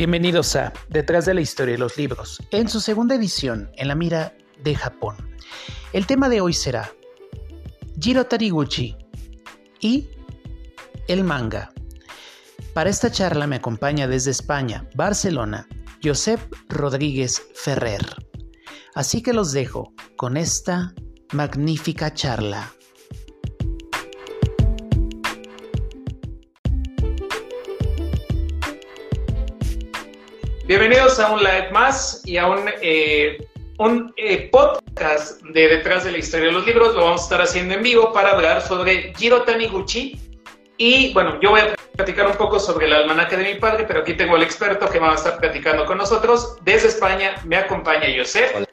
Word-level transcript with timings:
Bienvenidos 0.00 0.56
a 0.56 0.72
Detrás 0.88 1.26
de 1.26 1.34
la 1.34 1.42
historia 1.42 1.74
de 1.74 1.78
los 1.78 1.98
libros, 1.98 2.42
en 2.52 2.70
su 2.70 2.80
segunda 2.80 3.14
edición, 3.16 3.70
en 3.76 3.86
la 3.86 3.94
mira 3.94 4.34
de 4.64 4.74
Japón. 4.74 5.14
El 5.92 6.06
tema 6.06 6.30
de 6.30 6.40
hoy 6.40 6.54
será 6.54 6.90
Jiro 8.00 8.24
Tariguchi 8.24 8.96
y 9.78 10.08
el 11.06 11.22
manga. 11.22 11.70
Para 12.72 12.88
esta 12.88 13.12
charla 13.12 13.46
me 13.46 13.56
acompaña 13.56 14.08
desde 14.08 14.30
España, 14.30 14.88
Barcelona, 14.94 15.68
Josep 16.02 16.40
Rodríguez 16.70 17.42
Ferrer. 17.54 18.00
Así 18.94 19.22
que 19.22 19.34
los 19.34 19.52
dejo 19.52 19.92
con 20.16 20.38
esta 20.38 20.94
magnífica 21.34 22.14
charla. 22.14 22.72
Bienvenidos 30.70 31.18
a 31.18 31.32
un 31.32 31.40
live 31.40 31.68
más 31.72 32.22
y 32.24 32.36
a 32.36 32.46
un, 32.46 32.70
eh, 32.80 33.44
un 33.78 34.14
eh, 34.16 34.48
podcast 34.52 35.42
de 35.42 35.66
Detrás 35.66 36.04
de 36.04 36.12
la 36.12 36.18
Historia 36.18 36.46
de 36.46 36.52
los 36.52 36.64
Libros. 36.64 36.94
Lo 36.94 37.06
vamos 37.06 37.22
a 37.22 37.24
estar 37.24 37.42
haciendo 37.42 37.74
en 37.74 37.82
vivo 37.82 38.12
para 38.12 38.30
hablar 38.30 38.62
sobre 38.62 39.12
Jiro 39.16 39.42
Taniguchi. 39.42 40.16
Y 40.76 41.12
bueno, 41.12 41.40
yo 41.40 41.50
voy 41.50 41.62
a 41.62 41.74
platicar 41.96 42.28
un 42.28 42.36
poco 42.36 42.60
sobre 42.60 42.86
el 42.86 42.92
almanaque 42.92 43.36
de 43.36 43.52
mi 43.52 43.58
padre, 43.58 43.84
pero 43.84 44.02
aquí 44.02 44.14
tengo 44.14 44.36
al 44.36 44.44
experto 44.44 44.88
que 44.88 45.00
va 45.00 45.10
a 45.10 45.14
estar 45.16 45.38
platicando 45.38 45.84
con 45.86 45.98
nosotros. 45.98 46.58
Desde 46.62 46.86
España 46.86 47.34
me 47.46 47.56
acompaña 47.56 48.06
Josep. 48.16 48.64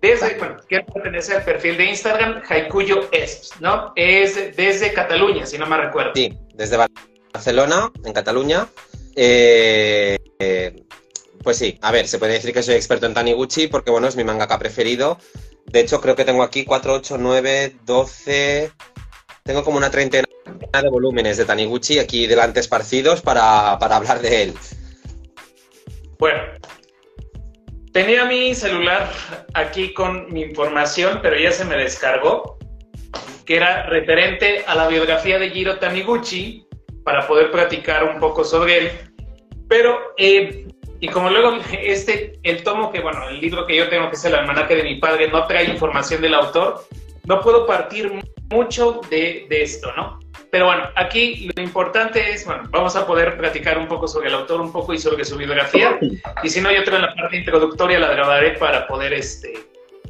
Desde, 0.00 0.38
bueno, 0.38 0.58
que 0.68 0.82
pertenece 0.82 1.34
al 1.34 1.42
perfil 1.42 1.76
de 1.76 1.86
Instagram, 1.86 2.42
Haikuyo 2.48 3.08
es, 3.10 3.50
¿no? 3.58 3.92
Es 3.96 4.56
desde 4.56 4.92
Cataluña, 4.92 5.44
si 5.44 5.58
no 5.58 5.66
me 5.66 5.76
recuerdo. 5.76 6.12
Sí, 6.14 6.38
desde 6.54 6.76
Barcelona, 7.32 7.90
en 8.04 8.12
Cataluña. 8.12 8.68
Eh, 9.16 10.16
eh, 10.38 10.72
pues 11.42 11.58
sí, 11.58 11.78
a 11.82 11.92
ver, 11.92 12.08
se 12.08 12.18
puede 12.18 12.34
decir 12.34 12.52
que 12.52 12.62
soy 12.62 12.74
experto 12.74 13.06
en 13.06 13.14
Taniguchi 13.14 13.66
porque, 13.66 13.90
bueno, 13.90 14.06
es 14.06 14.16
mi 14.16 14.24
mangaka 14.24 14.58
preferido. 14.58 15.18
De 15.66 15.80
hecho, 15.80 16.00
creo 16.00 16.16
que 16.16 16.24
tengo 16.24 16.42
aquí 16.42 16.64
4, 16.64 16.94
8, 16.94 17.18
9, 17.18 17.76
12... 17.84 18.72
Tengo 19.44 19.64
como 19.64 19.76
una 19.76 19.90
treintena 19.90 20.28
de 20.80 20.88
volúmenes 20.88 21.36
de 21.36 21.44
Taniguchi 21.44 21.98
aquí 21.98 22.28
delante 22.28 22.60
esparcidos 22.60 23.22
para, 23.22 23.76
para 23.80 23.96
hablar 23.96 24.20
de 24.20 24.44
él. 24.44 24.54
Bueno, 26.18 26.40
tenía 27.92 28.24
mi 28.24 28.54
celular 28.54 29.10
aquí 29.54 29.92
con 29.92 30.32
mi 30.32 30.42
información, 30.42 31.18
pero 31.22 31.36
ya 31.36 31.50
se 31.50 31.64
me 31.64 31.76
descargó, 31.76 32.56
que 33.44 33.56
era 33.56 33.86
referente 33.86 34.64
a 34.66 34.76
la 34.76 34.86
biografía 34.86 35.40
de 35.40 35.50
Jiro 35.50 35.80
Taniguchi, 35.80 36.64
para 37.04 37.26
poder 37.26 37.50
platicar 37.50 38.04
un 38.04 38.20
poco 38.20 38.44
sobre 38.44 38.78
él. 38.78 38.90
Pero 39.68 39.98
eh, 40.16 40.68
y 41.02 41.08
como 41.08 41.30
luego 41.30 41.58
este, 41.82 42.38
el 42.44 42.62
tomo 42.62 42.92
que, 42.92 43.00
bueno, 43.00 43.28
el 43.28 43.40
libro 43.40 43.66
que 43.66 43.74
yo 43.74 43.88
tengo, 43.88 44.08
que 44.08 44.14
es 44.14 44.24
el 44.24 44.36
almanaque 44.36 44.76
de 44.76 44.84
mi 44.84 45.00
padre, 45.00 45.28
no 45.28 45.48
trae 45.48 45.64
información 45.64 46.22
del 46.22 46.32
autor, 46.32 46.86
no 47.24 47.40
puedo 47.40 47.66
partir 47.66 48.12
mucho 48.50 49.00
de, 49.10 49.46
de 49.48 49.62
esto, 49.62 49.92
¿no? 49.96 50.20
Pero 50.52 50.66
bueno, 50.66 50.88
aquí 50.94 51.50
lo 51.56 51.60
importante 51.60 52.30
es, 52.30 52.46
bueno, 52.46 52.68
vamos 52.70 52.94
a 52.94 53.04
poder 53.04 53.36
platicar 53.36 53.78
un 53.78 53.88
poco 53.88 54.06
sobre 54.06 54.28
el 54.28 54.34
autor, 54.34 54.60
un 54.60 54.70
poco 54.70 54.94
y 54.94 54.98
sobre 54.98 55.24
su 55.24 55.36
biografía. 55.36 55.98
Y 56.44 56.48
si 56.48 56.60
no, 56.60 56.70
yo 56.70 56.82
en 56.82 57.02
la 57.02 57.12
parte 57.12 57.36
introductoria 57.36 57.98
la 57.98 58.12
grabaré 58.12 58.52
para 58.52 58.86
poder 58.86 59.12
este, 59.12 59.54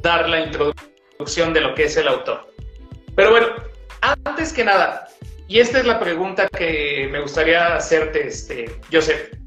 dar 0.03 0.29
la 0.29 0.41
introducción 0.41 1.55
de 1.55 1.61
lo 1.61 1.73
que 1.73 1.85
es 1.85 1.97
el 1.97 2.07
autor. 2.07 2.47
Pero 3.15 3.31
bueno, 3.31 3.47
antes 4.25 4.53
que 4.53 4.63
nada, 4.63 5.07
y 5.47 5.57
esta 5.57 5.79
es 5.79 5.87
la 5.87 5.99
pregunta 5.99 6.47
que 6.49 7.09
me 7.11 7.19
gustaría 7.19 7.77
hacerte, 7.77 8.27
este, 8.27 8.79
Joseph. 8.91 9.42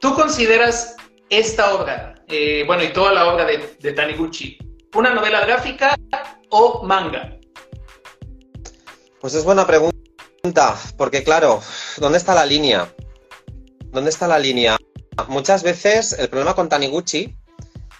¿Tú 0.00 0.14
consideras 0.14 0.96
esta 1.28 1.74
obra, 1.74 2.14
eh, 2.28 2.64
bueno, 2.66 2.82
y 2.82 2.90
toda 2.90 3.12
la 3.12 3.32
obra 3.32 3.44
de, 3.44 3.92
Taniguchi, 3.92 4.56
una 4.94 5.12
novela 5.12 5.44
gráfica 5.44 5.94
o 6.48 6.82
manga? 6.82 7.38
Pues 9.20 9.34
es 9.34 9.44
buena 9.44 9.66
pregunta, 9.66 10.78
porque 10.96 11.22
claro, 11.22 11.60
¿dónde 11.98 12.16
está 12.16 12.34
la 12.34 12.46
línea? 12.46 12.90
¿Dónde 13.92 14.08
está 14.08 14.26
la 14.26 14.38
línea? 14.38 14.78
Muchas 15.28 15.62
veces 15.62 16.14
el 16.14 16.30
problema 16.30 16.54
con 16.54 16.70
Taniguchi 16.70 17.36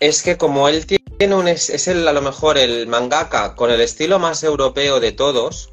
es 0.01 0.23
que 0.23 0.39
como 0.39 0.69
él 0.69 0.87
tiene 0.87 1.35
un, 1.35 1.49
es, 1.49 1.87
el, 1.87 2.09
a 2.09 2.15
lo 2.15 2.23
mejor 2.23 2.57
el 2.57 2.87
mangaka 2.87 3.55
con 3.55 3.71
el 3.71 3.83
estilo 3.83 4.19
más 4.19 4.43
europeo 4.43 5.01
de 5.01 5.13
todos, 5.13 5.71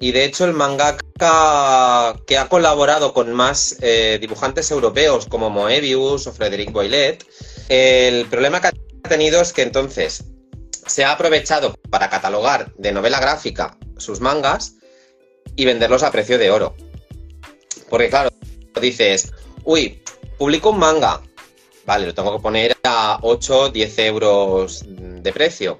y 0.00 0.12
de 0.12 0.24
hecho 0.24 0.44
el 0.44 0.52
mangaka 0.52 2.16
que 2.26 2.38
ha 2.38 2.48
colaborado 2.48 3.12
con 3.12 3.32
más 3.32 3.76
eh, 3.80 4.18
dibujantes 4.20 4.70
europeos 4.70 5.26
como 5.26 5.50
Moebius 5.50 6.26
o 6.26 6.32
Frederic 6.32 6.72
Boilet, 6.72 7.24
el 7.68 8.26
problema 8.26 8.60
que 8.60 8.68
ha 8.68 9.08
tenido 9.08 9.40
es 9.40 9.52
que 9.52 9.62
entonces 9.62 10.24
se 10.86 11.04
ha 11.04 11.12
aprovechado 11.12 11.74
para 11.90 12.08
catalogar 12.08 12.72
de 12.76 12.92
novela 12.92 13.20
gráfica 13.20 13.76
sus 13.96 14.20
mangas 14.20 14.74
y 15.56 15.64
venderlos 15.64 16.02
a 16.02 16.12
precio 16.12 16.38
de 16.38 16.50
oro. 16.50 16.74
Porque 17.90 18.08
claro, 18.08 18.30
dices, 18.80 19.32
uy, 19.64 20.00
publico 20.38 20.70
un 20.70 20.78
manga, 20.78 21.20
vale, 21.84 22.06
lo 22.06 22.14
tengo 22.14 22.36
que 22.36 22.42
poner 22.42 22.76
a 22.84 23.18
8, 23.22 23.70
10 23.70 23.98
euros 23.98 24.84
de 24.86 25.32
precio. 25.32 25.76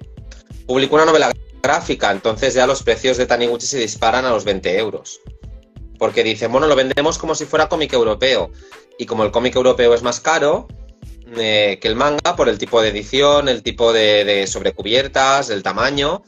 Publico 0.65 0.95
una 0.95 1.05
novela 1.05 1.31
gráfica, 1.61 2.11
entonces 2.11 2.53
ya 2.53 2.67
los 2.67 2.83
precios 2.83 3.17
de 3.17 3.25
Taniguchi 3.25 3.65
se 3.65 3.79
disparan 3.79 4.25
a 4.25 4.29
los 4.29 4.45
20 4.45 4.77
euros. 4.77 5.21
Porque 5.97 6.23
dicen, 6.23 6.51
bueno, 6.51 6.67
lo 6.67 6.75
vendemos 6.75 7.17
como 7.17 7.35
si 7.35 7.45
fuera 7.45 7.67
cómic 7.67 7.93
europeo. 7.93 8.51
Y 8.97 9.05
como 9.05 9.23
el 9.23 9.31
cómic 9.31 9.55
europeo 9.55 9.93
es 9.93 10.01
más 10.01 10.19
caro 10.19 10.67
eh, 11.37 11.77
que 11.81 11.87
el 11.87 11.95
manga, 11.95 12.35
por 12.35 12.49
el 12.49 12.57
tipo 12.57 12.81
de 12.81 12.89
edición, 12.89 13.49
el 13.49 13.61
tipo 13.61 13.93
de, 13.93 14.45
sobrecubiertas, 14.47 15.49
el 15.49 15.61
tamaño. 15.61 16.23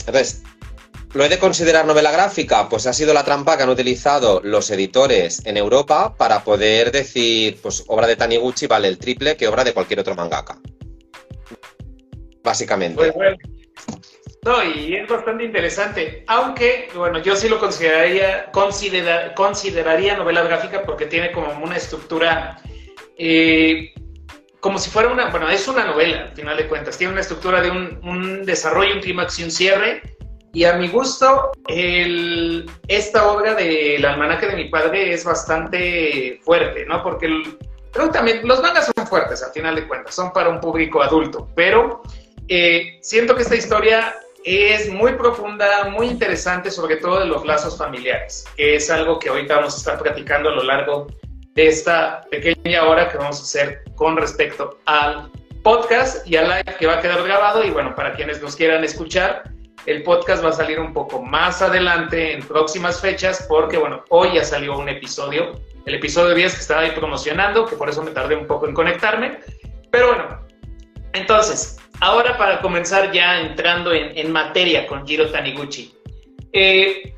Entonces, 0.00 0.42
¿lo 1.14 1.24
he 1.24 1.28
de 1.28 1.38
considerar 1.38 1.86
novela 1.86 2.12
gráfica? 2.12 2.68
Pues 2.68 2.86
ha 2.86 2.92
sido 2.92 3.12
la 3.12 3.24
trampa 3.24 3.56
que 3.56 3.64
han 3.64 3.68
utilizado 3.70 4.40
los 4.44 4.70
editores 4.70 5.44
en 5.46 5.56
Europa 5.56 6.14
para 6.16 6.44
poder 6.44 6.92
decir, 6.92 7.58
pues 7.60 7.84
obra 7.88 8.06
de 8.06 8.16
Taniguchi 8.16 8.66
vale 8.66 8.88
el 8.88 8.98
triple 8.98 9.36
que 9.36 9.48
obra 9.48 9.64
de 9.64 9.72
cualquier 9.72 10.00
otro 10.00 10.14
mangaka. 10.14 10.60
Básicamente. 12.42 12.96
Pues 12.96 13.14
bueno. 13.14 13.36
No, 14.44 14.62
y 14.62 14.94
es 14.94 15.08
bastante 15.08 15.44
interesante, 15.44 16.24
aunque, 16.28 16.88
bueno, 16.94 17.18
yo 17.18 17.34
sí 17.34 17.48
lo 17.48 17.58
consideraría, 17.58 18.52
consideraría 18.52 20.16
novela 20.16 20.42
gráfica 20.42 20.82
porque 20.82 21.06
tiene 21.06 21.32
como 21.32 21.52
una 21.62 21.76
estructura, 21.76 22.56
eh, 23.16 23.92
como 24.60 24.78
si 24.78 24.90
fuera 24.90 25.08
una, 25.08 25.30
bueno, 25.30 25.50
es 25.50 25.66
una 25.66 25.84
novela, 25.84 26.22
al 26.22 26.36
final 26.36 26.56
de 26.56 26.68
cuentas, 26.68 26.96
tiene 26.96 27.12
una 27.12 27.22
estructura 27.22 27.60
de 27.60 27.70
un, 27.70 28.44
desarrollo, 28.44 28.94
un 28.94 29.00
clímax 29.00 29.40
y 29.40 29.44
un 29.44 29.50
cierre, 29.50 30.02
y 30.52 30.64
a 30.64 30.74
mi 30.74 30.88
gusto, 30.88 31.50
esta 31.66 33.30
obra 33.30 33.54
del 33.54 34.04
almanaque 34.04 34.46
de 34.46 34.56
mi 34.56 34.68
padre 34.68 35.12
es 35.12 35.24
bastante 35.24 36.40
fuerte, 36.42 36.86
¿no? 36.86 37.02
Porque 37.02 37.28
creo 37.92 38.10
también 38.10 38.46
los 38.46 38.62
mangas 38.62 38.90
son 38.94 39.06
fuertes, 39.06 39.42
al 39.42 39.52
final 39.52 39.74
de 39.74 39.86
cuentas, 39.86 40.14
son 40.14 40.32
para 40.32 40.48
un 40.48 40.60
público 40.60 41.02
adulto, 41.02 41.48
pero 41.54 42.02
eh, 42.48 42.98
siento 43.02 43.34
que 43.34 43.42
esta 43.42 43.56
historia 43.56 44.14
es 44.44 44.88
muy 44.88 45.12
profunda, 45.12 45.88
muy 45.90 46.06
interesante, 46.06 46.70
sobre 46.70 46.96
todo 46.96 47.20
de 47.20 47.26
los 47.26 47.44
lazos 47.44 47.76
familiares, 47.76 48.44
que 48.56 48.76
es 48.76 48.90
algo 48.90 49.18
que 49.18 49.28
ahorita 49.28 49.56
vamos 49.56 49.74
a 49.74 49.78
estar 49.78 49.98
platicando 49.98 50.50
a 50.50 50.52
lo 50.52 50.62
largo 50.62 51.06
de 51.54 51.66
esta 51.66 52.20
pequeña 52.30 52.84
hora 52.84 53.08
que 53.08 53.18
vamos 53.18 53.40
a 53.40 53.42
hacer 53.42 53.82
con 53.96 54.16
respecto 54.16 54.78
al 54.86 55.30
podcast 55.62 56.26
y 56.26 56.36
al 56.36 56.48
live 56.48 56.76
que 56.78 56.86
va 56.86 56.94
a 56.94 57.00
quedar 57.00 57.22
grabado. 57.22 57.64
Y 57.64 57.70
bueno, 57.70 57.94
para 57.94 58.14
quienes 58.14 58.40
nos 58.40 58.54
quieran 58.54 58.84
escuchar, 58.84 59.50
el 59.86 60.02
podcast 60.02 60.44
va 60.44 60.50
a 60.50 60.52
salir 60.52 60.78
un 60.78 60.92
poco 60.92 61.22
más 61.22 61.62
adelante 61.62 62.32
en 62.32 62.46
próximas 62.46 63.00
fechas, 63.00 63.44
porque 63.48 63.78
bueno, 63.78 64.04
hoy 64.10 64.34
ya 64.34 64.44
salió 64.44 64.78
un 64.78 64.88
episodio, 64.88 65.60
el 65.86 65.94
episodio 65.94 66.34
10 66.34 66.54
que 66.54 66.60
estaba 66.60 66.82
ahí 66.82 66.90
promocionando, 66.92 67.66
que 67.66 67.74
por 67.74 67.88
eso 67.88 68.02
me 68.02 68.10
tardé 68.10 68.36
un 68.36 68.46
poco 68.46 68.68
en 68.68 68.74
conectarme. 68.74 69.40
Pero 69.90 70.08
bueno, 70.08 70.46
entonces, 71.14 71.77
Ahora 72.00 72.38
para 72.38 72.60
comenzar 72.60 73.10
ya 73.12 73.40
entrando 73.40 73.92
en, 73.92 74.30
materia 74.30 74.86
con 74.86 75.06
Jiro 75.06 75.30
Taniguchi. 75.30 75.92
Eh, 76.52 77.14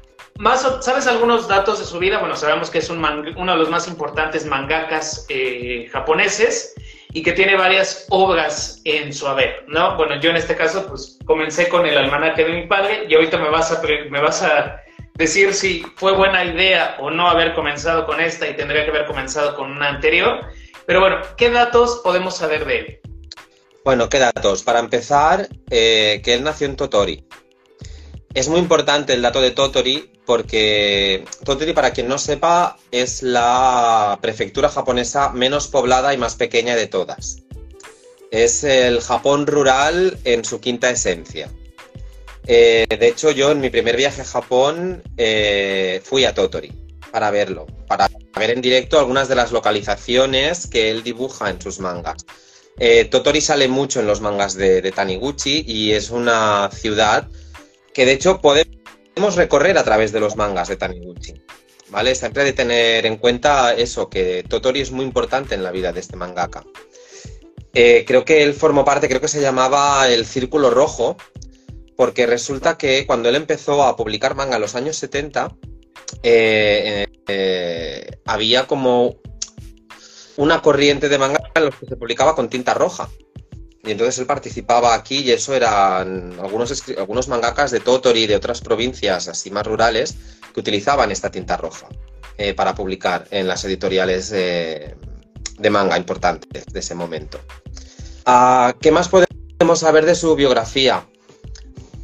¿Sabes 0.80 1.06
algunos 1.06 1.46
datos 1.48 1.80
de 1.80 1.84
su 1.84 1.98
vida? 1.98 2.18
Bueno, 2.18 2.34
sabemos 2.34 2.70
que 2.70 2.78
es 2.78 2.88
un 2.88 3.04
uno 3.36 3.52
de 3.52 3.58
los 3.58 3.68
más 3.68 3.86
importantes 3.88 4.46
mangakas 4.46 5.26
eh, 5.28 5.86
japoneses 5.92 6.74
y 7.12 7.22
que 7.22 7.32
tiene 7.32 7.56
varias 7.56 8.06
obras 8.08 8.80
en 8.84 9.12
su 9.12 9.26
haber, 9.26 9.64
¿no? 9.68 9.96
Bueno, 9.96 10.18
yo 10.18 10.30
en 10.30 10.36
este 10.36 10.56
caso 10.56 10.86
pues 10.88 11.18
comencé 11.26 11.68
con 11.68 11.84
el 11.84 11.98
almanaque 11.98 12.44
de 12.44 12.52
mi 12.52 12.66
padre 12.66 13.04
y 13.06 13.14
ahorita 13.14 13.36
me 13.36 13.50
vas 13.50 13.70
a, 13.72 13.82
me 13.82 14.20
vas 14.20 14.42
a 14.42 14.80
decir 15.14 15.52
si 15.52 15.84
fue 15.96 16.12
buena 16.16 16.42
idea 16.42 16.96
o 17.00 17.10
no 17.10 17.28
haber 17.28 17.52
comenzado 17.54 18.06
con 18.06 18.18
esta 18.18 18.48
y 18.48 18.56
tendría 18.56 18.84
que 18.84 18.90
haber 18.90 19.04
comenzado 19.04 19.54
con 19.54 19.70
una 19.70 19.88
anterior. 19.88 20.40
Pero 20.86 21.00
bueno, 21.00 21.18
¿qué 21.36 21.50
datos 21.50 22.00
podemos 22.02 22.38
saber 22.38 22.64
de 22.64 22.78
él? 22.78 23.00
Bueno, 23.82 24.10
¿qué 24.10 24.18
datos? 24.18 24.62
Para 24.62 24.78
empezar, 24.78 25.48
eh, 25.70 26.20
que 26.22 26.34
él 26.34 26.42
nació 26.42 26.66
en 26.66 26.76
Totori. 26.76 27.24
es 28.34 28.48
muy 28.48 28.60
importante 28.60 29.12
el 29.12 29.22
dato 29.22 29.40
de 29.40 29.50
Totori 29.50 30.12
porque 30.26 31.24
Totori, 31.44 31.72
para 31.72 31.92
quien 31.92 32.06
no 32.06 32.18
sepa, 32.18 32.76
es 32.92 33.22
la 33.22 34.18
prefectura 34.20 34.68
japonesa 34.68 35.30
menos 35.30 35.66
poblada 35.66 36.14
y 36.14 36.18
más 36.18 36.36
pequeña 36.36 36.76
de 36.76 36.86
todas. 36.86 37.38
Es 38.30 38.62
el 38.62 39.00
Japón 39.00 39.46
rural 39.46 40.18
en 40.24 40.44
su 40.44 40.60
quinta 40.60 40.90
esencia. 40.90 41.50
Eh, 42.46 42.86
de 42.88 43.08
hecho, 43.08 43.30
yo 43.30 43.50
en 43.50 43.60
mi 43.60 43.70
primer 43.70 43.96
viaje 43.96 44.22
a 44.22 44.24
Japón 44.24 45.02
eh, 45.16 46.00
fui 46.04 46.24
a 46.24 46.34
Totori 46.34 46.72
para 47.10 47.30
verlo, 47.30 47.66
para 47.88 48.08
ver 48.38 48.50
en 48.50 48.60
directo 48.60 48.98
algunas 48.98 49.26
de 49.26 49.34
las 49.34 49.50
localizaciones 49.50 50.66
que 50.66 50.90
él 50.90 51.02
dibuja 51.02 51.50
en 51.50 51.60
sus 51.60 51.80
mangas. 51.80 52.24
Eh, 52.80 53.04
Totori 53.04 53.40
sale 53.40 53.68
mucho 53.68 54.00
en 54.00 54.06
los 54.06 54.20
mangas 54.20 54.54
de, 54.54 54.90
Taniguchi 54.90 55.64
y 55.66 55.92
es 55.92 56.10
una 56.10 56.70
ciudad 56.72 57.28
que 57.94 58.06
de 58.06 58.12
hecho 58.12 58.40
podemos 58.40 59.36
recorrer 59.36 59.78
a 59.78 59.84
través 59.84 60.12
de 60.12 60.20
los 60.20 60.36
mangas 60.36 60.68
de 60.68 60.76
Taniguchi. 60.76 61.34
¿Vale? 61.90 62.14
Siempre 62.14 62.42
hay 62.42 62.48
de 62.50 62.52
tener 62.54 63.06
en 63.06 63.16
cuenta 63.16 63.74
eso, 63.74 64.08
que 64.08 64.44
Totori 64.48 64.80
es 64.80 64.92
muy 64.92 65.04
importante 65.04 65.54
en 65.54 65.62
la 65.62 65.72
vida 65.72 65.92
de 65.92 66.00
este 66.00 66.16
mangaka. 66.16 66.64
creo 67.72 68.24
que 68.24 68.42
él 68.42 68.54
formó 68.54 68.84
parte, 68.84 69.08
creo 69.08 69.20
que 69.20 69.28
se 69.28 69.40
llamaba 69.40 70.08
el 70.08 70.24
Círculo 70.24 70.70
Rojo, 70.70 71.16
porque 71.96 72.26
resulta 72.26 72.78
que 72.78 73.06
cuando 73.06 73.28
él 73.28 73.36
empezó 73.36 73.82
a 73.82 73.94
publicar 73.94 74.34
manga 74.34 74.54
en 74.56 74.62
los 74.62 74.74
años 74.74 74.96
70, 74.96 75.54
eh, 76.22 77.06
eh, 77.28 78.06
había 78.24 78.66
como 78.66 79.16
una 80.40 80.62
corriente 80.62 81.10
de 81.10 81.18
manga 81.18 81.38
en 81.54 81.66
los 81.66 81.74
que 81.76 81.86
se 81.86 81.96
publicaba 81.96 82.34
con 82.34 82.48
tinta 82.48 82.72
roja. 82.72 83.10
Y 83.84 83.90
entonces 83.90 84.18
él 84.18 84.26
participaba 84.26 84.94
aquí 84.94 85.18
y 85.18 85.32
eso 85.32 85.54
eran 85.54 86.34
algunos, 86.40 86.82
algunos 86.96 87.28
mangakas 87.28 87.70
de 87.70 87.80
Totori 87.80 88.22
y 88.22 88.26
de 88.26 88.36
otras 88.36 88.62
provincias 88.62 89.28
así 89.28 89.50
más 89.50 89.66
rurales 89.66 90.16
que 90.54 90.60
utilizaban 90.60 91.10
esta 91.10 91.30
tinta 91.30 91.58
roja 91.58 91.88
eh, 92.38 92.54
para 92.54 92.74
publicar 92.74 93.26
en 93.30 93.48
las 93.48 93.64
editoriales 93.64 94.30
de 94.30 94.96
manga 95.70 95.98
importantes 95.98 96.64
de 96.66 96.80
ese 96.80 96.94
momento. 96.94 97.38
Ah, 98.24 98.74
¿Qué 98.80 98.90
más 98.90 99.08
podemos 99.08 99.78
saber 99.78 100.06
de 100.06 100.14
su 100.14 100.34
biografía? 100.36 101.06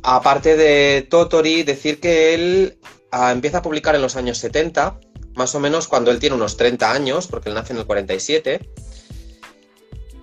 Aparte 0.03 0.57
de 0.57 1.07
Totori, 1.09 1.63
decir 1.63 2.01
que 2.01 2.35
él 2.35 2.79
ah, 3.13 3.33
empieza 3.33 3.59
a 3.59 3.63
publicar 3.63 3.95
en 3.95 4.03
los 4.03 4.15
años 4.17 4.37
70, 4.39 5.01
más 5.37 5.55
o 5.55 5.61
menos 5.61 5.87
cuando 5.87 6.11
él 6.11 6.19
tiene 6.19 6.35
unos 6.35 6.57
30 6.57 6.91
años, 6.91 7.27
porque 7.29 7.51
él 7.51 7.55
nace 7.55 7.73
en 7.73 7.79
el 7.79 7.87
47, 7.87 8.61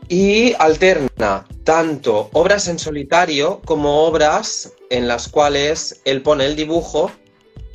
y 0.09 0.53
alterna 0.59 1.47
tanto 1.63 2.29
obras 2.33 2.67
en 2.67 2.77
solitario 2.77 3.61
como 3.65 4.03
obras 4.03 4.73
en 4.89 5.07
las 5.07 5.29
cuales 5.29 6.01
él 6.03 6.21
pone 6.21 6.45
el 6.45 6.55
dibujo 6.55 7.11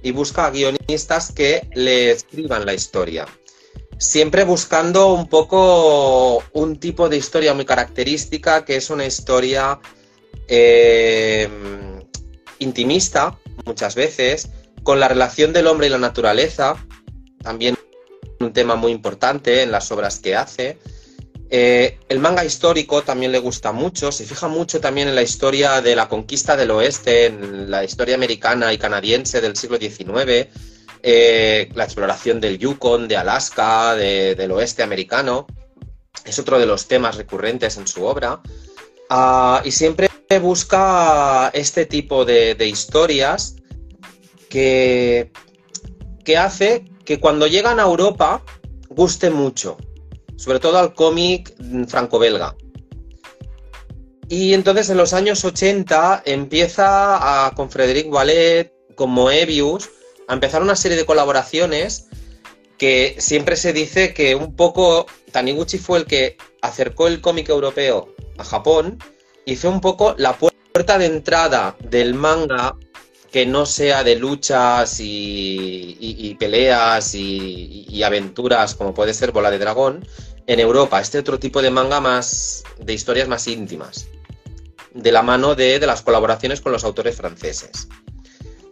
y 0.02 0.11
busca 0.11 0.46
a 0.46 0.50
guionistas 0.50 1.32
que 1.32 1.69
le 1.75 2.11
escriban 2.11 2.67
la 2.67 2.75
historia. 2.75 3.26
Siempre 3.99 4.44
buscando 4.44 5.12
un 5.12 5.26
poco 5.29 6.44
un 6.52 6.79
tipo 6.79 7.08
de 7.08 7.17
historia 7.17 7.55
muy 7.55 7.64
característica, 7.64 8.64
que 8.64 8.76
es 8.76 8.90
una 8.90 9.06
historia 9.06 9.81
eh, 10.46 11.49
intimista 12.61 13.37
muchas 13.64 13.96
veces, 13.96 14.50
con 14.85 15.00
la 15.00 15.08
relación 15.08 15.52
del 15.52 15.67
hombre 15.67 15.88
y 15.88 15.90
la 15.90 15.99
naturaleza, 15.99 16.76
también 17.49 17.79
un 18.41 18.53
tema 18.53 18.77
muy 18.77 18.93
importante 18.93 19.62
en 19.62 19.73
las 19.73 19.91
obras 19.91 20.19
que 20.19 20.37
hace. 20.37 20.77
Eh, 21.49 21.99
el 22.11 22.19
manga 22.19 22.45
histórico 22.45 23.00
también 23.00 23.33
le 23.33 23.39
gusta 23.39 23.73
mucho, 23.73 24.12
se 24.12 24.27
fija 24.27 24.49
mucho 24.49 24.81
también 24.81 25.09
en 25.09 25.15
la 25.15 25.23
historia 25.23 25.81
de 25.81 25.97
la 25.97 26.11
conquista 26.11 26.59
del 26.59 26.71
oeste, 26.73 27.25
en 27.25 27.71
la 27.71 27.85
historia 27.85 28.17
americana 28.17 28.71
y 28.75 28.77
canadiense 28.77 29.41
del 29.41 29.56
siglo 29.56 29.79
XIX, 29.79 30.49
eh, 31.03 31.71
la 31.75 31.85
exploración 31.85 32.39
del 32.39 32.59
Yukon, 32.59 33.09
de 33.09 33.17
Alaska, 33.17 33.95
del 33.95 34.50
oeste 34.53 34.83
americano. 34.83 35.47
Es 36.27 36.39
otro 36.39 36.59
de 36.59 36.67
los 36.67 36.87
temas 36.87 37.17
recurrentes 37.17 37.79
en 37.79 37.87
su 37.87 38.05
obra. 38.05 38.43
Ah, 39.09 39.62
y 39.65 39.71
siempre 39.71 40.11
busca 40.43 41.50
este 41.55 41.87
tipo 41.87 42.27
de, 42.27 42.55
historias 42.67 43.56
que, 44.50 45.33
que 46.27 46.37
hace 46.37 46.85
que 47.09 47.19
cuando 47.19 47.47
llegan 47.47 47.81
a 47.81 47.85
Europa 47.85 48.43
guste 48.91 49.31
mucho, 49.31 49.79
sobre 50.37 50.61
todo 50.61 50.77
al 50.77 50.93
cómic 50.93 51.55
franco-belga. 51.89 52.55
Y 54.29 54.53
entonces 54.53 54.91
en 54.91 54.99
los 54.99 55.15
años 55.15 55.43
80 55.43 56.25
empieza 56.27 57.47
a, 57.47 57.55
con 57.55 57.71
Frederic 57.71 58.13
Wallet, 58.13 58.75
con 58.95 59.09
Moebius, 59.09 59.89
a 60.29 60.35
empezar 60.35 60.61
una 60.61 60.77
serie 60.77 60.99
de 60.99 61.07
colaboraciones 61.07 62.09
que 62.77 63.17
siempre 63.17 63.57
se 63.57 63.73
dice 63.73 64.13
que 64.13 64.35
un 64.35 64.55
poco 64.55 65.07
Taniguchi 65.33 65.79
fue 65.79 66.01
el 66.01 66.05
que 66.05 66.37
acercó 66.61 67.09
el 67.09 67.23
cómic 67.23 67.49
europeo 67.49 68.15
a 68.37 68.45
Japón 68.45 68.99
y 69.47 69.57
fue 69.57 69.71
un 69.71 69.81
poco 69.81 70.15
la 70.19 70.37
puerta 70.37 70.99
de 70.99 71.07
entrada 71.07 71.75
del 71.89 72.13
manga 72.13 72.77
que 73.31 73.47
no 73.47 73.67
sea 73.67 74.05
de 74.05 74.17
luchas 74.17 74.99
y, 75.01 76.37
peleas 76.39 77.15
y, 77.15 78.03
aventuras 78.03 78.75
como 78.75 78.95
puede 78.95 79.13
ser 79.13 79.33
Bola 79.33 79.51
de 79.51 79.59
Dragón 79.59 80.07
en 80.47 80.61
Europa, 80.61 81.01
este 81.01 81.19
otro 81.19 81.39
tipo 81.39 81.61
de 81.61 81.71
manga 81.71 82.01
más 82.01 82.65
de 82.79 82.95
historias 82.95 83.29
más 83.29 83.47
íntimas, 83.49 84.09
de 84.95 85.13
la 85.13 85.23
mano 85.23 85.55
de, 85.55 85.79
las 85.81 86.03
colaboraciones 86.03 86.61
con 86.61 86.73
los 86.73 86.85
autores 86.85 87.17
franceses. 87.17 87.89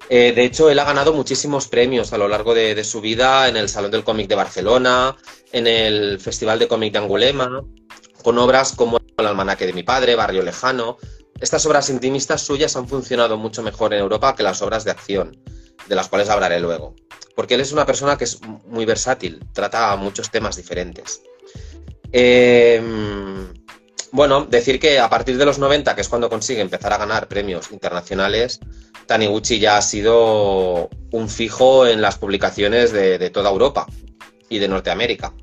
Eh, 0.08 0.32
de 0.35 0.44
hecho, 0.44 0.70
él 0.70 0.79
ha 0.79 0.85
ganado 0.85 1.12
muchísimos 1.12 1.67
premios 1.69 2.12
a 2.12 2.19
lo 2.19 2.29
largo 2.29 2.55
de, 2.55 2.75
de 2.75 2.85
su 2.85 3.00
vida 3.00 3.49
en 3.49 3.56
el 3.56 3.69
Salón 3.69 3.91
del 3.91 4.05
Cómic 4.05 4.29
de 4.29 4.37
Barcelona, 4.37 5.17
en 5.52 5.67
el 5.67 6.19
Festival 6.20 6.59
de 6.59 6.69
Cómic 6.69 6.93
de 6.93 7.00
Angulema, 7.00 7.62
con 8.23 8.38
obras 8.38 8.73
como 8.73 8.99
El 9.19 9.26
almanaque 9.26 9.67
de 9.67 9.73
mi 9.73 9.82
padre, 9.82 10.14
Barrio 10.14 10.43
Lejano. 10.43 10.97
Estas 11.41 11.67
obras 11.67 11.91
intimistas 11.91 12.43
suyas 12.43 12.77
han 12.77 12.88
funcionado 12.88 13.37
mucho 13.37 13.62
mejor 13.62 13.93
en 13.93 14.00
Europa 14.00 14.35
que 14.35 14.43
las 14.43 14.62
obras 14.62 14.85
de 14.85 14.91
acción, 14.91 15.37
de 15.87 15.94
las 15.94 16.09
cuales 16.09 16.29
hablaré 16.31 16.61
luego. 16.61 16.94
Porque 17.35 17.55
él 17.55 17.61
es 17.61 17.73
una 17.73 17.85
persona 17.85 18.17
que 18.17 18.25
es 18.25 18.41
muy 18.67 18.85
versátil, 18.85 19.44
trata 19.53 19.94
muchos 19.97 20.31
temas 20.31 20.56
diferentes. 20.56 21.21
Em, 22.12 23.53
bueno, 24.12 24.47
decir 24.47 24.81
que 24.81 24.99
a 24.99 25.11
partir 25.11 25.37
de 25.37 25.44
los 25.44 25.59
90, 25.59 25.94
que 25.94 26.00
es 26.00 26.09
cuando 26.09 26.31
consigue 26.31 26.62
empezar 26.62 26.93
a 26.93 26.99
ganar 26.99 27.29
premios 27.29 27.71
internacionales, 27.71 28.61
Taniguchi 29.06 29.59
ya 29.59 29.77
ha 29.77 29.83
sido 29.83 30.88
un 31.12 31.29
fijo 31.29 31.87
en 31.87 32.00
las 32.00 32.17
publicaciones 32.17 32.93
de 32.93 33.31
toda 33.31 33.50
Europa 33.50 33.87
y 34.49 34.59
de 34.59 34.69
Norteamérica. 34.69 35.35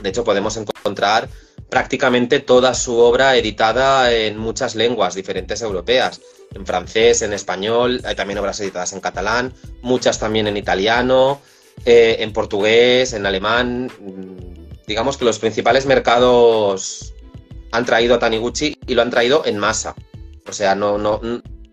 De 0.00 0.08
hecho, 0.08 0.24
podemos 0.24 0.56
encontrar 0.56 1.28
prácticamente 1.68 2.40
toda 2.40 2.74
su 2.74 2.96
obra 2.96 3.36
editada 3.36 4.12
en 4.12 4.38
muchas 4.38 4.74
lenguas 4.74 5.14
diferentes 5.14 5.60
europeas, 5.62 6.20
en 6.54 6.64
francés, 6.64 7.22
en 7.22 7.32
español, 7.32 8.00
hay 8.04 8.14
también 8.14 8.38
obras 8.38 8.60
editadas 8.60 8.92
en 8.92 9.00
catalán, 9.00 9.52
muchas 9.82 10.18
también 10.18 10.46
en 10.46 10.56
italiano, 10.56 11.40
eh, 11.84 12.16
en 12.20 12.32
portugués, 12.32 13.12
en 13.12 13.26
alemán. 13.26 13.90
Digamos 14.86 15.16
que 15.16 15.24
los 15.24 15.38
principales 15.38 15.86
mercados 15.86 17.12
han 17.72 17.84
traído 17.84 18.14
a 18.14 18.18
Taniguchi 18.18 18.78
y 18.86 18.94
lo 18.94 19.02
han 19.02 19.10
traído 19.10 19.44
en 19.44 19.58
masa. 19.58 19.94
O 20.48 20.52
sea, 20.52 20.74
no, 20.74 20.96
no, 20.96 21.20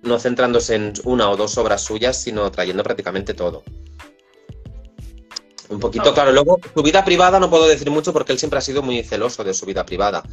no 0.01 0.19
centrándose 0.19 0.75
en 0.75 0.93
una 1.05 1.29
o 1.29 1.37
dos 1.37 1.57
obras 1.57 1.81
suyas, 1.81 2.21
sino 2.21 2.51
trayendo 2.51 2.83
prácticamente 2.83 3.33
todo. 3.33 3.63
Un 5.69 5.79
poquito, 5.79 6.13
claro. 6.13 6.31
Luego, 6.31 6.59
su 6.73 6.83
vida 6.83 7.03
privada 7.03 7.39
no 7.39 7.49
puedo 7.49 7.67
decir 7.67 7.89
mucho 7.89 8.13
porque 8.13 8.31
él 8.31 8.39
siempre 8.39 8.59
ha 8.59 8.61
sido 8.61 8.81
muy 8.81 9.01
celoso 9.03 9.43
de 9.43 9.53
su 9.53 9.65
vida 9.65 9.85
privada. 9.85 10.23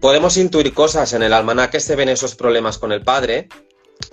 Podemos 0.00 0.36
intuir 0.36 0.72
cosas 0.74 1.12
en 1.12 1.22
el 1.22 1.32
almanaque, 1.32 1.80
se 1.80 1.96
ven 1.96 2.08
esos 2.08 2.34
problemas 2.34 2.78
con 2.78 2.92
el 2.92 3.02
padre, 3.02 3.48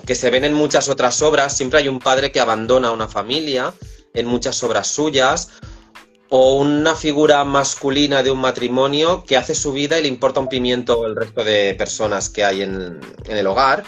que 0.05 0.15
se 0.15 0.29
ven 0.29 0.43
en 0.43 0.53
muchas 0.53 0.89
otras 0.89 1.22
obras. 1.22 1.55
Siempre 1.55 1.79
hay 1.79 1.88
un 1.88 2.00
padre 2.00 2.31
que 2.31 2.39
abandona 2.39 2.89
a 2.89 2.91
una 2.91 3.08
familia 3.08 3.74
en 4.13 4.25
muchas 4.25 4.62
obras 4.63 4.88
suyas, 4.88 5.50
o 6.34 6.55
una 6.55 6.96
figura 6.96 7.43
masculina 7.43 8.24
de 8.24 8.31
un 8.31 8.39
matrimonio 8.39 9.25
que 9.25 9.36
hace 9.36 9.53
su 9.53 9.74
vida 9.74 10.00
y 10.00 10.03
le 10.03 10.08
importa 10.08 10.39
un 10.39 10.48
pimiento 10.48 11.05
el 11.05 11.13
resto 11.13 11.43
de 11.43 11.75
personas 11.75 12.29
que 12.29 12.46
hay 12.46 12.62
en, 12.62 13.01
en 13.25 13.38
el 13.38 13.48
hogar. 13.48 13.84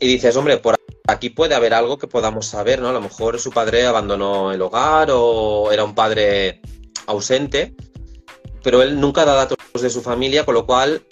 Y 0.00 0.08
dices, 0.08 0.34
hombre, 0.34 0.58
por 0.58 0.74
aquí 1.06 1.30
puede 1.30 1.54
haber 1.54 1.74
algo 1.74 1.98
que 1.98 2.06
podamos 2.06 2.46
saber, 2.46 2.80
¿no? 2.80 2.88
A 2.88 2.92
lo 2.92 3.00
mejor 3.00 3.38
su 3.38 3.50
padre 3.50 3.86
abandonó 3.86 4.52
el 4.52 4.62
hogar 4.62 5.08
o 5.10 5.70
era 5.70 5.84
un 5.84 5.94
padre 5.94 6.60
ausente, 7.06 7.74
pero 8.62 8.82
él 8.82 8.98
nunca 8.98 9.24
da 9.24 9.34
datos 9.34 9.58
de 9.80 9.90
su 9.90 10.02
familia, 10.02 10.44
con 10.44 10.54
lo 10.54 10.66
cual 10.66 11.02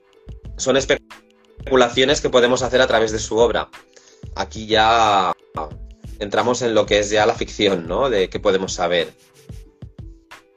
son 0.57 0.77
especulaciones 0.77 2.21
que 2.21 2.31
podemos 2.31 2.63
hacer 2.63 2.81
a 2.81 2.87
través 2.87 3.13
de 3.13 3.19
su 3.19 3.37
obra. 3.37 3.69
Aquí 4.35 4.67
ya 4.67 5.33
entramos 6.19 6.63
en 6.63 6.75
lo 6.75 6.87
que 6.87 7.01
es 7.01 7.11
ya 7.11 7.27
la 7.27 7.35
ficción, 7.35 7.87
¿no? 7.87 8.09
De 8.09 8.31
qué 8.31 8.41
podemos 8.41 8.73
saber. 8.73 9.13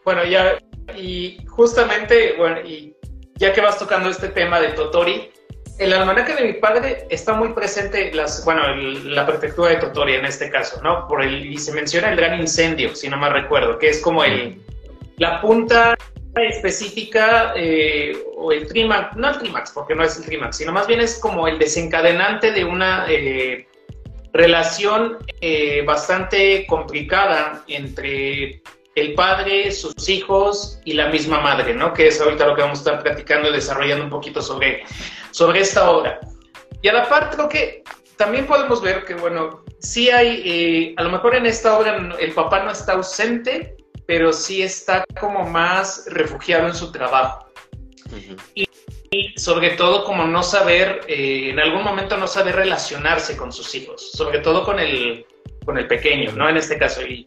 Bueno, 0.05 0.23
ya, 0.23 0.57
y 0.95 1.43
justamente, 1.47 2.35
bueno, 2.37 2.61
y 2.61 2.95
ya 3.35 3.51
que 3.51 3.59
vas 3.59 3.79
tocando 3.79 4.09
este 4.09 4.29
tema 4.29 4.61
de 4.61 4.69
Totori, 4.69 5.31
el 5.77 5.93
almanaque 5.93 6.35
de 6.35 6.43
mi 6.43 6.53
padre 6.53 7.05
está 7.09 7.33
muy 7.33 7.49
presente, 7.49 8.13
las, 8.13 8.43
bueno, 8.45 8.75
la 8.75 9.25
prefectura 9.25 9.71
de 9.71 9.75
Totoria 9.77 10.19
en 10.19 10.25
este 10.25 10.49
caso, 10.49 10.81
¿no? 10.81 11.07
Por 11.07 11.21
el, 11.21 11.45
y 11.45 11.57
se 11.57 11.73
menciona 11.73 12.09
el 12.09 12.15
gran 12.15 12.39
incendio, 12.39 12.95
si 12.95 13.09
no 13.09 13.17
me 13.17 13.29
recuerdo, 13.29 13.77
que 13.77 13.89
es 13.89 14.01
como 14.01 14.23
el, 14.23 14.61
la 15.17 15.41
punta 15.41 15.97
específica 16.35 17.53
eh, 17.55 18.17
o 18.37 18.51
el 18.51 18.67
trímax, 18.67 19.15
no 19.15 19.29
el 19.29 19.37
trímax, 19.37 19.71
porque 19.71 19.95
no 19.95 20.03
es 20.03 20.17
el 20.17 20.25
trímax, 20.25 20.57
sino 20.57 20.71
más 20.71 20.87
bien 20.87 21.01
es 21.01 21.19
como 21.19 21.47
el 21.47 21.59
desencadenante 21.59 22.51
de 22.51 22.65
una 22.65 23.05
eh, 23.09 23.67
relación 24.33 25.17
eh, 25.41 25.83
bastante 25.85 26.65
complicada 26.67 27.63
entre 27.67 28.61
el 28.95 29.13
padre, 29.13 29.71
sus 29.71 30.07
hijos 30.07 30.79
y 30.85 30.93
la 30.93 31.09
misma 31.09 31.39
madre, 31.41 31.73
¿no? 31.73 31.93
Que 31.93 32.07
es 32.07 32.19
ahorita 32.19 32.47
lo 32.47 32.55
que 32.55 32.61
vamos 32.61 32.79
a 32.79 32.81
estar 32.81 33.03
platicando 33.03 33.49
y 33.49 33.53
desarrollando 33.53 34.05
un 34.05 34.09
poquito 34.09 34.41
sobre, 34.41 34.83
sobre 35.35 35.59
esta 35.59 35.91
obra. 35.91 36.17
Y 36.81 36.87
a 36.87 36.93
la 36.93 37.09
par 37.09 37.29
creo 37.29 37.49
que 37.49 37.83
también 38.15 38.47
podemos 38.47 38.81
ver 38.81 39.03
que, 39.03 39.15
bueno, 39.15 39.65
sí 39.79 40.09
hay, 40.09 40.41
eh, 40.45 40.93
a 40.95 41.03
lo 41.03 41.09
mejor 41.09 41.35
en 41.35 41.45
esta 41.45 41.77
obra 41.77 42.15
el 42.17 42.31
papá 42.31 42.63
no 42.63 42.71
está 42.71 42.93
ausente, 42.93 43.75
pero 44.07 44.31
sí 44.31 44.63
está 44.63 45.03
como 45.19 45.43
más 45.43 46.05
refugiado 46.07 46.67
en 46.67 46.73
su 46.73 46.89
trabajo. 46.89 47.47
y, 48.53 48.65
sobre 49.37 49.71
todo 49.71 50.05
como 50.05 50.25
no 50.25 50.41
saber, 50.41 51.01
eh, 51.07 51.49
en 51.49 51.59
algún 51.59 51.83
momento 51.83 52.15
no 52.15 52.27
saber 52.27 52.55
relacionarse 52.55 53.35
con 53.35 53.51
sus 53.51 53.75
hijos, 53.75 54.11
sobre 54.11 54.39
todo 54.39 54.63
con 54.63 54.79
el, 54.79 55.25
con 55.65 55.77
el 55.77 55.87
pequeño, 55.87 56.31
¿no? 56.31 56.47
En 56.47 56.55
este 56.55 56.77
caso. 56.77 57.01
Y, 57.01 57.25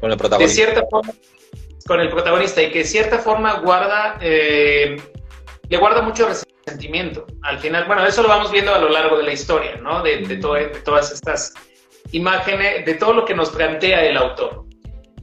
con 0.00 0.10
el 0.10 0.18
protagonista. 0.18 0.36
De 0.38 0.48
cierta 0.48 0.86
forma, 0.90 1.12
con 1.86 2.00
el 2.00 2.10
protagonista 2.10 2.62
y 2.62 2.70
que 2.70 2.80
de 2.80 2.84
cierta 2.84 3.18
forma 3.18 3.60
guarda, 3.60 4.18
eh, 4.20 4.96
le 5.68 5.76
guarda 5.76 6.02
mucho 6.02 6.28
resentimiento. 6.68 7.26
Al 7.42 7.58
final, 7.58 7.84
bueno, 7.86 8.06
eso 8.06 8.22
lo 8.22 8.28
vamos 8.28 8.50
viendo 8.50 8.74
a 8.74 8.78
lo 8.78 8.88
largo 8.88 9.16
de 9.16 9.24
la 9.24 9.32
historia, 9.32 9.76
¿no? 9.76 10.02
De, 10.02 10.18
de, 10.18 10.36
de 10.36 10.80
todas 10.84 11.12
estas 11.12 11.54
imágenes, 12.12 12.84
de 12.84 12.94
todo 12.94 13.12
lo 13.12 13.24
que 13.24 13.34
nos 13.34 13.50
plantea 13.50 14.04
el 14.04 14.16
autor. 14.16 14.64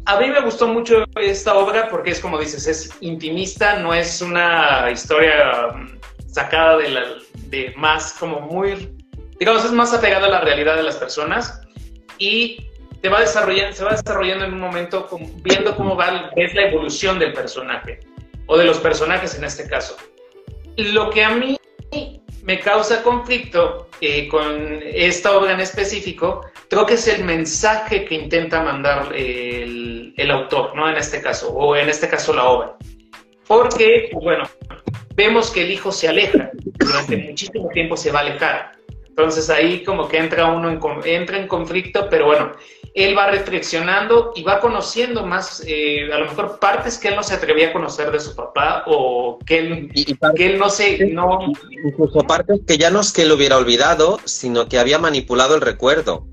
A 0.06 0.20
mí 0.20 0.28
me 0.30 0.40
gustó 0.42 0.68
mucho 0.68 1.04
esta 1.16 1.56
obra 1.56 1.90
porque 1.90 2.12
es 2.12 2.20
como 2.20 2.38
dices, 2.38 2.68
es 2.68 2.92
intimista, 3.02 3.80
no 3.80 3.94
es 3.94 4.22
una 4.22 4.90
historia 4.92 5.72
mm, 5.74 6.00
sacada 6.28 6.78
de, 6.78 6.90
la, 6.90 7.04
de 7.48 7.74
más 7.76 8.14
como 8.20 8.40
muy, 8.40 8.96
digamos, 9.40 9.66
es 9.66 9.72
más 9.72 9.94
apegada 9.94 10.28
a 10.28 10.30
la 10.30 10.42
realidad 10.42 10.76
de 10.76 10.84
las 10.84 10.98
personas 10.98 11.62
y 12.20 12.68
te 13.02 13.10
va 13.10 13.22
desarrollando, 13.22 13.76
se 13.76 13.84
va 13.84 13.92
desarrollando 13.92 14.46
en 14.46 14.54
un 14.54 14.60
momento 14.60 15.08
viendo 15.42 15.76
cómo 15.76 15.96
va, 15.96 16.30
es 16.36 16.54
la 16.54 16.68
evolución 16.68 17.18
del 17.18 17.34
personaje, 17.34 18.00
o 18.46 18.58
de 18.58 18.66
los 18.66 18.78
personajes 18.78 19.36
en 19.36 19.44
este 19.44 19.68
caso. 19.68 19.98
Lo 20.78 21.10
que 21.10 21.24
a 21.24 21.30
mí 21.32 21.58
me 22.44 22.60
causa 22.60 23.02
conflicto 23.02 23.90
eh, 24.02 24.28
con 24.28 24.80
esta 24.84 25.38
obra 25.38 25.54
en 25.54 25.62
específico, 25.62 26.46
creo 26.70 26.86
que 26.86 26.94
es 26.94 27.08
el 27.08 27.24
mensaje 27.24 28.06
que 28.06 28.16
intenta 28.16 28.62
mandar 28.62 29.14
el, 29.16 30.14
el, 30.16 30.32
autor, 30.32 30.76
¿no? 30.76 30.90
En 30.90 30.98
este 30.98 31.22
caso, 31.22 31.50
o 31.54 31.76
en 31.76 31.90
este 31.90 32.08
caso 32.08 32.34
la 32.34 32.46
obra. 32.46 32.76
Porque, 33.48 34.10
bueno, 34.14 34.48
vemos 35.16 35.50
que 35.50 35.64
el 35.64 35.72
hijo 35.72 35.92
se 35.92 36.08
aleja, 36.08 36.52
durante 36.64 37.18
muchísimo 37.18 37.70
tiempo 37.70 37.98
se 37.98 38.12
va 38.12 38.20
a 38.20 38.24
alejar. 38.24 38.72
Entonces 39.08 39.50
ahí 39.50 39.82
como 39.84 40.08
que 40.10 40.18
entra 40.18 40.48
uno 40.48 40.70
en, 40.70 40.80
entra 41.06 41.38
en 41.38 41.48
conflicto, 41.48 42.08
pero 42.10 42.26
bueno, 42.26 42.52
él 42.96 43.16
va 43.16 43.30
reflexionando 43.30 44.32
y 44.38 44.44
va 44.44 44.62
conociendo 44.62 45.26
más, 45.26 45.62
eh, 45.68 46.10
a 46.14 46.18
lo 46.18 46.28
mejor 46.28 46.60
partes 46.60 46.98
que 46.98 47.10
él 47.10 47.18
no 47.18 47.24
se 47.24 47.34
atrevía 47.34 47.70
a 47.70 47.74
conocer 47.74 48.10
de 48.10 48.22
su 48.22 48.34
papá 48.34 48.86
o 48.88 49.38
que 49.46 49.58
él, 49.58 49.92
que 50.36 50.46
él 50.46 50.58
no 50.58 50.70
se... 50.70 51.06
No... 51.08 51.40
Incluso 51.70 52.20
partes 52.22 52.62
que 52.66 52.78
ya 52.78 52.90
no 52.90 53.02
es 53.02 53.12
que 53.12 53.24
él 53.24 53.34
hubiera 53.34 53.58
olvidado, 53.58 54.18
sino 54.24 54.70
que 54.70 54.80
había 54.80 54.98
manipulado 54.98 55.56
el 55.56 55.62
recuerdo. 55.62 56.26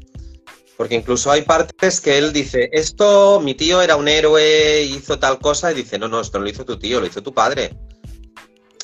Porque 0.76 0.94
incluso 0.94 1.32
hay 1.32 1.42
partes 1.42 2.00
que 2.00 2.16
él 2.16 2.32
dice, 2.32 2.70
esto, 2.72 3.40
mi 3.40 3.54
tío 3.54 3.82
era 3.82 3.96
un 3.96 4.06
héroe, 4.06 4.82
hizo 4.82 5.18
tal 5.18 5.40
cosa, 5.40 5.72
y 5.72 5.74
dice, 5.74 5.98
no, 5.98 6.06
no, 6.06 6.20
esto 6.20 6.38
no 6.38 6.44
lo 6.44 6.50
hizo 6.50 6.64
tu 6.64 6.78
tío, 6.78 7.00
lo 7.00 7.06
hizo 7.06 7.24
tu 7.24 7.34
padre. 7.34 7.76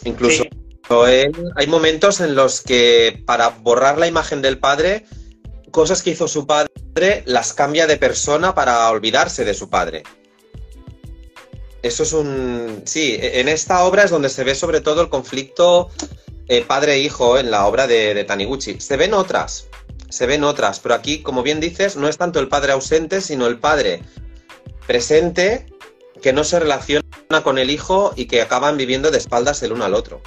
Incluso 0.05 0.45
hay 1.55 1.67
momentos 1.69 2.21
en 2.21 2.35
los 2.35 2.61
que 2.61 3.23
para 3.25 3.51
borrar 3.51 3.99
la 3.99 4.09
imagen 4.09 4.43
del 4.43 4.59
padre, 4.59 5.05
cosas 5.71 6.03
que 6.03 6.11
hizo 6.11 6.29
su 6.29 6.47
padre 6.47 7.23
las 7.27 7.53
cambia 7.53 7.87
de 7.87 7.97
persona 7.97 8.55
para 8.55 8.91
olvidarse 8.91 9.45
de 9.45 9.55
su 9.55 9.69
padre. 9.69 10.03
Eso 11.83 12.03
es 12.03 12.13
un... 12.13 12.83
Sí, 12.85 13.19
en 13.21 13.49
esta 13.49 13.85
obra 13.85 14.05
es 14.05 14.11
donde 14.11 14.29
se 14.29 14.45
ve 14.45 14.55
sobre 14.55 14.81
todo 14.81 15.01
el 15.01 15.09
conflicto 15.09 15.91
eh, 16.49 16.65
padre-hijo 16.67 17.39
en 17.39 17.51
la 17.51 17.67
obra 17.67 17.87
de, 17.87 18.15
de, 18.15 18.25
Taniguchi. 18.25 18.81
Se 18.81 18.97
ven 18.97 19.15
otras, 19.15 19.69
se 20.09 20.27
ven 20.27 20.43
otras, 20.43 20.81
pero 20.81 20.95
aquí, 20.95 21.23
como 21.23 21.43
bien 21.43 21.61
dices, 21.61 21.97
no 21.97 22.09
es 22.09 22.19
tanto 22.19 22.41
el 22.41 22.49
padre 22.49 22.73
ausente, 22.73 23.21
sino 23.21 23.47
el 23.47 23.59
padre 23.59 24.03
presente 24.87 25.67
que 26.21 26.33
no 26.33 26.43
se 26.43 26.59
relaciona 26.59 27.05
con 27.45 27.59
el 27.59 27.71
hijo 27.71 28.13
y 28.17 28.27
que 28.27 28.43
acaban 28.43 28.77
viviendo 28.77 29.11
de 29.11 29.19
espaldas 29.19 29.63
el 29.63 29.73
uno 29.73 29.85
al 29.85 29.95
otro 29.95 30.21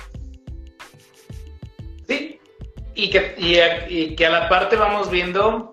y 2.95 3.09
que, 3.09 4.15
que 4.17 4.25
a 4.25 4.29
la 4.29 4.49
parte 4.49 4.75
vamos 4.75 5.09
viendo, 5.09 5.71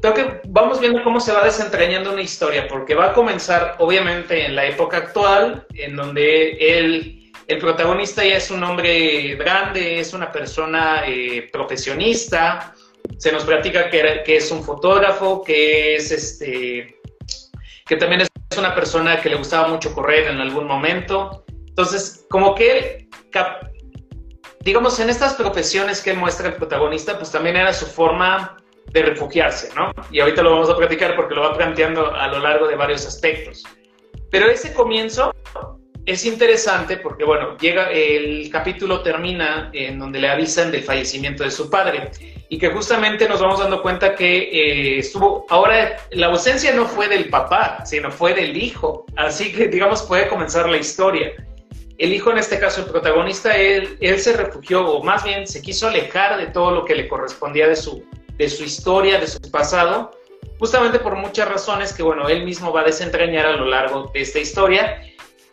creo 0.00 0.14
que 0.14 0.40
vamos 0.48 0.80
viendo 0.80 1.02
cómo 1.02 1.20
se 1.20 1.32
va 1.32 1.44
desentrañando 1.44 2.12
una 2.12 2.22
historia, 2.22 2.68
porque 2.68 2.94
va 2.94 3.06
a 3.06 3.12
comenzar 3.12 3.76
obviamente 3.78 4.46
en 4.46 4.56
la 4.56 4.66
época 4.66 4.98
actual, 4.98 5.66
en 5.74 5.96
donde 5.96 6.52
el, 6.52 7.32
el 7.48 7.58
protagonista 7.58 8.24
ya 8.24 8.36
es 8.36 8.50
un 8.50 8.62
hombre 8.62 9.34
grande, 9.36 9.98
es 9.98 10.12
una 10.12 10.30
persona 10.30 11.02
eh, 11.06 11.48
profesionista, 11.52 12.74
se 13.18 13.32
nos 13.32 13.44
platica 13.44 13.90
que, 13.90 14.22
que, 14.24 14.36
es 14.36 14.50
un 14.50 14.62
fotógrafo, 14.62 15.42
que 15.42 15.96
es 15.96 16.10
este 16.12 16.96
que 17.86 17.96
también 17.96 18.20
es 18.20 18.56
una 18.56 18.72
persona 18.72 19.20
que 19.20 19.30
le 19.30 19.34
gustaba 19.34 19.66
mucho 19.66 19.92
correr 19.92 20.28
en 20.28 20.40
algún 20.40 20.68
momento. 20.68 21.44
Entonces, 21.48 22.24
como 22.30 22.54
que 22.54 23.08
digamos, 24.60 25.00
en 25.00 25.08
estas 25.10 25.34
profesiones 25.34 26.02
que 26.02 26.12
muestra 26.12 26.48
el 26.48 26.54
protagonista, 26.54 27.16
pues 27.16 27.30
también 27.30 27.56
era 27.56 27.72
su 27.72 27.86
forma 27.86 28.56
de 28.92 29.02
refugiarse, 29.02 29.70
¿no? 29.74 29.92
Y 30.10 30.20
ahorita 30.20 30.42
lo 30.42 30.52
vamos 30.52 30.70
a 30.70 30.76
platicar 30.76 31.16
porque 31.16 31.34
lo 31.34 31.42
va 31.42 31.56
planteando 31.56 32.14
a 32.14 32.28
lo 32.28 32.40
largo 32.40 32.66
de 32.66 32.76
varios 32.76 33.06
aspectos. 33.06 33.64
Pero 34.30 34.48
ese 34.48 34.74
comienzo 34.74 35.34
es 36.06 36.24
interesante 36.24 36.96
porque, 36.96 37.24
bueno, 37.24 37.56
llega, 37.58 37.90
el 37.90 38.50
capítulo 38.50 39.02
termina 39.02 39.70
en 39.72 39.98
donde 39.98 40.18
le 40.18 40.28
avisan 40.28 40.70
del 40.70 40.82
fallecimiento 40.82 41.44
de 41.44 41.50
su 41.50 41.70
padre 41.70 42.10
y 42.48 42.58
que 42.58 42.68
justamente 42.68 43.28
nos 43.28 43.40
vamos 43.40 43.60
dando 43.60 43.80
cuenta 43.80 44.14
que 44.14 44.38
eh, 44.38 44.98
estuvo, 44.98 45.46
ahora 45.48 45.96
la 46.10 46.26
ausencia 46.26 46.74
no 46.74 46.86
fue 46.86 47.08
del 47.08 47.28
papá, 47.28 47.84
sino 47.86 48.10
fue 48.10 48.34
del 48.34 48.56
hijo, 48.56 49.06
así 49.16 49.52
que, 49.52 49.68
digamos, 49.68 50.02
puede 50.02 50.26
comenzar 50.28 50.68
la 50.68 50.78
historia 50.78 51.32
el 52.00 52.14
hijo, 52.14 52.30
en 52.30 52.38
este 52.38 52.58
caso 52.58 52.80
el 52.80 52.86
protagonista, 52.86 53.54
él, 53.54 53.98
él 54.00 54.18
se 54.18 54.34
refugió, 54.34 54.88
o 54.88 55.02
más 55.04 55.22
bien 55.22 55.46
se 55.46 55.60
quiso 55.60 55.86
alejar 55.86 56.38
de 56.38 56.46
todo 56.46 56.70
lo 56.70 56.86
que 56.86 56.94
le 56.94 57.06
correspondía 57.06 57.68
de 57.68 57.76
su, 57.76 58.02
de 58.38 58.48
su 58.48 58.64
historia, 58.64 59.20
de 59.20 59.26
su 59.26 59.38
pasado, 59.50 60.10
justamente 60.58 60.98
por 60.98 61.14
muchas 61.16 61.46
razones 61.46 61.92
que, 61.92 62.02
bueno, 62.02 62.26
él 62.30 62.42
mismo 62.46 62.72
va 62.72 62.80
a 62.80 62.84
desentrañar 62.84 63.44
a 63.44 63.52
lo 63.52 63.66
largo 63.66 64.10
de 64.14 64.22
esta 64.22 64.38
historia, 64.38 65.02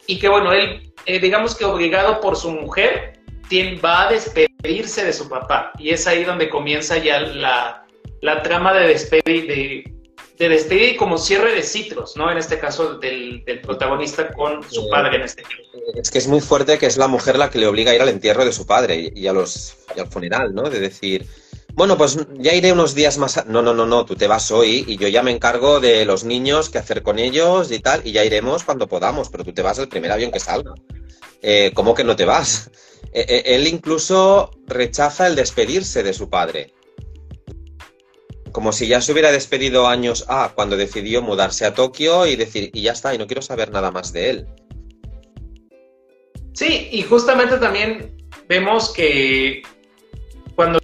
y 0.06 0.20
que, 0.20 0.30
bueno, 0.30 0.54
él, 0.54 0.94
eh, 1.06 1.20
digamos 1.20 1.54
que 1.54 1.66
obligado 1.66 2.22
por 2.22 2.38
su 2.38 2.50
mujer, 2.50 3.20
tiene, 3.50 3.78
va 3.82 4.08
a 4.08 4.14
despedirse 4.14 5.04
de 5.04 5.12
su 5.12 5.28
papá, 5.28 5.74
y 5.78 5.90
es 5.90 6.08
ahí 6.08 6.24
donde 6.24 6.48
comienza 6.48 6.98
ya 6.98 7.20
la, 7.20 7.86
la 8.22 8.42
trama 8.42 8.74
de 8.74 8.88
despedir, 8.88 9.48
de, 9.48 9.97
de 10.38 10.50
despedir 10.50 10.90
y 10.90 10.96
como 10.96 11.18
cierre 11.18 11.56
de 11.56 11.64
ciclos, 11.64 12.16
¿no? 12.16 12.32
En 12.32 12.38
este 12.38 12.60
caso 12.60 12.96
del, 12.96 13.44
protagonista 13.64 14.32
con 14.34 14.64
su 14.70 14.88
padre 14.90 15.18
en 15.18 15.24
este 15.24 15.42
caso. 15.42 15.56
Es 15.96 16.12
que 16.12 16.20
es 16.20 16.28
muy 16.28 16.42
fuerte 16.42 16.78
que 16.78 16.86
es 16.86 16.98
la 16.98 17.08
mujer 17.08 17.38
la 17.38 17.50
que 17.50 17.58
le 17.58 17.68
obliga 17.68 17.92
a 17.92 17.96
ir 17.96 18.02
al 18.02 18.10
entierro 18.10 18.46
de 18.46 18.54
su 18.54 18.66
padre 18.66 19.12
y, 19.14 19.28
a 19.28 19.34
los, 19.34 19.78
y 19.96 20.00
al 20.00 20.08
funeral, 20.08 20.54
¿no? 20.54 20.70
De 20.70 20.80
decir, 20.80 21.26
bueno, 21.74 21.98
pues 21.98 22.20
ya 22.36 22.54
iré 22.54 22.72
unos 22.72 22.94
días 22.94 23.18
más. 23.18 23.48
No, 23.48 23.64
no, 23.64 23.74
no, 23.74 23.88
no, 23.88 24.06
tú 24.06 24.16
te 24.16 24.28
vas 24.28 24.52
hoy 24.52 24.86
y 24.88 24.98
yo 24.98 25.08
ya 25.08 25.24
me 25.24 25.32
encargo 25.32 25.80
de 25.80 26.06
los 26.06 26.24
niños, 26.24 26.70
qué 26.70 26.78
hacer 26.78 27.02
con 27.02 27.18
ellos 27.18 27.72
y 27.72 27.80
tal, 27.80 28.02
y 28.04 28.12
ya 28.12 28.24
iremos 28.24 28.64
cuando 28.64 28.88
podamos, 28.88 29.30
pero 29.30 29.44
tú 29.44 29.54
te 29.54 29.64
vas 29.64 29.80
el 29.80 29.90
primer 29.90 30.12
avión 30.12 30.32
que 30.32 30.40
salga. 30.40 30.76
Eh, 31.42 31.72
¿Cómo 31.74 31.96
que 31.96 32.04
no 32.04 32.16
te 32.16 32.26
vas? 32.26 32.70
Eh, 33.14 33.26
eh, 33.30 33.56
él 33.56 33.68
incluso 33.68 34.52
rechaza 34.68 35.28
el 35.28 35.36
despedirse 35.36 36.04
de 36.04 36.14
su 36.14 36.30
padre 36.30 36.74
como 38.58 38.72
si 38.72 38.88
ya 38.88 39.02
se 39.02 39.12
hubiera 39.12 39.32
despedido 39.32 39.88
años 39.88 40.26
A 40.30 40.52
cuando 40.56 40.76
decidió 40.78 41.22
mudarse 41.22 41.64
a 41.64 41.76
Tokio 41.76 42.26
y 42.26 42.36
decir, 42.36 42.72
y 42.74 42.82
ya 42.82 42.94
está, 42.94 43.14
y 43.14 43.20
no 43.20 43.28
quiero 43.28 43.44
saber 43.44 43.70
nada 43.70 43.92
más 43.92 44.12
de 44.12 44.32
él. 44.32 44.48
Sí, 46.54 46.90
y 46.92 47.04
justamente 47.04 47.58
también 47.58 48.18
vemos 48.50 48.92
que 48.92 49.62
cuando 50.56 50.80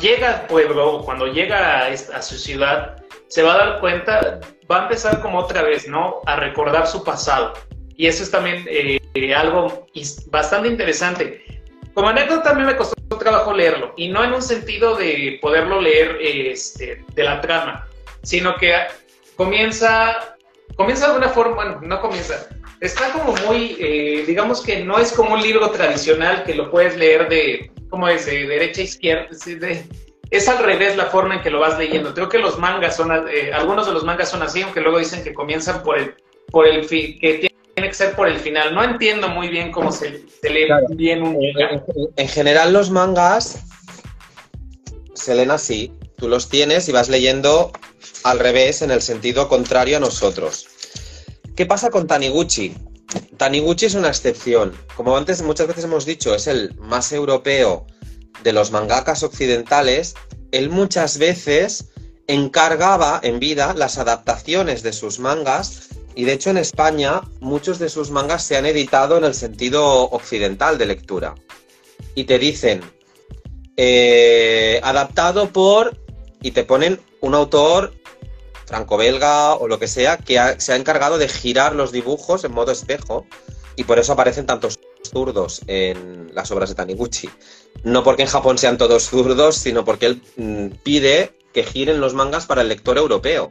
llega 0.00 0.38
al 0.38 0.46
pueblo, 0.46 1.02
cuando 1.04 1.26
llega 1.26 1.88
a, 1.88 2.22
su 2.22 2.38
ciudad, 2.38 2.96
se 3.28 3.42
va 3.42 3.56
a 3.56 3.58
dar 3.58 3.80
cuenta, 3.80 4.40
va 4.70 4.80
a 4.80 4.82
empezar 4.84 5.20
como 5.20 5.40
otra 5.40 5.60
vez, 5.60 5.86
¿no? 5.86 6.22
A 6.24 6.36
recordar 6.36 6.86
su 6.86 7.04
pasado. 7.04 7.52
Y 7.94 8.06
eso 8.06 8.22
es 8.22 8.30
también 8.30 8.64
eh, 8.70 9.34
algo 9.34 9.86
bastante 10.30 10.68
interesante. 10.68 11.59
Como 11.94 12.08
anécdota 12.08 12.42
también 12.42 12.68
me 12.68 12.76
costó 12.76 12.94
trabajo 13.18 13.52
leerlo, 13.52 13.92
y 13.96 14.08
no 14.08 14.24
en 14.24 14.32
un 14.32 14.42
sentido 14.42 14.96
de 14.96 15.38
poderlo 15.40 15.80
leer 15.80 16.18
este, 16.20 17.04
de 17.14 17.22
la 17.22 17.40
trama, 17.40 17.86
sino 18.22 18.56
que 18.56 18.74
comienza, 19.36 20.36
comienza 20.76 21.06
de 21.06 21.12
alguna 21.12 21.28
forma, 21.28 21.54
bueno, 21.54 21.80
no 21.82 22.00
comienza, 22.00 22.48
está 22.80 23.12
como 23.12 23.34
muy, 23.46 23.76
eh, 23.78 24.24
digamos 24.26 24.62
que 24.62 24.84
no 24.84 24.98
es 24.98 25.12
como 25.12 25.34
un 25.34 25.42
libro 25.42 25.70
tradicional 25.70 26.44
que 26.44 26.54
lo 26.54 26.70
puedes 26.70 26.96
leer 26.96 27.28
de, 27.28 27.70
¿cómo 27.90 28.08
es? 28.08 28.26
De 28.26 28.46
derecha 28.46 28.80
a 28.80 28.84
izquierda, 28.84 29.28
es 30.30 30.48
al 30.48 30.58
revés 30.64 30.96
la 30.96 31.06
forma 31.06 31.34
en 31.34 31.42
que 31.42 31.50
lo 31.50 31.58
vas 31.58 31.76
leyendo. 31.76 32.14
Creo 32.14 32.28
que 32.28 32.38
los 32.38 32.56
mangas 32.56 32.96
son, 32.96 33.10
eh, 33.28 33.50
algunos 33.52 33.86
de 33.86 33.92
los 33.92 34.04
mangas 34.04 34.30
son 34.30 34.42
así, 34.42 34.62
aunque 34.62 34.80
luego 34.80 34.98
dicen 34.98 35.24
que 35.24 35.34
comienzan 35.34 35.82
por 35.82 35.98
el, 35.98 36.14
por 36.50 36.68
el 36.68 36.84
fin, 36.84 37.18
que 37.18 37.49
que 37.90 37.96
ser 37.96 38.16
por 38.16 38.28
el 38.28 38.38
final. 38.38 38.74
No 38.74 38.82
entiendo 38.82 39.28
muy 39.28 39.48
bien 39.48 39.70
cómo 39.70 39.92
se, 39.92 40.24
lee 40.42 40.68
bien 40.90 41.22
un 41.22 41.34
manga. 41.34 41.84
En 42.16 42.28
general 42.28 42.72
los 42.72 42.90
mangas 42.90 43.60
se 45.14 45.34
leen 45.34 45.50
así. 45.50 45.92
Tú 46.16 46.28
los 46.28 46.48
tienes 46.48 46.88
y 46.88 46.92
vas 46.92 47.08
leyendo 47.08 47.72
al 48.24 48.38
revés 48.38 48.82
en 48.82 48.90
el 48.90 49.02
sentido 49.02 49.48
contrario 49.48 49.96
a 49.96 50.00
nosotros. 50.00 50.66
¿Qué 51.56 51.66
pasa 51.66 51.90
con 51.90 52.06
Taniguchi? 52.06 52.74
Taniguchi 53.36 53.86
es 53.86 53.94
una 53.94 54.08
excepción. 54.08 54.72
Como 54.96 55.16
antes 55.16 55.42
muchas 55.42 55.66
veces 55.66 55.84
hemos 55.84 56.06
dicho, 56.06 56.34
es 56.34 56.46
el 56.46 56.74
más 56.76 57.12
europeo 57.12 57.86
de 58.42 58.52
los 58.52 58.70
mangakas 58.70 59.22
occidentales. 59.22 60.14
Él 60.52 60.70
muchas 60.70 61.18
veces 61.18 61.90
encargaba 62.28 63.18
en 63.22 63.40
vida 63.40 63.74
las 63.74 63.98
adaptaciones 63.98 64.82
de 64.82 64.92
sus 64.92 65.18
mangas 65.18 65.88
y 66.20 66.24
de 66.26 66.34
hecho 66.34 66.50
en 66.50 66.58
España 66.58 67.22
muchos 67.40 67.78
de 67.78 67.88
sus 67.88 68.10
mangas 68.10 68.44
se 68.44 68.58
han 68.58 68.66
editado 68.66 69.16
en 69.16 69.24
el 69.24 69.32
sentido 69.32 70.02
occidental 70.10 70.76
de 70.76 70.84
lectura. 70.84 71.34
Y 72.14 72.24
te 72.24 72.38
dicen, 72.38 72.82
eh, 73.78 74.80
adaptado 74.82 75.48
por, 75.48 75.96
y 76.42 76.50
te 76.50 76.64
ponen 76.64 77.00
un 77.22 77.34
autor 77.34 77.94
franco-belga 78.66 79.54
o 79.54 79.66
lo 79.66 79.78
que 79.78 79.88
sea, 79.88 80.18
que 80.18 80.38
se 80.58 80.74
ha 80.74 80.76
encargado 80.76 81.16
de 81.16 81.26
girar 81.26 81.74
los 81.74 81.90
dibujos 81.90 82.44
en 82.44 82.52
modo 82.52 82.70
espejo 82.70 83.24
y 83.76 83.84
por 83.84 83.98
eso 83.98 84.12
aparecen 84.12 84.44
tantos 84.44 84.78
zurdos 85.10 85.62
en 85.68 86.34
las 86.34 86.50
obras 86.50 86.68
de 86.68 86.74
Taniguchi. 86.74 87.30
No 87.82 88.04
porque 88.04 88.24
en 88.24 88.28
Japón 88.28 88.58
sean 88.58 88.76
todos 88.76 89.04
zurdos, 89.04 89.56
sino 89.56 89.86
porque 89.86 90.04
él 90.04 90.22
mm, 90.36 90.66
pide 90.82 91.32
que 91.54 91.64
giren 91.64 91.98
los 91.98 92.12
mangas 92.12 92.44
para 92.44 92.60
el 92.60 92.68
lector 92.68 92.98
europeo. 92.98 93.48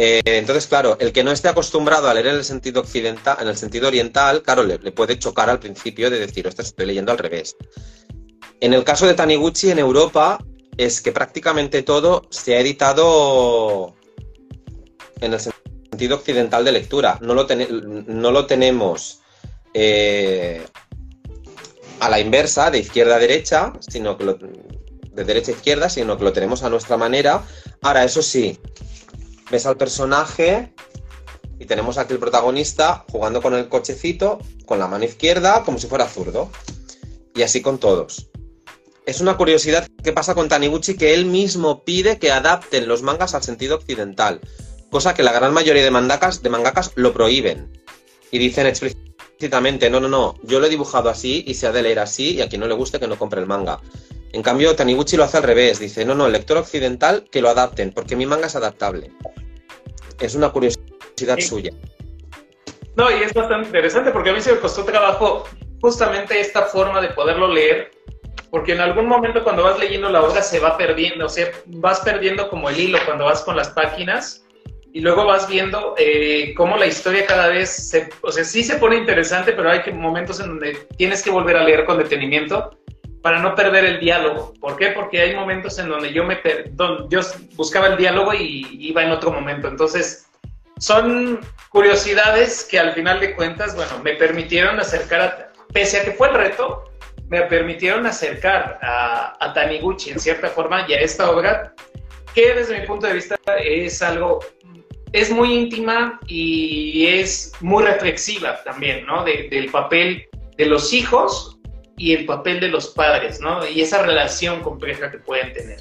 Eh, 0.00 0.22
entonces, 0.24 0.68
claro, 0.68 0.96
el 1.00 1.10
que 1.10 1.24
no 1.24 1.32
esté 1.32 1.48
acostumbrado 1.48 2.08
a 2.08 2.14
leer 2.14 2.28
en 2.28 2.36
el 2.36 2.44
sentido 2.44 2.82
occidental, 2.82 3.36
en 3.40 3.48
el 3.48 3.56
sentido 3.56 3.88
oriental, 3.88 4.42
claro, 4.44 4.62
le, 4.62 4.78
puede 4.92 5.18
chocar 5.18 5.50
al 5.50 5.58
principio 5.58 6.08
de 6.08 6.20
decir, 6.20 6.46
esto 6.46 6.62
estoy 6.62 6.86
leyendo 6.86 7.10
al 7.10 7.18
revés. 7.18 7.56
En 8.60 8.74
el 8.74 8.84
caso 8.84 9.08
de 9.08 9.14
Taniguchi 9.14 9.72
en 9.72 9.80
Europa, 9.80 10.38
es 10.76 11.00
que 11.00 11.10
prácticamente 11.10 11.82
todo 11.82 12.28
se 12.30 12.54
ha 12.54 12.60
editado 12.60 13.96
en 15.20 15.34
el 15.34 15.40
sentido 15.40 16.14
occidental 16.14 16.64
de 16.64 16.70
lectura. 16.70 17.18
No 17.20 17.34
lo, 17.34 17.48
lo 18.30 18.46
tenemos 18.46 19.18
eh, 19.74 20.64
a 21.98 22.08
la 22.08 22.20
inversa, 22.20 22.70
de 22.70 22.78
izquierda 22.78 23.16
a 23.16 23.18
derecha, 23.18 23.72
sino 23.80 24.16
que 24.16 24.26
de 24.26 25.24
derecha 25.24 25.50
a 25.50 25.54
izquierda, 25.56 25.88
sino 25.88 26.16
que 26.16 26.22
lo 26.22 26.32
tenemos 26.32 26.62
a 26.62 26.70
nuestra 26.70 26.96
manera. 26.96 27.42
Ahora, 27.82 28.04
eso 28.04 28.22
sí, 28.22 28.60
ves 29.50 29.66
al 29.66 29.76
personaje 29.76 30.72
y 31.58 31.66
tenemos 31.66 31.98
aquí 31.98 32.12
el 32.12 32.18
protagonista 32.18 33.04
jugando 33.10 33.42
con 33.42 33.54
el 33.54 33.68
cochecito, 33.68 34.38
con 34.66 34.78
la 34.78 34.86
mano 34.86 35.04
izquierda, 35.04 35.64
como 35.64 35.78
si 35.78 35.86
fuera 35.86 36.06
zurdo. 36.06 36.50
Y 37.34 37.42
así 37.42 37.62
con 37.62 37.78
todos. 37.78 38.28
Es 39.06 39.20
una 39.20 39.36
curiosidad 39.36 39.86
que 40.02 40.12
pasa 40.12 40.34
con 40.34 40.48
Taniguchi 40.48 40.96
que 40.96 41.14
él 41.14 41.24
mismo 41.24 41.84
pide 41.84 42.18
que 42.18 42.32
adapten 42.32 42.88
los 42.88 43.02
mangas 43.02 43.34
al 43.34 43.42
sentido 43.42 43.76
occidental 43.76 44.40
cosa 44.90 45.14
que 45.14 45.22
la 45.22 45.32
gran 45.32 45.52
mayoría 45.52 45.82
de 45.82 45.90
mangakas, 45.90 46.42
de 46.42 46.50
lo 46.96 47.12
prohíben. 47.12 47.70
Y 48.30 48.38
dicen 48.38 48.66
explícitamente, 48.66 49.90
no, 49.90 50.00
no, 50.00 50.08
no, 50.08 50.36
yo 50.42 50.60
lo 50.60 50.66
he 50.66 50.70
dibujado 50.70 51.08
así 51.08 51.44
y 51.46 51.54
se 51.54 51.66
ha 51.66 51.72
de 51.72 51.82
leer 51.82 51.98
así 51.98 52.34
y 52.34 52.40
a 52.40 52.48
quien 52.48 52.60
no 52.60 52.66
le 52.66 52.74
guste 52.74 53.00
que 53.00 53.08
no 53.08 53.18
compre 53.18 53.40
el 53.40 53.46
manga. 53.46 53.80
En 54.32 54.42
cambio, 54.42 54.76
Taniguchi 54.76 55.16
lo 55.16 55.24
hace 55.24 55.38
al 55.38 55.42
revés, 55.42 55.78
dice, 55.78 56.04
no, 56.04 56.14
no, 56.14 56.26
el 56.26 56.32
lector 56.32 56.58
occidental 56.58 57.24
que 57.30 57.40
lo 57.40 57.48
adapten, 57.48 57.92
porque 57.92 58.14
mi 58.14 58.26
manga 58.26 58.46
es 58.46 58.56
adaptable. 58.56 59.10
Es 60.20 60.34
una 60.34 60.50
curiosidad 60.50 61.38
suya. 61.38 61.70
No, 62.96 63.10
y 63.10 63.22
es 63.22 63.32
bastante 63.32 63.68
interesante 63.68 64.10
porque 64.10 64.30
a 64.30 64.32
mí 64.34 64.40
se 64.40 64.52
me 64.52 64.58
costó 64.58 64.84
trabajo 64.84 65.44
justamente 65.80 66.40
esta 66.40 66.62
forma 66.62 67.00
de 67.00 67.08
poderlo 67.10 67.52
leer, 67.52 67.92
porque 68.50 68.72
en 68.72 68.80
algún 68.80 69.06
momento 69.06 69.44
cuando 69.44 69.62
vas 69.62 69.78
leyendo 69.78 70.10
la 70.10 70.22
obra 70.22 70.42
se 70.42 70.58
va 70.58 70.76
perdiendo, 70.76 71.26
o 71.26 71.28
sea, 71.28 71.50
vas 71.66 72.00
perdiendo 72.00 72.48
como 72.50 72.68
el 72.68 72.78
hilo 72.78 72.98
cuando 73.06 73.24
vas 73.24 73.42
con 73.42 73.56
las 73.56 73.70
páginas 73.70 74.44
y 74.92 75.00
luego 75.00 75.26
vas 75.26 75.48
viendo 75.48 75.94
eh, 75.96 76.54
cómo 76.56 76.76
la 76.76 76.86
historia 76.86 77.24
cada 77.24 77.48
vez, 77.48 77.70
se, 77.70 78.10
o 78.22 78.32
sea, 78.32 78.42
sí 78.42 78.64
se 78.64 78.76
pone 78.76 78.96
interesante, 78.96 79.52
pero 79.52 79.70
hay 79.70 79.80
momentos 79.92 80.40
en 80.40 80.48
donde 80.48 80.74
tienes 80.96 81.22
que 81.22 81.30
volver 81.30 81.56
a 81.56 81.64
leer 81.64 81.84
con 81.84 81.98
detenimiento 81.98 82.76
para 83.22 83.40
no 83.40 83.54
perder 83.54 83.84
el 83.84 84.00
diálogo. 84.00 84.54
¿Por 84.60 84.76
qué? 84.76 84.88
Porque 84.88 85.20
hay 85.20 85.34
momentos 85.34 85.78
en 85.78 85.88
donde 85.88 86.12
yo 86.12 86.24
me 86.24 86.40
yo 87.08 87.20
buscaba 87.54 87.88
el 87.88 87.96
diálogo 87.96 88.34
y 88.34 88.66
iba 88.80 89.02
en 89.02 89.10
otro 89.10 89.32
momento. 89.32 89.68
Entonces, 89.68 90.28
son 90.78 91.40
curiosidades 91.70 92.64
que 92.64 92.78
al 92.78 92.92
final 92.92 93.20
de 93.20 93.34
cuentas, 93.34 93.74
bueno, 93.74 93.98
me 94.02 94.14
permitieron 94.14 94.78
acercar, 94.78 95.22
a, 95.22 95.52
pese 95.72 96.00
a 96.00 96.04
que 96.04 96.12
fue 96.12 96.28
el 96.28 96.34
reto, 96.34 96.84
me 97.28 97.42
permitieron 97.42 98.06
acercar 98.06 98.78
a, 98.80 99.36
a 99.40 99.52
Taniguchi 99.52 100.10
en 100.10 100.20
cierta 100.20 100.48
forma 100.48 100.86
y 100.88 100.94
a 100.94 101.00
esta 101.00 101.30
obra 101.30 101.74
que 102.34 102.54
desde 102.54 102.80
mi 102.80 102.86
punto 102.86 103.06
de 103.06 103.14
vista 103.14 103.36
es 103.58 104.00
algo 104.02 104.40
es 105.12 105.30
muy 105.30 105.54
íntima 105.54 106.20
y 106.26 107.06
es 107.06 107.52
muy 107.60 107.84
reflexiva 107.84 108.62
también, 108.62 109.06
¿no? 109.06 109.24
del 109.24 109.70
papel 109.70 110.28
de 110.56 110.66
los 110.66 110.92
hijos 110.92 111.57
y 111.98 112.14
el 112.14 112.24
papel 112.24 112.60
de 112.60 112.68
los 112.68 112.88
padres, 112.88 113.40
¿no? 113.40 113.66
Y 113.66 113.82
esa 113.82 114.02
relación 114.02 114.62
compleja 114.62 115.10
que 115.10 115.18
pueden 115.18 115.52
tener. 115.52 115.80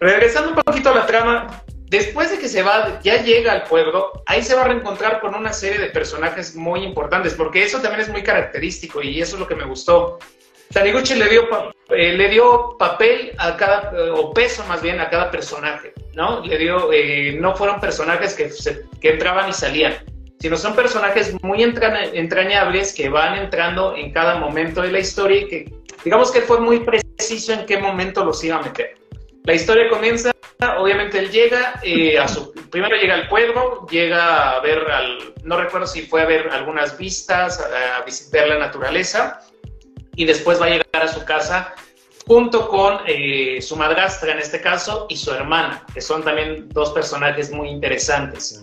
Regresando 0.00 0.50
un 0.50 0.56
poquito 0.56 0.90
a 0.90 0.94
la 0.94 1.06
trama, 1.06 1.62
después 1.88 2.30
de 2.30 2.38
que 2.38 2.48
se 2.48 2.62
va, 2.62 3.00
ya 3.02 3.22
llega 3.22 3.52
al 3.52 3.64
pueblo, 3.64 4.24
ahí 4.26 4.42
se 4.42 4.54
va 4.54 4.62
a 4.62 4.68
reencontrar 4.68 5.20
con 5.20 5.34
una 5.34 5.52
serie 5.52 5.78
de 5.78 5.90
personajes 5.90 6.56
muy 6.56 6.82
importantes, 6.82 7.34
porque 7.34 7.62
eso 7.62 7.80
también 7.80 8.00
es 8.00 8.08
muy 8.08 8.22
característico 8.22 9.02
y 9.02 9.20
eso 9.20 9.36
es 9.36 9.40
lo 9.40 9.46
que 9.46 9.54
me 9.54 9.64
gustó. 9.64 10.18
Taniguchi 10.72 11.14
le 11.14 11.28
dio, 11.28 11.46
eh, 11.90 12.14
le 12.14 12.28
dio 12.28 12.76
papel 12.78 13.32
a 13.38 13.56
cada, 13.56 13.92
o 14.14 14.32
peso 14.32 14.64
más 14.66 14.82
bien 14.82 14.98
a 15.00 15.08
cada 15.08 15.30
personaje. 15.30 15.92
¿no? 16.14 16.40
Le 16.44 16.58
dio, 16.58 16.92
eh, 16.92 17.36
no 17.38 17.54
fueron 17.56 17.80
personajes 17.80 18.34
que, 18.34 18.50
que 19.00 19.12
entraban 19.12 19.48
y 19.48 19.52
salían, 19.52 19.94
sino 20.44 20.58
son 20.58 20.76
personajes 20.76 21.34
muy 21.42 21.62
entrañables 21.62 22.92
que 22.92 23.08
van 23.08 23.38
entrando 23.38 23.96
en 23.96 24.12
cada 24.12 24.36
momento 24.36 24.82
de 24.82 24.92
la 24.92 24.98
historia 24.98 25.40
y 25.40 25.48
que 25.48 25.72
digamos 26.04 26.30
que 26.30 26.42
fue 26.42 26.60
muy 26.60 26.80
preciso 26.80 27.54
en 27.54 27.64
qué 27.64 27.78
momento 27.78 28.22
los 28.22 28.44
iba 28.44 28.56
a 28.56 28.62
meter. 28.62 28.92
La 29.44 29.54
historia 29.54 29.88
comienza, 29.88 30.32
obviamente 30.76 31.18
él 31.18 31.30
llega, 31.30 31.80
eh, 31.82 32.18
a 32.18 32.28
su, 32.28 32.52
primero 32.68 32.94
llega 32.94 33.14
al 33.14 33.26
pueblo, 33.26 33.86
llega 33.90 34.50
a 34.50 34.60
ver, 34.60 34.80
al, 34.90 35.32
no 35.44 35.58
recuerdo 35.58 35.86
si 35.86 36.02
fue 36.02 36.20
a 36.20 36.26
ver 36.26 36.50
algunas 36.50 36.98
vistas, 36.98 37.58
a 37.58 38.04
visitar 38.04 38.46
la 38.46 38.58
naturaleza, 38.58 39.40
y 40.14 40.26
después 40.26 40.60
va 40.60 40.66
a 40.66 40.68
llegar 40.68 41.04
a 41.04 41.08
su 41.08 41.24
casa 41.24 41.74
junto 42.26 42.68
con 42.68 42.98
eh, 43.06 43.62
su 43.62 43.76
madrastra 43.76 44.32
en 44.32 44.40
este 44.40 44.60
caso 44.60 45.06
y 45.08 45.16
su 45.16 45.32
hermana, 45.32 45.86
que 45.94 46.02
son 46.02 46.22
también 46.22 46.68
dos 46.68 46.90
personajes 46.90 47.50
muy 47.50 47.70
interesantes. 47.70 48.62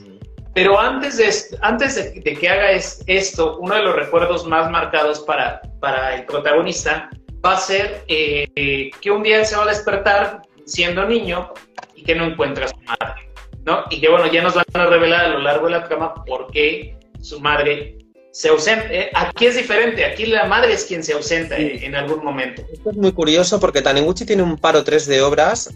Pero 0.53 0.79
antes 0.79 1.17
de, 1.17 1.57
antes 1.61 1.95
de, 1.95 2.21
que 2.21 2.49
haga 2.49 2.71
esto, 2.71 3.57
uno 3.59 3.75
de 3.75 3.83
los 3.83 3.95
recuerdos 3.95 4.45
más 4.45 4.69
marcados 4.69 5.21
para, 5.21 5.61
para 5.79 6.15
el 6.15 6.25
protagonista 6.25 7.09
va 7.45 7.53
a 7.53 7.57
ser 7.57 8.03
eh, 8.07 8.91
que 8.99 9.11
un 9.11 9.23
día 9.23 9.45
se 9.45 9.55
va 9.55 9.63
a 9.63 9.67
despertar 9.67 10.41
siendo 10.65 11.05
niño 11.07 11.53
y 11.95 12.03
que 12.03 12.15
no 12.15 12.25
encuentra 12.25 12.65
a 12.65 12.67
su 12.67 12.75
madre, 12.81 13.29
¿no? 13.65 13.85
Y 13.89 14.01
que 14.01 14.09
bueno, 14.09 14.27
ya 14.27 14.41
nos 14.41 14.55
van 14.55 14.65
a 14.73 14.85
revelar 14.87 15.25
a 15.25 15.29
lo 15.29 15.39
largo 15.39 15.67
de 15.67 15.71
la 15.71 15.87
trama 15.87 16.13
por 16.25 16.51
qué 16.51 16.97
su 17.21 17.39
madre 17.39 17.97
se 18.31 18.49
ausenta. 18.49 18.87
Eh, 18.91 19.09
aquí 19.13 19.45
es 19.45 19.55
diferente, 19.55 20.03
aquí 20.03 20.25
la 20.25 20.45
madre 20.45 20.73
es 20.73 20.83
quien 20.83 21.01
se 21.03 21.13
ausenta 21.13 21.57
en 21.57 21.95
algún 21.95 22.23
momento. 22.23 22.61
Esto 22.71 22.89
es 22.89 22.97
muy 22.97 23.13
curioso 23.13 23.59
porque 23.59 23.81
Taniguchi 23.81 24.25
tiene 24.25 24.43
un 24.43 24.57
par 24.57 24.75
o 24.75 24.83
tres 24.83 25.07
de 25.07 25.21
obras 25.21 25.73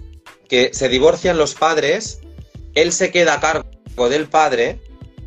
que 0.50 0.74
se 0.74 0.90
divorcian 0.90 1.38
los 1.38 1.56
padres, 1.56 2.22
él 2.76 2.92
se 2.92 3.12
queda 3.12 3.36
a 3.36 3.40
cargo 3.40 3.75
del 4.10 4.28
padre 4.28 4.80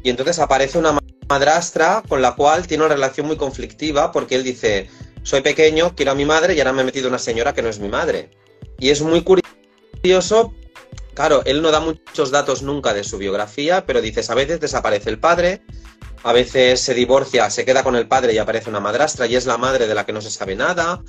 y 0.03 0.11
entonces 0.11 0.39
aparece 0.39 0.79
una 0.79 0.99
madrastra 1.29 2.03
con 2.09 2.23
la 2.23 2.35
cual 2.35 2.67
tiene 2.67 2.85
una 2.85 2.95
relación 2.95 3.27
muy 3.27 3.37
conflictiva 3.37 4.13
porque 4.13 4.37
él 4.37 4.45
dice, 4.45 4.89
soy 5.23 5.41
pequeño, 5.41 5.95
quiero 5.95 6.13
a 6.13 6.15
mi 6.15 6.25
madre 6.25 6.55
y 6.55 6.61
ahora 6.61 6.73
me 6.73 6.83
he 6.83 6.85
metido 6.85 7.09
una 7.09 7.19
señora 7.19 7.53
que 7.53 7.63
no 7.63 7.69
es 7.69 7.79
mi 7.79 7.89
madre. 7.89 8.31
Y 8.79 8.91
es 8.91 9.03
muy 9.03 9.23
curioso, 9.23 10.55
claro, 11.15 11.43
él 11.45 11.63
no 11.63 11.71
da 11.71 11.81
muchos 11.81 12.31
datos 12.31 12.63
nunca 12.63 12.95
de 12.95 13.05
su 13.05 13.19
biografía, 13.19 13.85
pero 13.85 14.01
dices, 14.01 14.31
a 14.31 14.35
veces 14.35 14.61
desaparece 14.61 15.11
el 15.11 15.19
padre, 15.19 15.63
a 16.23 16.33
veces 16.33 16.81
se 16.81 16.95
divorcia, 16.95 17.51
se 17.51 17.65
queda 17.65 17.83
con 17.83 17.97
el 17.97 18.09
padre 18.09 18.33
y 18.33 18.39
aparece 18.39 18.71
una 18.71 18.81
madrastra 18.81 19.27
y 19.27 19.37
es 19.37 19.47
la 19.47 19.59
madre 19.59 19.87
de 19.87 19.95
la 19.95 20.07
que 20.07 20.13
no 20.13 20.21
se 20.21 20.31
sabe 20.31 20.57
nada. 20.57 21.03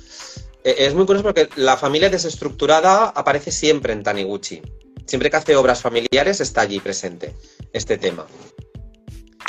Eh, 0.64 0.74
es 0.78 0.94
muy 0.94 1.06
curioso 1.06 1.24
porque 1.24 1.48
la 1.56 1.76
familia 1.76 2.10
desestructurada 2.10 3.08
aparece 3.08 3.50
siempre 3.50 3.92
en 3.92 4.02
Taniguchi. 4.02 4.62
Siempre 5.10 5.28
que 5.28 5.38
hace 5.38 5.56
obras 5.56 5.82
familiares 5.82 6.40
está 6.40 6.60
allí 6.60 6.78
presente 6.78 7.34
este 7.72 7.98
tema. 7.98 8.28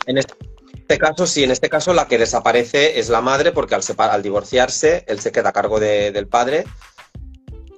En 0.08 0.18
este 0.18 0.98
caso, 0.98 1.28
sí, 1.28 1.44
en 1.44 1.52
este 1.52 1.70
caso 1.70 1.94
la 1.94 2.08
que 2.08 2.18
desaparece 2.18 3.00
es 3.00 3.10
la 3.10 3.22
madre 3.22 3.52
porque 3.52 3.76
al, 3.76 4.24
divorciarse 4.24 5.06
él 5.08 5.20
se 5.20 5.32
queda 5.32 5.50
a 5.50 5.54
cargo 5.54 5.80
del 5.80 6.28
padre 6.28 6.64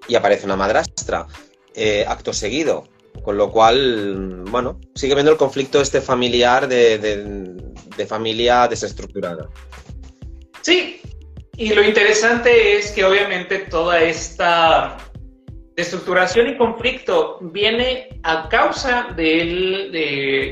y 0.07 0.15
aparece 0.15 0.45
una 0.45 0.55
madrastra 0.55 1.27
eh, 1.75 2.05
acto 2.07 2.31
seguido. 2.31 2.87
Con 3.21 3.35
lo 3.35 3.51
cual, 3.51 4.45
bueno, 4.49 4.79
sigue 4.95 5.15
viendo 5.15 5.33
el 5.33 5.37
conflicto 5.37 5.81
este 5.81 5.99
familiar 5.99 6.69
de 6.69 8.05
familia 8.07 8.69
desestructurada. 8.69 9.49
Sí, 10.61 11.01
y 11.57 11.73
lo 11.73 11.83
interesante 11.83 12.77
es 12.77 12.91
que 12.91 13.03
obviamente 13.03 13.59
toda 13.59 14.01
esta 14.01 14.95
destructuración 15.75 16.49
y 16.49 16.57
conflicto 16.57 17.39
viene 17.41 18.19
a 18.23 18.47
causa 18.47 19.07
del 19.15 19.91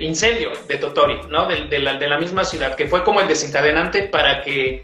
incendio 0.01 0.51
de 0.67 0.77
Totori, 0.77 1.19
¿no? 1.29 1.47
De, 1.47 1.79
la, 1.79 2.17
misma 2.17 2.43
ciudad, 2.43 2.75
que 2.75 2.88
fue 2.88 3.03
como 3.03 3.21
el 3.21 3.27
desencadenante 3.27 4.03
para 4.03 4.41
que 4.41 4.84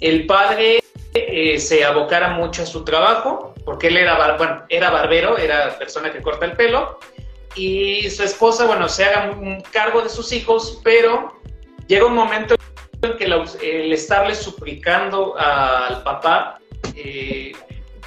el 0.00 0.26
padre 0.26 0.80
eh, 1.14 1.58
se 1.58 1.84
abocara 1.84 2.30
mucho 2.30 2.62
a 2.62 2.66
su 2.66 2.84
trabajo, 2.84 3.54
porque 3.64 3.88
él 3.88 3.96
era, 3.96 4.36
bueno, 4.36 4.64
era 4.68 4.90
barbero, 4.90 5.38
era 5.38 5.78
persona 5.78 6.12
que 6.12 6.20
corta 6.20 6.46
el 6.46 6.52
pelo, 6.52 6.98
y 7.54 8.10
su 8.10 8.22
esposa, 8.22 8.66
bueno, 8.66 8.88
se 8.88 9.04
haga 9.04 9.30
un 9.30 9.60
cargo 9.72 10.02
de 10.02 10.08
sus 10.08 10.32
hijos, 10.32 10.80
pero 10.84 11.40
llega 11.86 12.06
un 12.06 12.14
momento 12.14 12.56
que 13.18 13.24
el 13.24 13.92
estarle 13.92 14.34
suplicando 14.34 15.38
al 15.38 16.02
papá 16.02 16.58
eh, 16.96 17.52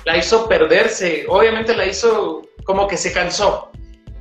la 0.10 0.17
hizo 0.17 0.50
perderse, 0.50 1.26
obviamente 1.28 1.76
la 1.76 1.86
hizo 1.86 2.41
como 2.63 2.88
que 2.88 2.98
se 2.98 3.13
cansó 3.13 3.72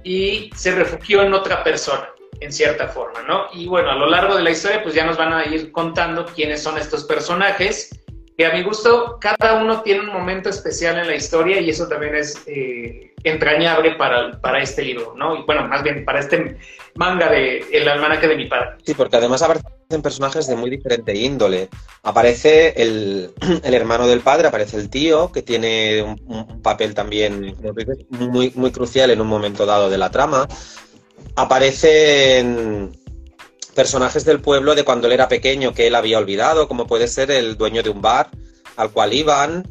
y 0.04 0.50
se 0.54 0.72
refugió 0.72 1.22
en 1.22 1.32
otra 1.32 1.64
persona, 1.64 2.10
en 2.40 2.52
cierta 2.52 2.88
forma, 2.88 3.22
¿no? 3.22 3.46
Y 3.54 3.66
bueno, 3.66 3.90
a 3.90 3.94
lo 3.94 4.06
largo 4.06 4.36
de 4.36 4.42
la 4.42 4.50
historia 4.50 4.82
pues 4.82 4.94
ya 4.94 5.06
nos 5.06 5.16
van 5.16 5.32
a 5.32 5.46
ir 5.46 5.72
contando 5.72 6.26
quiénes 6.26 6.62
son 6.62 6.76
estos 6.76 7.04
personajes, 7.04 7.98
que 8.38 8.46
a 8.46 8.52
mi 8.52 8.62
gusto 8.62 9.18
cada 9.20 9.60
uno 9.60 9.82
tiene 9.82 10.02
un 10.02 10.12
momento 10.12 10.48
especial 10.48 10.96
en 10.96 11.08
la 11.08 11.16
historia 11.16 11.60
y 11.60 11.70
eso 11.70 11.88
también 11.88 12.14
es 12.14 12.40
eh, 12.46 13.12
entrañable 13.24 13.96
para, 13.96 14.40
para 14.40 14.62
este 14.62 14.82
libro, 14.82 15.12
¿no? 15.16 15.34
Y 15.34 15.42
bueno, 15.42 15.66
más 15.66 15.82
bien 15.82 16.04
para 16.04 16.20
este 16.20 16.56
manga 16.94 17.28
de 17.28 17.64
El 17.72 17.88
almanaque 17.88 18.28
de 18.28 18.36
mi 18.36 18.46
padre. 18.46 18.76
Sí, 18.86 18.94
porque 18.94 19.16
además 19.16 19.42
aparecen 19.42 20.02
personajes 20.02 20.46
de 20.46 20.54
muy 20.54 20.70
diferente 20.70 21.16
índole. 21.16 21.68
Aparece 22.04 22.80
el, 22.80 23.32
hermano 23.64 24.06
del 24.06 24.20
padre, 24.20 24.46
aparece 24.46 24.76
el 24.76 24.88
tío, 24.88 25.32
que 25.32 25.42
tiene 25.42 26.02
un, 26.02 26.62
papel 26.62 26.94
también 26.94 27.56
muy, 28.10 28.52
muy 28.54 28.70
crucial 28.70 29.10
en 29.10 29.20
un 29.20 29.26
momento 29.26 29.66
dado 29.66 29.90
de 29.90 29.98
la 29.98 30.12
trama. 30.12 30.46
Aparecen 31.34 32.92
personajes 33.78 34.24
del 34.24 34.40
pueblo 34.40 34.74
de 34.74 34.84
cuando 34.84 35.06
él 35.06 35.14
era 35.14 35.28
pequeño 35.28 35.72
que 35.72 35.86
él 35.86 35.94
había 35.94 36.18
olvidado, 36.18 36.66
como 36.66 36.86
puede 36.86 37.06
ser 37.08 37.30
el 37.30 37.56
dueño 37.56 37.82
de 37.82 37.90
un 37.90 38.02
bar 38.02 38.28
al 38.76 38.90
cual 38.90 39.12
iban, 39.12 39.66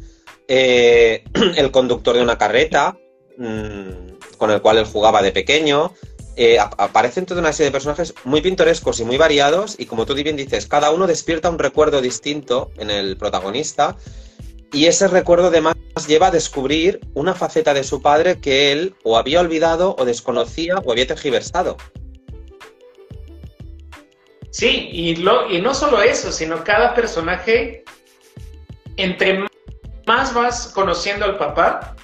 eh, 0.48 1.24
el 1.56 1.70
conductor 1.70 2.16
de 2.16 2.22
una 2.22 2.38
carreta, 2.38 2.96
Mm, 3.38 4.18
con 4.36 4.50
el 4.50 4.60
cual 4.60 4.78
él 4.78 4.84
jugaba 4.84 5.22
de 5.22 5.30
pequeño. 5.30 5.94
Eh, 6.36 6.58
aparecen 6.58 7.24
toda 7.24 7.40
una 7.40 7.52
serie 7.52 7.66
de 7.66 7.72
personajes 7.72 8.14
muy 8.24 8.40
pintorescos 8.40 9.00
y 9.00 9.04
muy 9.04 9.16
variados 9.16 9.74
y 9.78 9.86
como 9.86 10.06
tú 10.06 10.14
bien 10.14 10.36
dices, 10.36 10.66
cada 10.66 10.90
uno 10.90 11.06
despierta 11.06 11.50
un 11.50 11.58
recuerdo 11.58 12.00
distinto 12.00 12.70
en 12.76 12.90
el 12.90 13.16
protagonista 13.16 13.96
y 14.72 14.86
ese 14.86 15.08
recuerdo 15.08 15.48
además 15.48 15.74
lleva 16.06 16.28
a 16.28 16.30
descubrir 16.30 17.00
una 17.14 17.34
faceta 17.34 17.74
de 17.74 17.82
su 17.82 18.02
padre 18.02 18.40
que 18.40 18.70
él 18.70 18.94
o 19.02 19.18
había 19.18 19.40
olvidado 19.40 19.96
o 19.98 20.04
desconocía 20.04 20.76
o 20.84 20.92
había 20.92 21.08
tergiversado. 21.08 21.76
Sí, 24.50 24.88
y, 24.92 25.14
no 25.22 25.74
solo 25.74 26.02
eso, 26.02 26.32
sino 26.32 26.64
cada 26.64 26.94
personaje, 26.94 27.84
entre 28.96 29.46
más 30.06 30.34
vas 30.34 30.72
conociendo 30.74 31.26
al 31.26 31.36
papá, 31.36 31.94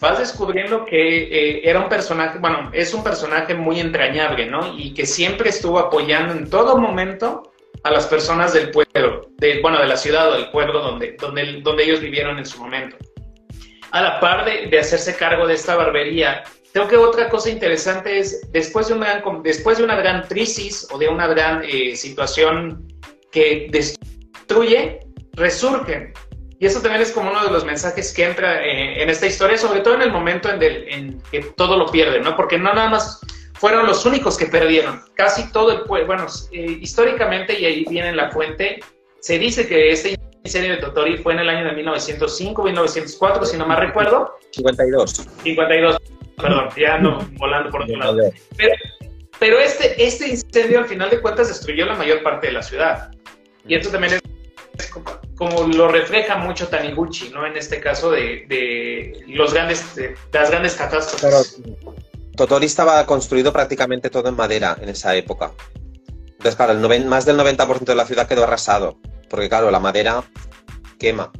vas 0.00 0.18
descubriendo 0.18 0.84
que 0.84 0.98
eh, 0.98 1.60
era 1.62 1.80
un 1.80 1.88
personaje, 1.88 2.38
bueno, 2.38 2.70
es 2.72 2.92
un 2.92 3.04
personaje 3.04 3.54
muy 3.54 3.78
entrañable, 3.78 4.46
¿no? 4.46 4.76
Y 4.76 4.92
que 4.94 5.06
siempre 5.06 5.50
estuvo 5.50 5.78
apoyando 5.78 6.34
en 6.34 6.50
todo 6.50 6.76
momento 6.76 7.52
a 7.84 7.90
las 7.90 8.06
personas 8.06 8.52
del 8.52 8.70
pueblo, 8.70 9.28
de, 9.38 9.60
bueno, 9.60 9.78
de 9.78 9.86
la 9.86 9.96
ciudad 9.96 10.30
o 10.30 10.34
del 10.34 10.50
pueblo 10.50 10.80
donde, 10.80 11.16
donde, 11.20 11.60
donde 11.62 11.84
ellos 11.84 12.00
vivieron 12.00 12.38
en 12.38 12.46
su 12.46 12.58
momento. 12.60 12.96
A 13.92 14.00
la 14.02 14.20
par 14.20 14.44
de, 14.44 14.78
hacerse 14.78 15.16
cargo 15.16 15.46
de 15.46 15.54
esta 15.54 15.76
barbería, 15.76 16.42
creo 16.72 16.88
que 16.88 16.96
otra 16.96 17.28
cosa 17.28 17.50
interesante 17.50 18.18
es, 18.18 18.50
después 18.52 18.88
de 18.88 18.94
una, 18.94 19.22
después 19.42 19.78
de 19.78 19.84
una 19.84 19.96
gran 19.96 20.22
crisis 20.22 20.86
o 20.90 20.98
de 20.98 21.08
una 21.08 21.26
gran 21.26 21.62
eh, 21.64 21.96
situación 21.96 22.86
que 23.30 23.68
destruye, 23.70 25.00
resurgen 25.32 26.12
y 26.62 26.66
eso 26.66 26.80
también 26.80 27.02
es 27.02 27.10
como 27.10 27.28
uno 27.28 27.42
de 27.42 27.50
los 27.50 27.64
mensajes 27.64 28.14
que 28.14 28.24
entra 28.24 28.64
eh, 28.64 29.02
en 29.02 29.10
esta 29.10 29.26
historia, 29.26 29.58
sobre 29.58 29.80
todo 29.80 29.94
en 29.94 30.02
el 30.02 30.12
momento 30.12 30.48
en, 30.48 31.20
que 31.28 31.40
todo 31.56 31.76
lo 31.76 31.86
pierde, 31.86 32.20
¿no? 32.20 32.36
Porque 32.36 32.56
no 32.56 32.72
nada 32.72 32.88
más 32.88 33.18
fueron 33.54 33.84
los 33.84 34.06
únicos 34.06 34.38
que 34.38 34.46
perdieron. 34.46 35.02
Casi 35.16 35.50
todo 35.50 35.72
el 35.72 35.80
pueblo, 35.80 36.06
bueno, 36.06 36.26
eh, 36.52 36.78
históricamente, 36.80 37.58
y 37.58 37.64
ahí 37.64 37.84
viene 37.90 38.12
la 38.12 38.30
fuente, 38.30 38.78
se 39.18 39.40
dice 39.40 39.66
que 39.66 39.90
este 39.90 40.16
incendio 40.44 40.76
de 40.76 40.78
Totori 40.80 41.18
fue 41.18 41.32
en 41.32 41.40
el 41.40 41.48
año 41.48 41.64
de 41.64 41.72
1905, 41.72 42.62
1904, 42.62 43.44
si 43.44 43.56
no 43.56 43.66
mal 43.66 43.78
recuerdo. 43.78 44.36
52. 44.52 45.26
52, 45.42 45.96
perdón, 46.42 46.68
ya 46.76 46.94
ando 46.96 47.26
volando 47.38 47.70
por 47.70 47.82
otro 47.82 47.96
lado. 47.96 48.16
Pero, 48.56 48.74
pero 49.38 49.58
este, 49.58 50.04
este 50.04 50.28
incendio 50.28 50.80
al 50.80 50.86
final 50.86 51.10
de 51.10 51.20
cuentas 51.20 51.48
destruyó 51.48 51.86
la 51.86 51.94
mayor 51.94 52.22
parte 52.22 52.48
de 52.48 52.52
la 52.52 52.62
ciudad. 52.62 53.10
Y 53.66 53.74
esto 53.74 53.90
también 53.90 54.14
es 54.14 54.22
como 55.36 55.66
lo 55.68 55.88
refleja 55.88 56.36
mucho 56.36 56.68
Taniguchi, 56.68 57.30
¿no? 57.30 57.46
En 57.46 57.56
este 57.56 57.80
caso 57.80 58.10
de, 58.10 59.24
los 59.28 59.52
grandes, 59.52 59.94
de, 59.94 60.14
las 60.32 60.50
grandes 60.50 60.74
catástrofes. 60.74 61.60
Totori 62.36 62.66
estaba 62.66 63.04
construido 63.06 63.52
prácticamente 63.52 64.10
todo 64.10 64.28
en 64.28 64.36
madera 64.36 64.76
en 64.80 64.88
esa 64.88 65.14
época. 65.14 65.52
Entonces, 66.26 66.56
claro, 66.56 66.72
el 66.72 67.04
más 67.06 67.24
del 67.24 67.36
90% 67.38 67.84
de 67.84 67.94
la 67.94 68.06
ciudad 68.06 68.26
quedó 68.26 68.44
arrasado, 68.44 68.98
porque 69.28 69.48
claro, 69.48 69.70
la 69.70 69.78
madera 69.78 70.24
quema 70.98 71.30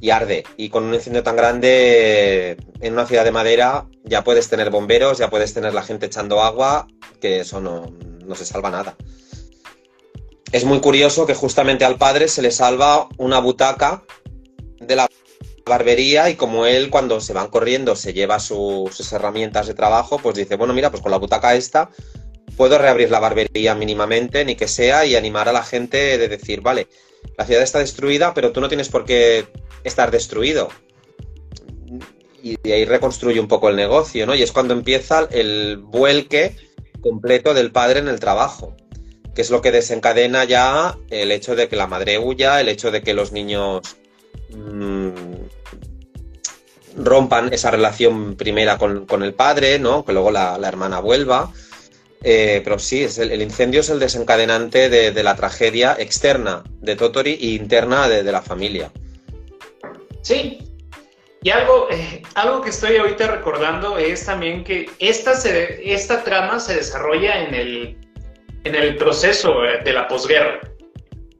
y 0.00 0.10
arde. 0.10 0.44
Y 0.56 0.68
con 0.68 0.84
un 0.84 0.94
incendio 0.94 1.22
tan 1.22 1.36
grande 1.36 2.56
en 2.80 2.92
una 2.92 3.06
ciudad 3.06 3.24
de 3.24 3.32
madera 3.32 3.86
ya 4.04 4.24
puedes 4.24 4.48
tener 4.48 4.70
bomberos, 4.70 5.18
ya 5.18 5.30
puedes 5.30 5.54
tener 5.54 5.74
la 5.74 5.82
gente 5.82 6.06
echando 6.06 6.42
agua, 6.42 6.86
que 7.20 7.40
eso 7.40 7.60
no, 7.60 7.92
no 8.24 8.34
se 8.34 8.44
salva 8.44 8.70
nada 8.70 8.96
es 10.52 10.64
muy 10.64 10.80
curioso 10.80 11.26
que 11.26 11.34
justamente 11.34 11.84
al 11.84 11.96
padre 11.96 12.28
se 12.28 12.42
le 12.42 12.50
salva 12.50 13.08
una 13.18 13.38
butaca 13.38 14.02
de 14.80 14.96
la 14.96 15.08
barbería 15.66 16.30
y 16.30 16.36
como 16.36 16.64
él 16.64 16.88
cuando 16.88 17.20
se 17.20 17.34
van 17.34 17.48
corriendo 17.48 17.94
se 17.94 18.14
lleva 18.14 18.38
sus 18.40 19.12
herramientas 19.12 19.66
de 19.66 19.74
trabajo, 19.74 20.18
pues 20.18 20.36
dice, 20.36 20.56
bueno, 20.56 20.72
mira, 20.72 20.90
pues 20.90 21.02
con 21.02 21.10
la 21.10 21.18
butaca 21.18 21.54
esta 21.54 21.90
puedo 22.56 22.78
reabrir 22.78 23.10
la 23.10 23.20
barbería 23.20 23.74
mínimamente, 23.74 24.44
ni 24.44 24.56
que 24.56 24.66
sea, 24.66 25.04
y 25.04 25.14
animar 25.14 25.48
a 25.48 25.52
la 25.52 25.62
gente 25.62 26.18
de 26.18 26.28
decir, 26.28 26.60
vale, 26.60 26.88
la 27.36 27.44
ciudad 27.44 27.62
está 27.62 27.78
destruida, 27.78 28.34
pero 28.34 28.52
tú 28.52 28.60
no 28.60 28.68
tienes 28.68 28.88
por 28.88 29.04
qué 29.04 29.46
estar 29.84 30.10
destruido. 30.10 30.68
Y 32.42 32.56
de 32.56 32.72
ahí 32.72 32.84
reconstruye 32.84 33.40
un 33.40 33.48
poco 33.48 33.68
el 33.68 33.76
negocio, 33.76 34.26
¿no? 34.26 34.34
Y 34.34 34.42
es 34.42 34.52
cuando 34.52 34.74
empieza 34.74 35.28
el 35.30 35.78
vuelque 35.78 36.56
completo 37.00 37.54
del 37.54 37.72
padre 37.72 38.00
en 38.00 38.08
el 38.08 38.20
trabajo 38.20 38.76
que 39.38 39.42
es 39.42 39.50
lo 39.50 39.62
que 39.62 39.70
desencadena 39.70 40.42
ya 40.42 40.98
el 41.10 41.30
hecho 41.30 41.54
de 41.54 41.68
que 41.68 41.76
la 41.76 41.86
madre 41.86 42.18
huya, 42.18 42.60
el 42.60 42.68
hecho 42.68 42.90
de 42.90 43.02
que 43.02 43.14
los 43.14 43.30
niños 43.30 43.82
mm, 44.50 45.10
rompan 46.96 47.52
esa 47.52 47.70
relación 47.70 48.34
primera 48.34 48.78
con, 48.78 49.22
el 49.22 49.34
padre, 49.34 49.78
¿no? 49.78 50.04
Que 50.04 50.12
luego 50.12 50.32
la, 50.32 50.58
hermana 50.66 50.98
vuelva. 50.98 51.52
Eh, 52.22 52.60
pero 52.64 52.78
sí, 52.78 53.04
es 53.04 53.18
el, 53.18 53.40
incendio 53.40 53.80
es 53.80 53.90
el 53.90 54.00
desencadenante 54.00 54.88
de, 54.88 55.22
la 55.22 55.36
tragedia 55.36 55.96
externa 55.98 56.64
de 56.80 56.96
Totori 56.96 57.34
e 57.34 57.46
interna 57.54 58.08
de, 58.08 58.22
la 58.24 58.42
familia. 58.42 58.90
Sí, 60.22 60.58
y 61.42 61.50
algo, 61.50 61.88
eh, 61.90 62.22
algo 62.34 62.60
que 62.60 62.70
estoy 62.70 62.96
ahorita 62.96 63.28
recordando 63.28 63.98
es 63.98 64.26
también 64.26 64.64
que 64.64 64.90
esta, 64.98 65.32
esta 65.32 66.24
trama 66.24 66.58
se 66.58 66.74
desarrolla 66.74 67.44
en 67.44 67.54
el 67.54 67.98
en 68.64 68.74
el 68.74 68.96
proceso 68.96 69.64
eh, 69.64 69.80
de 69.84 69.92
la 69.92 70.08
posguerra, 70.08 70.60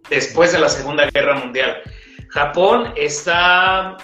después 0.08 0.52
de 0.52 0.58
la 0.58 0.68
Segunda 0.68 1.08
Guerra 1.10 1.34
Mundial. 1.34 1.82
Japón 2.30 2.92
está 2.96 3.96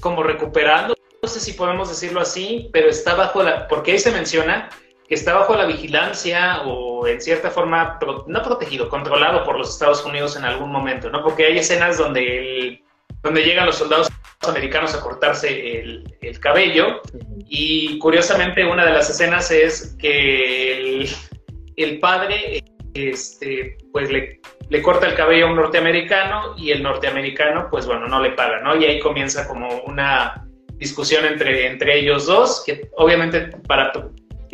como 0.00 0.22
recuperando, 0.22 0.94
no 1.22 1.28
sé 1.28 1.40
si 1.40 1.52
podemos 1.52 1.88
decirlo 1.88 2.20
así, 2.20 2.68
pero 2.72 2.88
está 2.88 3.14
bajo 3.14 3.42
la, 3.42 3.68
porque 3.68 3.92
ahí 3.92 3.98
se 3.98 4.10
menciona 4.10 4.68
está 5.14 5.34
bajo 5.34 5.56
la 5.56 5.66
vigilancia 5.66 6.62
o 6.62 7.06
en 7.06 7.20
cierta 7.20 7.50
forma, 7.50 7.98
no 8.26 8.42
protegido, 8.42 8.88
controlado 8.88 9.44
por 9.44 9.58
los 9.58 9.70
Estados 9.70 10.04
Unidos 10.04 10.36
en 10.36 10.44
algún 10.44 10.70
momento, 10.70 11.10
¿no? 11.10 11.22
Porque 11.22 11.46
hay 11.46 11.58
escenas 11.58 11.98
donde, 11.98 12.82
donde 13.22 13.42
llegan 13.42 13.66
los 13.66 13.76
soldados 13.76 14.08
americanos 14.46 14.94
a 14.94 15.00
cortarse 15.00 15.80
el, 15.80 16.16
el, 16.20 16.38
cabello 16.38 17.00
y 17.48 17.98
curiosamente 17.98 18.64
una 18.64 18.84
de 18.84 18.92
las 18.92 19.08
escenas 19.08 19.50
es 19.50 19.96
que 19.98 20.72
el, 20.78 21.08
el 21.76 21.98
padre 21.98 22.62
este, 22.92 23.78
pues 23.90 24.10
le, 24.10 24.40
le, 24.68 24.82
corta 24.82 25.06
el 25.06 25.14
cabello 25.14 25.46
a 25.46 25.50
un 25.50 25.56
norteamericano 25.56 26.54
y 26.58 26.72
el 26.72 26.82
norteamericano 26.82 27.68
pues 27.70 27.86
bueno 27.86 28.06
no 28.06 28.20
le 28.20 28.32
paga, 28.32 28.60
¿no? 28.60 28.76
Y 28.76 28.84
ahí 28.84 29.00
comienza 29.00 29.48
como 29.48 29.82
una 29.86 30.46
discusión 30.76 31.24
entre, 31.24 31.66
entre 31.66 31.98
ellos 31.98 32.26
dos, 32.26 32.62
que 32.64 32.88
obviamente 32.96 33.40
para 33.66 33.92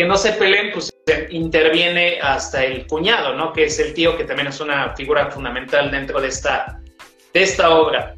que 0.00 0.06
no 0.06 0.16
se 0.16 0.32
peleen, 0.32 0.72
pues 0.72 0.90
interviene 1.28 2.18
hasta 2.22 2.64
el 2.64 2.86
cuñado, 2.86 3.34
¿no? 3.34 3.52
Que 3.52 3.64
es 3.64 3.78
el 3.80 3.92
tío, 3.92 4.16
que 4.16 4.24
también 4.24 4.48
es 4.48 4.58
una 4.58 4.96
figura 4.96 5.30
fundamental 5.30 5.90
dentro 5.90 6.22
de 6.22 6.28
esta, 6.28 6.80
de 7.34 7.42
esta 7.42 7.68
obra. 7.68 8.16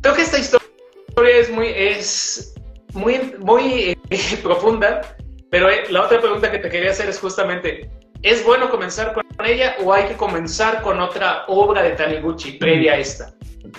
Creo 0.00 0.16
que 0.16 0.22
esta 0.22 0.40
historia 0.40 1.38
es 1.38 1.50
muy, 1.50 1.68
es 1.68 2.52
muy, 2.94 3.32
muy 3.38 3.96
eh, 4.10 4.38
profunda, 4.42 5.16
pero 5.52 5.70
eh, 5.70 5.84
la 5.88 6.02
otra 6.02 6.20
pregunta 6.20 6.50
que 6.50 6.58
te 6.58 6.68
quería 6.68 6.90
hacer 6.90 7.08
es 7.08 7.20
justamente, 7.20 7.88
¿es 8.22 8.44
bueno 8.44 8.68
comenzar 8.68 9.12
con 9.12 9.24
ella 9.46 9.76
o 9.84 9.92
hay 9.92 10.08
que 10.08 10.16
comenzar 10.16 10.82
con 10.82 10.98
otra 10.98 11.44
obra 11.46 11.84
de 11.84 11.90
Taniguchi 11.90 12.58
previa 12.58 12.94
a 12.94 12.96
esta? 12.96 13.32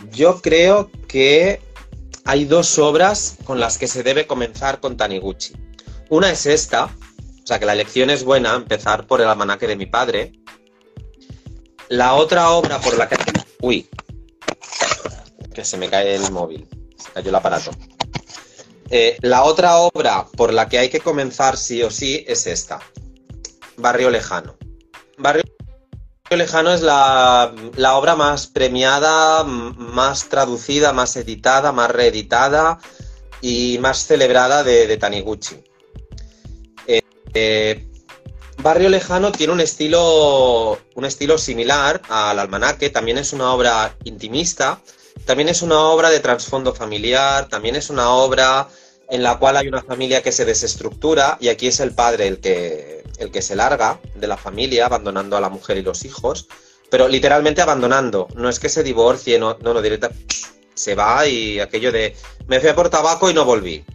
Yo 0.10 0.40
creo 0.40 0.90
que 1.10 1.60
hay 2.24 2.46
dos 2.46 2.80
obras 2.80 3.36
con 3.44 3.60
las 3.60 3.78
que 3.78 3.88
se 3.88 4.04
debe 4.04 4.26
comenzar 4.26 4.80
con 4.80 4.96
Taniguchi. 4.96 5.54
Una 6.08 6.32
es 6.32 6.46
esta, 6.46 6.90
sea 7.50 7.60
que 7.60 7.66
la 7.66 7.74
elección 7.74 8.10
es 8.10 8.24
buena, 8.24 8.56
empezar 8.56 9.08
por 9.08 9.22
el 9.22 9.28
almanaque 9.28 9.68
de 9.68 9.76
mi 9.76 9.88
padre. 9.88 10.34
La 11.88 12.14
otra 12.14 12.52
obra 12.52 12.80
por 12.80 12.96
la 12.96 13.10
que... 13.10 13.18
Uy, 13.62 13.90
que 15.54 15.66
se 15.66 15.78
me 15.78 15.90
cae 15.90 16.16
el 16.16 16.32
móvil, 16.32 16.68
se 16.96 17.12
cayó 17.12 17.30
el 17.30 17.36
aparato. 17.36 17.72
Eh, 18.92 19.18
la 19.22 19.44
otra 19.44 19.78
obra 19.78 20.28
por 20.38 20.54
la 20.54 20.70
que 20.70 20.78
hay 20.78 20.90
que 20.90 21.00
comenzar 21.00 21.58
sí 21.58 21.82
o 21.84 21.92
sí 21.92 22.24
es 22.28 22.46
esta, 22.48 22.80
Barrio 23.78 24.10
Lejano. 24.10 24.56
Barrio 25.18 25.44
Lejano 26.30 26.72
es 26.72 26.82
la, 26.82 27.52
obra 27.96 28.16
más 28.16 28.46
premiada, 28.46 29.44
más 29.44 30.30
traducida, 30.30 30.94
más 30.94 31.16
editada, 31.18 31.72
más 31.72 31.90
reeditada 31.90 32.78
y 33.42 33.80
más 33.80 34.06
celebrada 34.06 34.64
de, 34.64 34.96
Taniguchi. 34.98 35.64
Eh, 37.34 37.86
Barrio 38.62 38.90
Lejano 38.90 39.32
tiene 39.32 39.54
un 39.54 39.62
estilo, 39.62 40.78
un 40.96 41.06
estilo 41.06 41.38
similar 41.38 42.02
al 42.10 42.40
almanaque, 42.40 42.90
también 42.90 43.18
es 43.18 43.32
una 43.32 43.54
obra 43.54 43.96
intimista, 44.04 44.82
también 45.26 45.48
es 45.48 45.62
una 45.62 45.80
obra 45.80 46.10
de 46.10 46.20
trasfondo 46.20 46.74
familiar, 46.74 47.48
también 47.48 47.78
es 47.78 47.90
una 47.90 48.10
obra 48.10 48.68
en 49.10 49.24
la 49.24 49.40
cual 49.40 49.58
hay 49.58 49.68
una 49.68 49.82
familia 49.82 50.22
que 50.22 50.32
se 50.32 50.46
desestructura 50.46 51.38
y 51.40 51.48
aquí 51.48 51.68
es 51.68 51.80
el 51.80 51.94
padre 51.94 52.28
el 52.28 52.40
que, 52.40 53.04
el 53.18 53.32
que 53.32 53.42
se 53.42 53.56
larga 53.56 54.00
de 54.16 54.28
la 54.28 54.38
familia, 54.38 54.86
abandonando 54.86 55.38
a 55.38 55.42
la 55.42 55.50
mujer 55.50 55.78
y 55.78 55.82
los 55.82 56.04
hijos, 56.04 56.48
pero 56.90 57.08
literalmente 57.08 57.62
abandonando. 57.62 58.28
No 58.36 58.50
es 58.50 58.60
que 58.60 58.70
se 58.70 58.84
divorcie, 58.84 59.40
no, 59.40 59.58
no, 59.62 59.74
no 59.74 59.82
directa, 59.82 60.12
se 60.74 60.96
va 60.96 61.26
y 61.28 61.60
aquello 61.60 61.92
de 61.92 62.16
me 62.48 62.60
fui 62.60 62.70
a 62.70 62.76
por 62.76 62.90
tabaco 62.90 63.30
y 63.30 63.34
no 63.34 63.46
volví. 63.46 63.86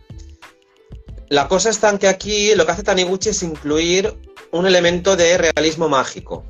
La 1.35 1.49
cosa 1.49 1.68
está 1.68 1.90
en 1.90 1.99
que 1.99 2.07
aquí 2.07 2.55
lo 2.55 2.64
que 2.64 2.70
hace 2.70 2.85
Taniguchi 2.85 3.31
es 3.31 3.42
incluir 3.42 4.14
un 4.53 4.66
elemento 4.66 5.16
de 5.16 5.37
realismo 5.37 5.88
mágico. 5.88 6.44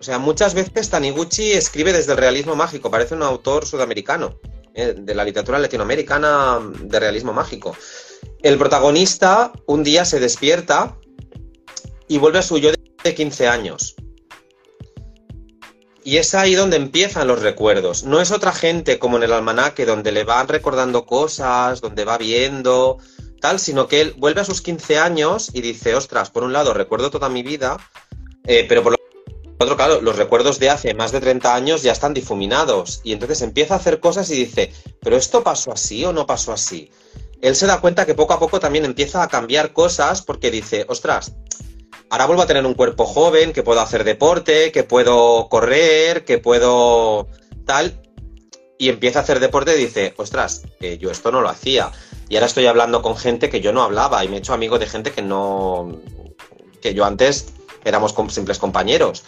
O 0.00 0.02
sea, 0.02 0.18
muchas 0.18 0.54
veces 0.54 0.90
Taniguchi 0.90 1.52
escribe 1.52 1.92
desde 1.92 2.10
el 2.12 2.18
realismo 2.18 2.56
mágico, 2.56 2.90
parece 2.90 3.14
un 3.14 3.22
autor 3.22 3.64
sudamericano. 3.64 4.40
Eh, 4.74 4.96
de 4.98 5.14
la 5.14 5.24
literatura 5.24 5.60
latinoamericana 5.60 6.58
de 6.80 6.98
realismo 6.98 7.32
mágico. 7.32 7.76
El 8.42 8.58
protagonista 8.58 9.52
un 9.66 9.84
día 9.84 10.04
se 10.04 10.18
despierta 10.18 10.96
y 12.08 12.18
vuelve 12.18 12.40
a 12.40 12.42
su 12.42 12.58
yo 12.58 12.72
de 12.72 13.14
15 13.14 13.46
años. 13.46 13.94
Y 16.02 16.16
es 16.16 16.34
ahí 16.34 16.56
donde 16.56 16.76
empiezan 16.76 17.28
los 17.28 17.42
recuerdos. 17.42 18.02
No 18.02 18.20
es 18.20 18.32
otra 18.32 18.50
gente 18.50 18.98
como 18.98 19.16
en 19.16 19.22
el 19.22 19.32
almanaque, 19.32 19.86
donde 19.86 20.10
le 20.10 20.24
van 20.24 20.48
recordando 20.48 21.06
cosas, 21.06 21.80
donde 21.80 22.04
va 22.04 22.18
viendo, 22.18 22.98
tal, 23.40 23.58
sino 23.58 23.88
que 23.88 24.00
él 24.00 24.14
vuelve 24.16 24.40
a 24.40 24.44
sus 24.44 24.60
15 24.60 24.98
años 24.98 25.50
y 25.52 25.60
dice, 25.60 25.94
ostras, 25.94 26.30
por 26.30 26.44
un 26.44 26.52
lado 26.52 26.74
recuerdo 26.74 27.10
toda 27.10 27.28
mi 27.28 27.42
vida, 27.42 27.76
eh, 28.46 28.66
pero 28.68 28.82
por 28.82 28.98
otro, 29.60 29.76
claro, 29.76 30.00
los 30.00 30.16
recuerdos 30.16 30.58
de 30.60 30.70
hace 30.70 30.94
más 30.94 31.10
de 31.10 31.20
30 31.20 31.54
años 31.54 31.82
ya 31.82 31.92
están 31.92 32.14
difuminados 32.14 33.00
y 33.02 33.12
entonces 33.12 33.42
empieza 33.42 33.74
a 33.74 33.78
hacer 33.78 33.98
cosas 33.98 34.30
y 34.30 34.36
dice, 34.36 34.72
pero 35.00 35.16
esto 35.16 35.42
pasó 35.42 35.72
así 35.72 36.04
o 36.04 36.12
no 36.12 36.26
pasó 36.26 36.52
así. 36.52 36.90
Él 37.40 37.56
se 37.56 37.66
da 37.66 37.80
cuenta 37.80 38.06
que 38.06 38.14
poco 38.14 38.34
a 38.34 38.38
poco 38.38 38.60
también 38.60 38.84
empieza 38.84 39.22
a 39.22 39.28
cambiar 39.28 39.72
cosas 39.72 40.22
porque 40.22 40.50
dice, 40.50 40.84
ostras, 40.88 41.32
ahora 42.10 42.26
vuelvo 42.26 42.42
a 42.42 42.46
tener 42.46 42.64
un 42.66 42.74
cuerpo 42.74 43.04
joven, 43.04 43.52
que 43.52 43.62
puedo 43.62 43.80
hacer 43.80 44.04
deporte, 44.04 44.72
que 44.72 44.84
puedo 44.84 45.48
correr, 45.48 46.24
que 46.24 46.38
puedo 46.38 47.28
tal. 47.64 48.00
Y 48.78 48.88
empieza 48.88 49.20
a 49.20 49.22
hacer 49.22 49.40
deporte 49.40 49.76
y 49.76 49.80
dice, 49.80 50.14
ostras, 50.16 50.62
que 50.78 50.98
yo 50.98 51.10
esto 51.10 51.32
no 51.32 51.40
lo 51.40 51.48
hacía. 51.48 51.90
Y 52.28 52.36
ahora 52.36 52.46
estoy 52.46 52.66
hablando 52.66 53.02
con 53.02 53.16
gente 53.16 53.48
que 53.48 53.60
yo 53.60 53.72
no 53.72 53.82
hablaba 53.82 54.24
y 54.24 54.28
me 54.28 54.36
he 54.36 54.38
hecho 54.40 54.52
amigo 54.52 54.78
de 54.78 54.86
gente 54.86 55.12
que 55.12 55.22
no, 55.22 55.98
que 56.82 56.94
yo 56.94 57.04
antes 57.04 57.46
éramos 57.84 58.14
simples 58.28 58.58
compañeros. 58.58 59.24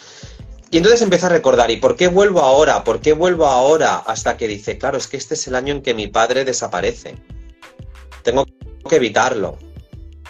Y 0.69 0.77
entonces 0.77 1.01
empieza 1.01 1.25
a 1.25 1.29
recordar, 1.29 1.69
¿y 1.69 1.77
por 1.77 1.97
qué 1.97 2.07
vuelvo 2.07 2.39
ahora? 2.39 2.83
¿Por 2.83 3.01
qué 3.01 3.13
vuelvo 3.13 3.45
ahora? 3.45 3.97
Hasta 3.97 4.37
que 4.37 4.47
dice, 4.47 4.77
claro, 4.77 4.97
es 4.97 5.07
que 5.07 5.17
este 5.17 5.33
es 5.33 5.47
el 5.47 5.55
año 5.55 5.73
en 5.73 5.81
que 5.81 5.93
mi 5.93 6.07
padre 6.07 6.45
desaparece. 6.45 7.17
Tengo 8.23 8.45
que 8.87 8.95
evitarlo. 8.95 9.57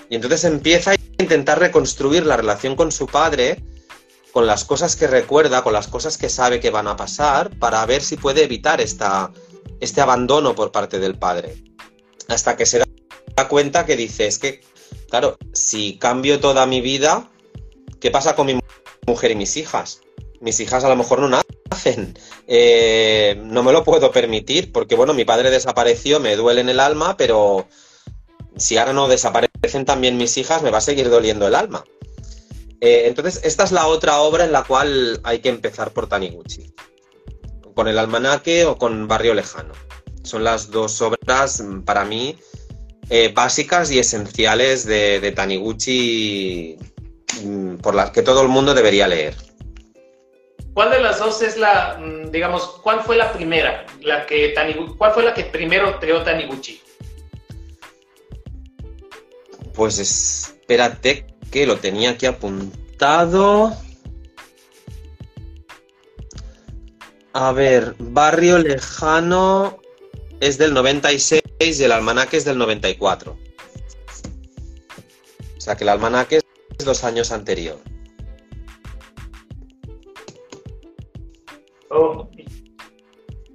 Y 0.10 0.16
entonces 0.16 0.44
empieza 0.46 0.92
a 0.92 0.96
intentar 1.20 1.60
reconstruir 1.60 2.26
la 2.26 2.38
relación 2.38 2.76
con 2.76 2.92
su 2.92 3.06
padre, 3.06 3.64
con 4.32 4.48
las 4.48 4.66
cosas 4.66 4.96
que 4.96 5.08
recuerda, 5.08 5.62
con 5.62 5.74
las 5.74 5.88
cosas 5.88 6.18
que 6.18 6.30
sabe 6.30 6.60
que 6.60 6.72
van 6.72 6.88
a 6.88 6.96
pasar, 6.96 7.52
para 7.60 7.86
ver 7.86 8.02
si 8.02 8.18
puede 8.18 8.44
evitar 8.44 8.82
esta, 8.82 9.32
este 9.80 10.02
abandono 10.02 10.56
por 10.56 10.72
parte 10.72 11.00
del 11.00 11.20
padre. 11.20 11.56
Hasta 12.28 12.56
que 12.56 12.66
se 12.66 12.80
da 12.80 13.48
cuenta 13.48 13.86
que 13.86 13.96
dice, 13.96 14.28
es 14.28 14.40
que, 14.40 14.62
claro, 15.10 15.38
si 15.54 15.98
cambio 15.98 16.40
toda 16.40 16.66
mi 16.66 16.82
vida, 16.82 17.30
¿qué 18.00 18.12
pasa 18.12 18.36
con 18.36 18.48
mi 18.48 18.60
mujer 19.08 19.32
y 19.32 19.36
mis 19.36 19.58
hijas? 19.58 20.02
mis 20.42 20.60
hijas 20.60 20.84
a 20.84 20.90
lo 20.90 20.98
mejor 20.98 21.20
no 21.20 21.30
nacen. 21.30 22.18
Eh, 22.48 23.40
no 23.46 23.64
me 23.64 23.72
lo 23.72 23.86
puedo 23.86 24.12
permitir 24.12 24.74
porque, 24.74 24.96
bueno, 24.96 25.14
mi 25.14 25.24
padre 25.24 25.50
desapareció, 25.50 26.20
me 26.20 26.36
duele 26.36 26.62
en 26.62 26.70
el 26.70 26.82
alma, 26.82 27.16
pero 27.16 27.68
si 28.58 28.78
ahora 28.78 28.92
no 28.92 29.08
desaparecen 29.08 29.86
también 29.86 30.18
mis 30.18 30.36
hijas, 30.38 30.62
me 30.64 30.72
va 30.72 30.80
a 30.80 30.82
seguir 30.82 31.10
doliendo 31.10 31.48
el 31.48 31.56
alma. 31.56 31.86
Eh, 32.82 33.04
entonces, 33.06 33.40
esta 33.44 33.64
es 33.64 33.72
la 33.72 33.88
otra 33.88 34.20
obra 34.20 34.44
en 34.44 34.52
la 34.52 34.64
cual 34.64 35.22
hay 35.24 35.40
que 35.40 35.50
empezar 35.50 35.92
por 35.92 36.08
Taniguchi. 36.08 36.74
Con 37.76 37.88
el 37.88 38.00
almanaque 38.00 38.66
o 38.66 38.78
con 38.78 39.08
Barrio 39.08 39.34
Lejano. 39.34 39.74
Son 40.24 40.44
las 40.44 40.70
dos 40.72 41.02
obras, 41.02 41.64
para 41.86 42.06
mí, 42.06 42.38
eh, 43.10 43.32
básicas 43.34 43.92
y 43.92 44.00
esenciales 44.00 44.86
de, 44.86 45.20
de 45.20 45.32
Taniguchi 45.32 46.78
mm, 47.44 47.76
por 47.78 47.96
las 47.96 48.12
que 48.12 48.22
todo 48.22 48.42
el 48.42 48.48
mundo 48.48 48.74
debería 48.74 49.08
leer. 49.08 49.36
¿Cuál 50.74 50.92
de 50.92 51.02
las 51.02 51.20
dos 51.20 51.42
es 51.42 51.58
la, 51.58 51.98
mm, 52.00 52.32
digamos, 52.32 52.66
cuál 52.82 53.02
fue 53.02 53.18
la 53.18 53.34
primera? 53.34 53.86
La 54.02 54.26
que 54.26 54.54
¿Cuál 54.98 55.14
fue 55.14 55.24
la 55.24 55.34
que 55.34 55.44
primero 55.44 56.00
creó 56.00 56.24
Taniguchi? 56.24 56.82
Pues 59.74 60.00
espérate 60.00 61.26
que 61.52 61.66
lo 61.66 61.78
tenía 61.78 62.12
aquí 62.12 62.26
apuntado. 62.26 63.76
A 67.34 67.52
ver, 67.52 67.96
Barrio 68.00 68.58
Lejano 68.58 69.81
es 70.42 70.58
del 70.58 70.74
96 70.74 71.42
y 71.60 71.84
el 71.84 71.92
almanaque 71.92 72.36
es 72.36 72.46
del 72.46 72.58
94. 72.58 73.38
O 75.56 75.62
sea 75.62 75.76
que 75.76 75.84
el 75.84 75.90
almanaque 75.90 76.38
es 76.78 76.86
dos 76.86 77.04
años 77.04 77.32
anterior. 77.32 77.78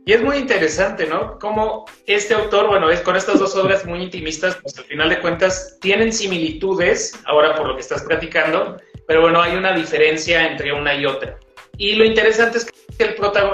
Y 0.09 0.13
es 0.13 0.23
muy 0.23 0.37
interesante, 0.37 1.05
¿no? 1.05 1.37
Cómo 1.41 1.85
este 2.07 2.33
autor, 2.35 2.69
bueno, 2.69 2.89
es 2.91 3.01
con 3.01 3.17
estas 3.17 3.41
dos 3.41 3.57
obras 3.57 3.85
muy 3.85 4.01
intimistas, 4.01 4.57
pues 4.63 4.79
al 4.79 4.85
final 4.85 5.09
de 5.09 5.21
cuentas 5.21 5.79
tienen 5.81 6.13
similitudes, 6.13 7.19
ahora 7.25 7.57
por 7.57 7.67
lo 7.67 7.75
que 7.75 7.81
estás 7.81 8.05
platicando, 8.05 8.77
pero 9.09 9.23
bueno, 9.23 9.43
hay 9.43 9.57
una 9.57 9.73
diferencia 9.73 10.47
entre 10.47 10.73
una 10.73 10.95
y 10.95 11.07
otra. 11.07 11.41
Y 11.77 11.95
lo 11.95 12.05
interesante 12.05 12.59
es 12.59 12.67
que 12.67 12.86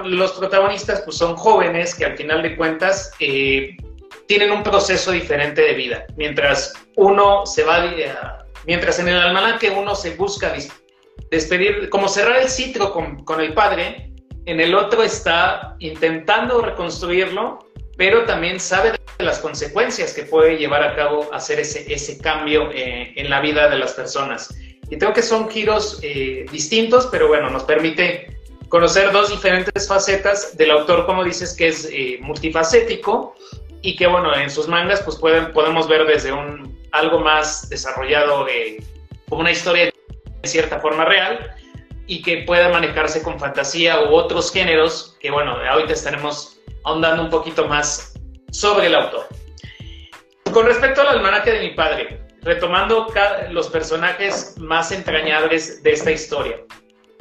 los 0.04 0.32
protagonistas 0.32 1.02
pues 1.02 1.16
son 1.16 1.36
jóvenes 1.36 1.94
que 1.94 2.04
al 2.04 2.16
final 2.16 2.42
de 2.42 2.56
cuentas 2.56 3.12
eh, 3.20 3.76
tienen 4.26 4.52
un 4.52 4.62
proceso 4.62 5.12
diferente 5.12 5.62
de 5.62 5.74
vida. 5.74 6.06
Mientras 6.16 6.74
uno 6.96 7.46
se 7.46 7.64
va 7.64 7.84
Mientras 8.64 9.00
en 9.00 9.08
el 9.08 9.18
almanaque 9.18 9.70
uno 9.70 9.94
se 9.96 10.14
busca 10.14 10.54
despedir, 11.30 11.88
como 11.90 12.08
cerrar 12.08 12.40
el 12.42 12.48
ciclo 12.48 12.92
con, 12.92 13.24
con 13.24 13.40
el 13.40 13.54
padre, 13.54 14.12
en 14.46 14.60
el 14.60 14.74
otro 14.74 15.02
está 15.02 15.76
intentando 15.80 16.62
reconstruirlo, 16.62 17.58
pero 17.96 18.24
también 18.24 18.60
sabe 18.60 18.92
de 18.92 19.24
las 19.24 19.38
consecuencias 19.38 20.14
que 20.14 20.22
puede 20.22 20.56
llevar 20.56 20.82
a 20.82 20.94
cabo 20.96 21.28
hacer 21.32 21.60
ese, 21.60 21.92
ese 21.92 22.18
cambio 22.18 22.70
eh, 22.72 23.12
en 23.16 23.30
la 23.30 23.40
vida 23.40 23.68
de 23.68 23.78
las 23.78 23.92
personas. 23.92 24.54
Y 24.90 24.98
creo 24.98 25.12
que 25.12 25.22
son 25.22 25.48
giros 25.48 26.00
eh, 26.02 26.44
distintos, 26.50 27.08
pero 27.10 27.28
bueno, 27.28 27.50
nos 27.50 27.64
permite 27.64 28.41
conocer 28.72 29.12
dos 29.12 29.28
diferentes 29.28 29.86
facetas 29.86 30.56
del 30.56 30.70
autor, 30.70 31.04
como 31.04 31.22
dices, 31.22 31.54
que 31.54 31.68
es 31.68 31.86
eh, 31.92 32.16
multifacético 32.22 33.34
y 33.82 33.96
que 33.96 34.06
bueno, 34.06 34.34
en 34.34 34.48
sus 34.48 34.66
mangas 34.66 35.02
pues 35.02 35.18
podemos 35.18 35.86
ver 35.88 36.06
desde 36.06 36.32
un 36.32 36.80
algo 36.92 37.20
más 37.20 37.68
desarrollado 37.68 38.46
como 39.28 39.42
una 39.42 39.50
historia 39.50 39.92
de 40.40 40.48
cierta 40.48 40.80
forma 40.80 41.04
real 41.04 41.54
y 42.06 42.22
que 42.22 42.44
pueda 42.46 42.70
manejarse 42.70 43.22
con 43.22 43.38
fantasía 43.38 44.04
u 44.04 44.14
otros 44.14 44.50
géneros 44.50 45.18
que 45.20 45.30
bueno, 45.30 45.54
ahorita 45.70 45.92
estaremos 45.92 46.58
ahondando 46.84 47.24
un 47.24 47.28
poquito 47.28 47.68
más 47.68 48.14
sobre 48.52 48.86
el 48.86 48.94
autor. 48.94 49.26
Con 50.50 50.64
respecto 50.64 51.02
al 51.02 51.08
almanaque 51.08 51.50
de 51.50 51.60
mi 51.60 51.74
padre, 51.74 52.22
retomando 52.40 53.06
los 53.50 53.68
personajes 53.68 54.54
más 54.56 54.92
entrañables 54.92 55.82
de 55.82 55.92
esta 55.92 56.10
historia. 56.10 56.56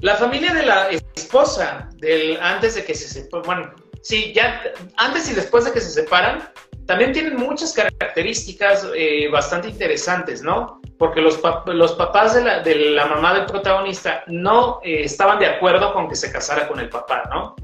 La 0.02 0.16
familia 0.16 0.52
de 0.54 0.66
la 0.66 0.90
esposa 1.16 1.88
del 1.98 2.40
antes 2.42 2.74
de 2.74 2.84
que 2.84 2.96
se 2.96 3.30
bueno, 3.46 3.72
sí, 4.02 4.34
ya 4.34 4.64
antes 4.98 5.30
y 5.30 5.36
después 5.36 5.64
de 5.66 5.72
que 5.72 5.80
se 5.80 5.92
separan, 5.92 6.50
también 6.88 7.12
tienen 7.12 7.36
muchas 7.36 7.72
características 7.74 8.88
eh, 8.96 9.30
bastante 9.32 9.70
interesantes, 9.70 10.42
¿no? 10.42 10.82
Porque 10.98 11.22
los, 11.22 11.40
los 11.68 11.94
papás 11.94 12.34
de 12.34 12.44
la, 12.44 12.60
de 12.62 12.76
la, 12.76 13.06
mamá 13.06 13.36
del 13.36 13.46
protagonista 13.46 14.24
no 14.26 14.80
eh, 14.84 15.04
estaban 15.04 15.38
de 15.38 15.46
acuerdo 15.46 15.94
con 15.94 16.10
que 16.10 16.16
se 16.16 16.32
casara 16.32 16.68
con 16.68 16.80
el 16.80 16.90
papá, 16.90 17.30
¿no? 17.30 17.56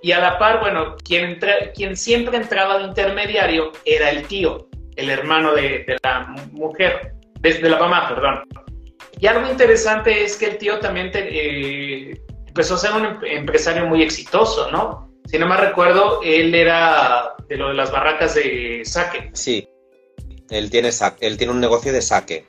Y 0.00 0.12
a 0.12 0.20
la 0.20 0.38
par, 0.38 0.60
bueno, 0.60 0.94
quien, 1.04 1.40
quien 1.74 1.96
siempre 1.96 2.36
entraba 2.36 2.78
de 2.78 2.84
intermediario 2.84 3.72
era 3.84 4.10
el 4.10 4.28
tío, 4.28 4.68
el 4.94 5.10
hermano 5.10 5.54
de, 5.54 5.84
de 5.86 5.98
la 6.04 6.20
mujer, 6.52 7.14
desde 7.40 7.68
la 7.68 7.78
mamá, 7.78 8.08
perdón. 8.08 8.44
Y 9.20 9.26
algo 9.26 9.50
interesante 9.50 10.24
es 10.24 10.36
que 10.36 10.46
el 10.46 10.58
tío 10.58 10.80
también 10.80 11.10
eh, 11.14 12.18
empezó 12.46 12.74
a 12.74 12.78
ser 12.78 12.92
un 12.92 13.04
em-, 13.04 13.24
empresario 13.24 13.86
muy 13.86 14.02
exitoso, 14.02 14.70
¿no? 14.70 15.10
Si 15.26 15.38
no 15.38 15.46
me 15.46 15.56
recuerdo, 15.56 16.20
él 16.24 16.54
era 16.54 17.34
de 17.48 17.56
lo 17.56 17.68
de 17.68 17.74
las 17.74 17.92
barracas 17.92 18.34
de 18.34 18.82
saque. 18.84 19.30
Sí, 19.34 19.68
él 20.48 20.70
tiene, 20.70 20.90
él 21.20 21.36
tiene 21.36 21.52
un 21.52 21.60
negocio 21.60 21.92
de 21.92 22.02
saque. 22.02 22.46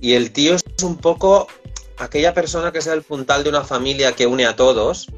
Y 0.00 0.14
el 0.14 0.30
tío 0.30 0.54
es 0.54 0.62
un 0.82 0.96
poco 0.96 1.48
aquella 1.98 2.32
persona 2.32 2.72
que 2.72 2.78
es 2.78 2.86
el 2.86 3.02
puntal 3.02 3.42
de 3.42 3.50
una 3.50 3.64
familia 3.64 4.12
que 4.12 4.26
une 4.26 4.46
a 4.46 4.56
todos, 4.56 5.08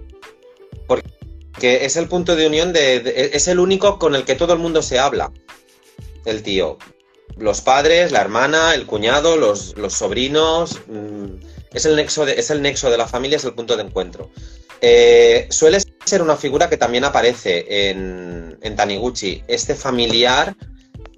porque 0.88 1.84
es 1.84 1.96
el 1.96 2.08
punto 2.08 2.34
de 2.34 2.46
unión 2.46 2.72
de, 2.72 3.30
es 3.32 3.46
el 3.46 3.60
único 3.60 3.98
con 3.98 4.14
el 4.14 4.24
que 4.24 4.34
todo 4.34 4.54
el 4.54 4.58
mundo 4.58 4.82
se 4.82 4.98
habla. 4.98 5.30
El 6.24 6.42
tío. 6.42 6.78
Los 7.36 7.60
padres, 7.60 8.12
la 8.12 8.20
hermana, 8.20 8.74
el 8.74 8.86
cuñado, 8.86 9.36
los, 9.36 9.74
sobrinos. 9.88 10.80
Mm, 10.86 11.44
es 11.72 11.84
el, 11.86 11.96
nexo 11.96 12.26
de, 12.26 12.34
es 12.34 12.50
el 12.50 12.62
nexo 12.62 12.90
de 12.90 12.98
la 12.98 13.08
familia, 13.08 13.36
es 13.36 13.44
el 13.44 13.54
punto 13.54 13.76
de 13.76 13.82
encuentro. 13.82 14.30
Eh, 14.80 15.46
suele 15.50 15.78
ser 16.04 16.22
una 16.22 16.36
figura 16.36 16.68
que 16.68 16.76
también 16.76 17.04
aparece 17.04 17.90
en, 17.90 18.58
en, 18.60 18.76
Taniguchi, 18.76 19.44
este 19.46 19.74
familiar 19.74 20.56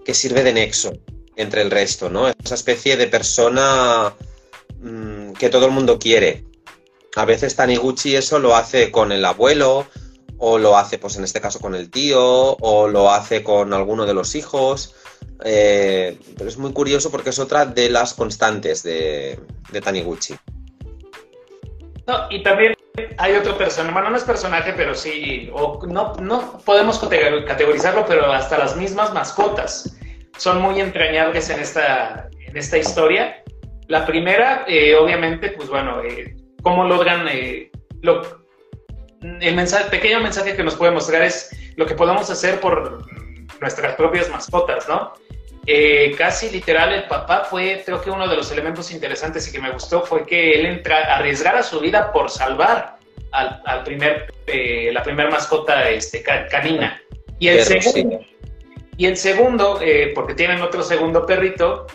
que 0.04 0.14
sirve 0.14 0.42
de 0.42 0.52
nexo 0.52 0.92
entre 1.36 1.62
el 1.62 1.70
resto, 1.70 2.10
¿no? 2.10 2.28
Esa 2.28 2.54
especie 2.54 2.96
de 2.96 3.06
persona 3.06 4.14
mm, 4.80 5.32
que 5.32 5.48
todo 5.48 5.66
el 5.66 5.72
mundo 5.72 5.98
quiere. 5.98 6.44
A 7.16 7.24
veces 7.24 7.56
Taniguchi 7.56 8.16
eso 8.16 8.38
lo 8.38 8.54
hace 8.54 8.90
con 8.90 9.12
el 9.12 9.24
abuelo, 9.24 9.86
o 10.38 10.58
lo 10.58 10.76
hace, 10.76 10.98
pues 10.98 11.16
en 11.16 11.24
este 11.24 11.40
caso, 11.40 11.60
con 11.60 11.74
el 11.74 11.90
tío, 11.90 12.56
o 12.56 12.88
lo 12.88 13.10
hace 13.10 13.42
con 13.42 13.72
alguno 13.72 14.04
de 14.04 14.14
los 14.14 14.34
hijos. 14.34 14.94
Eh, 15.42 16.18
pero 16.36 16.48
es 16.48 16.56
muy 16.56 16.72
curioso 16.72 17.10
porque 17.10 17.30
es 17.30 17.38
otra 17.38 17.66
de 17.66 17.90
las 17.90 18.14
constantes 18.14 18.82
de, 18.82 19.38
de 19.70 19.80
Taniguchi. 19.80 20.34
No, 22.06 22.26
y 22.30 22.42
también 22.42 22.74
hay 23.18 23.34
otro 23.34 23.56
personaje, 23.56 23.92
bueno, 23.92 24.10
no 24.10 24.16
es 24.16 24.24
personaje, 24.24 24.72
pero 24.76 24.94
sí, 24.94 25.50
o 25.52 25.84
no, 25.86 26.12
no 26.20 26.58
podemos 26.64 26.98
categorizarlo, 26.98 28.04
pero 28.06 28.30
hasta 28.30 28.58
las 28.58 28.76
mismas 28.76 29.12
mascotas 29.12 29.96
son 30.36 30.60
muy 30.60 30.80
entrañables 30.80 31.50
en 31.50 31.60
esta, 31.60 32.28
en 32.46 32.56
esta 32.56 32.78
historia. 32.78 33.42
La 33.88 34.06
primera, 34.06 34.64
eh, 34.68 34.94
obviamente, 34.94 35.50
pues 35.50 35.68
bueno, 35.68 36.02
eh, 36.02 36.36
cómo 36.62 36.84
logran, 36.84 37.26
lo, 38.02 38.44
el 39.22 39.54
mensaje, 39.54 39.90
pequeño 39.90 40.20
mensaje 40.20 40.54
que 40.54 40.62
nos 40.62 40.76
puede 40.76 40.92
mostrar 40.92 41.22
es 41.22 41.50
lo 41.76 41.86
que 41.86 41.94
podemos 41.94 42.30
hacer 42.30 42.60
por 42.60 43.04
nuestras 43.60 43.94
propias 43.96 44.28
mascotas, 44.30 44.88
¿no? 44.88 45.14
Eh, 45.66 46.14
casi 46.18 46.50
literal 46.50 46.92
el 46.92 47.04
papá 47.04 47.44
fue, 47.48 47.82
creo 47.84 48.00
que 48.02 48.10
uno 48.10 48.28
de 48.28 48.36
los 48.36 48.52
elementos 48.52 48.90
interesantes 48.90 49.48
y 49.48 49.52
que 49.52 49.60
me 49.60 49.70
gustó 49.70 50.02
fue 50.02 50.26
que 50.26 50.52
él 50.52 50.66
entra, 50.66 51.16
arriesgara 51.16 51.62
su 51.62 51.80
vida 51.80 52.12
por 52.12 52.30
salvar 52.30 52.98
al, 53.32 53.82
primer, 53.82 54.32
eh, 54.46 54.90
la 54.92 55.02
primera 55.02 55.30
mascota 55.30 55.88
este, 55.88 56.22
canina. 56.22 57.00
Y 57.38 57.48
el 57.48 57.64
segundo, 57.64 58.20
y 58.96 59.06
el 59.06 59.16
segundo 59.16 59.80
eh, 59.82 60.12
porque 60.14 60.34
tienen 60.34 60.60
otro 60.60 60.82
segundo 60.82 61.26
perrito, 61.26 61.86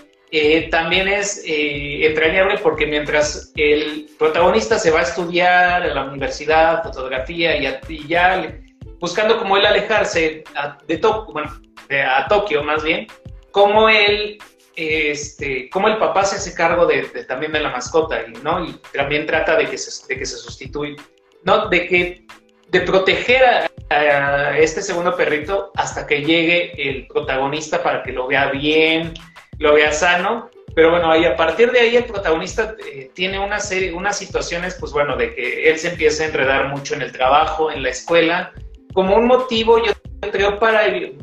también 0.69 1.07
es 1.07 1.43
entrañable 1.45 2.59
porque 2.59 2.85
mientras 2.85 3.51
el 3.55 4.09
protagonista 4.19 4.77
se 4.77 4.91
va 4.91 4.99
a 4.99 5.03
estudiar 5.03 5.83
a 5.83 5.93
la 5.93 6.03
universidad, 6.03 6.83
fotografía 6.83 7.55
y, 7.57 8.07
ya 8.07 8.51
buscando 8.99 9.39
como 9.39 9.57
él 9.57 9.65
alejarse 9.65 10.43
de 10.87 10.97
Tokio, 10.97 11.33
bueno, 11.33 11.51
a 11.89 12.27
Tokio 12.27 12.63
más 12.63 12.83
bien, 12.83 13.07
cómo 13.51 13.89
él, 13.89 14.37
este, 14.75 15.69
cómo 15.69 15.87
el 15.87 15.97
papá 15.97 16.23
se 16.25 16.37
hace 16.37 16.53
cargo 16.53 16.85
de, 16.85 17.03
también 17.27 17.51
de 17.51 17.59
la 17.59 17.69
mascota, 17.69 18.23
¿no? 18.43 18.65
Y 18.65 18.73
también 18.93 19.25
trata 19.25 19.55
de 19.55 19.67
que 19.67 19.77
se, 19.77 20.07
de 20.07 20.19
que 20.19 20.25
se 20.25 20.37
sustituya, 20.37 20.95
¿no? 21.43 21.67
De 21.67 21.87
que, 21.87 22.25
de 22.69 22.81
proteger 22.81 23.43
a, 23.43 24.57
este 24.57 24.83
segundo 24.83 25.15
perrito 25.15 25.71
hasta 25.75 26.05
que 26.05 26.21
llegue 26.21 26.73
el 26.77 27.07
protagonista 27.07 27.81
para 27.81 28.03
que 28.03 28.11
lo 28.11 28.27
vea 28.27 28.51
bien, 28.51 29.13
lo 29.57 29.73
vea 29.73 29.91
sano. 29.91 30.49
Pero 30.75 30.91
bueno, 30.91 31.11
ahí 31.11 31.25
a 31.25 31.35
partir 31.35 31.71
de 31.71 31.79
ahí 31.79 31.95
el 31.95 32.05
protagonista 32.05 32.75
eh, 32.85 33.09
tiene 33.15 33.39
una 33.39 33.59
serie, 33.59 33.91
unas 33.91 34.17
situaciones, 34.17 34.77
pues 34.79 34.91
bueno, 34.91 35.17
de 35.17 35.33
que 35.33 35.69
él 35.69 35.79
se 35.79 35.89
empieza 35.89 36.23
a 36.23 36.27
enredar 36.27 36.67
mucho 36.67 36.93
en 36.93 37.01
el 37.01 37.11
trabajo, 37.11 37.71
en 37.71 37.81
la 37.81 37.89
escuela, 37.89 38.53
como 38.93 39.15
un 39.15 39.25
motivo, 39.25 39.83
yo 39.83 39.91
creo, 40.31 40.59
para... 40.59 40.87
Y 40.87 41.17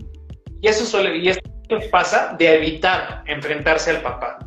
eso 0.63 0.85
suele, 0.85 1.17
y 1.19 1.29
pasa 1.91 2.35
de 2.39 2.55
evitar 2.55 3.23
enfrentarse 3.27 3.91
al 3.91 4.03
papá. 4.03 4.39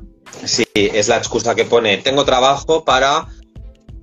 Sí, 0.45 0.65
es 0.75 1.08
la 1.08 1.17
excusa 1.17 1.55
que 1.55 1.65
pone, 1.65 1.97
tengo 1.97 2.23
trabajo 2.25 2.86
para 2.86 3.27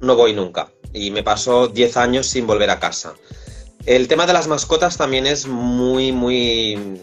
no 0.01 0.17
voy 0.17 0.33
nunca. 0.33 0.69
Y 0.93 1.11
me 1.11 1.23
pasó 1.23 1.69
10 1.69 1.97
años 1.97 2.27
sin 2.27 2.47
volver 2.47 2.71
a 2.71 2.81
casa. 2.81 3.15
El 3.85 4.09
tema 4.09 4.27
de 4.27 4.33
las 4.33 4.49
mascotas 4.49 4.97
también 4.97 5.27
es 5.27 5.47
muy, 5.47 6.13
muy 6.13 6.99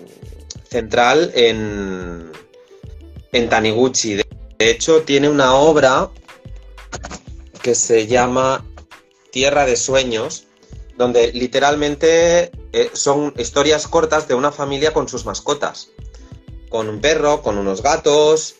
central 0.69 1.31
en, 1.33 2.31
en 3.31 3.49
Taniguchi. 3.49 4.15
De 4.15 4.25
hecho, 4.59 5.03
tiene 5.03 5.29
una 5.29 5.55
obra 5.55 6.09
que 7.61 7.75
se 7.75 8.07
llama 8.07 8.65
Tierra 9.31 9.65
de 9.65 9.75
Sueños, 9.75 10.47
donde 11.03 11.31
literalmente 11.33 12.51
eh, 12.71 12.89
son 12.93 13.33
historias 13.37 13.87
cortas 13.87 14.27
de 14.27 14.33
una 14.33 14.51
familia 14.51 14.93
con 14.93 15.07
sus 15.07 15.25
mascotas 15.25 15.89
con 16.73 16.89
un 16.89 16.99
perro, 16.99 17.43
con 17.43 17.59
unos 17.59 17.83
gatos. 17.83 18.55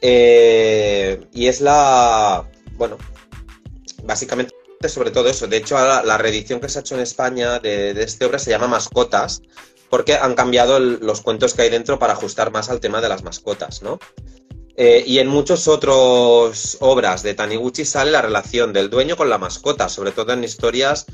Eh, 0.00 1.26
y 1.32 1.48
es 1.48 1.60
la. 1.60 2.48
Bueno, 2.74 2.96
básicamente 4.04 4.54
sobre 4.88 5.10
todo 5.10 5.28
eso. 5.28 5.48
De 5.48 5.56
hecho, 5.56 5.74
la, 5.76 6.16
reedición 6.16 6.60
que 6.60 6.68
se 6.68 6.78
ha 6.78 6.82
hecho 6.82 6.94
en 6.94 7.00
España 7.00 7.58
de, 7.58 7.92
de 7.92 8.04
esta 8.04 8.24
obra 8.24 8.38
se 8.38 8.50
llama 8.50 8.68
Mascotas, 8.68 9.42
porque 9.90 10.14
han 10.14 10.36
cambiado 10.36 10.78
los 10.78 11.22
cuentos 11.22 11.54
que 11.54 11.62
hay 11.62 11.70
dentro 11.70 11.98
para 11.98 12.12
ajustar 12.12 12.52
más 12.52 12.70
al 12.70 12.78
tema 12.78 13.00
de 13.00 13.08
las 13.08 13.24
mascotas, 13.24 13.82
¿no? 13.82 13.98
Eh, 14.76 15.02
y 15.04 15.18
en 15.18 15.26
muchas 15.26 15.66
otras 15.66 16.76
obras 16.78 17.24
de 17.24 17.34
Taniguchi 17.34 17.84
sale 17.84 18.12
la 18.12 18.22
relación 18.22 18.72
del 18.72 18.90
dueño 18.90 19.16
con 19.16 19.28
la 19.28 19.38
mascota, 19.38 19.88
sobre 19.88 20.12
todo 20.12 20.34
en 20.34 20.44
historias 20.44 21.06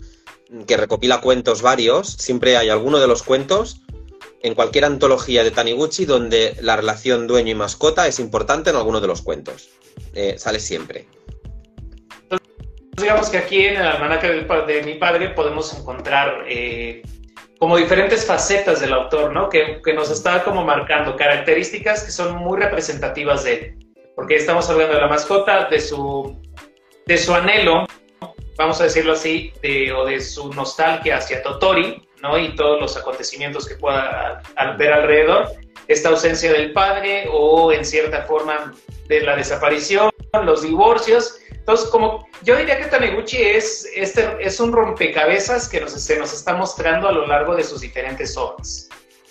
que 0.67 0.77
recopila 0.77 1.21
cuentos 1.21 1.63
varios. 1.63 2.09
Siempre 2.13 2.57
hay 2.57 2.69
alguno 2.69 3.01
de 3.01 3.07
los 3.07 3.23
cuentos 3.23 3.81
en 4.43 4.55
cualquier 4.55 4.85
antología 4.85 5.45
de 5.45 5.51
Taniguchi 5.51 6.05
donde 6.05 6.57
la 6.61 6.77
relación 6.77 7.27
dueño 7.27 7.53
y 7.53 7.55
mascota 7.55 8.07
es 8.07 8.19
importante 8.19 8.71
en 8.71 8.77
alguno 8.77 9.01
de 9.01 9.07
los 9.07 9.23
cuentos. 9.23 9.71
Eh, 10.15 10.37
sale 10.39 10.61
siempre. 10.61 11.07
digamos 12.97 13.31
que 13.31 13.39
aquí 13.39 13.65
en 13.65 13.77
el 13.77 13.87
almanaque 13.87 14.29
de, 14.29 14.83
mi 14.83 14.95
padre 14.95 15.31
podemos 15.31 15.73
encontrar 15.75 16.45
eh, 16.49 17.03
como 17.59 17.77
diferentes 17.77 18.27
facetas 18.27 18.81
del 18.81 18.93
autor, 18.93 19.33
¿no? 19.33 19.49
Que, 19.49 19.81
nos 19.95 20.11
está 20.11 20.43
como 20.43 20.65
marcando 20.65 21.17
características 21.17 22.03
que 22.03 22.11
son 22.11 22.37
muy 22.37 22.59
representativas 22.59 23.45
de 23.45 23.55
él. 23.55 23.79
porque 24.15 24.37
estamos 24.37 24.69
hablando 24.69 24.95
de 24.95 25.01
la 25.01 25.09
mascota, 25.09 25.69
de 25.71 25.81
su, 25.81 26.37
de 27.07 27.17
su 27.17 27.33
anhelo, 27.35 27.87
vamos 28.57 28.81
a 28.81 28.85
decirlo 28.85 29.13
así, 29.13 29.53
de, 29.63 29.93
o 29.93 30.05
de 30.05 30.21
su 30.21 30.53
nostalgia 30.53 31.17
hacia 31.17 31.43
Totori, 31.43 32.07
¿no? 32.23 32.39
Y 32.39 32.55
todos 32.55 32.81
los 32.81 32.97
acontecimientos 32.97 33.69
que 33.69 33.77
pueda 33.77 34.43
ver 34.79 34.93
alrededor, 34.93 35.49
esta 35.89 36.11
ausencia 36.11 36.53
del 36.53 36.73
padre 36.73 37.27
o 37.31 37.73
en 37.73 37.85
cierta 37.85 38.23
forma 38.23 38.75
de 39.09 39.21
la 39.21 39.37
desaparición, 39.37 40.11
los 40.45 40.63
divorcios. 40.63 41.39
Entonces, 41.51 41.89
como 41.91 42.27
yo 42.43 42.57
diría 42.57 42.79
que 42.79 42.87
Taniguchi 42.87 43.37
es, 43.37 43.89
este, 43.95 44.37
es 44.41 44.59
un 44.59 44.73
rompecabezas 44.73 45.69
que 45.69 45.81
nos, 45.81 45.93
se 45.93 46.19
nos 46.19 46.33
está 46.33 46.55
mostrando 46.55 47.09
a 47.09 47.13
lo 47.13 47.27
largo 47.27 47.55
de 47.55 47.63
sus 47.63 47.81
diferentes 47.81 48.37
obras. 48.37 48.89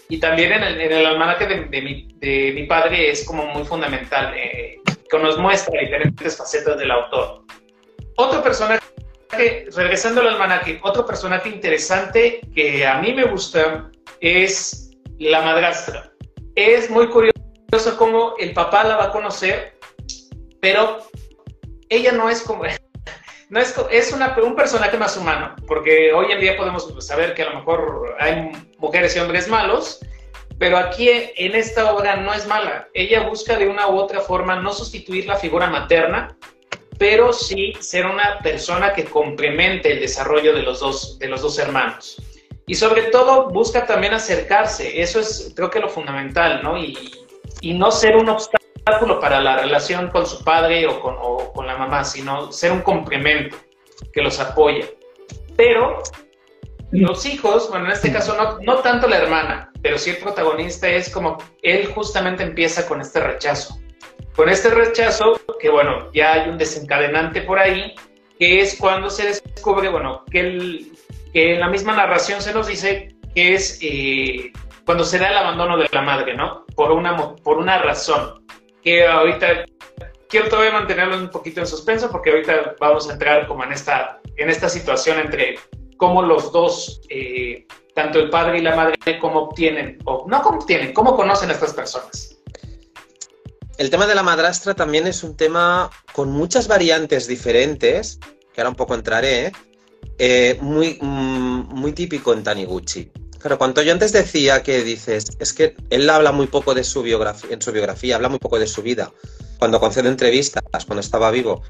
Y 0.08 0.20
también 0.20 0.52
en 0.52 0.64
el, 0.64 0.82
en 0.82 0.92
el 0.92 1.06
almanaque 1.06 1.48
de, 1.48 1.66
de, 1.66 1.82
mi, 1.82 2.08
de, 2.20 2.52
mi, 2.54 2.66
padre 2.68 3.10
es 3.10 3.24
como 3.26 3.46
muy 3.46 3.64
fundamental, 3.64 4.34
eh, 4.36 4.80
que 5.10 5.20
nos 5.20 5.38
muestra 5.38 5.80
diferentes 5.80 6.38
facetas 6.38 6.78
del 6.78 6.92
autor. 6.92 7.44
Otro 8.18 8.44
personaje, 8.44 8.82
regresando 9.32 10.22
al 10.22 10.30
almanaque, 10.30 10.80
otro 10.84 11.06
personaje 11.06 11.50
interesante 11.50 12.42
que 12.54 12.86
a 12.86 13.00
mí 13.00 13.14
me 13.14 13.26
gusta 13.26 13.90
es 14.20 14.92
la 15.20 15.42
madrastra. 15.42 16.12
Es 16.56 16.90
muy 16.90 17.08
curioso 17.08 17.98
cómo 17.98 18.36
el 18.40 18.54
papá 18.54 18.84
la 18.84 18.98
va 18.98 19.06
a 19.06 19.12
conocer, 19.12 19.78
pero 20.62 21.00
ella 21.90 22.12
no 22.12 22.30
es 22.30 22.42
como... 22.42 22.64
No 23.50 23.60
es, 23.60 23.76
es 23.92 24.14
una, 24.14 24.34
un 24.42 24.56
personaje 24.56 24.98
más 24.98 25.18
humano, 25.18 25.54
porque 25.68 26.14
hoy 26.14 26.32
en 26.32 26.40
día 26.40 26.56
podemos 26.56 26.88
saber 27.06 27.34
que 27.34 27.44
a 27.44 27.50
lo 27.50 27.58
mejor 27.58 28.16
hay 28.18 28.50
mujeres 28.78 29.14
y 29.14 29.20
hombres 29.20 29.50
malos, 29.50 30.00
pero 30.58 30.78
aquí 30.78 31.10
en 31.10 31.56
esta 31.56 31.92
obra 31.94 32.16
no 32.16 32.34
es 32.34 32.48
mala. 32.48 32.88
Ella 32.94 33.28
busca 33.28 33.58
de 33.58 33.68
una 33.68 33.90
u 33.90 33.98
otra 33.98 34.22
forma 34.22 34.56
no 34.56 34.72
sustituir 34.72 35.26
la 35.26 35.36
figura 35.36 35.68
materna, 35.68 36.38
pero 37.02 37.34
sí 37.34 37.74
ser 37.80 38.06
una 38.06 38.38
persona 38.44 38.94
que 38.94 39.06
complemente 39.06 39.92
el 39.92 40.02
desarrollo 40.02 40.54
de 40.54 40.62
los 40.62 40.82
dos, 40.82 41.18
de 41.18 41.28
los 41.30 41.42
dos 41.42 41.58
hermanos. 41.58 42.22
Y 42.68 42.76
sobre 42.76 43.06
todo 43.10 43.50
busca 43.50 43.88
también 43.88 44.14
acercarse, 44.14 45.02
eso 45.02 45.20
es 45.20 45.52
creo 45.56 45.72
que 45.72 45.80
lo 45.80 45.90
fundamental, 45.90 46.62
¿no? 46.62 46.78
Y, 46.78 46.96
y 47.60 47.74
no 47.74 47.90
ser 47.90 48.16
un 48.18 48.30
obstáculo 48.30 49.20
para 49.20 49.42
la 49.42 49.58
relación 49.58 50.12
con 50.12 50.28
su 50.28 50.44
padre 50.44 50.86
o 50.86 51.02
con, 51.02 51.16
o 51.20 51.52
con 51.52 51.66
la 51.66 51.76
mamá, 51.76 52.04
sino 52.04 52.52
ser 52.52 52.72
un 52.72 52.82
complemento 52.82 53.58
que 54.14 54.22
los 54.22 54.40
apoya. 54.40 54.86
Pero 55.58 56.04
los 56.92 57.26
hijos, 57.26 57.68
bueno, 57.72 57.86
en 57.86 57.94
este 57.94 58.14
caso 58.14 58.36
no, 58.38 58.60
no 58.60 58.76
tanto 58.82 59.08
la 59.08 59.18
hermana, 59.18 59.72
pero 59.82 59.98
sí 59.98 60.12
el 60.12 60.18
protagonista 60.18 60.88
es 60.88 61.10
como 61.10 61.40
él 61.64 61.88
justamente 61.96 62.44
empieza 62.44 62.88
con 62.88 63.02
este 63.02 63.22
rechazo. 63.22 63.81
Con 64.36 64.50
este 64.50 64.70
rechazo, 64.70 65.40
que 65.60 65.70
bueno, 65.70 66.10
ya 66.14 66.34
hay 66.34 66.50
un 66.50 66.58
desencadenante 66.58 67.42
por 67.42 67.60
ahí, 67.60 67.94
que 68.40 68.62
es 68.62 68.78
cuando 68.80 69.10
se 69.10 69.28
descubre, 69.28 69.90
bueno, 69.90 70.24
que 70.32 70.40
el, 70.40 70.92
que 71.34 71.54
en 71.56 71.60
la 71.60 71.70
misma 71.70 71.96
narración 71.96 72.42
se 72.42 72.54
nos 72.54 72.68
dice 72.68 73.16
que 73.36 73.54
es 73.54 73.80
eh, 73.82 74.52
cuando 74.86 75.04
se 75.04 75.20
da 75.20 75.30
el 75.30 75.38
abandono 75.38 75.78
de 75.78 75.88
la 75.92 76.02
madre, 76.02 76.36
¿no? 76.36 76.66
Por 76.76 76.92
una, 76.92 77.36
por 77.36 77.58
una 77.58 77.78
razón, 77.78 78.46
que 78.84 79.06
ahorita 79.06 79.66
quiero 80.28 80.50
todavía 80.50 80.72
mantenerlo 80.72 81.18
un 81.18 81.30
poquito 81.30 81.60
en 81.60 81.68
suspenso 81.68 82.10
porque 82.10 82.32
ahorita 82.32 82.76
vamos 82.80 83.10
a 83.10 83.14
entrar 83.14 83.48
como 83.48 83.64
en 83.64 83.74
esta, 83.74 84.20
en 84.38 84.50
esta 84.50 84.70
situación 84.70 85.20
entre 85.20 85.60
cómo 85.98 86.24
los 86.24 86.52
dos, 86.52 87.02
eh, 87.10 87.68
tanto 87.94 88.20
el 88.20 88.30
padre 88.30 88.58
y 88.58 88.62
la 88.62 88.76
madre, 88.76 88.96
cómo 89.20 89.42
obtienen, 89.42 90.00
o 90.06 90.26
no 90.28 90.42
cómo 90.42 90.58
obtienen, 90.58 90.94
cómo 90.94 91.16
conocen 91.16 91.50
a 91.50 91.54
estas 91.54 91.74
personas. 91.74 92.41
El 93.82 93.90
tema 93.90 94.06
de 94.06 94.14
la 94.14 94.22
madrastra 94.22 94.76
también 94.76 95.08
es 95.08 95.24
un 95.24 95.36
tema 95.36 95.90
con 96.14 96.30
muchas 96.30 96.68
variantes 96.68 97.26
diferentes, 97.26 98.20
que 98.54 98.62
ahora 98.62 98.70
un 98.70 98.76
poco 98.76 98.94
entraré, 98.94 99.52
¿eh? 100.20 100.60
muy, 100.62 101.00
mm, 101.02 101.74
muy 101.74 101.92
típico 101.92 102.32
en 102.32 102.44
Taniguchi. 102.44 103.12
Claro, 103.40 103.58
cuando 103.58 103.82
yo 103.82 103.92
antes 103.92 104.12
decía 104.12 104.62
que 104.62 104.84
dices, 104.84 105.26
es 105.40 105.54
que 105.54 105.76
él 105.90 106.08
habla 106.12 106.32
muy 106.32 106.46
poco 106.46 106.76
de 106.76 106.84
su 106.84 107.02
biografía, 107.02 107.50
en 107.52 107.60
su 107.60 107.72
biografía, 107.72 108.18
habla 108.18 108.30
muy 108.30 108.38
poco 108.38 108.60
de 108.60 108.68
su 108.68 108.84
vida, 108.84 109.12
cuando 109.58 109.80
concede 109.80 110.10
entrevistas, 110.10 110.62
cuando 110.86 111.00
estaba 111.00 111.32
vivo, 111.32 111.64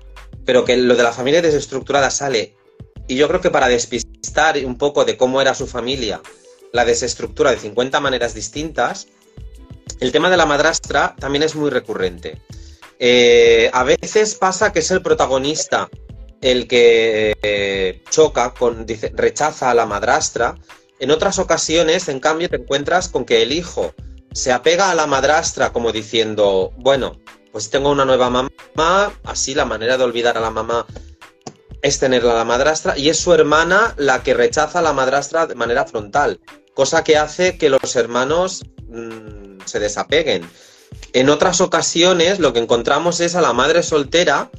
pero 0.43 0.65
que 0.65 0.75
lo 0.75 0.97
de 0.97 1.03
la 1.03 1.13
familia 1.13 1.41
desestructurada 1.41 2.11
sale, 2.11 2.57
y 3.07 3.15
yo 3.15 3.29
creo 3.29 3.39
que 3.39 3.51
para 3.51 3.69
despistar 3.69 4.57
un 4.65 4.77
poco 4.77 5.05
de 5.05 5.15
cómo 5.15 5.39
era 5.39 5.55
su 5.55 5.65
familia, 5.65 6.21
la 6.73 6.83
desestructura 6.83 7.51
de 7.51 7.57
50 7.59 8.01
maneras 8.01 8.33
distintas, 8.33 9.07
el 10.01 10.11
tema 10.11 10.29
de 10.29 10.35
la 10.35 10.45
madrastra 10.45 11.15
también 11.17 11.43
es 11.43 11.55
muy 11.55 11.69
recurrente. 11.69 12.41
Eh, 12.99 13.69
a 13.71 13.83
veces 13.83 14.35
pasa 14.35 14.73
que 14.73 14.79
es 14.79 14.91
el 14.91 15.01
protagonista 15.01 15.89
el 16.41 16.67
que 16.67 17.37
eh, 17.41 18.03
choca, 18.09 18.53
con, 18.53 18.85
rechaza 19.13 19.69
a 19.69 19.75
la 19.75 19.85
madrastra. 19.85 20.55
En 20.99 21.11
otras 21.11 21.37
ocasiones, 21.37 22.09
en 22.09 22.19
cambio, 22.19 22.49
te 22.49 22.57
encuentras 22.57 23.09
con 23.09 23.25
que 23.25 23.43
el 23.43 23.51
hijo 23.51 23.93
se 24.33 24.51
apega 24.51 24.89
a 24.89 24.95
la 24.95 25.05
madrastra 25.05 25.71
como 25.71 25.91
diciendo, 25.91 26.73
bueno, 26.77 27.19
pues 27.51 27.69
tengo 27.69 27.91
una 27.91 28.05
nueva 28.05 28.31
mamá, 28.31 29.13
así 29.23 29.53
la 29.53 29.65
manera 29.65 29.97
de 29.97 30.03
olvidar 30.03 30.37
a 30.37 30.41
la 30.41 30.51
mamá 30.51 30.87
es 31.83 31.99
tenerla 31.99 32.31
a 32.33 32.37
la 32.37 32.45
madrastra, 32.45 32.97
y 32.97 33.09
es 33.09 33.19
su 33.19 33.33
hermana 33.33 33.93
la 33.97 34.23
que 34.23 34.33
rechaza 34.33 34.79
a 34.79 34.83
la 34.83 34.93
madrastra 34.93 35.47
de 35.47 35.55
manera 35.55 35.85
frontal, 35.85 36.39
cosa 36.75 37.03
que 37.03 37.17
hace 37.17 37.57
que 37.57 37.69
los 37.69 37.95
hermanos 37.95 38.63
mmm, 38.87 39.40
se 39.65 39.79
desapeguen. 39.79 40.49
En 41.13 41.29
otras 41.29 41.61
ocasiones 41.61 42.39
lo 42.39 42.53
que 42.53 42.59
encontramos 42.59 43.19
es 43.19 43.35
a 43.35 43.41
la 43.41 43.53
madre 43.53 43.83
soltera 43.83 44.49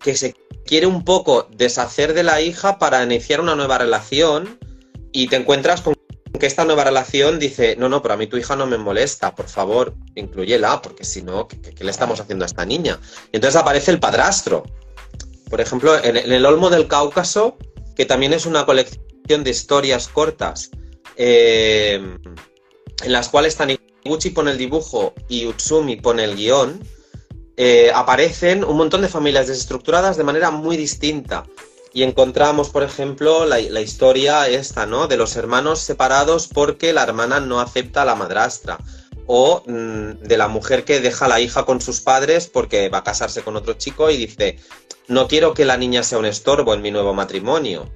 que 0.00 0.16
se 0.16 0.34
quiere 0.66 0.86
un 0.86 1.04
poco 1.04 1.48
deshacer 1.50 2.14
de 2.14 2.22
la 2.22 2.40
hija 2.40 2.78
para 2.78 3.02
iniciar 3.02 3.40
una 3.40 3.54
nueva 3.54 3.78
relación 3.78 4.58
y 5.12 5.28
te 5.28 5.36
encuentras 5.36 5.80
con 5.80 5.94
que 6.38 6.46
esta 6.46 6.64
nueva 6.64 6.84
relación 6.84 7.38
dice, 7.38 7.76
no, 7.76 7.88
no, 7.88 8.02
pero 8.02 8.14
a 8.14 8.16
mí 8.16 8.26
tu 8.26 8.36
hija 8.36 8.56
no 8.56 8.66
me 8.66 8.76
molesta, 8.76 9.34
por 9.34 9.48
favor, 9.48 9.94
incluyela, 10.16 10.82
porque 10.82 11.04
si 11.04 11.22
no, 11.22 11.46
¿qué, 11.46 11.60
¿qué, 11.60 11.84
le 11.84 11.90
estamos 11.92 12.18
haciendo 12.18 12.44
a 12.44 12.46
esta 12.46 12.66
niña? 12.66 12.98
Y 13.32 13.36
entonces 13.36 13.60
aparece 13.60 13.92
el 13.92 14.00
padrastro. 14.00 14.64
Por 15.48 15.60
ejemplo, 15.60 15.96
en, 16.02 16.16
en, 16.16 16.32
el 16.32 16.44
Olmo 16.44 16.70
del 16.70 16.88
Cáucaso, 16.88 17.56
que 17.94 18.04
también 18.04 18.32
es 18.32 18.46
una 18.46 18.66
colección 18.66 19.44
de 19.44 19.50
historias 19.50 20.08
cortas, 20.08 20.70
eh, 21.16 22.18
en 23.02 23.12
las 23.12 23.28
cuales 23.28 23.56
Taniguchi 23.56 24.30
pone 24.30 24.52
el 24.52 24.58
dibujo 24.58 25.14
y 25.28 25.46
Utsumi 25.46 25.96
pone 25.96 26.24
el 26.24 26.36
guion, 26.36 26.80
eh, 27.56 27.92
aparecen 27.94 28.64
un 28.64 28.76
montón 28.76 29.02
de 29.02 29.08
familias 29.08 29.46
desestructuradas 29.46 30.16
de 30.16 30.24
manera 30.24 30.50
muy 30.50 30.76
distinta. 30.76 31.44
Y 31.92 32.02
encontramos, 32.02 32.70
por 32.70 32.82
ejemplo, 32.82 33.46
la, 33.46 33.60
historia 33.60 34.48
esta, 34.48 34.84
¿no? 34.84 35.06
De 35.06 35.16
los 35.16 35.36
hermanos 35.36 35.78
separados 35.78 36.48
porque 36.48 36.92
la 36.92 37.04
hermana 37.04 37.38
no 37.38 37.60
acepta 37.60 38.02
a 38.02 38.04
la 38.04 38.16
madrastra. 38.16 38.78
O 39.26 39.62
mmm, 39.64 40.14
de 40.20 40.36
la 40.36 40.48
mujer 40.48 40.84
que 40.84 41.00
deja 41.00 41.26
a 41.26 41.28
la 41.28 41.40
hija 41.40 41.64
con 41.64 41.80
sus 41.80 42.00
padres 42.00 42.48
porque 42.48 42.88
va 42.88 42.98
a 42.98 43.04
casarse 43.04 43.42
con 43.42 43.56
otro 43.56 43.74
chico 43.74 44.10
y 44.10 44.16
dice, 44.16 44.58
no 45.06 45.28
quiero 45.28 45.54
que 45.54 45.64
la 45.64 45.76
niña 45.76 46.02
sea 46.02 46.18
un 46.18 46.26
estorbo 46.26 46.74
en 46.74 46.82
mi 46.82 46.90
nuevo 46.90 47.14
matrimonio. 47.14 47.88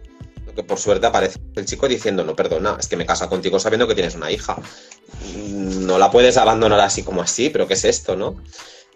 Que 0.58 0.64
por 0.64 0.80
suerte 0.80 1.06
aparece 1.06 1.38
el 1.54 1.66
chico 1.66 1.86
diciendo, 1.86 2.24
no, 2.24 2.34
perdona, 2.34 2.76
es 2.80 2.88
que 2.88 2.96
me 2.96 3.06
casa 3.06 3.28
contigo 3.28 3.60
sabiendo 3.60 3.86
que 3.86 3.94
tienes 3.94 4.16
una 4.16 4.32
hija. 4.32 4.56
No 5.36 6.00
la 6.00 6.10
puedes 6.10 6.36
abandonar 6.36 6.80
así 6.80 7.04
como 7.04 7.22
así, 7.22 7.48
pero 7.48 7.68
¿qué 7.68 7.74
es 7.74 7.84
esto, 7.84 8.16
no? 8.16 8.42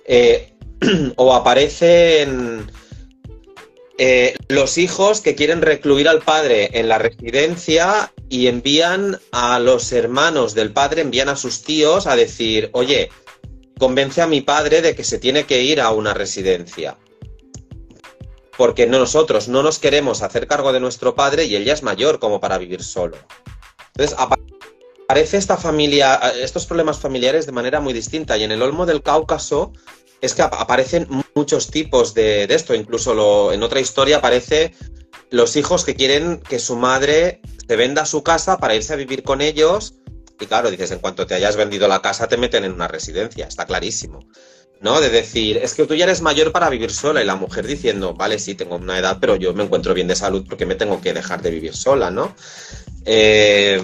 Eh, 0.04 0.54
o 1.16 1.32
aparecen 1.32 2.68
eh, 3.96 4.34
los 4.48 4.76
hijos 4.76 5.20
que 5.20 5.36
quieren 5.36 5.62
recluir 5.62 6.08
al 6.08 6.22
padre 6.22 6.70
en 6.80 6.88
la 6.88 6.98
residencia 6.98 8.12
y 8.28 8.48
envían 8.48 9.20
a 9.30 9.60
los 9.60 9.92
hermanos 9.92 10.54
del 10.54 10.72
padre, 10.72 11.02
envían 11.02 11.28
a 11.28 11.36
sus 11.36 11.62
tíos 11.62 12.08
a 12.08 12.16
decir, 12.16 12.70
oye, 12.72 13.08
convence 13.78 14.20
a 14.20 14.26
mi 14.26 14.40
padre 14.40 14.82
de 14.82 14.96
que 14.96 15.04
se 15.04 15.20
tiene 15.20 15.44
que 15.44 15.62
ir 15.62 15.80
a 15.80 15.92
una 15.92 16.12
residencia. 16.12 16.98
Porque 18.56 18.86
nosotros 18.86 19.48
no 19.48 19.62
nos 19.62 19.78
queremos 19.78 20.22
hacer 20.22 20.46
cargo 20.46 20.72
de 20.72 20.80
nuestro 20.80 21.14
padre 21.14 21.44
y 21.44 21.56
él 21.56 21.64
ya 21.64 21.72
es 21.72 21.82
mayor 21.82 22.18
como 22.18 22.40
para 22.40 22.58
vivir 22.58 22.82
solo. 22.82 23.16
Entonces, 23.94 24.16
aparece 24.18 25.36
esta 25.36 25.56
familia, 25.56 26.14
estos 26.40 26.66
problemas 26.66 26.98
familiares 26.98 27.46
de 27.46 27.52
manera 27.52 27.80
muy 27.80 27.92
distinta. 27.92 28.36
Y 28.36 28.44
en 28.44 28.52
el 28.52 28.62
Olmo 28.62 28.86
del 28.86 29.02
Cáucaso 29.02 29.72
es 30.20 30.34
que 30.34 30.42
aparecen 30.42 31.06
muchos 31.34 31.70
tipos 31.70 32.14
de, 32.14 32.44
esto. 32.44 32.74
Incluso 32.74 33.52
en 33.52 33.62
otra 33.62 33.80
historia 33.80 34.18
aparece 34.18 34.72
los 35.30 35.56
hijos 35.56 35.84
que 35.84 35.96
quieren 35.96 36.40
que 36.40 36.58
su 36.58 36.76
madre 36.76 37.40
se 37.66 37.76
venda 37.76 38.06
su 38.06 38.22
casa 38.22 38.58
para 38.58 38.74
irse 38.74 38.92
a 38.92 38.96
vivir 38.96 39.22
con 39.22 39.40
ellos. 39.40 39.94
Y 40.40 40.46
claro, 40.46 40.70
dices, 40.70 40.90
en 40.90 40.98
cuanto 40.98 41.26
te 41.26 41.34
hayas 41.34 41.56
vendido 41.56 41.88
la 41.88 42.02
casa, 42.02 42.28
te 42.28 42.36
meten 42.36 42.64
en 42.64 42.72
una 42.72 42.88
residencia, 42.88 43.46
está 43.46 43.66
clarísimo. 43.66 44.20
¿No? 44.82 45.00
De 45.00 45.10
decir, 45.10 45.58
es 45.58 45.74
que 45.74 45.86
tú 45.86 45.94
ya 45.94 46.04
eres 46.04 46.22
mayor 46.22 46.50
para 46.50 46.68
vivir 46.68 46.90
sola 46.90 47.22
y 47.22 47.24
la 47.24 47.36
mujer 47.36 47.66
diciendo, 47.66 48.14
vale, 48.14 48.38
sí, 48.38 48.54
tengo 48.54 48.76
una 48.76 48.98
edad, 48.98 49.18
pero 49.20 49.36
yo 49.36 49.54
me 49.54 49.62
encuentro 49.62 49.94
bien 49.94 50.08
de 50.08 50.16
salud 50.16 50.44
porque 50.48 50.66
me 50.66 50.74
tengo 50.74 51.00
que 51.00 51.14
dejar 51.14 51.40
de 51.40 51.50
vivir 51.50 51.74
sola, 51.74 52.10
¿no? 52.10 52.34
Eh, 53.04 53.80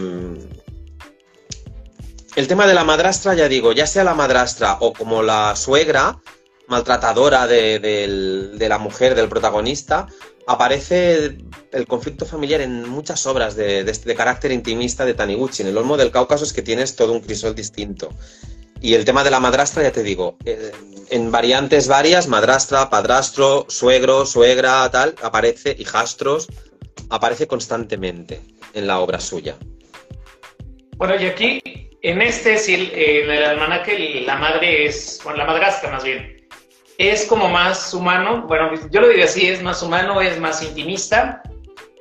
el 2.38 2.46
tema 2.46 2.66
de 2.66 2.74
la 2.74 2.84
madrastra, 2.84 3.34
ya 3.34 3.48
digo, 3.48 3.72
ya 3.72 3.86
sea 3.86 4.04
la 4.04 4.14
madrastra 4.14 4.76
o 4.80 4.92
como 4.92 5.24
la 5.24 5.56
suegra, 5.56 6.20
maltratadora 6.68 7.48
de, 7.48 8.56
la 8.68 8.78
mujer, 8.78 9.14
del 9.16 9.28
protagonista, 9.28 10.06
aparece 10.46 11.36
el 11.72 11.86
conflicto 11.88 12.26
familiar 12.26 12.60
en 12.60 12.88
muchas 12.88 13.26
obras 13.26 13.56
de, 13.56 13.82
de, 13.82 14.14
carácter 14.14 14.52
intimista 14.52 15.04
de 15.04 15.14
Taniguchi. 15.14 15.62
En 15.62 15.68
el 15.68 15.78
Olmo 15.78 15.96
del 15.96 16.12
Cáucaso 16.12 16.44
es 16.44 16.52
que 16.52 16.62
tienes 16.62 16.94
todo 16.94 17.12
un 17.12 17.20
crisol 17.20 17.54
distinto. 17.54 18.10
Y 18.80 18.94
el 18.94 19.04
tema 19.04 19.24
de 19.24 19.30
la 19.30 19.40
madrastra, 19.40 19.82
ya 19.82 19.92
te 19.92 20.02
digo, 20.02 20.36
eh, 20.44 20.72
en 21.10 21.30
variantes 21.30 21.88
varias, 21.88 22.28
madrastra, 22.28 22.90
padrastro, 22.90 23.66
suegro, 23.68 24.24
suegra, 24.26 24.88
tal, 24.90 25.14
aparece, 25.22 25.74
hijastros, 25.78 26.48
aparece 27.10 27.46
constantemente 27.46 28.40
en 28.74 28.86
la 28.86 29.00
obra 29.00 29.20
suya. 29.20 29.56
Bueno, 30.96 31.14
y 31.16 31.26
aquí, 31.26 31.62
en 32.02 32.22
este, 32.22 32.54
en 33.22 33.30
el 33.30 33.44
almanaque, 33.44 34.22
la 34.26 34.36
madre 34.36 34.86
es, 34.86 35.20
bueno, 35.24 35.38
la 35.38 35.46
madrastra 35.46 35.90
más 35.90 36.04
bien, 36.04 36.48
es 36.98 37.24
como 37.26 37.48
más 37.48 37.94
humano, 37.94 38.44
bueno, 38.48 38.72
yo 38.90 39.00
lo 39.00 39.08
diría 39.08 39.26
así, 39.26 39.46
es 39.46 39.62
más 39.62 39.82
humano, 39.82 40.20
es 40.20 40.38
más 40.40 40.62
intimista. 40.62 41.42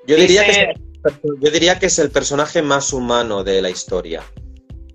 Yo 0.08 0.16
diría, 0.16 0.44
que 0.46 0.52
es, 0.52 0.68
yo 1.40 1.52
diría 1.52 1.78
que 1.78 1.86
es 1.86 2.00
el 2.00 2.10
personaje 2.10 2.62
más 2.62 2.92
humano 2.94 3.44
de 3.44 3.62
la 3.62 3.70
historia. 3.70 4.24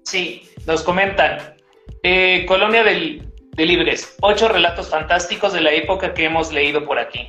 Sí, 0.04 0.48
nos 0.66 0.82
comentan, 0.82 1.54
eh, 2.02 2.44
Colonia 2.46 2.82
de 2.84 3.22
Libres, 3.56 4.16
ocho 4.20 4.48
relatos 4.48 4.88
fantásticos 4.88 5.52
de 5.52 5.60
la 5.60 5.72
época 5.72 6.14
que 6.14 6.24
hemos 6.24 6.52
leído 6.52 6.84
por 6.84 6.98
aquí. 6.98 7.28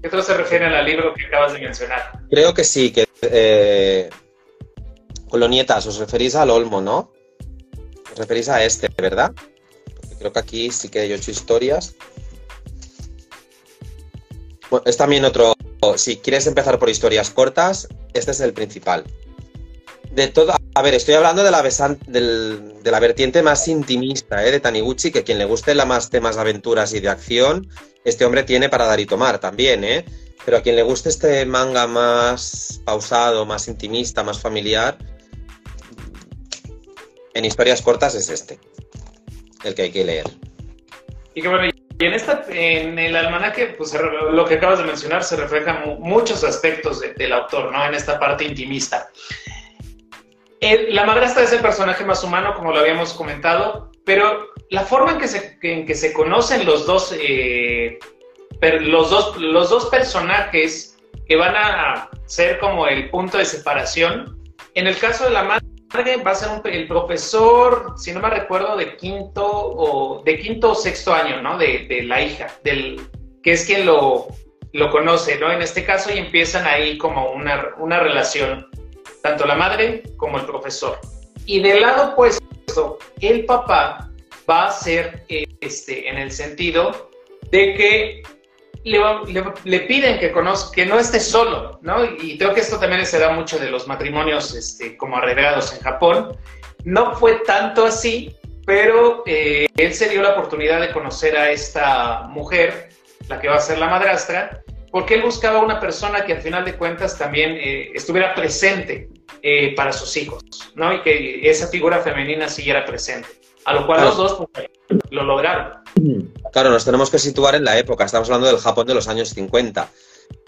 ¿Qué 0.00 0.08
otro 0.08 0.22
se 0.22 0.36
refiere 0.36 0.66
al 0.66 0.84
libro 0.84 1.14
que 1.14 1.26
acabas 1.26 1.52
de 1.52 1.60
mencionar? 1.60 2.12
Creo 2.30 2.52
que 2.52 2.64
sí, 2.64 2.92
que 2.92 3.06
eh, 3.22 4.10
Colonietas, 5.28 5.86
os 5.86 5.98
referís 5.98 6.34
al 6.34 6.50
Olmo, 6.50 6.82
¿no? 6.82 7.10
Os 8.12 8.18
referís 8.18 8.48
a 8.50 8.62
este, 8.64 8.88
¿verdad? 8.88 9.32
creo 10.18 10.32
que 10.32 10.38
aquí 10.38 10.70
sí 10.70 10.88
que 10.88 11.00
hay 11.00 11.12
ocho 11.12 11.30
historias. 11.30 11.96
Es 14.84 14.96
también 14.96 15.24
otro. 15.24 15.54
Si 15.96 16.18
quieres 16.18 16.46
empezar 16.46 16.78
por 16.78 16.90
historias 16.90 17.30
cortas, 17.30 17.88
este 18.14 18.30
es 18.30 18.40
el 18.40 18.52
principal. 18.52 19.04
De 20.12 20.28
todo, 20.28 20.52
a 20.74 20.82
ver, 20.82 20.92
estoy 20.92 21.14
hablando 21.14 21.42
de 21.42 21.50
la, 21.50 21.62
de 21.62 22.90
la 22.90 23.00
vertiente 23.00 23.42
más 23.42 23.66
intimista 23.66 24.46
¿eh? 24.46 24.50
de 24.50 24.60
Taniguchi, 24.60 25.10
que 25.10 25.24
quien 25.24 25.38
le 25.38 25.46
guste 25.46 25.74
la 25.74 25.86
más 25.86 26.10
temas 26.10 26.34
de 26.34 26.42
aventuras 26.42 26.92
y 26.92 27.00
de 27.00 27.08
acción, 27.08 27.66
este 28.04 28.26
hombre 28.26 28.42
tiene 28.42 28.68
para 28.68 28.84
dar 28.84 29.00
y 29.00 29.06
tomar 29.06 29.38
también, 29.38 29.84
¿eh? 29.84 30.04
Pero 30.44 30.58
a 30.58 30.60
quien 30.60 30.76
le 30.76 30.82
guste 30.82 31.08
este 31.08 31.46
manga 31.46 31.86
más 31.86 32.82
pausado, 32.84 33.46
más 33.46 33.68
intimista, 33.68 34.22
más 34.22 34.38
familiar, 34.38 34.98
en 37.32 37.44
historias 37.46 37.80
cortas 37.80 38.14
es 38.14 38.28
este, 38.28 38.58
el 39.64 39.74
que 39.74 39.82
hay 39.82 39.92
que 39.92 40.04
leer. 40.04 40.26
Y 41.34 41.40
que 41.40 41.48
bueno, 41.48 41.64
y 41.98 42.04
en, 42.04 42.12
esta, 42.12 42.44
en 42.50 42.98
el 42.98 43.16
almanaque, 43.16 43.74
pues 43.78 43.96
lo 44.30 44.44
que 44.44 44.54
acabas 44.56 44.80
de 44.80 44.84
mencionar 44.84 45.24
se 45.24 45.36
reflejan 45.36 46.00
muchos 46.00 46.44
aspectos 46.44 47.00
del 47.00 47.32
autor, 47.32 47.72
¿no? 47.72 47.86
En 47.86 47.94
esta 47.94 48.20
parte 48.20 48.44
intimista 48.44 49.08
la 50.90 51.04
madrastra 51.04 51.42
es 51.42 51.52
el 51.52 51.60
personaje 51.60 52.04
más 52.04 52.22
humano, 52.22 52.54
como 52.54 52.72
lo 52.72 52.78
habíamos 52.78 53.12
comentado, 53.14 53.90
pero 54.04 54.46
la 54.70 54.82
forma 54.82 55.12
en 55.12 55.18
que 55.18 55.28
se, 55.28 55.58
que 55.58 55.94
se 55.94 56.12
conocen 56.12 56.64
los 56.64 56.86
dos, 56.86 57.14
eh, 57.20 57.98
los 58.60 59.10
dos, 59.10 59.36
los 59.38 59.70
dos 59.70 59.86
personajes 59.86 60.96
que 61.26 61.36
van 61.36 61.56
a 61.56 62.08
ser 62.26 62.60
como 62.60 62.86
el 62.86 63.10
punto 63.10 63.38
de 63.38 63.44
separación, 63.44 64.40
en 64.74 64.86
el 64.86 64.96
caso 64.98 65.24
de 65.24 65.30
la 65.30 65.42
madre 65.42 66.16
va 66.24 66.30
a 66.30 66.34
ser 66.34 66.60
el 66.64 66.86
profesor, 66.86 67.94
si 67.96 68.12
no 68.12 68.20
me 68.20 68.30
recuerdo, 68.30 68.76
de 68.76 68.96
quinto 68.96 69.44
o 69.44 70.22
de 70.24 70.38
quinto 70.38 70.70
o 70.70 70.74
sexto 70.74 71.12
año, 71.12 71.42
¿no? 71.42 71.58
De, 71.58 71.86
de 71.88 72.04
la 72.04 72.22
hija, 72.22 72.46
del 72.62 73.00
que 73.42 73.52
es 73.52 73.66
quien 73.66 73.84
lo, 73.84 74.28
lo 74.72 74.90
conoce, 74.90 75.38
¿no? 75.38 75.52
En 75.52 75.60
este 75.60 75.84
caso 75.84 76.12
y 76.12 76.18
empiezan 76.18 76.66
ahí 76.66 76.96
como 76.98 77.32
una, 77.32 77.74
una 77.78 77.98
relación 78.00 78.68
tanto 79.22 79.46
la 79.46 79.54
madre 79.54 80.02
como 80.16 80.38
el 80.38 80.46
profesor. 80.46 80.98
Y 81.46 81.60
del 81.60 81.80
lado 81.80 82.12
opuesto, 82.12 82.98
el 83.20 83.44
papá 83.44 84.10
va 84.48 84.66
a 84.66 84.72
ser 84.72 85.24
este, 85.60 86.08
en 86.08 86.18
el 86.18 86.30
sentido 86.30 87.10
de 87.50 87.74
que 87.74 88.22
le, 88.84 89.80
piden 89.80 90.18
que, 90.18 90.32
conozca, 90.32 90.72
que 90.74 90.86
no 90.86 90.98
esté 90.98 91.20
solo, 91.20 91.78
¿no? 91.82 92.04
Y 92.04 92.36
creo 92.36 92.52
que 92.54 92.60
esto 92.60 92.78
también 92.78 93.04
se 93.06 93.18
da 93.18 93.30
mucho 93.30 93.58
de 93.58 93.70
los 93.70 93.86
matrimonios 93.86 94.54
este, 94.54 94.96
como 94.96 95.16
arreglados 95.16 95.72
en 95.72 95.80
Japón. 95.80 96.36
No 96.84 97.14
fue 97.14 97.36
tanto 97.46 97.86
así, 97.86 98.36
pero 98.66 99.22
eh, 99.26 99.66
él 99.76 99.94
se 99.94 100.08
dio 100.08 100.22
la 100.22 100.30
oportunidad 100.30 100.80
de 100.80 100.90
conocer 100.90 101.36
a 101.36 101.50
esta 101.50 102.22
mujer, 102.28 102.90
la 103.28 103.40
que 103.40 103.48
va 103.48 103.56
a 103.56 103.60
ser 103.60 103.78
la 103.78 103.88
madrastra, 103.88 104.62
porque 104.90 105.14
él 105.14 105.22
buscaba 105.22 105.60
una 105.60 105.78
persona 105.78 106.24
que 106.24 106.32
al 106.32 106.42
final 106.42 106.64
de 106.64 106.74
cuentas 106.74 107.16
también 107.16 107.52
eh, 107.52 107.92
estuviera 107.94 108.34
presente 108.34 109.08
eh, 109.42 109.74
para 109.74 109.92
sus 109.92 110.16
hijos, 110.16 110.42
¿no? 110.74 110.92
Y 110.94 111.02
que 111.02 111.50
esa 111.50 111.68
figura 111.68 112.00
femenina 112.00 112.48
siguiera 112.48 112.84
presente. 112.84 113.28
A 113.64 113.74
lo 113.74 113.86
cual 113.86 114.02
los 114.02 114.16
dos 114.16 114.48
pues, 114.52 114.68
lo 115.10 115.24
lograron. 115.24 115.82
Claro, 116.52 116.70
nos 116.70 116.84
tenemos 116.84 117.10
que 117.10 117.18
situar 117.18 117.54
en 117.54 117.64
la 117.64 117.78
época. 117.78 118.04
Estamos 118.04 118.28
hablando 118.28 118.48
del 118.48 118.58
Japón 118.58 118.86
de 118.86 118.94
los 118.94 119.08
años 119.08 119.30
50. 119.30 119.88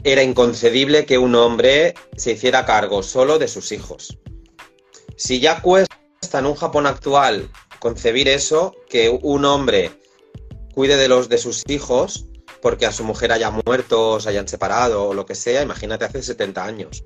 Era 0.03 0.23
inconcebible 0.23 1.07
que 1.07 1.19
un 1.19 1.35
hombre 1.35 1.95
se 2.17 2.33
hiciera 2.33 2.67
cargo 2.67 3.03
solo 3.03 3.39
de 3.39 3.49
sus 3.49 3.73
hijos. 3.73 4.19
Si 5.17 5.41
ya 5.41 5.61
cuesta 5.61 5.95
en 6.39 6.47
un 6.47 6.57
Japón 6.57 6.87
actual 6.87 7.49
concebir 7.79 8.29
eso, 8.29 8.75
que 8.89 9.11
un 9.11 9.45
hombre 9.45 9.93
cuide 10.75 10.97
de 10.97 11.09
los 11.09 11.29
de 11.29 11.39
sus 11.39 11.63
hijos, 11.69 12.27
porque 12.61 12.87
a 12.87 12.93
su 12.93 13.05
mujer 13.05 13.31
haya 13.31 13.51
muerto, 13.51 14.13
o 14.13 14.21
se 14.21 14.31
hayan 14.31 14.49
separado 14.49 15.05
o 15.05 15.15
lo 15.15 15.27
que 15.27 15.35
sea, 15.35 15.63
imagínate 15.63 16.07
hace 16.07 16.23
70 16.23 16.65
años. 16.65 17.05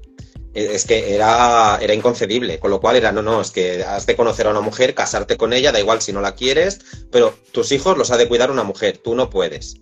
E, 0.54 0.74
es 0.74 0.84
que 0.84 1.14
era, 1.14 1.78
era 1.80 1.94
inconcebible, 1.94 2.58
con 2.58 2.70
lo 2.70 2.80
cual 2.80 2.96
era, 2.96 3.12
no, 3.12 3.22
no, 3.22 3.40
es 3.40 3.50
que 3.50 3.84
has 3.84 4.06
de 4.06 4.16
conocer 4.16 4.46
a 4.46 4.50
una 4.50 4.60
mujer, 4.60 4.94
casarte 4.94 5.36
con 5.36 5.52
ella, 5.52 5.72
da 5.72 5.80
igual 5.80 6.00
si 6.00 6.12
no 6.12 6.20
la 6.20 6.34
quieres, 6.34 6.80
pero 7.10 7.34
tus 7.52 7.72
hijos 7.72 7.96
los 7.96 8.10
ha 8.10 8.16
de 8.16 8.28
cuidar 8.28 8.50
una 8.50 8.64
mujer, 8.64 8.98
tú 8.98 9.14
no 9.14 9.30
puedes. 9.30 9.76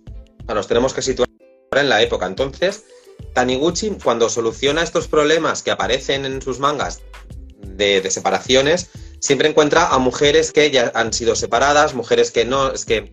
Nos 0.46 0.68
tenemos 0.68 0.94
que 0.94 1.02
situar 1.02 1.28
en 1.72 1.88
la 1.88 2.02
época. 2.02 2.26
Entonces, 2.26 2.84
Taniguchi, 3.32 3.96
cuando 4.02 4.28
soluciona 4.28 4.82
estos 4.82 5.08
problemas 5.08 5.62
que 5.62 5.70
aparecen 5.70 6.24
en 6.24 6.40
sus 6.40 6.58
mangas 6.58 7.00
de, 7.60 8.00
de 8.00 8.10
separaciones, 8.10 8.90
siempre 9.20 9.48
encuentra 9.48 9.88
a 9.88 9.98
mujeres 9.98 10.52
que 10.52 10.70
ya 10.70 10.92
han 10.94 11.12
sido 11.12 11.34
separadas, 11.34 11.94
mujeres 11.94 12.30
que 12.30 12.44
no, 12.44 12.72
es 12.72 12.84
que 12.84 13.12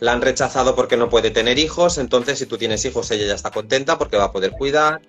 la 0.00 0.12
han 0.12 0.22
rechazado 0.22 0.74
porque 0.74 0.96
no 0.96 1.08
puede 1.08 1.30
tener 1.30 1.58
hijos, 1.58 1.98
entonces 1.98 2.38
si 2.38 2.46
tú 2.46 2.58
tienes 2.58 2.84
hijos 2.84 3.10
ella 3.10 3.26
ya 3.26 3.34
está 3.34 3.50
contenta 3.50 3.98
porque 3.98 4.16
va 4.16 4.24
a 4.24 4.32
poder 4.32 4.52
cuidar. 4.52 5.00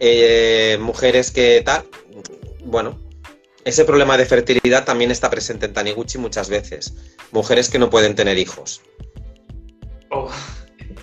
Eh, 0.00 0.78
mujeres 0.80 1.30
que 1.30 1.62
tal, 1.64 1.84
bueno, 2.64 2.98
ese 3.64 3.84
problema 3.84 4.16
de 4.16 4.24
fertilidad 4.24 4.84
también 4.84 5.10
está 5.10 5.30
presente 5.30 5.66
en 5.66 5.74
Taniguchi 5.74 6.18
muchas 6.18 6.48
veces. 6.48 6.94
Mujeres 7.32 7.68
que 7.68 7.78
no 7.78 7.90
pueden 7.90 8.14
tener 8.14 8.38
hijos. 8.38 8.80
Oh. 10.08 10.30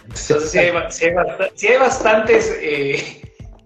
Entonces 0.05 0.51
sí 0.51 0.57
hay, 0.57 1.77
bastantes 1.77 2.57
eh, 2.59 3.21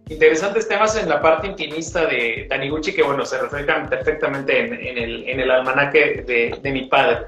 interesantes 0.10 0.68
temas 0.68 0.96
en 0.98 1.08
la 1.08 1.22
parte 1.22 1.48
intimista 1.48 2.06
de 2.06 2.46
Taniguchi 2.50 2.94
que, 2.94 3.02
bueno, 3.02 3.26
se 3.26 3.40
reflejan 3.40 3.90
perfectamente 3.90 4.60
en, 4.60 5.40
el, 5.40 5.52
almanaque 5.52 6.60
de, 6.62 6.72
mi 6.72 6.88
padre 6.88 7.26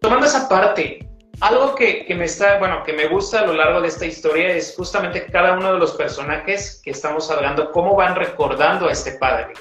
tomando 0.00 0.26
esa 0.26 0.48
parte, 0.48 1.05
algo 1.40 1.74
que, 1.74 2.06
me 2.16 2.24
está, 2.24 2.58
bueno, 2.58 2.82
que 2.82 2.92
me 2.92 3.06
gusta 3.08 3.40
a 3.40 3.46
lo 3.46 3.52
largo 3.52 3.80
de 3.80 3.88
esta 3.88 4.06
historia 4.06 4.48
es 4.48 4.74
justamente 4.76 5.26
cada 5.26 5.56
uno 5.56 5.74
de 5.74 5.78
los 5.78 5.92
personajes 5.92 6.80
que 6.82 6.90
estamos 6.90 7.30
hablando, 7.30 7.72
cómo 7.72 7.94
van 7.94 8.16
recordando 8.16 8.88
a 8.88 8.92
este 8.92 9.12
padre. 9.12 9.52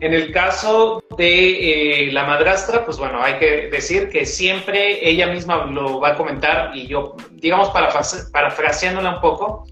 En 0.00 0.14
el 0.14 0.32
caso 0.32 1.02
de 1.18 2.06
eh, 2.06 2.12
la 2.12 2.24
madrastra, 2.24 2.84
pues 2.84 2.96
bueno, 2.96 3.22
hay 3.22 3.38
que 3.38 3.68
decir 3.68 4.08
que 4.08 4.24
siempre 4.24 5.06
ella 5.06 5.26
misma 5.26 5.66
lo 5.66 6.00
va 6.00 6.10
a 6.10 6.16
comentar 6.16 6.74
y 6.74 6.86
yo, 6.86 7.16
digamos, 7.32 7.70
parafraseándola 7.70 9.16
un 9.16 9.20
poco, 9.20 9.66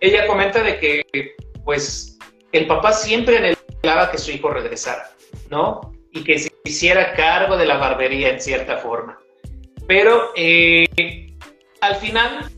ella 0.00 0.26
comenta 0.26 0.62
de 0.62 0.78
que, 0.78 1.36
pues, 1.64 2.16
el 2.52 2.66
papá 2.66 2.92
siempre 2.92 3.54
anhelaba 3.82 4.10
que 4.10 4.18
su 4.18 4.30
hijo 4.30 4.50
regresara, 4.50 5.10
¿no? 5.50 5.92
Y 6.12 6.24
que 6.24 6.38
se 6.38 6.50
hiciera 6.64 7.12
cargo 7.14 7.56
de 7.56 7.66
la 7.66 7.76
barbería 7.76 8.30
en 8.30 8.40
cierta 8.40 8.78
forma. 8.78 9.18
Pero 9.86 10.32
eh, 10.34 10.86
al 11.80 11.96
final, 11.96 12.50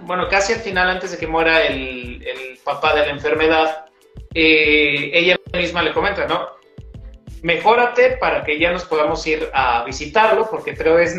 bueno, 0.00 0.28
casi 0.28 0.52
al 0.52 0.60
final, 0.60 0.88
antes 0.88 1.10
de 1.12 1.18
que 1.18 1.26
muera 1.26 1.66
el, 1.66 2.22
papá 2.64 2.94
de 2.94 3.06
la 3.06 3.12
enfermedad, 3.12 3.86
eh, 4.34 5.10
ella 5.12 5.36
misma 5.52 5.82
le 5.82 5.92
comenta, 5.92 6.26
¿no? 6.26 6.48
Mejórate 7.42 8.16
para 8.16 8.42
que 8.42 8.58
ya 8.58 8.72
nos 8.72 8.84
podamos 8.84 9.24
ir 9.26 9.48
a 9.52 9.84
visitarlo, 9.84 10.50
porque 10.50 10.74
creo 10.74 10.98
es, 10.98 11.14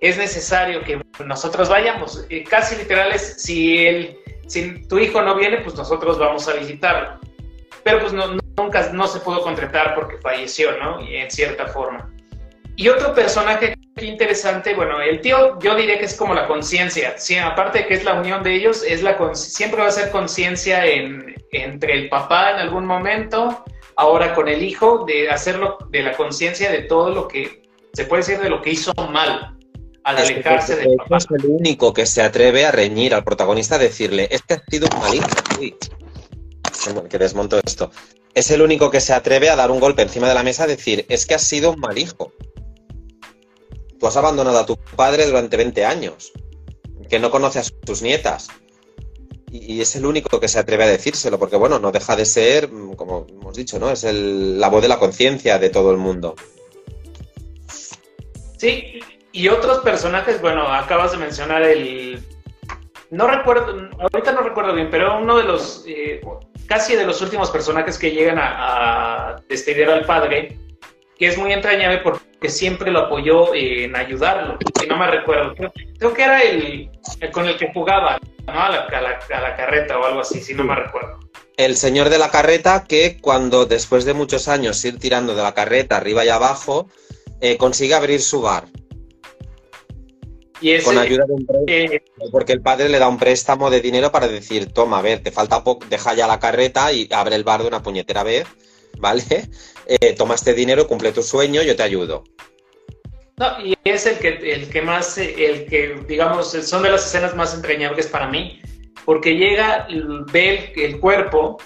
es 0.00 0.18
necesario 0.18 0.84
que 0.84 1.00
nosotros 1.24 1.68
vayamos. 1.68 2.24
Eh, 2.30 2.44
casi 2.44 2.76
literal 2.76 3.10
es, 3.12 3.42
si, 3.42 3.86
él, 3.86 4.18
si 4.46 4.86
tu 4.86 5.00
hijo 5.00 5.20
no 5.22 5.34
viene, 5.34 5.58
pues 5.58 5.74
nosotros 5.74 6.16
vamos 6.18 6.46
a 6.46 6.54
visitarlo. 6.54 7.18
Pero 7.82 8.00
pues 8.00 8.12
nunca 8.12 8.92
no 8.92 9.06
se 9.08 9.18
pudo 9.20 9.42
contratar 9.42 9.94
porque 9.94 10.18
falleció, 10.18 10.78
¿no? 10.78 11.00
En 11.06 11.30
cierta 11.30 11.66
forma. 11.66 12.13
Y 12.76 12.88
otro 12.88 13.14
personaje 13.14 13.74
interesante, 14.02 14.74
bueno, 14.74 15.00
el 15.00 15.20
tío 15.20 15.58
yo 15.60 15.76
diría 15.76 15.98
que 15.98 16.06
es 16.06 16.14
como 16.14 16.34
la 16.34 16.48
conciencia, 16.48 17.14
sí, 17.16 17.36
aparte 17.36 17.80
de 17.80 17.86
que 17.86 17.94
es 17.94 18.04
la 18.04 18.14
unión 18.14 18.42
de 18.42 18.54
ellos, 18.56 18.82
es 18.82 19.02
la 19.02 19.16
siempre 19.34 19.80
va 19.80 19.88
a 19.88 19.92
ser 19.92 20.10
conciencia 20.10 20.84
entre 20.84 21.94
el 21.94 22.08
papá 22.08 22.50
en 22.52 22.56
algún 22.56 22.86
momento, 22.86 23.64
ahora 23.96 24.34
con 24.34 24.48
el 24.48 24.62
hijo, 24.62 25.04
de 25.06 25.30
hacerlo 25.30 25.78
de 25.90 26.02
la 26.02 26.16
conciencia 26.16 26.70
de 26.70 26.82
todo 26.82 27.10
lo 27.10 27.28
que 27.28 27.62
se 27.92 28.04
puede 28.04 28.22
decir 28.22 28.40
de 28.40 28.50
lo 28.50 28.60
que 28.60 28.70
hizo 28.70 28.92
mal 29.12 29.56
al 30.02 30.18
alejarse 30.18 30.74
del 30.74 30.96
papá. 30.96 31.18
Es 31.18 31.26
el 31.30 31.46
único 31.46 31.92
que 31.92 32.06
se 32.06 32.22
atreve 32.22 32.66
a 32.66 32.72
reñir 32.72 33.14
al 33.14 33.22
protagonista, 33.22 33.76
a 33.76 33.78
decirle, 33.78 34.28
este 34.32 34.54
ha 34.54 34.62
sido 34.68 34.88
un 34.92 35.00
mal 35.00 35.14
hijo. 35.14 35.28
que 37.08 37.18
desmonto 37.18 37.60
esto. 37.64 37.92
Es 38.34 38.50
el 38.50 38.60
único 38.60 38.90
que 38.90 39.00
se 39.00 39.14
atreve 39.14 39.48
a 39.48 39.54
dar 39.54 39.70
un 39.70 39.78
golpe 39.78 40.02
encima 40.02 40.28
de 40.28 40.34
la 40.34 40.42
mesa, 40.42 40.64
a 40.64 40.66
decir, 40.66 41.06
es 41.08 41.24
que 41.24 41.34
has 41.34 41.42
sido 41.42 41.70
un 41.70 41.78
mal 41.78 41.96
hijo 41.96 42.32
Has 44.06 44.16
abandonado 44.16 44.58
a 44.58 44.66
tu 44.66 44.76
padre 44.76 45.26
durante 45.26 45.56
20 45.56 45.84
años, 45.84 46.32
que 47.08 47.18
no 47.18 47.30
conoce 47.30 47.60
a 47.60 47.62
sus 47.62 48.02
nietas. 48.02 48.48
Y, 49.50 49.80
es 49.80 49.94
el 49.94 50.04
único 50.04 50.40
que 50.40 50.48
se 50.48 50.58
atreve 50.58 50.84
a 50.84 50.88
decírselo, 50.88 51.38
porque 51.38 51.56
bueno, 51.56 51.78
no 51.78 51.92
deja 51.92 52.16
de 52.16 52.24
ser, 52.24 52.70
mm, 52.70 52.94
como 52.94 53.26
hemos 53.28 53.56
dicho, 53.56 53.78
¿no? 53.78 53.90
Es 53.90 54.02
la 54.04 54.68
voz 54.68 54.82
de 54.82 54.88
la 54.88 54.98
conciencia 54.98 55.58
de 55.58 55.70
todo 55.70 55.92
el 55.92 55.96
mundo. 55.96 56.34
Sí, 58.58 59.00
y 59.30 59.48
otros 59.48 59.78
personajes, 59.78 60.40
bueno, 60.40 60.62
acabas 60.66 61.12
de 61.12 61.18
mencionar 61.18 61.62
el... 61.62 62.22
No 63.10 63.28
recuerdo, 63.28 63.88
ahorita 64.00 64.32
no 64.32 64.40
recuerdo 64.40 64.74
bien, 64.74 64.88
pero 64.90 65.18
uno 65.20 65.36
de 65.36 65.44
los, 65.44 65.84
eh, 65.86 66.20
casi 66.66 66.96
de 66.96 67.04
los 67.06 67.20
últimos 67.20 67.50
personajes 67.50 67.98
que 67.98 68.10
llegan 68.10 68.38
a, 68.38 69.28
a 69.28 69.36
al 69.36 70.06
padre, 70.06 70.58
que 71.16 71.26
es 71.26 71.38
muy 71.38 71.52
entrañable 71.52 71.98
porque 71.98 72.24
siempre 72.48 72.90
lo 72.90 73.00
apoyó 73.00 73.54
en 73.54 73.94
ayudarlo, 73.96 74.58
si 74.80 74.86
no 74.86 74.96
me 74.96 75.10
recuerdo. 75.10 75.54
Creo, 75.98 76.14
que 76.14 76.22
era 76.22 76.42
el, 76.42 76.90
con 77.32 77.46
el 77.46 77.56
que 77.56 77.72
jugaba, 77.72 78.18
¿no? 78.46 78.52
A 78.52 78.70
la, 78.70 79.56
carreta 79.56 79.98
o 79.98 80.04
algo 80.04 80.20
así, 80.20 80.40
si 80.40 80.54
no 80.54 80.64
me 80.64 80.74
recuerdo. 80.74 81.20
El 81.56 81.76
señor 81.76 82.08
de 82.08 82.18
la 82.18 82.30
carreta 82.30 82.84
que 82.86 83.18
cuando 83.20 83.64
después 83.66 84.04
de 84.04 84.14
muchos 84.14 84.48
años 84.48 84.84
ir 84.84 84.98
tirando 84.98 85.34
de 85.34 85.42
la 85.42 85.54
carreta 85.54 85.96
arriba 85.96 86.24
y 86.24 86.28
abajo, 86.28 86.88
eh, 87.40 87.56
consigue 87.56 87.94
abrir 87.94 88.20
su 88.20 88.42
bar. 88.42 88.64
Y 90.60 90.80
con 90.82 90.96
ayuda 90.96 91.26
de 91.26 91.32
un 91.32 91.46
préstamo, 91.46 92.30
porque 92.30 92.52
el 92.52 92.62
padre 92.62 92.88
le 92.88 92.98
da 92.98 93.08
un 93.08 93.18
préstamo 93.18 93.70
de 93.70 93.80
dinero 93.80 94.10
para 94.10 94.28
decir, 94.28 94.72
toma, 94.72 94.98
a 94.98 95.02
ver, 95.02 95.22
te 95.22 95.30
falta 95.30 95.62
poco, 95.62 95.84
deja 95.90 96.14
ya 96.14 96.26
la 96.26 96.40
carreta 96.40 96.92
y 96.92 97.08
abre 97.12 97.36
el 97.36 97.44
bar 97.44 97.60
de 97.62 97.68
una 97.68 97.82
puñetera 97.82 98.22
vez, 98.22 98.46
¿vale? 98.98 99.22
Eh, 99.86 100.14
toma 100.14 100.34
este 100.34 100.54
dinero, 100.54 100.86
cumple 100.86 101.12
tu 101.12 101.22
sueño, 101.22 101.62
yo 101.62 101.76
te 101.76 101.82
ayudo. 101.82 102.24
No, 103.36 103.60
y 103.64 103.76
es 103.84 104.06
el 104.06 104.18
que, 104.18 104.28
el 104.28 104.68
que 104.70 104.80
más, 104.80 105.18
el 105.18 105.66
que, 105.66 106.00
digamos, 106.06 106.52
son 106.52 106.82
de 106.82 106.90
las 106.90 107.04
escenas 107.04 107.34
más 107.34 107.52
entrañables 107.54 108.06
para 108.06 108.28
mí, 108.28 108.62
porque 109.04 109.36
llega, 109.36 109.86
ve 110.32 110.72
el, 110.76 111.00
cuerpo 111.00 111.58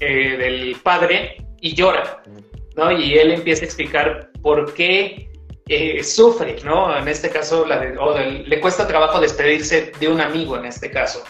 eh, 0.00 0.36
del 0.36 0.76
padre 0.82 1.44
y 1.60 1.74
llora, 1.74 2.22
¿no? 2.76 2.92
Y 2.92 3.14
él 3.14 3.32
empieza 3.32 3.62
a 3.62 3.64
explicar 3.64 4.30
por 4.42 4.74
qué 4.74 5.30
eh, 5.68 6.04
sufre, 6.04 6.56
¿no? 6.64 6.96
En 6.96 7.08
este 7.08 7.30
caso, 7.30 7.66
le 7.66 8.60
cuesta 8.60 8.86
trabajo 8.86 9.18
despedirse 9.18 9.92
de 9.98 10.08
un 10.08 10.20
amigo, 10.20 10.56
en 10.56 10.66
este 10.66 10.90
caso. 10.90 11.24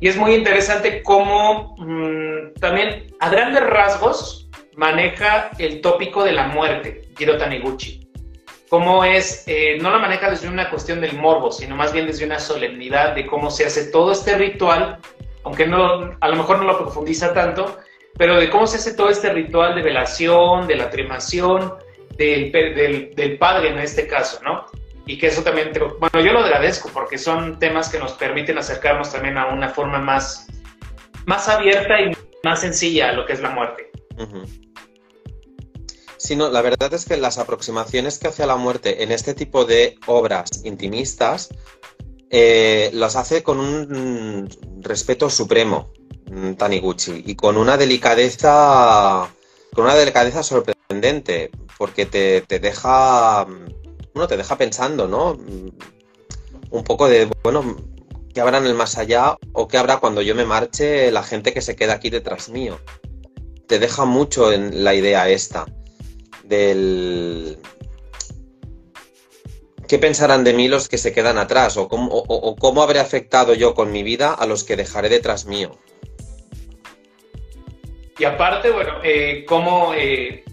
Y 0.00 0.08
es 0.08 0.16
muy 0.16 0.34
interesante 0.34 1.02
cómo 1.02 1.74
mm, 1.76 2.54
también, 2.60 3.14
a 3.18 3.28
grandes 3.30 3.64
rasgos, 3.64 4.47
maneja 4.78 5.50
el 5.58 5.80
tópico 5.80 6.22
de 6.22 6.32
la 6.32 6.46
muerte, 6.46 7.10
Jiro 7.18 7.36
Taniguchi. 7.36 8.08
Cómo 8.70 9.02
es, 9.02 9.42
eh, 9.48 9.76
no 9.80 9.90
la 9.90 9.98
maneja 9.98 10.30
desde 10.30 10.46
una 10.46 10.70
cuestión 10.70 11.00
del 11.00 11.16
morbo, 11.16 11.50
sino 11.50 11.74
más 11.74 11.92
bien 11.92 12.06
desde 12.06 12.24
una 12.24 12.38
solemnidad 12.38 13.14
de 13.14 13.26
cómo 13.26 13.50
se 13.50 13.66
hace 13.66 13.90
todo 13.90 14.12
este 14.12 14.38
ritual, 14.38 14.98
aunque 15.42 15.66
no, 15.66 16.16
a 16.20 16.28
lo 16.28 16.36
mejor 16.36 16.58
no 16.58 16.64
lo 16.64 16.78
profundiza 16.78 17.34
tanto, 17.34 17.78
pero 18.16 18.38
de 18.38 18.48
cómo 18.50 18.68
se 18.68 18.76
hace 18.76 18.94
todo 18.94 19.10
este 19.10 19.32
ritual 19.32 19.74
de 19.74 19.82
velación, 19.82 20.68
de 20.68 20.76
la 20.76 20.90
tremación, 20.90 21.74
del, 22.16 22.52
del, 22.52 23.38
padre 23.38 23.70
en 23.70 23.78
este 23.78 24.06
caso, 24.06 24.40
¿no? 24.44 24.66
Y 25.06 25.18
que 25.18 25.26
eso 25.28 25.42
también, 25.42 25.72
bueno, 25.98 26.20
yo 26.24 26.32
lo 26.32 26.40
agradezco 26.40 26.88
porque 26.92 27.18
son 27.18 27.58
temas 27.58 27.88
que 27.88 27.98
nos 27.98 28.12
permiten 28.12 28.58
acercarnos 28.58 29.10
también 29.12 29.38
a 29.38 29.46
una 29.46 29.70
forma 29.70 29.98
más, 29.98 30.46
más 31.26 31.48
abierta 31.48 32.00
y 32.00 32.16
más 32.44 32.60
sencilla 32.60 33.08
a 33.08 33.12
lo 33.12 33.26
que 33.26 33.32
es 33.32 33.40
la 33.40 33.50
muerte 33.50 33.88
sino 36.18 36.50
la 36.50 36.62
verdad 36.62 36.92
es 36.92 37.04
que 37.04 37.16
las 37.16 37.38
aproximaciones 37.38 38.18
que 38.18 38.28
hace 38.28 38.42
a 38.42 38.46
la 38.46 38.56
muerte 38.56 39.02
en 39.02 39.12
este 39.12 39.34
tipo 39.34 39.64
de 39.64 39.96
obras 40.06 40.50
intimistas 40.64 41.48
eh, 42.30 42.90
las 42.92 43.16
hace 43.16 43.42
con 43.42 43.58
un 43.58 44.48
respeto 44.82 45.30
supremo, 45.30 45.92
mm, 46.30 46.54
Taniguchi, 46.54 47.22
y 47.24 47.34
con 47.36 47.56
una 47.56 47.76
delicadeza, 47.78 49.28
con 49.72 49.84
una 49.84 49.94
delicadeza 49.94 50.42
sorprendente, 50.42 51.50
porque 51.78 52.04
te, 52.04 52.42
te 52.42 52.58
deja, 52.58 53.46
bueno, 54.12 54.28
te 54.28 54.36
deja 54.36 54.58
pensando, 54.58 55.08
¿no? 55.08 55.34
Mm, 55.34 55.70
un 56.70 56.84
poco 56.84 57.08
de, 57.08 57.30
bueno, 57.42 57.76
¿qué 58.34 58.40
habrá 58.42 58.58
en 58.58 58.66
el 58.66 58.74
más 58.74 58.98
allá 58.98 59.38
o 59.52 59.68
qué 59.68 59.78
habrá 59.78 59.98
cuando 59.98 60.20
yo 60.20 60.34
me 60.34 60.44
marche 60.44 61.10
la 61.10 61.22
gente 61.22 61.54
que 61.54 61.62
se 61.62 61.76
queda 61.76 61.94
aquí 61.94 62.10
detrás 62.10 62.50
mío? 62.50 62.78
Te 63.66 63.78
deja 63.78 64.04
mucho 64.04 64.52
en 64.52 64.84
la 64.84 64.94
idea 64.94 65.28
esta 65.28 65.66
del... 66.48 67.58
¿Qué 69.86 69.98
pensarán 69.98 70.44
de 70.44 70.52
mí 70.52 70.68
los 70.68 70.88
que 70.88 70.98
se 70.98 71.12
quedan 71.12 71.38
atrás? 71.38 71.76
¿O 71.76 71.88
cómo, 71.88 72.82
habré 72.82 73.00
afectado 73.00 73.54
yo 73.54 73.74
con 73.74 73.90
mi 73.90 74.02
vida 74.02 74.34
a 74.34 74.46
los 74.46 74.64
que 74.64 74.76
dejaré 74.76 75.08
detrás 75.08 75.46
mío? 75.46 75.78
Y 78.18 78.24
aparte, 78.24 78.70
bueno, 78.70 78.98
eh, 79.02 79.46
cómo, 79.46 79.94
eh, 79.94 80.44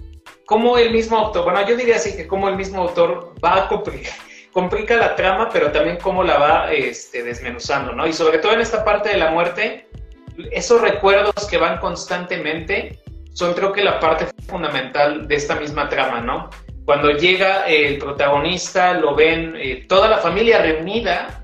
el 0.77 0.91
mismo 0.93 1.17
autor, 1.17 1.43
bueno, 1.43 1.67
yo 1.67 1.75
diría 1.75 1.97
así 1.97 2.15
que 2.15 2.27
cómo 2.27 2.47
el 2.47 2.55
mismo 2.55 2.83
autor 2.83 3.33
va 3.43 3.65
a 3.65 3.67
complicar, 3.67 4.13
complica 4.53 4.95
la 4.95 5.15
trama, 5.15 5.49
pero 5.51 5.71
también 5.71 5.97
cómo 6.01 6.23
la 6.23 6.37
va 6.37 6.71
este, 6.71 7.23
desmenuzando, 7.23 7.91
¿no? 7.91 8.07
Y 8.07 8.13
sobre 8.13 8.37
todo 8.37 8.53
en 8.53 8.61
esta 8.61 8.85
parte 8.85 9.09
de 9.09 9.17
la 9.17 9.31
muerte, 9.31 9.89
esos 10.51 10.79
recuerdos 10.79 11.45
que 11.49 11.57
van 11.57 11.79
constantemente 11.79 12.99
son 13.35 13.53
creo 13.53 13.73
que 13.73 13.83
la 13.83 13.99
parte 13.99 14.27
fundamental 14.47 15.27
de 15.27 15.35
esta 15.35 15.55
misma 15.55 15.89
trama, 15.89 16.21
¿no? 16.21 16.49
Cuando 16.85 17.11
llega 17.11 17.65
el 17.67 17.97
protagonista, 17.97 18.93
lo 18.93 19.13
ven 19.13 19.55
eh, 19.57 19.85
toda 19.89 20.07
la 20.07 20.19
familia 20.19 20.61
reunida, 20.61 21.43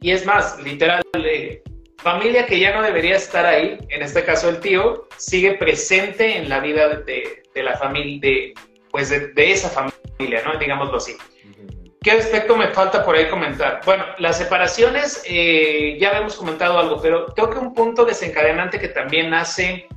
y 0.00 0.12
es 0.12 0.24
más, 0.24 0.62
literal, 0.62 1.02
eh, 1.14 1.62
familia 1.96 2.46
que 2.46 2.60
ya 2.60 2.74
no 2.74 2.82
debería 2.82 3.16
estar 3.16 3.44
ahí, 3.44 3.76
en 3.88 4.02
este 4.02 4.24
caso 4.24 4.48
el 4.48 4.60
tío, 4.60 5.08
sigue 5.16 5.54
presente 5.54 6.36
en 6.36 6.48
la 6.48 6.60
vida 6.60 6.88
de, 6.88 7.42
la 7.56 7.76
familia, 7.76 8.20
de, 8.20 8.54
pues 8.90 9.10
de, 9.10 9.32
esa 9.50 9.68
familia, 9.68 10.42
¿no? 10.44 10.58
Digámoslo 10.58 10.98
así. 10.98 11.16
¿Qué 12.02 12.12
aspecto 12.12 12.56
me 12.56 12.68
falta 12.68 13.04
por 13.04 13.16
ahí 13.16 13.28
comentar? 13.28 13.80
Bueno, 13.84 14.04
las 14.18 14.38
separaciones, 14.38 15.24
eh, 15.26 15.96
ya 15.98 16.10
habíamos 16.10 16.36
comentado 16.36 16.78
algo, 16.78 17.00
pero 17.02 17.26
creo 17.26 17.50
que 17.50 17.58
un 17.58 17.74
punto 17.74 18.04
desencadenante 18.04 18.78
que 18.78 18.88
también 18.88 19.34
hace 19.34 19.88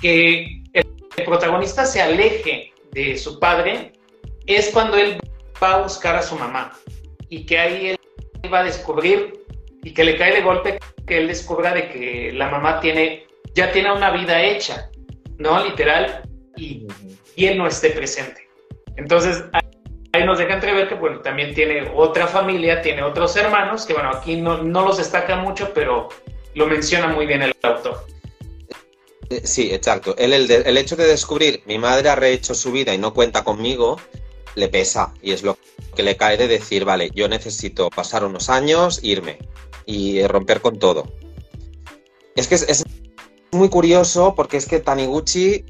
que 0.00 0.61
el 1.16 1.24
protagonista 1.24 1.84
se 1.84 2.00
aleje 2.00 2.72
de 2.92 3.16
su 3.16 3.38
padre 3.38 3.92
es 4.46 4.70
cuando 4.70 4.96
él 4.96 5.20
va 5.62 5.74
a 5.74 5.82
buscar 5.82 6.16
a 6.16 6.22
su 6.22 6.36
mamá 6.36 6.72
y 7.28 7.46
que 7.46 7.58
ahí 7.58 7.86
él 7.88 8.52
va 8.52 8.60
a 8.60 8.64
descubrir 8.64 9.40
y 9.82 9.92
que 9.92 10.04
le 10.04 10.16
cae 10.16 10.34
de 10.34 10.42
golpe 10.42 10.78
que 11.06 11.18
él 11.18 11.28
descubra 11.28 11.74
de 11.74 11.88
que 11.88 12.32
la 12.32 12.50
mamá 12.50 12.80
tiene 12.80 13.26
ya 13.54 13.70
tiene 13.70 13.92
una 13.92 14.10
vida 14.10 14.42
hecha, 14.42 14.90
¿no? 15.36 15.62
Literal 15.62 16.22
y, 16.56 16.86
él 17.36 17.58
no 17.58 17.66
esté 17.66 17.90
presente. 17.90 18.48
Entonces 18.96 19.44
ahí 20.12 20.24
nos 20.24 20.38
deja 20.38 20.54
entrever 20.54 20.88
que 20.88 20.94
bueno, 20.94 21.20
también 21.20 21.54
tiene 21.54 21.90
otra 21.94 22.26
familia, 22.26 22.80
tiene 22.82 23.02
otros 23.02 23.36
hermanos, 23.36 23.84
que 23.84 23.94
bueno, 23.94 24.10
aquí 24.10 24.36
no, 24.36 24.62
no 24.62 24.86
los 24.86 24.98
destaca 24.98 25.36
mucho, 25.36 25.72
pero 25.74 26.08
lo 26.54 26.66
menciona 26.66 27.08
muy 27.08 27.26
bien 27.26 27.42
el 27.42 27.54
autor. 27.62 28.06
Sí, 29.44 29.72
exacto. 29.72 30.14
El, 30.18 30.32
el, 30.32 30.76
hecho 30.76 30.96
de 30.96 31.06
descubrir 31.06 31.62
mi 31.66 31.78
madre 31.78 32.08
ha 32.08 32.14
rehecho 32.14 32.54
su 32.54 32.72
vida 32.72 32.94
y 32.94 32.98
no 32.98 33.14
cuenta 33.14 33.44
conmigo, 33.44 33.98
le 34.54 34.68
pesa. 34.68 35.14
Y 35.22 35.32
es 35.32 35.42
lo 35.42 35.58
que 35.94 36.02
le 36.02 36.16
cae 36.16 36.36
de 36.36 36.48
decir, 36.48 36.84
vale, 36.84 37.10
yo 37.14 37.28
necesito 37.28 37.90
pasar 37.90 38.24
unos 38.24 38.48
años, 38.48 39.00
irme 39.02 39.38
y 39.86 40.26
romper 40.26 40.60
con 40.60 40.78
todo. 40.78 41.12
Es 42.36 42.48
que 42.48 42.54
es, 42.54 42.84
muy 43.50 43.68
curioso 43.68 44.34
porque 44.34 44.56
es 44.56 44.66
que 44.66 44.80
Taniguchi, 44.80 45.66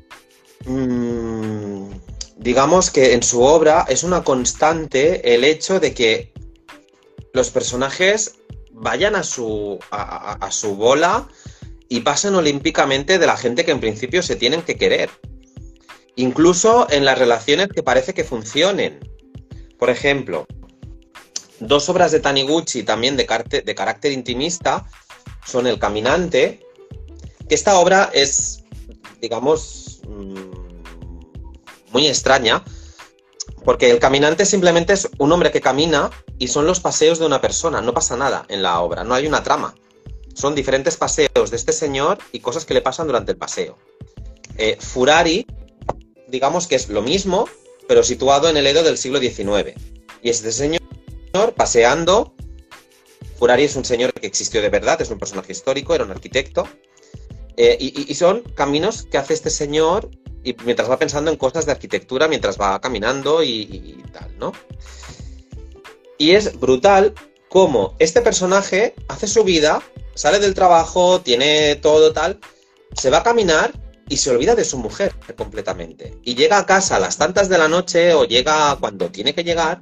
mmm, 0.66 1.90
digamos 2.36 2.90
que 2.90 3.12
en 3.12 3.22
su 3.24 3.42
obra 3.42 3.84
es 3.88 4.04
una 4.04 4.22
constante 4.22 5.34
el 5.34 5.42
hecho 5.42 5.80
de 5.80 5.92
que 5.92 6.32
los 7.32 7.50
personajes 7.50 8.36
vayan 8.70 9.16
a 9.16 9.24
su, 9.24 9.80
a 9.90 10.48
su 10.52 10.76
bola 10.76 11.28
y 11.92 12.00
pasan 12.00 12.34
olímpicamente 12.34 13.18
de 13.18 13.26
la 13.26 13.36
gente 13.36 13.66
que 13.66 13.70
en 13.70 13.78
principio 13.80 14.22
se 14.22 14.34
tienen 14.34 14.62
que 14.62 14.78
querer. 14.78 15.10
Incluso 16.16 16.86
en 16.90 17.04
las 17.04 17.18
relaciones 17.18 17.68
que 17.68 17.82
parece 17.82 18.14
que 18.14 18.24
funcionen. 18.24 18.98
Por 19.78 19.90
ejemplo, 19.90 20.46
Dos 21.60 21.88
obras 21.90 22.10
de 22.10 22.18
Taniguchi 22.18 22.82
también 22.82 23.16
de, 23.16 23.26
de 23.64 23.74
carácter 23.74 24.10
intimista 24.10 24.84
son 25.46 25.66
El 25.66 25.78
Caminante, 25.78 26.60
que 27.46 27.54
esta 27.54 27.78
obra 27.78 28.10
es, 28.14 28.64
digamos, 29.20 30.00
mm, 30.08 31.92
muy 31.92 32.06
extraña, 32.08 32.64
porque 33.66 33.90
El 33.90 33.98
Caminante 33.98 34.46
simplemente 34.46 34.94
es 34.94 35.08
un 35.18 35.30
hombre 35.30 35.52
que 35.52 35.60
camina 35.60 36.10
y 36.38 36.48
son 36.48 36.66
los 36.66 36.80
paseos 36.80 37.18
de 37.18 37.26
una 37.26 37.40
persona, 37.40 37.82
no 37.82 37.92
pasa 37.92 38.16
nada 38.16 38.46
en 38.48 38.62
la 38.62 38.80
obra, 38.80 39.04
no 39.04 39.14
hay 39.14 39.26
una 39.26 39.42
trama. 39.42 39.74
Son 40.34 40.54
diferentes 40.54 40.96
paseos 40.96 41.50
de 41.50 41.56
este 41.56 41.72
señor 41.72 42.18
y 42.32 42.40
cosas 42.40 42.64
que 42.64 42.74
le 42.74 42.82
pasan 42.82 43.06
durante 43.06 43.32
el 43.32 43.38
paseo. 43.38 43.78
Eh, 44.56 44.76
Furari, 44.80 45.46
digamos 46.28 46.66
que 46.66 46.76
es 46.76 46.88
lo 46.88 47.02
mismo, 47.02 47.48
pero 47.88 48.02
situado 48.02 48.48
en 48.48 48.56
el 48.56 48.66
Edo 48.66 48.82
del 48.82 48.98
siglo 48.98 49.18
XIX. 49.18 49.74
Y 50.22 50.30
este 50.30 50.52
señor 50.52 50.82
paseando. 51.56 52.34
Furari 53.38 53.64
es 53.64 53.76
un 53.76 53.84
señor 53.84 54.12
que 54.12 54.26
existió 54.26 54.62
de 54.62 54.68
verdad, 54.68 55.00
es 55.02 55.10
un 55.10 55.18
personaje 55.18 55.52
histórico, 55.52 55.94
era 55.94 56.04
un 56.04 56.10
arquitecto. 56.10 56.68
Eh, 57.56 57.76
y, 57.80 58.14
son 58.14 58.40
caminos 58.54 59.02
que 59.02 59.18
hace 59.18 59.34
este 59.34 59.50
señor 59.50 60.08
y 60.42 60.56
mientras 60.64 60.88
va 60.88 60.98
pensando 60.98 61.30
en 61.30 61.36
cosas 61.36 61.66
de 61.66 61.72
arquitectura, 61.72 62.26
mientras 62.26 62.58
va 62.58 62.80
caminando 62.80 63.42
y, 63.42 63.50
y 63.50 64.02
tal, 64.10 64.38
¿no? 64.38 64.52
Y 66.16 66.30
es 66.30 66.58
brutal 66.58 67.14
cómo 67.52 67.94
este 67.98 68.22
personaje 68.22 68.94
hace 69.08 69.26
su 69.26 69.44
vida, 69.44 69.82
sale 70.14 70.38
del 70.38 70.54
trabajo, 70.54 71.20
tiene 71.20 71.76
todo 71.76 72.14
tal, 72.14 72.40
se 72.96 73.10
va 73.10 73.18
a 73.18 73.22
caminar 73.22 73.72
y 74.08 74.16
se 74.16 74.30
olvida 74.30 74.54
de 74.54 74.64
su 74.64 74.78
mujer 74.78 75.14
completamente. 75.36 76.18
Y 76.24 76.34
llega 76.34 76.56
a 76.56 76.64
casa 76.64 76.96
a 76.96 76.98
las 76.98 77.18
tantas 77.18 77.50
de 77.50 77.58
la 77.58 77.68
noche 77.68 78.14
o 78.14 78.24
llega 78.24 78.74
cuando 78.80 79.10
tiene 79.10 79.34
que 79.34 79.44
llegar 79.44 79.80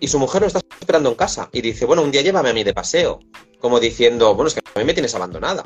y 0.00 0.08
su 0.08 0.18
mujer 0.18 0.42
lo 0.42 0.48
está 0.48 0.60
esperando 0.78 1.08
en 1.08 1.14
casa 1.14 1.48
y 1.50 1.62
dice, 1.62 1.86
bueno, 1.86 2.02
un 2.02 2.10
día 2.10 2.20
llévame 2.20 2.50
a 2.50 2.52
mí 2.52 2.62
de 2.62 2.74
paseo, 2.74 3.20
como 3.58 3.80
diciendo, 3.80 4.34
bueno, 4.34 4.48
es 4.48 4.54
que 4.54 4.60
a 4.60 4.78
mí 4.78 4.84
me 4.84 4.92
tienes 4.92 5.14
abandonada. 5.14 5.64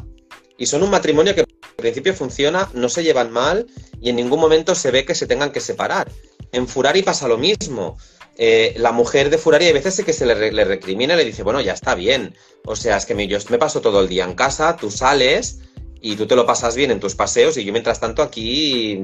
Y 0.57 0.67
son 0.67 0.85
un 0.85 0.91
matrimonio 0.91 1.35
que 1.35 1.41
al 1.41 1.49
principio 1.75 2.15
funciona, 2.15 2.71
no 2.73 2.89
se 2.89 3.03
llevan 3.03 3.33
mal 3.33 3.67
y 4.01 4.11
en 4.11 4.17
ningún 4.17 4.39
momento 4.39 4.77
se 4.77 4.93
ve 4.93 5.05
que 5.05 5.17
se 5.17 5.27
tengan 5.27 5.51
que 5.51 5.59
separar. 5.59 6.09
En 6.53 6.69
Furari 6.69 7.03
pasa 7.03 7.27
lo 7.27 7.37
mismo. 7.37 7.97
Eh, 8.37 8.75
la 8.79 8.91
mujer 8.93 9.31
de 9.31 9.39
Furari 9.39 9.69
a 9.69 9.73
veces 9.73 10.03
que 10.05 10.13
se 10.13 10.27
le, 10.27 10.65
recrimina 10.65 11.15
y 11.15 11.19
le 11.19 11.25
dice, 11.25 11.43
bueno, 11.43 11.61
ya 11.61 11.73
está 11.73 11.95
bien. 11.95 12.35
O 12.65 12.75
sea, 12.75 12.97
es 12.97 13.07
que 13.07 13.15
me, 13.15 13.29
yo 13.29 13.39
me 13.51 13.59
paso 13.59 13.81
todo 13.81 14.01
el 14.01 14.09
día 14.09 14.25
en 14.25 14.35
casa, 14.35 14.77
tú 14.77 14.91
sales 14.91 15.61
y 16.01 16.17
tú 16.17 16.27
te 16.27 16.37
lo 16.37 16.45
pasas 16.45 16.75
bien 16.75 16.91
en 16.91 17.01
tus 17.01 17.15
paseos 17.15 17.57
y 17.57 17.65
yo 17.65 17.73
mientras 17.73 18.01
tanto 18.01 18.23
aquí 18.23 19.03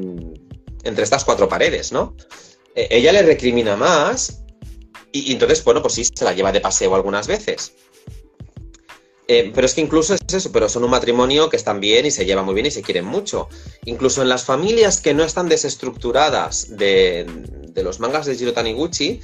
entre 0.83 1.05
estas 1.05 1.25
cuatro 1.25 1.49
paredes, 1.49 1.93
¿no? 1.93 2.17
Eh, 2.75 2.89
ella 2.91 3.13
le 3.13 3.23
recrimina 3.23 3.77
más 3.77 4.43
y, 5.13 5.33
entonces, 5.33 5.65
bueno, 5.65 5.83
pues 5.83 5.95
sí, 5.95 6.05
se 6.05 6.25
la 6.25 6.33
lleva 6.33 6.53
de 6.53 6.61
paseo 6.61 6.95
algunas 6.95 7.27
veces. 7.27 7.75
Eh, 9.29 9.53
pero 9.55 9.65
es 9.65 9.75
que 9.75 9.81
incluso 9.81 10.13
es 10.15 10.21
eso, 10.33 10.51
pero 10.51 10.69
son 10.69 10.83
un 10.83 10.91
matrimonio 10.91 11.49
que 11.49 11.57
están 11.57 11.79
bien 11.79 12.05
y 12.05 12.11
se 12.11 12.27
llevan 12.27 12.45
muy 12.45 12.55
bien 12.55 12.67
y 12.67 12.71
se 12.73 12.83
quieren 12.83 13.05
mucho. 13.05 13.49
Incluso 13.85 14.23
en 14.23 14.29
las 14.29 14.45
familias 14.45 15.01
que 15.01 15.15
no 15.15 15.23
están 15.23 15.49
desestructuradas 15.49 16.77
de, 16.77 17.27
los 17.77 18.01
mangas 18.01 18.27
de 18.27 18.37
Jiro 18.37 18.53
Taniguchi, 18.53 19.21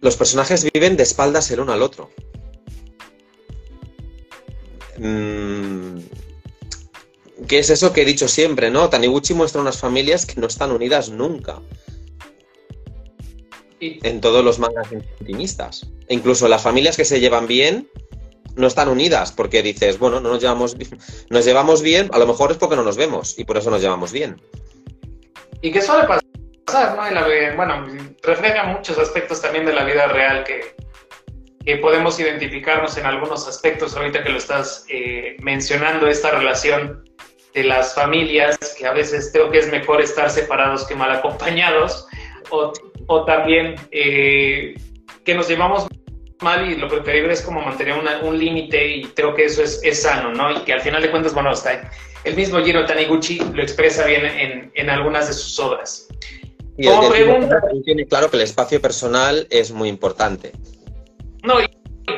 los 0.00 0.16
personajes 0.16 0.66
viven 0.72 0.96
de 0.96 1.02
espaldas 1.02 1.50
el 1.50 1.60
uno 1.60 1.72
al 1.72 1.82
otro. 1.82 2.10
Mm, 4.98 5.98
¿Qué 7.46 7.58
es 7.58 7.70
eso 7.70 7.92
que 7.92 8.02
he 8.02 8.04
dicho 8.04 8.28
siempre, 8.28 8.70
no? 8.70 8.88
Taniguchi 8.88 9.34
muestra 9.34 9.60
unas 9.60 9.78
familias 9.78 10.26
que 10.26 10.40
no 10.40 10.46
están 10.46 10.72
unidas 10.72 11.10
nunca 11.10 11.60
en 13.80 14.20
todos 14.20 14.44
los 14.44 14.58
mangas 14.58 14.90
intimistas. 14.92 15.86
E 16.08 16.14
incluso 16.14 16.48
las 16.48 16.62
familias 16.62 16.96
que 16.96 17.04
se 17.04 17.20
llevan 17.20 17.46
bien 17.46 17.88
no 18.56 18.66
están 18.66 18.88
unidas 18.88 19.32
porque 19.32 19.62
dices, 19.62 19.98
bueno, 19.98 20.20
no 20.20 20.30
nos 20.30 20.40
llevamos 20.40 20.76
bien, 20.76 20.98
nos 21.28 21.44
llevamos 21.44 21.82
bien, 21.82 22.08
a 22.12 22.18
lo 22.18 22.26
mejor 22.26 22.50
es 22.50 22.56
porque 22.56 22.76
no 22.76 22.82
nos 22.82 22.96
vemos 22.96 23.38
y 23.38 23.44
por 23.44 23.58
eso 23.58 23.70
nos 23.70 23.82
llevamos 23.82 24.12
bien. 24.12 24.40
Y 25.60 25.70
que 25.70 25.82
suele 25.82 26.06
pasar, 26.06 26.25
¿no? 26.72 27.10
la, 27.10 27.54
bueno, 27.54 27.86
refleja 28.22 28.64
muchos 28.64 28.98
aspectos 28.98 29.40
también 29.40 29.66
de 29.66 29.72
la 29.72 29.84
vida 29.84 30.06
real 30.08 30.44
que, 30.44 30.74
que 31.64 31.76
podemos 31.76 32.18
identificarnos 32.18 32.96
en 32.96 33.06
algunos 33.06 33.46
aspectos 33.48 33.96
ahorita 33.96 34.22
que 34.22 34.30
lo 34.30 34.38
estás 34.38 34.84
eh, 34.88 35.36
mencionando, 35.40 36.08
esta 36.08 36.30
relación 36.30 37.04
de 37.54 37.64
las 37.64 37.94
familias, 37.94 38.58
que 38.78 38.86
a 38.86 38.92
veces 38.92 39.30
creo 39.32 39.50
que 39.50 39.58
es 39.58 39.70
mejor 39.70 40.00
estar 40.00 40.28
separados 40.28 40.86
que 40.86 40.94
mal 40.94 41.10
acompañados, 41.10 42.06
o 42.50 42.72
o 43.06 43.24
también 43.24 43.76
eh, 43.90 44.74
que 45.24 45.34
nos 45.34 45.48
llevamos 45.48 45.86
mal 46.40 46.70
y 46.70 46.76
lo 46.76 46.88
preferible 46.88 47.32
es 47.32 47.40
como 47.40 47.62
mantener 47.62 47.94
un 48.22 48.38
límite 48.38 48.86
y 48.86 49.04
creo 49.04 49.34
que 49.34 49.46
eso 49.46 49.62
es, 49.62 50.02
sano, 50.02 50.32
¿no? 50.32 50.52
Y 50.52 50.60
que 50.64 50.72
al 50.72 50.80
final 50.80 51.00
de 51.00 51.10
cuentas, 51.10 51.32
bueno, 51.32 51.52
está 51.52 51.90
el 52.24 52.34
mismo 52.34 52.62
Giro 52.62 52.84
Taniguchi 52.84 53.40
lo 53.54 53.62
expresa 53.62 54.04
bien 54.04 54.26
en, 54.26 54.70
en 54.74 54.90
algunas 54.90 55.28
de 55.28 55.32
sus 55.32 55.58
obras. 55.58 56.08
Y 56.78 56.86
como 56.86 57.08
pregunta... 57.08 57.60
Tiene 57.84 58.06
claro 58.06 58.30
que 58.30 58.36
el 58.36 58.42
espacio 58.42 58.80
personal 58.80 59.46
es 59.50 59.70
muy 59.70 59.88
importante. 59.88 60.52
No, 61.42 61.60
y 61.60 61.66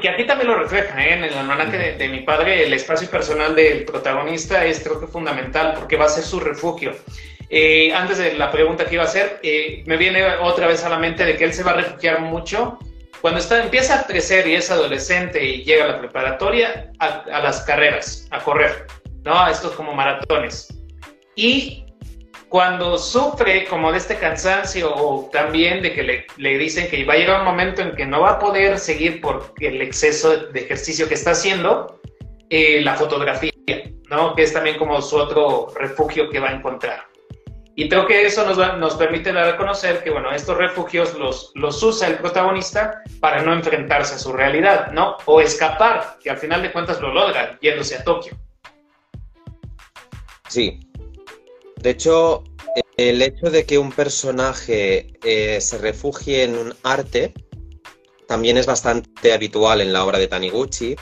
que 0.00 0.09
aquí 0.09 0.26
también 0.26 0.48
lo 0.48 0.59
refleja, 0.59 1.00
¿eh? 1.04 1.14
en 1.14 1.24
el 1.24 1.34
almanaque 1.34 1.76
de, 1.76 1.92
de, 1.96 2.09
mi 2.09 2.20
padre, 2.20 2.66
el 2.66 2.72
espacio 2.72 3.09
personal 3.09 3.54
del 3.54 3.84
protagonista 3.84 4.64
es 4.64 4.80
creo 4.80 5.00
que 5.00 5.06
fundamental 5.06 5.74
porque 5.78 5.96
va 5.96 6.06
a 6.06 6.09
ser 6.09 6.24
su 6.24 6.40
refugio. 6.40 6.92
Eh, 7.50 7.92
antes 7.94 8.18
de 8.18 8.34
la 8.34 8.50
pregunta 8.50 8.84
que 8.84 8.94
iba 8.94 9.04
a 9.04 9.06
hacer, 9.06 9.40
eh, 9.42 9.82
me 9.86 9.96
viene 9.96 10.22
otra 10.42 10.66
vez 10.66 10.84
a 10.84 10.88
la 10.88 10.98
mente 10.98 11.24
de 11.24 11.36
que 11.36 11.44
él 11.44 11.54
se 11.54 11.62
va 11.62 11.72
a 11.72 11.76
refugiar 11.76 12.20
mucho 12.20 12.78
cuando 13.22 13.40
está, 13.40 13.62
empieza 13.62 14.00
a 14.00 14.06
crecer 14.06 14.46
y 14.46 14.54
es 14.54 14.70
adolescente 14.70 15.42
y 15.42 15.64
llega 15.64 15.84
a 15.84 15.88
la 15.88 15.98
preparatoria, 15.98 16.92
a, 16.98 17.40
las 17.40 17.62
carreras, 17.62 18.28
a 18.30 18.38
correr, 18.40 18.86
¿no? 19.24 19.40
A 19.40 19.50
estos 19.50 19.72
como 19.72 19.94
maratones. 19.94 20.68
Y 21.34 21.84
cuando 22.49 22.99
sufre 22.99 23.66
como 23.66 23.92
de 23.92 23.99
este 23.99 24.16
cansancio 24.16 24.94
o 24.94 25.28
también 25.30 25.82
de 25.82 25.92
que 25.92 26.03
le, 26.03 26.26
le, 26.36 26.59
dicen 26.59 26.88
que 26.88 27.05
va 27.05 27.14
a 27.14 27.16
llegar 27.16 27.40
un 27.40 27.46
momento 27.46 27.82
en 27.82 27.94
que 27.94 28.07
no 28.07 28.20
va 28.20 28.32
a 28.32 28.38
poder 28.38 28.78
seguir 28.78 29.20
por 29.20 29.53
el 29.61 29.82
exceso 29.82 30.36
de 30.36 30.61
ejercicio 30.61 31.09
que 31.09 31.14
está 31.14 31.32
haciendo, 31.32 32.01
eh, 32.51 32.80
la 32.80 32.94
fotografía, 32.94 33.53
¿no? 34.09 34.34
Que 34.34 34.42
es 34.42 34.53
también 34.53 34.78
como 34.78 35.03
su 35.03 35.16
otro 35.16 35.68
refugio 35.76 36.30
que 36.30 36.40
va 36.40 36.49
a 36.49 36.53
encontrar. 36.53 37.05
Y 37.74 37.88
creo 37.88 38.07
que 38.07 38.26
eso 38.26 38.44
nos, 38.44 38.57
nos 38.78 38.96
permite 38.96 39.32
dar 39.32 39.51
a 39.51 39.57
conocer 39.57 40.03
que, 40.03 40.11
bueno, 40.11 40.32
estos 40.32 40.57
refugios 40.57 41.14
los, 41.14 41.53
los 41.55 41.80
usa 41.82 42.09
el 42.09 42.16
protagonista 42.16 43.03
para 43.20 43.42
no 43.42 43.53
enfrentarse 43.53 44.14
a 44.14 44.18
su 44.18 44.32
realidad, 44.32 44.90
¿no? 44.92 45.16
O 45.26 45.40
escapar, 45.40 46.16
que 46.20 46.30
al 46.30 46.38
final 46.38 46.62
de 46.62 46.72
cuentas 46.72 47.01
lo 47.01 47.12
logra 47.12 47.57
yéndose 47.61 47.96
a 47.96 48.03
Tokio. 48.03 48.36
Sí. 50.49 50.80
De 51.81 51.91
hecho, 51.91 52.45
el 52.97 53.22
hecho 53.22 53.51
de 53.51 53.64
que 53.64 53.79
un 53.79 53.93
personaje 53.93 55.12
eh, 55.22 55.61
se 55.61 55.79
refugie 55.79 56.43
en 56.43 56.59
un 56.59 56.74
arte 56.83 57.33
también 58.26 58.59
es 58.59 58.66
bastante 58.66 59.33
habitual 59.33 59.81
en 59.81 59.93
la 59.93 60.05
obra 60.05 60.18
de 60.18 60.29
Taniguchi. 60.29 60.97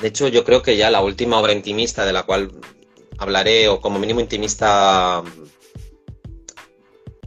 De 0.00 0.08
hecho, 0.08 0.28
yo 0.28 0.44
creo 0.44 0.62
que 0.62 0.76
ya 0.76 0.90
la 0.90 1.02
última 1.02 1.38
obra 1.40 1.52
intimista 1.52 2.06
de 2.06 2.12
la 2.12 2.22
cual 2.22 2.52
hablaré, 3.18 3.68
o 3.68 3.80
como 3.80 3.98
mínimo 3.98 4.20
intimista 4.20 5.22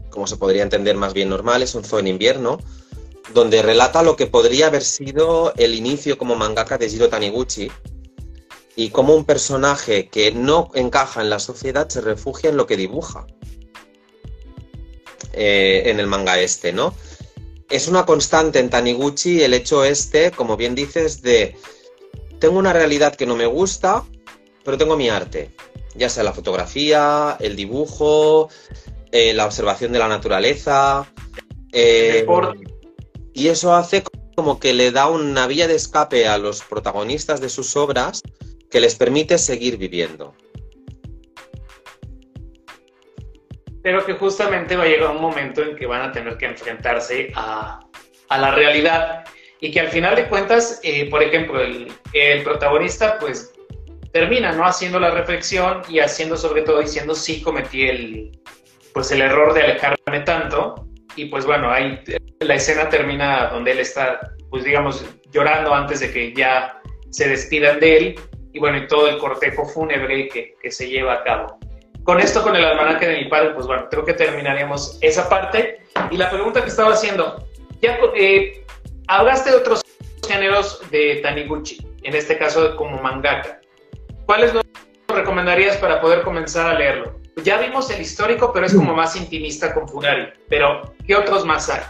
como 0.09 0.27
se 0.27 0.37
podría 0.37 0.63
entender 0.63 0.95
más 0.95 1.13
bien 1.13 1.29
normal, 1.29 1.63
es 1.63 1.73
un 1.75 1.83
zoo 1.83 1.99
en 1.99 2.07
invierno, 2.07 2.59
donde 3.33 3.61
relata 3.61 4.03
lo 4.03 4.15
que 4.15 4.27
podría 4.27 4.67
haber 4.67 4.83
sido 4.83 5.53
el 5.55 5.73
inicio 5.73 6.17
como 6.17 6.35
mangaka 6.35 6.77
de 6.77 6.89
Jiro 6.89 7.09
Taniguchi 7.09 7.71
y 8.75 8.89
cómo 8.89 9.15
un 9.15 9.25
personaje 9.25 10.07
que 10.07 10.31
no 10.31 10.71
encaja 10.73 11.21
en 11.21 11.29
la 11.29 11.39
sociedad 11.39 11.89
se 11.89 12.01
refugia 12.01 12.49
en 12.49 12.57
lo 12.57 12.67
que 12.67 12.77
dibuja 12.77 13.27
eh, 15.33 15.83
en 15.85 15.99
el 15.99 16.07
manga 16.07 16.39
este, 16.39 16.73
¿no? 16.73 16.93
Es 17.69 17.87
una 17.87 18.05
constante 18.05 18.59
en 18.59 18.69
Taniguchi 18.69 19.41
el 19.43 19.53
hecho 19.53 19.85
este, 19.85 20.31
como 20.31 20.57
bien 20.57 20.75
dices, 20.75 21.21
de 21.21 21.55
tengo 22.39 22.59
una 22.59 22.73
realidad 22.73 23.15
que 23.15 23.25
no 23.25 23.35
me 23.35 23.45
gusta, 23.45 24.03
pero 24.65 24.77
tengo 24.77 24.97
mi 24.97 25.09
arte, 25.09 25.51
ya 25.95 26.09
sea 26.09 26.23
la 26.23 26.33
fotografía, 26.33 27.37
el 27.39 27.55
dibujo, 27.55 28.49
eh, 29.11 29.33
la 29.33 29.45
observación 29.45 29.93
de 29.93 29.99
la 29.99 30.07
naturaleza. 30.07 31.09
Eh, 31.71 32.25
y 33.33 33.47
eso 33.47 33.73
hace 33.73 34.03
como 34.35 34.59
que 34.59 34.73
le 34.73 34.91
da 34.91 35.07
una 35.07 35.47
vía 35.47 35.67
de 35.67 35.75
escape 35.75 36.27
a 36.27 36.37
los 36.37 36.61
protagonistas 36.61 37.39
de 37.39 37.49
sus 37.49 37.75
obras 37.77 38.21
que 38.71 38.79
les 38.79 38.95
permite 38.95 39.37
seguir 39.37 39.77
viviendo. 39.77 40.33
Pero 43.83 44.05
que 44.05 44.13
justamente 44.13 44.75
va 44.75 44.83
a 44.83 44.87
llegar 44.87 45.11
un 45.11 45.21
momento 45.21 45.61
en 45.61 45.75
que 45.75 45.85
van 45.85 46.01
a 46.01 46.11
tener 46.11 46.37
que 46.37 46.45
enfrentarse 46.45 47.31
a, 47.35 47.79
la 48.29 48.51
realidad. 48.51 49.25
Y 49.59 49.71
que 49.71 49.79
al 49.79 49.89
final 49.89 50.15
de 50.15 50.27
cuentas, 50.27 50.79
eh, 50.83 51.09
por 51.09 51.21
ejemplo, 51.21 51.61
el, 51.61 51.91
el, 52.13 52.43
protagonista 52.43 53.19
pues 53.19 53.53
termina 54.11 54.51
no 54.53 54.65
haciendo 54.65 54.99
la 54.99 55.11
reflexión 55.11 55.81
y 55.87 55.99
haciendo 55.99 56.35
sobre 56.35 56.63
todo 56.63 56.79
diciendo 56.79 57.13
sí 57.13 57.41
cometí 57.41 57.83
el, 57.83 58.31
pues 58.93 59.11
el 59.11 59.21
error 59.21 59.53
de 59.53 59.61
alejarme 59.61 60.21
tanto 60.25 60.87
y 61.15 61.25
pues 61.25 61.45
bueno, 61.45 61.69
ahí 61.69 61.99
la 62.39 62.55
escena 62.55 62.89
termina 62.89 63.47
donde 63.47 63.71
él 63.71 63.79
está, 63.79 64.19
pues 64.49 64.63
digamos, 64.63 65.05
llorando 65.31 65.73
antes 65.73 65.99
de 65.99 66.11
que 66.11 66.33
ya 66.33 66.81
se 67.09 67.27
despidan 67.27 67.79
de 67.79 67.97
él 67.97 68.19
y 68.53 68.59
bueno, 68.59 68.77
y 68.77 68.87
todo 68.87 69.07
el 69.07 69.17
cortejo 69.17 69.65
fúnebre 69.65 70.27
que, 70.27 70.55
que 70.61 70.71
se 70.71 70.87
lleva 70.89 71.13
a 71.13 71.23
cabo. 71.23 71.57
Con 72.03 72.19
esto, 72.19 72.41
con 72.41 72.55
el 72.55 72.65
almanaque 72.65 73.07
de 73.07 73.17
mi 73.17 73.25
padre, 73.25 73.51
pues 73.51 73.67
bueno, 73.67 73.87
creo 73.89 74.03
que 74.03 74.13
terminaríamos 74.13 74.97
esa 75.01 75.29
parte. 75.29 75.81
Y 76.09 76.17
la 76.17 76.29
pregunta 76.29 76.61
que 76.61 76.69
estaba 76.69 76.93
haciendo, 76.93 77.45
ya 77.81 77.99
eh, 78.15 78.65
hablaste 79.07 79.51
de 79.51 79.57
otros 79.57 79.81
géneros 80.27 80.81
de 80.89 81.19
Taniguchi, 81.21 81.85
en 82.03 82.15
este 82.15 82.37
caso 82.37 82.75
como 82.75 83.01
mangaka. 83.01 83.61
¿Cuáles 84.25 84.53
nos 84.53 84.63
recomendarías 85.07 85.77
para 85.77 86.01
poder 86.01 86.23
comenzar 86.23 86.67
a 86.75 86.77
leerlo? 86.77 87.19
Ya 87.43 87.57
vimos 87.59 87.89
el 87.91 88.01
histórico, 88.01 88.51
pero 88.51 88.65
es 88.65 88.73
como 88.73 88.93
más 88.93 89.15
intimista 89.15 89.73
con 89.73 89.87
Furari. 89.87 90.29
Pero, 90.49 90.93
¿qué 91.05 91.15
otros 91.15 91.45
más 91.45 91.69
hay? 91.69 91.81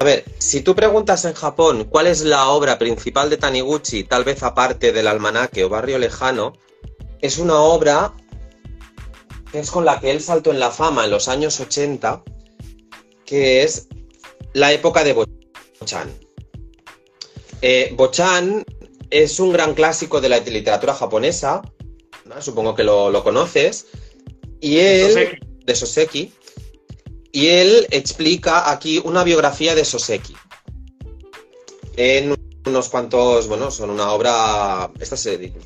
A 0.00 0.04
ver, 0.04 0.24
si 0.38 0.60
tú 0.60 0.74
preguntas 0.74 1.24
en 1.24 1.34
Japón 1.34 1.84
cuál 1.84 2.06
es 2.06 2.22
la 2.22 2.48
obra 2.48 2.78
principal 2.78 3.30
de 3.30 3.36
Taniguchi, 3.36 4.04
tal 4.04 4.24
vez 4.24 4.42
aparte 4.42 4.92
del 4.92 5.06
almanaque 5.06 5.64
o 5.64 5.68
Barrio 5.68 5.98
Lejano, 5.98 6.52
es 7.20 7.38
una 7.38 7.58
obra 7.60 8.12
que 9.50 9.60
es 9.60 9.70
con 9.70 9.84
la 9.84 10.00
que 10.00 10.10
él 10.10 10.20
saltó 10.20 10.50
en 10.50 10.58
la 10.58 10.70
fama 10.70 11.04
en 11.04 11.10
los 11.10 11.28
años 11.28 11.60
80, 11.60 12.24
que 13.24 13.62
es 13.62 13.86
la 14.52 14.72
época 14.72 15.04
de 15.04 15.12
Bochan. 15.12 16.12
Eh, 17.62 17.94
Bochan 17.96 18.64
es 19.10 19.38
un 19.38 19.52
gran 19.52 19.74
clásico 19.74 20.20
de 20.20 20.28
la 20.28 20.38
literatura 20.40 20.92
japonesa, 20.92 21.62
supongo 22.40 22.74
que 22.74 22.82
lo, 22.82 23.22
conoces, 23.22 23.86
y 24.60 24.78
él, 24.78 25.38
de 25.64 25.74
Soseki, 25.74 26.32
y 27.34 27.48
él 27.48 27.88
explica 27.90 28.70
aquí 28.70 29.02
una 29.04 29.24
biografía 29.24 29.74
de 29.74 29.84
Soseki. 29.84 30.36
En 31.96 32.36
unos 32.64 32.88
cuantos, 32.88 33.48
bueno, 33.48 33.72
son 33.72 33.90
una 33.90 34.12
obra, 34.12 34.88
esta 35.00 35.16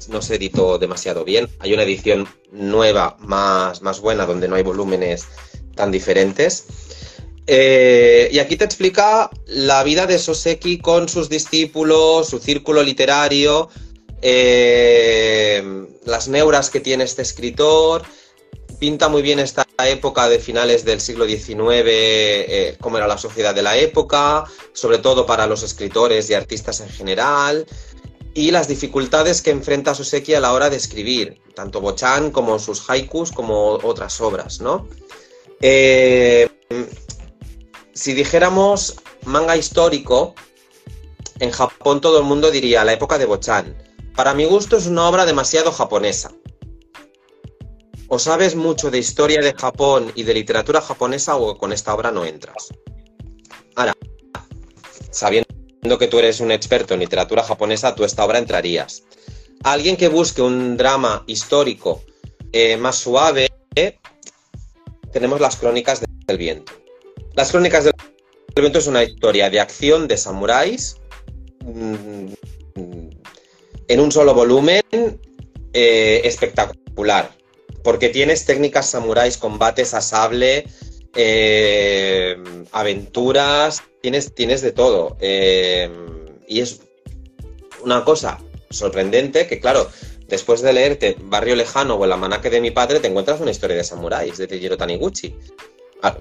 no 0.09 0.23
se 0.23 0.35
editó 0.37 0.79
demasiado 0.79 1.27
bien, 1.27 1.47
hay 1.59 1.75
una 1.75 1.83
edición 1.83 2.27
nueva, 2.53 3.19
más, 3.21 3.83
más 3.83 4.01
buena, 4.01 4.25
donde 4.25 4.49
no 4.49 4.57
hay 4.57 4.63
volúmenes 4.63 5.27
tan 5.75 5.93
diferentes. 5.93 6.65
Eh, 7.47 8.31
y 8.33 8.39
aquí 8.39 8.57
te 8.57 8.65
explica 8.65 9.29
la 9.47 9.83
vida 9.85 10.07
de 10.07 10.19
Soseki 10.19 10.79
con 10.79 11.07
sus 11.07 11.29
discípulos, 11.29 12.29
su 12.29 12.39
círculo 12.39 12.83
literario, 12.83 13.69
eh, 14.23 15.87
las 16.07 16.29
neuras 16.29 16.71
que 16.71 16.81
tiene 16.81 17.05
este 17.05 17.21
escritor. 17.21 18.05
Pinta 18.79 19.09
muy 19.09 19.23
bien 19.23 19.41
esta 19.41 19.67
época 19.79 20.29
de 20.29 20.39
finales 20.39 20.85
del 20.85 21.01
siglo 21.01 21.27
XIX, 21.27 21.59
eh, 21.85 22.77
cómo 22.81 22.97
era 22.97 23.09
la 23.09 23.19
sociedad 23.19 23.55
de 23.55 23.63
la 23.63 23.77
época, 23.77 24.45
sobre 24.73 24.99
todo 24.99 25.27
para 25.27 25.47
los 25.47 25.63
escritores 25.63 26.31
y 26.31 26.35
artistas 26.35 26.81
en 26.81 26.89
general, 26.89 27.67
y 28.35 28.53
las 28.53 28.69
dificultades 28.69 29.43
que 29.43 29.51
enfrenta 29.51 29.95
Soseki 29.95 30.35
a 30.35 30.41
la 30.41 30.53
hora 30.53 30.71
de 30.71 30.77
escribir, 30.77 31.41
tanto 31.55 31.81
Bochan 31.81 32.31
como 32.31 32.59
sus 32.61 32.89
haikus 32.89 33.33
como 33.33 33.73
otras 33.83 34.21
obras, 34.21 34.61
¿no? 34.61 34.87
si 37.99 38.13
dijéramos 38.15 38.95
manga 39.25 39.57
histórico, 39.57 40.37
en 41.41 41.51
Japón 41.51 42.01
todo 42.01 42.19
el 42.19 42.25
mundo 42.25 42.51
diría 42.53 42.85
la 42.85 42.93
época 42.93 43.19
de 43.19 43.27
Bochan. 43.27 43.77
Para 44.15 44.35
mi 44.35 44.45
gusto 44.45 44.77
es 44.77 44.87
una 44.87 45.09
obra 45.09 45.27
demasiado 45.27 45.73
japonesa. 45.73 46.31
O 48.09 48.19
sabes 48.19 48.57
mucho 48.57 48.91
de 48.91 48.99
historia 48.99 49.41
de 49.41 49.55
Japón 49.55 50.13
y 50.15 50.23
de 50.23 50.35
literatura 50.35 50.81
japonesa 50.81 51.37
o 51.37 51.59
con 51.59 51.73
esta 51.73 51.95
obra 51.95 52.11
no 52.11 52.25
entras. 52.25 52.69
Ahora, 53.77 53.95
sabiendo 55.11 55.99
que 55.99 56.09
tú 56.09 56.19
eres 56.19 56.41
un 56.41 56.51
experto 56.51 56.95
en 56.95 57.01
literatura 57.01 57.43
japonesa, 57.43 57.95
tú 57.95 58.05
esta 58.05 58.25
obra 58.25 58.39
entrarías. 58.39 59.05
Alguien 59.63 59.97
que 59.97 60.09
busque 60.09 60.43
un 60.43 60.77
drama 60.77 61.25
histórico 61.27 62.03
eh, 62.53 62.77
más 62.77 62.97
suave, 62.97 63.49
tenemos 65.13 65.41
las 65.41 65.57
crónicas 65.57 66.03
del 66.27 66.39
viento. 66.39 66.73
Las 67.35 67.53
Crónicas 67.53 67.85
del 67.85 67.95
Viento 68.57 68.81
es 68.81 68.89
una 68.89 69.05
historia 69.05 69.49
de 69.49 69.61
acción 69.61 70.09
de 70.09 70.17
samuráis 70.17 70.97
mm, 71.65 72.33
en 73.87 74.01
un 74.01 74.11
solo 74.11 74.35
volumen 74.35 74.83
eh, 75.73 76.21
espectacular, 76.25 77.31
porque 77.89 78.11
tienes 78.11 78.45
técnicas 78.45 78.91
samuráis, 78.91 79.39
combates 79.39 79.95
a 79.95 80.03
sable, 80.03 80.67
eh, 81.17 82.37
aventuras, 82.71 83.83
tienes, 84.03 84.35
tienes 84.35 84.61
de 84.61 84.73
todo. 84.73 85.17
Eh, 85.21 85.89
y 86.47 86.61
es 86.61 86.83
una 87.83 88.05
cosa 88.05 88.41
sorprendente 88.69 89.47
que, 89.47 89.59
claro, 89.59 89.91
después 90.27 90.61
de 90.61 90.75
leerte 90.75 91.17
Barrio 91.19 91.57
Lejano 91.57 91.95
o 91.95 92.05
El 92.05 92.13
Amanaque 92.13 92.51
de 92.51 92.61
mi 92.61 92.73
padre, 92.73 93.01
te 93.01 93.09
encuentras 93.09 93.41
una 93.41 93.53
historia 93.53 93.79
de 93.79 93.85
samuráis 93.85 94.37
de 94.37 94.47
Tejiro 94.47 94.77
Taniguchi. 94.77 95.35
Ah, 96.03 96.15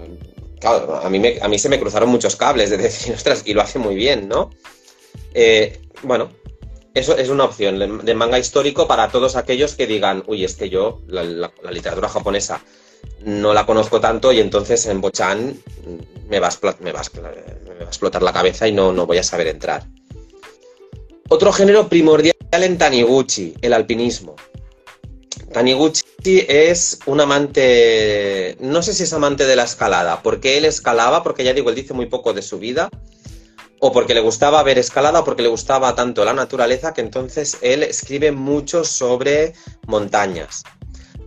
claro, 0.60 0.96
a 0.96 1.10
mí, 1.10 1.20
a 1.38 1.48
mí 1.48 1.58
se 1.58 1.68
me 1.68 1.78
cruzaron 1.78 2.08
muchos 2.08 2.34
cables 2.34 2.70
de 2.70 2.78
decir, 2.78 3.12
ostras, 3.14 3.42
y 3.44 3.52
lo 3.52 3.60
hace 3.60 3.78
muy 3.78 3.94
bien, 3.94 4.26
¿no? 4.26 4.48
Eh, 5.34 5.82
bueno, 6.02 6.30
eso 6.98 7.16
es 7.16 7.28
una 7.28 7.44
opción 7.44 8.04
de 8.04 8.14
manga 8.14 8.38
histórico 8.38 8.88
para 8.88 9.08
todos 9.08 9.36
aquellos 9.36 9.74
que 9.74 9.86
digan, 9.86 10.24
uy, 10.26 10.44
es 10.44 10.54
que 10.54 10.68
yo 10.68 11.00
la, 11.06 11.50
literatura 11.70 12.08
japonesa 12.08 12.62
no 13.24 13.54
la 13.54 13.66
conozco 13.66 14.00
tanto 14.00 14.32
y 14.32 14.40
entonces 14.40 14.86
en 14.86 15.00
Bochan 15.00 15.62
me 16.28 16.40
va, 16.40 16.48
a, 16.48 16.76
me 16.80 16.92
va, 16.92 17.00
a, 17.00 17.82
explotar 17.82 18.22
la 18.22 18.32
cabeza 18.32 18.66
y 18.66 18.72
no, 18.72 18.92
no 18.92 19.06
voy 19.06 19.18
a 19.18 19.22
saber 19.22 19.46
entrar. 19.46 19.86
Otro 21.28 21.52
género 21.52 21.88
primordial 21.88 22.34
en 22.50 22.78
Taniguchi, 22.78 23.54
el 23.60 23.72
alpinismo. 23.72 24.34
Taniguchi 25.52 26.02
es 26.48 26.98
un 27.06 27.20
amante, 27.20 28.56
no 28.60 28.82
sé 28.82 28.92
si 28.92 29.04
es 29.04 29.12
amante 29.12 29.46
de 29.46 29.56
la 29.56 29.64
escalada, 29.64 30.22
porque 30.22 30.58
él 30.58 30.64
escalaba, 30.64 31.22
porque 31.22 31.44
ya 31.44 31.54
digo, 31.54 31.70
él 31.70 31.76
dice 31.76 31.94
muy 31.94 32.06
poco 32.06 32.32
de 32.32 32.42
su 32.42 32.58
vida, 32.58 32.88
o 33.80 33.92
porque 33.92 34.14
le 34.14 34.20
gustaba 34.20 34.62
ver 34.62 34.78
escalada, 34.78 35.20
o 35.20 35.24
porque 35.24 35.42
le 35.42 35.48
gustaba 35.48 35.94
tanto 35.94 36.24
la 36.24 36.32
naturaleza, 36.32 36.92
que 36.92 37.00
entonces 37.00 37.58
él 37.62 37.82
escribe 37.82 38.32
mucho 38.32 38.84
sobre 38.84 39.54
montañas. 39.86 40.62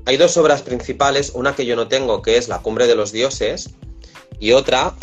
Hay 0.05 0.17
dos 0.17 0.35
obras 0.37 0.61
principales, 0.61 1.31
una 1.33 1.55
que 1.55 1.65
yo 1.65 1.75
no 1.75 1.87
tengo, 1.87 2.21
que 2.21 2.37
es 2.37 2.47
La 2.47 2.59
cumbre 2.59 2.87
de 2.87 2.95
los 2.95 3.11
dioses, 3.11 3.69
y 4.39 4.51
otra 4.51 4.95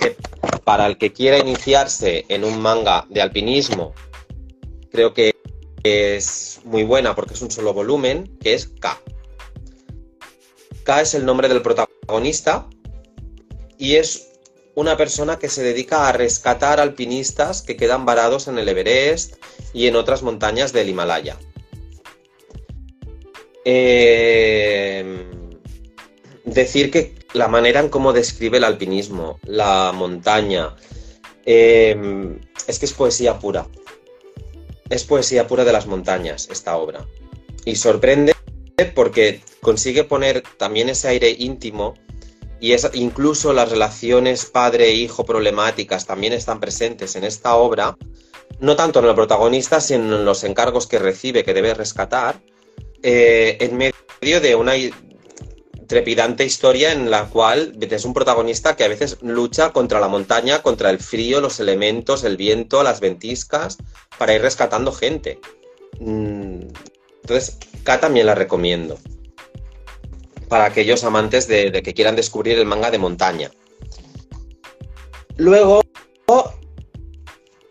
que 0.00 0.16
para 0.64 0.86
el 0.86 0.96
que 0.98 1.12
quiera 1.12 1.38
iniciarse 1.38 2.24
en 2.28 2.44
un 2.44 2.60
manga 2.60 3.06
de 3.10 3.20
alpinismo, 3.20 3.94
creo 4.90 5.12
que 5.12 5.34
es 5.82 6.60
muy 6.64 6.82
buena 6.82 7.14
porque 7.14 7.34
es 7.34 7.42
un 7.42 7.50
solo 7.50 7.74
volumen, 7.74 8.38
que 8.40 8.54
es 8.54 8.68
K. 8.80 8.98
K 10.84 11.00
es 11.02 11.14
el 11.14 11.24
nombre 11.24 11.48
del 11.48 11.62
protagonista 11.62 12.66
y 13.78 13.96
es 13.96 14.33
una 14.74 14.96
persona 14.96 15.38
que 15.38 15.48
se 15.48 15.62
dedica 15.62 16.08
a 16.08 16.12
rescatar 16.12 16.80
alpinistas 16.80 17.62
que 17.62 17.76
quedan 17.76 18.04
varados 18.04 18.48
en 18.48 18.58
el 18.58 18.68
Everest 18.68 19.36
y 19.72 19.86
en 19.86 19.96
otras 19.96 20.22
montañas 20.22 20.72
del 20.72 20.88
Himalaya. 20.88 21.38
Eh, 23.64 25.26
decir 26.44 26.90
que 26.90 27.14
la 27.32 27.48
manera 27.48 27.80
en 27.80 27.88
cómo 27.88 28.12
describe 28.12 28.58
el 28.58 28.64
alpinismo, 28.64 29.38
la 29.44 29.92
montaña, 29.94 30.76
eh, 31.46 32.36
es 32.66 32.78
que 32.78 32.86
es 32.86 32.92
poesía 32.92 33.38
pura 33.38 33.66
es 34.90 35.04
poesía 35.04 35.46
pura 35.46 35.64
de 35.64 35.72
las 35.72 35.86
montañas 35.86 36.48
esta 36.50 36.76
obra. 36.76 37.06
Y 37.64 37.76
sorprende 37.76 38.34
porque 38.94 39.40
consigue 39.60 40.04
poner 40.04 40.42
también 40.58 40.88
ese 40.88 41.08
aire 41.08 41.30
íntimo 41.30 41.94
y 42.64 42.72
es, 42.72 42.88
incluso 42.94 43.52
las 43.52 43.68
relaciones 43.68 44.46
padre-hijo 44.46 45.26
problemáticas 45.26 46.06
también 46.06 46.32
están 46.32 46.60
presentes 46.60 47.14
en 47.14 47.24
esta 47.24 47.56
obra, 47.56 47.94
no 48.58 48.74
tanto 48.74 49.00
en 49.00 49.04
el 49.04 49.14
protagonista, 49.14 49.82
sino 49.82 50.16
en 50.16 50.24
los 50.24 50.44
encargos 50.44 50.86
que 50.86 50.98
recibe, 50.98 51.44
que 51.44 51.52
debe 51.52 51.74
rescatar, 51.74 52.40
eh, 53.02 53.58
en 53.60 53.76
medio 53.76 54.40
de 54.40 54.54
una 54.54 54.72
trepidante 55.86 56.46
historia 56.46 56.92
en 56.92 57.10
la 57.10 57.26
cual 57.26 57.76
es 57.78 58.04
un 58.06 58.14
protagonista 58.14 58.76
que 58.76 58.84
a 58.84 58.88
veces 58.88 59.18
lucha 59.20 59.70
contra 59.74 60.00
la 60.00 60.08
montaña, 60.08 60.62
contra 60.62 60.88
el 60.88 61.00
frío, 61.00 61.42
los 61.42 61.60
elementos, 61.60 62.24
el 62.24 62.38
viento, 62.38 62.82
las 62.82 63.00
ventiscas, 63.00 63.76
para 64.16 64.32
ir 64.32 64.40
rescatando 64.40 64.90
gente. 64.90 65.38
Mm, 66.00 66.60
entonces, 67.20 67.58
K 67.82 68.00
también 68.00 68.24
la 68.24 68.34
recomiendo. 68.34 68.98
Para 70.54 70.66
aquellos 70.66 71.02
amantes 71.02 71.48
de, 71.48 71.82
que 71.82 71.94
quieran 71.94 72.14
descubrir 72.14 72.56
el 72.60 72.64
manga 72.64 72.88
de 72.92 72.98
montaña. 72.98 73.50
Luego, 75.36 75.82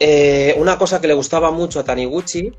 eh, 0.01 0.53
una 0.57 0.77
cosa 0.77 0.99
que 0.99 1.07
le 1.07 1.13
gustaba 1.13 1.49
mucho 1.49 1.79
a 1.79 1.85
Taniguchi 1.85 2.51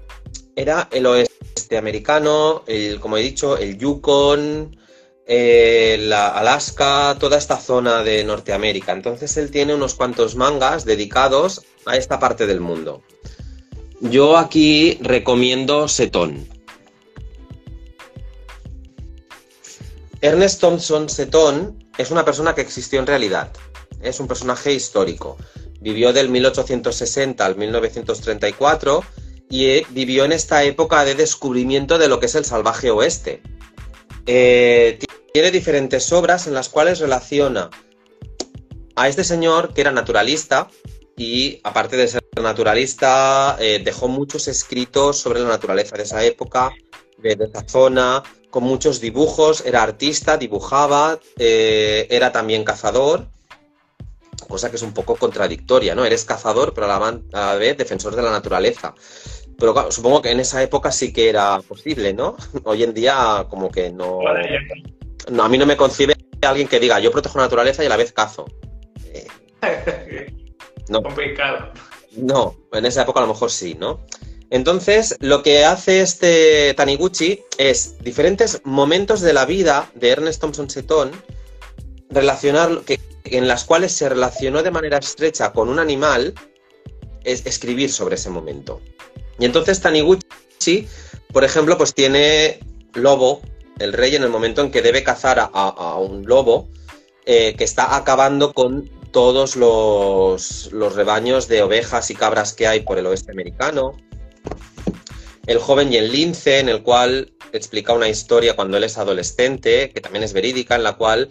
era 0.56 0.88
el 0.90 1.04
oeste 1.04 1.76
americano, 1.76 2.62
el, 2.66 3.00
como 3.00 3.18
he 3.18 3.20
dicho, 3.20 3.58
el 3.58 3.76
Yukon, 3.76 4.74
eh, 5.26 5.98
la 6.00 6.28
Alaska, 6.28 7.18
toda 7.20 7.36
esta 7.36 7.58
zona 7.58 8.02
de 8.02 8.24
Norteamérica. 8.24 8.92
Entonces 8.92 9.36
él 9.36 9.50
tiene 9.50 9.74
unos 9.74 9.92
cuantos 9.92 10.36
mangas 10.36 10.86
dedicados 10.86 11.66
a 11.84 11.98
esta 11.98 12.18
parte 12.18 12.46
del 12.46 12.60
mundo. 12.60 13.02
Yo 14.00 14.38
aquí 14.38 14.96
recomiendo 15.02 15.86
Setón. 15.86 16.53
Ernest 20.24 20.58
Thompson 20.58 21.10
Seton 21.10 21.84
es 21.98 22.10
una 22.10 22.24
persona 22.24 22.54
que 22.54 22.62
existió 22.62 22.98
en 22.98 23.06
realidad. 23.06 23.52
Es 24.00 24.20
un 24.20 24.26
personaje 24.26 24.72
histórico. 24.72 25.36
Vivió 25.82 26.14
del 26.14 26.30
1860 26.30 27.44
al 27.44 27.56
1934 27.56 29.04
y 29.50 29.66
eh, 29.66 29.86
vivió 29.90 30.24
en 30.24 30.32
esta 30.32 30.64
época 30.64 31.04
de 31.04 31.14
descubrimiento 31.14 31.98
de 31.98 32.08
lo 32.08 32.20
que 32.20 32.26
es 32.26 32.34
el 32.36 32.46
salvaje 32.46 32.90
oeste. 32.90 33.42
Eh, 34.24 34.98
tiene 35.34 35.50
diferentes 35.50 36.10
obras 36.10 36.46
en 36.46 36.54
las 36.54 36.70
cuales 36.70 37.00
relaciona 37.00 37.68
a 38.96 39.08
este 39.10 39.24
señor 39.24 39.74
que 39.74 39.82
era 39.82 39.92
naturalista 39.92 40.70
y 41.18 41.60
aparte 41.64 41.98
de 41.98 42.08
ser 42.08 42.24
naturalista 42.42 43.58
eh, 43.60 43.82
dejó 43.84 44.08
muchos 44.08 44.48
escritos 44.48 45.18
sobre 45.18 45.40
la 45.40 45.48
naturaleza 45.48 45.98
de 45.98 46.04
esa 46.04 46.24
época, 46.24 46.72
de, 47.18 47.36
esa 47.38 47.68
zona, 47.68 48.22
con 48.54 48.62
muchos 48.62 49.00
dibujos, 49.00 49.66
era 49.66 49.82
artista, 49.82 50.36
dibujaba, 50.36 51.18
eh, 51.40 52.06
era 52.08 52.30
también 52.30 52.62
cazador, 52.62 53.26
cosa 54.46 54.70
que 54.70 54.76
es 54.76 54.82
un 54.82 54.94
poco 54.94 55.16
contradictoria, 55.16 55.96
¿no? 55.96 56.04
Eres 56.04 56.24
cazador, 56.24 56.72
pero 56.72 56.86
a 56.86 57.20
la, 57.32 57.54
vez 57.56 57.76
defensor 57.76 58.14
de 58.14 58.22
la 58.22 58.30
naturaleza. 58.30 58.94
Pero 59.58 59.90
supongo 59.90 60.22
que 60.22 60.30
en 60.30 60.38
esa 60.38 60.62
época 60.62 60.92
sí 60.92 61.12
que 61.12 61.28
era 61.28 61.60
posible, 61.62 62.14
¿no? 62.14 62.36
Hoy 62.62 62.84
en 62.84 62.94
día 62.94 63.44
como 63.50 63.72
que 63.72 63.90
no... 63.90 64.20
No, 65.32 65.42
a 65.42 65.48
mí 65.48 65.58
no 65.58 65.66
me 65.66 65.76
concibe 65.76 66.14
alguien 66.42 66.68
que 66.68 66.78
diga, 66.78 67.00
yo 67.00 67.10
protejo 67.10 67.38
la 67.38 67.46
naturaleza 67.46 67.82
y 67.82 67.86
a 67.86 67.88
la 67.88 67.96
vez 67.96 68.12
cazo. 68.12 68.44
no. 70.88 71.02
Complicado. 71.02 71.72
No, 72.12 72.54
en 72.72 72.86
esa 72.86 73.02
época 73.02 73.18
a 73.18 73.26
lo 73.26 73.32
mejor 73.32 73.50
sí, 73.50 73.74
¿no? 73.74 73.98
Entonces, 74.50 75.16
lo 75.20 75.42
que 75.42 75.64
hace 75.64 76.00
este 76.00 76.74
Taniguchi 76.74 77.42
es 77.58 77.96
diferentes 78.02 78.60
momentos 78.64 79.20
de 79.20 79.32
la 79.32 79.46
vida 79.46 79.90
de 79.94 80.10
Ernest 80.10 80.40
Thompson 80.40 80.70
Seton, 80.70 81.10
relacionar, 82.10 82.82
que, 82.82 83.00
en 83.24 83.48
las 83.48 83.64
cuales 83.64 83.92
se 83.92 84.08
relacionó 84.08 84.62
de 84.62 84.70
manera 84.70 84.98
estrecha 84.98 85.52
con 85.52 85.68
un 85.68 85.78
animal, 85.78 86.34
es 87.24 87.44
escribir 87.46 87.90
sobre 87.90 88.16
ese 88.16 88.30
momento. 88.30 88.80
Y 89.38 89.44
entonces 89.46 89.80
Taniguchi, 89.80 90.86
por 91.32 91.42
ejemplo, 91.42 91.76
pues 91.76 91.94
tiene 91.94 92.60
Lobo, 92.92 93.40
el 93.78 93.92
rey 93.92 94.14
en 94.14 94.22
el 94.22 94.30
momento 94.30 94.62
en 94.62 94.70
que 94.70 94.82
debe 94.82 95.02
cazar 95.02 95.50
a, 95.52 95.96
un 95.98 96.24
lobo 96.26 96.68
eh, 97.26 97.54
que 97.56 97.64
está 97.64 97.96
acabando 97.96 98.52
con 98.52 98.88
todos 99.10 99.56
los, 99.56 100.70
rebaños 100.94 101.48
de 101.48 101.62
ovejas 101.62 102.10
y 102.10 102.14
cabras 102.14 102.52
que 102.52 102.66
hay 102.66 102.80
por 102.80 102.98
el 102.98 103.06
oeste 103.06 103.32
americano. 103.32 103.96
El 105.46 105.58
joven 105.58 105.92
y 105.92 105.96
el 105.96 106.10
lince, 106.12 106.58
en 106.58 106.68
el 106.68 106.82
cual 106.82 107.32
explica 107.52 107.92
una 107.92 108.08
historia 108.08 108.56
cuando 108.56 108.76
él 108.76 108.84
es 108.84 108.98
adolescente, 108.98 109.90
que 109.90 110.00
también 110.00 110.24
es 110.24 110.32
verídica, 110.32 110.74
en 110.74 110.82
la 110.82 110.94
cual 110.94 111.30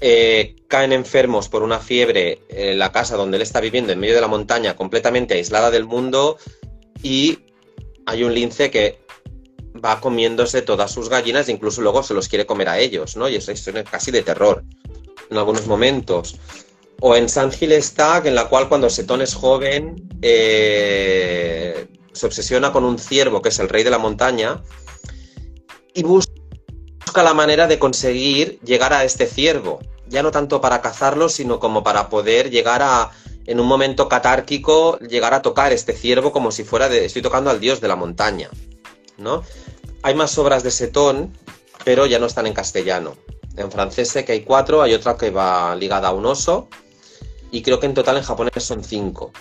eh, 0.00 0.56
caen 0.68 0.92
enfermos 0.92 1.48
por 1.48 1.62
una 1.62 1.78
fiebre 1.78 2.40
en 2.48 2.78
la 2.78 2.92
casa 2.92 3.16
donde 3.16 3.36
él 3.36 3.42
está 3.42 3.60
viviendo, 3.60 3.92
en 3.92 4.00
medio 4.00 4.14
de 4.14 4.20
la 4.20 4.28
montaña, 4.28 4.76
completamente 4.76 5.34
aislada 5.34 5.70
del 5.70 5.86
mundo, 5.86 6.36
y 7.02 7.38
hay 8.06 8.24
un 8.24 8.34
lince 8.34 8.70
que 8.70 8.98
va 9.84 10.00
comiéndose 10.00 10.62
todas 10.62 10.90
sus 10.90 11.08
gallinas 11.08 11.48
e 11.48 11.52
incluso 11.52 11.80
luego 11.80 12.02
se 12.02 12.14
los 12.14 12.28
quiere 12.28 12.46
comer 12.46 12.68
a 12.68 12.78
ellos, 12.78 13.16
¿no? 13.16 13.28
Y 13.28 13.36
es 13.36 13.66
una 13.66 13.84
casi 13.84 14.10
de 14.10 14.22
terror 14.22 14.64
en 15.30 15.36
algunos 15.36 15.66
momentos. 15.66 16.36
O 17.00 17.14
en 17.14 17.28
San 17.28 17.52
Gil 17.52 17.72
Stag, 17.82 18.26
en 18.26 18.34
la 18.34 18.48
cual 18.48 18.68
cuando 18.68 18.90
Setón 18.90 19.22
es 19.22 19.34
joven 19.34 20.08
eh, 20.20 21.86
se 22.18 22.26
obsesiona 22.26 22.72
con 22.72 22.84
un 22.84 22.98
ciervo 22.98 23.40
que 23.40 23.48
es 23.48 23.58
el 23.58 23.68
rey 23.68 23.84
de 23.84 23.90
la 23.90 23.98
montaña 23.98 24.62
y 25.94 26.02
busca 26.02 26.32
la 27.22 27.32
manera 27.32 27.66
de 27.66 27.78
conseguir 27.78 28.58
llegar 28.60 28.92
a 28.92 29.04
este 29.04 29.26
ciervo, 29.26 29.80
ya 30.08 30.22
no 30.22 30.30
tanto 30.30 30.60
para 30.60 30.82
cazarlo, 30.82 31.28
sino 31.28 31.58
como 31.58 31.82
para 31.82 32.08
poder 32.08 32.50
llegar 32.50 32.82
a, 32.82 33.10
en 33.46 33.60
un 33.60 33.66
momento 33.66 34.08
catárquico, 34.08 34.98
llegar 34.98 35.32
a 35.32 35.42
tocar 35.42 35.72
este 35.72 35.92
ciervo 35.92 36.32
como 36.32 36.50
si 36.50 36.64
fuera 36.64 36.88
de, 36.88 37.04
estoy 37.04 37.22
tocando 37.22 37.50
al 37.50 37.60
dios 37.60 37.80
de 37.80 37.88
la 37.88 37.96
montaña. 37.96 38.50
¿no? 39.16 39.42
Hay 40.02 40.14
más 40.14 40.36
obras 40.38 40.62
de 40.62 40.70
Setón, 40.70 41.36
pero 41.84 42.06
ya 42.06 42.18
no 42.18 42.26
están 42.26 42.46
en 42.46 42.54
castellano. 42.54 43.16
En 43.56 43.70
francés 43.72 44.08
sé 44.08 44.24
que 44.24 44.32
hay 44.32 44.42
cuatro, 44.42 44.82
hay 44.82 44.94
otra 44.94 45.16
que 45.16 45.30
va 45.30 45.74
ligada 45.74 46.08
a 46.08 46.12
un 46.12 46.26
oso, 46.26 46.68
y 47.50 47.62
creo 47.62 47.80
que 47.80 47.86
en 47.86 47.94
total 47.94 48.18
en 48.18 48.22
japonés 48.22 48.62
son 48.62 48.84
cinco. 48.84 49.32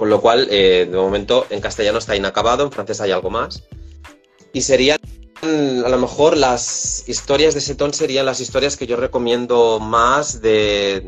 Con 0.00 0.08
lo 0.08 0.22
cual, 0.22 0.48
eh, 0.50 0.88
de 0.90 0.96
momento, 0.96 1.46
en 1.50 1.60
castellano 1.60 1.98
está 1.98 2.16
inacabado, 2.16 2.64
en 2.64 2.72
francés 2.72 3.02
hay 3.02 3.10
algo 3.10 3.28
más. 3.28 3.64
Y 4.50 4.62
serían, 4.62 4.98
a 5.42 5.88
lo 5.90 5.98
mejor, 5.98 6.38
las 6.38 7.06
historias 7.06 7.52
de 7.52 7.60
Setón 7.60 7.92
serían 7.92 8.24
las 8.24 8.40
historias 8.40 8.78
que 8.78 8.86
yo 8.86 8.96
recomiendo 8.96 9.78
más 9.78 10.40
de, 10.40 11.02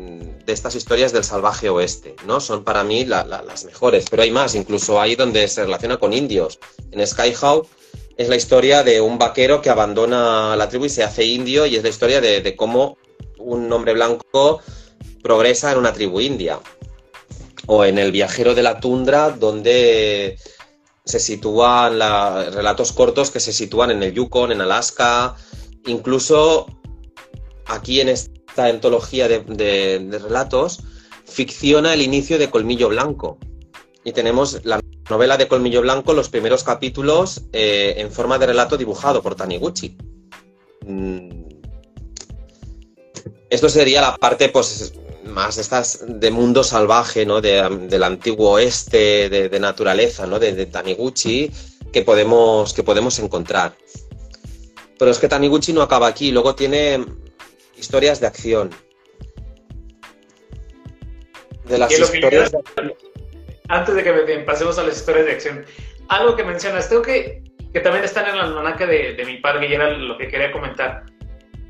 de 0.45 0.53
estas 0.53 0.75
historias 0.75 1.11
del 1.11 1.23
salvaje 1.23 1.69
oeste, 1.69 2.15
¿no? 2.27 2.39
Son 2.39 2.63
para 2.63 2.83
mí 2.83 3.03
las 3.03 3.65
mejores, 3.65 4.05
pero 4.11 4.21
hay 4.21 4.29
más, 4.29 4.53
incluso 4.53 5.01
ahí 5.01 5.15
donde 5.15 5.47
se 5.47 5.63
relaciona 5.63 5.97
con 5.97 6.13
indios. 6.13 6.59
En 6.91 7.03
Skyhow 7.07 7.65
es 8.17 8.29
la 8.29 8.35
historia 8.35 8.83
de 8.83 9.01
un 9.01 9.17
vaquero 9.17 9.59
que 9.59 9.71
abandona 9.71 10.55
la 10.55 10.69
tribu 10.69 10.85
y 10.85 10.89
se 10.89 11.03
hace 11.03 11.25
indio 11.25 11.65
y 11.65 11.77
es 11.77 11.81
la 11.81 11.89
historia 11.89 12.21
de, 12.21 12.55
cómo 12.55 12.99
un 13.39 13.73
hombre 13.73 13.93
blanco 13.93 14.61
progresa 15.23 15.71
en 15.71 15.79
una 15.79 15.93
tribu 15.93 16.19
india. 16.19 16.59
O 17.67 17.85
en 17.85 17.97
El 17.97 18.11
viajero 18.11 18.55
de 18.55 18.63
la 18.63 18.79
tundra, 18.79 19.29
donde 19.29 20.37
se 21.05 21.19
sitúan 21.19 21.99
relatos 22.53 22.91
cortos 22.93 23.31
que 23.31 23.39
se 23.39 23.53
sitúan 23.53 23.91
en 23.91 24.03
el 24.03 24.13
Yukon, 24.13 24.51
en 24.51 24.61
Alaska, 24.61 25.35
incluso 25.85 26.67
aquí 27.65 28.01
en 28.01 28.09
esta 28.09 28.65
antología 28.65 29.27
de, 29.27 30.19
relatos 30.21 30.81
ficciona 31.25 31.93
el 31.93 32.01
inicio 32.01 32.37
de 32.37 32.49
Colmillo 32.49 32.89
Blanco. 32.89 33.37
Y 34.05 34.11
tenemos 34.11 34.59
la 34.63 34.79
novela 35.09 35.37
de 35.37 35.47
Colmillo 35.47 35.81
Blanco, 35.81 36.13
los 36.13 36.29
primeros 36.29 36.63
capítulos 36.63 37.43
eh, 37.53 37.95
en 37.97 38.11
forma 38.11 38.37
de 38.37 38.47
relato 38.47 38.77
dibujado 38.77 39.21
por 39.21 39.35
Taniguchi. 39.35 39.97
Mm. 40.85 41.43
Esto 43.49 43.69
sería 43.69 44.01
la 44.01 44.15
parte 44.17 44.49
pues, 44.49 44.93
más 45.25 45.57
estas 45.57 46.03
de 46.07 46.31
mundo 46.31 46.63
salvaje, 46.63 47.25
¿no? 47.25 47.41
del 47.41 48.03
antiguo 48.03 48.51
oeste, 48.51 49.29
de, 49.29 49.59
naturaleza, 49.59 50.27
¿no? 50.27 50.39
de, 50.39 50.65
Taniguchi, 50.65 51.51
que 51.91 52.01
podemos, 52.01 52.73
que 52.73 52.83
podemos 52.83 53.17
encontrar. 53.19 53.73
Pero 54.97 55.11
es 55.11 55.19
que 55.19 55.27
Taniguchi 55.27 55.73
no 55.73 55.81
acaba 55.81 56.07
aquí, 56.07 56.31
luego 56.31 56.55
tiene 56.55 57.03
historias 57.77 58.19
de 58.19 58.27
acción. 58.27 58.69
De 61.65 61.77
las 61.77 61.91
historias 61.91 62.51
Antes 63.69 63.95
de 63.95 64.03
que 64.03 64.43
pasemos 64.45 64.77
a 64.77 64.83
las 64.83 64.97
historias 64.97 65.25
de 65.25 65.31
acción, 65.31 65.65
algo 66.09 66.35
que 66.35 66.43
mencionas, 66.43 66.89
tengo 66.89 67.01
que, 67.01 67.41
que 67.71 67.79
también 67.79 68.03
están 68.03 68.27
en 68.27 68.37
la 68.37 68.43
almanaque 68.43 68.85
de, 68.85 69.13
de 69.13 69.25
mi 69.25 69.37
padre 69.37 69.69
y 69.69 69.73
era 69.73 69.89
lo 69.89 70.17
que 70.17 70.27
quería 70.27 70.51
comentar. 70.51 71.05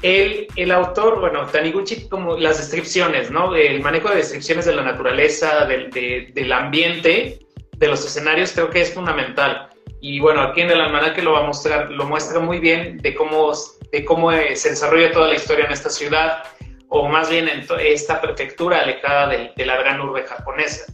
El, 0.04 0.48
el, 0.58 0.72
autor, 0.72 1.22
bueno, 1.22 1.46
Taniguchi, 1.48 2.10
como 2.10 2.38
las 2.38 2.58
descripciones, 2.58 3.32
¿no? 3.32 3.56
El 3.56 3.82
manejo 3.82 4.10
de 4.10 4.18
descripciones 4.18 4.66
de 4.66 4.76
la 4.76 4.84
naturaleza, 4.84 5.66
del, 5.66 5.90
del 5.90 6.52
ambiente, 6.52 7.40
de 7.78 7.88
los 7.88 8.06
escenarios, 8.06 8.52
creo 8.52 8.70
que 8.70 8.82
es 8.82 8.94
fundamental. 8.94 9.70
Y 10.02 10.20
bueno, 10.20 10.42
aquí 10.42 10.60
en 10.60 10.70
el 10.70 10.82
almanaque 10.82 11.22
lo 11.22 11.32
va 11.32 11.40
a 11.40 11.48
mostrar, 11.48 11.90
lo 11.90 12.06
muestra 12.06 12.40
muy 12.42 12.60
bien 12.60 12.98
de 12.98 13.16
cómo 13.16 13.54
de 13.94 14.04
cómo 14.04 14.32
eh, 14.32 14.56
se 14.56 14.72
desarrolla 14.72 15.12
toda 15.12 15.28
la 15.28 15.36
historia 15.36 15.66
en 15.66 15.72
esta 15.72 15.90
ciudad, 15.90 16.44
o 16.90 17.08
más 17.08 17.30
bien 17.30 17.48
en 17.48 17.66
esta 17.80 18.20
prefectura 18.20 18.80
alejada 18.82 19.28
de, 19.28 19.52
de, 19.56 19.66
la 19.66 19.78
gran 19.78 20.02
urbe 20.02 20.24
japonesa. 20.24 20.92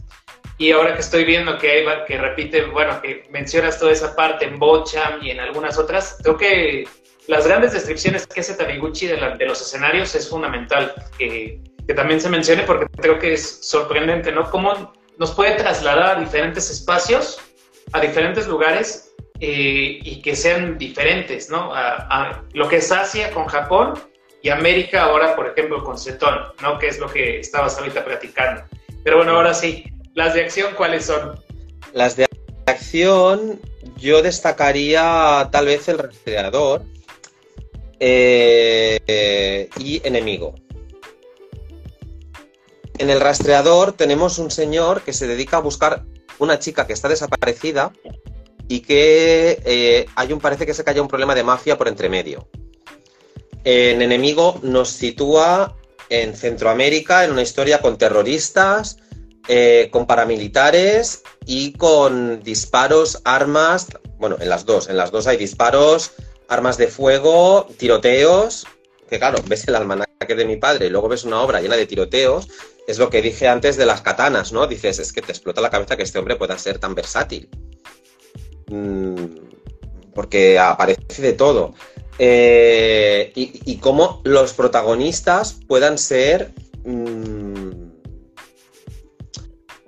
Y 0.58 0.72
ahora 0.72 0.94
que 0.94 1.00
estoy 1.00 1.24
viendo 1.24 1.58
que, 1.58 1.84
que 2.06 2.18
repite, 2.18 2.66
bueno, 2.66 3.00
que 3.00 3.26
mencionas 3.30 3.78
toda 3.80 3.92
esa 3.92 4.14
parte 4.14 4.44
en 4.44 4.58
Bocham 4.58 5.22
y 5.22 5.30
en 5.30 5.40
algunas 5.40 5.78
otras, 5.78 6.18
creo 6.22 6.36
que 6.36 6.86
las 7.30 7.46
grandes 7.46 7.72
descripciones 7.72 8.26
que 8.26 8.40
hace 8.40 8.54
Taniguchi 8.54 9.06
de, 9.06 9.16
de 9.38 9.46
los 9.46 9.60
escenarios 9.60 10.16
es 10.16 10.28
fundamental 10.28 10.92
que, 11.16 11.62
que, 11.86 11.94
también 11.94 12.20
se 12.20 12.28
mencione 12.28 12.64
porque 12.64 12.86
creo 13.00 13.20
que 13.20 13.34
es 13.34 13.60
sorprendente, 13.62 14.32
¿no? 14.32 14.50
Cómo 14.50 14.92
nos 15.16 15.30
puede 15.30 15.54
trasladar 15.54 16.16
a 16.16 16.20
diferentes 16.20 16.68
espacios, 16.70 17.38
a 17.92 18.00
diferentes 18.00 18.48
lugares 18.48 19.12
eh, 19.38 20.00
y 20.02 20.20
que 20.22 20.34
sean 20.34 20.76
diferentes, 20.76 21.48
¿no? 21.50 21.70
A, 21.72 22.42
lo 22.52 22.66
que 22.66 22.78
es 22.78 22.90
Asia 22.90 23.30
con 23.30 23.46
Japón 23.46 23.94
y 24.42 24.48
América 24.48 25.04
ahora, 25.04 25.36
por 25.36 25.46
ejemplo, 25.46 25.84
con 25.84 25.96
Cetón, 25.96 26.36
¿no? 26.60 26.80
Que 26.80 26.88
es 26.88 26.98
lo 26.98 27.08
que 27.08 27.38
estabas 27.38 27.78
ahorita 27.78 28.04
platicando. 28.04 28.64
Pero 29.04 29.18
bueno, 29.18 29.36
ahora 29.36 29.54
sí, 29.54 29.84
las 30.14 30.34
de 30.34 30.42
acción, 30.42 30.74
¿cuáles 30.74 31.04
son? 31.04 31.38
Las 31.92 32.16
de 32.16 32.26
acción, 32.66 33.60
yo 33.98 34.20
destacaría 34.20 35.48
tal 35.52 35.66
vez 35.66 35.88
el 35.88 35.98
rastreador, 35.98 36.82
eh, 38.00 39.68
y 39.78 40.06
enemigo. 40.06 40.54
En 42.98 43.08
el 43.08 43.20
rastreador 43.20 43.92
tenemos 43.92 44.38
un 44.38 44.50
señor 44.50 45.02
que 45.02 45.12
se 45.12 45.26
dedica 45.26 45.58
a 45.58 45.60
buscar 45.60 46.04
una 46.38 46.58
chica 46.58 46.86
que 46.86 46.92
está 46.92 47.08
desaparecida 47.08 47.92
y 48.68 48.80
que 48.80 49.60
eh, 49.64 50.06
hay 50.16 50.32
un, 50.32 50.40
parece 50.40 50.66
que 50.66 50.74
se 50.74 50.84
calla 50.84 51.02
un 51.02 51.08
problema 51.08 51.34
de 51.34 51.42
mafia 51.42 51.78
por 51.78 51.88
entre 51.88 52.08
medio. 52.08 52.48
En 53.64 54.00
enemigo 54.00 54.58
nos 54.62 54.90
sitúa 54.90 55.76
en 56.08 56.34
Centroamérica 56.34 57.24
en 57.24 57.32
una 57.32 57.42
historia 57.42 57.80
con 57.80 57.98
terroristas, 57.98 58.98
eh, 59.48 59.88
con 59.90 60.06
paramilitares 60.06 61.22
y 61.46 61.72
con 61.72 62.42
disparos, 62.42 63.20
armas, 63.24 63.88
bueno, 64.18 64.36
en 64.40 64.48
las 64.48 64.66
dos, 64.66 64.88
en 64.88 64.96
las 64.96 65.10
dos 65.10 65.26
hay 65.26 65.36
disparos, 65.36 66.12
armas 66.50 66.76
de 66.76 66.88
fuego, 66.88 67.66
tiroteos, 67.78 68.66
que 69.08 69.18
claro, 69.18 69.38
ves 69.46 69.66
el 69.68 69.76
almanaque 69.76 70.34
de 70.34 70.44
mi 70.44 70.56
padre 70.56 70.86
y 70.86 70.90
luego 70.90 71.08
ves 71.08 71.24
una 71.24 71.40
obra 71.40 71.60
llena 71.60 71.76
de 71.76 71.86
tiroteos, 71.86 72.48
es 72.86 72.98
lo 72.98 73.08
que 73.08 73.22
dije 73.22 73.48
antes 73.48 73.76
de 73.76 73.86
las 73.86 74.02
katanas, 74.02 74.52
¿no? 74.52 74.66
Dices, 74.66 74.98
es 74.98 75.12
que 75.12 75.22
te 75.22 75.30
explota 75.30 75.60
la 75.60 75.70
cabeza 75.70 75.96
que 75.96 76.02
este 76.02 76.18
hombre 76.18 76.36
pueda 76.36 76.58
ser 76.58 76.78
tan 76.78 76.94
versátil. 76.94 77.48
Mm, 78.66 79.26
porque 80.12 80.58
aparece 80.58 81.22
de 81.22 81.32
todo. 81.32 81.74
Eh, 82.18 83.32
y, 83.34 83.76
cómo 83.76 84.20
los 84.24 84.52
protagonistas 84.52 85.56
puedan 85.66 85.96
ser 85.96 86.52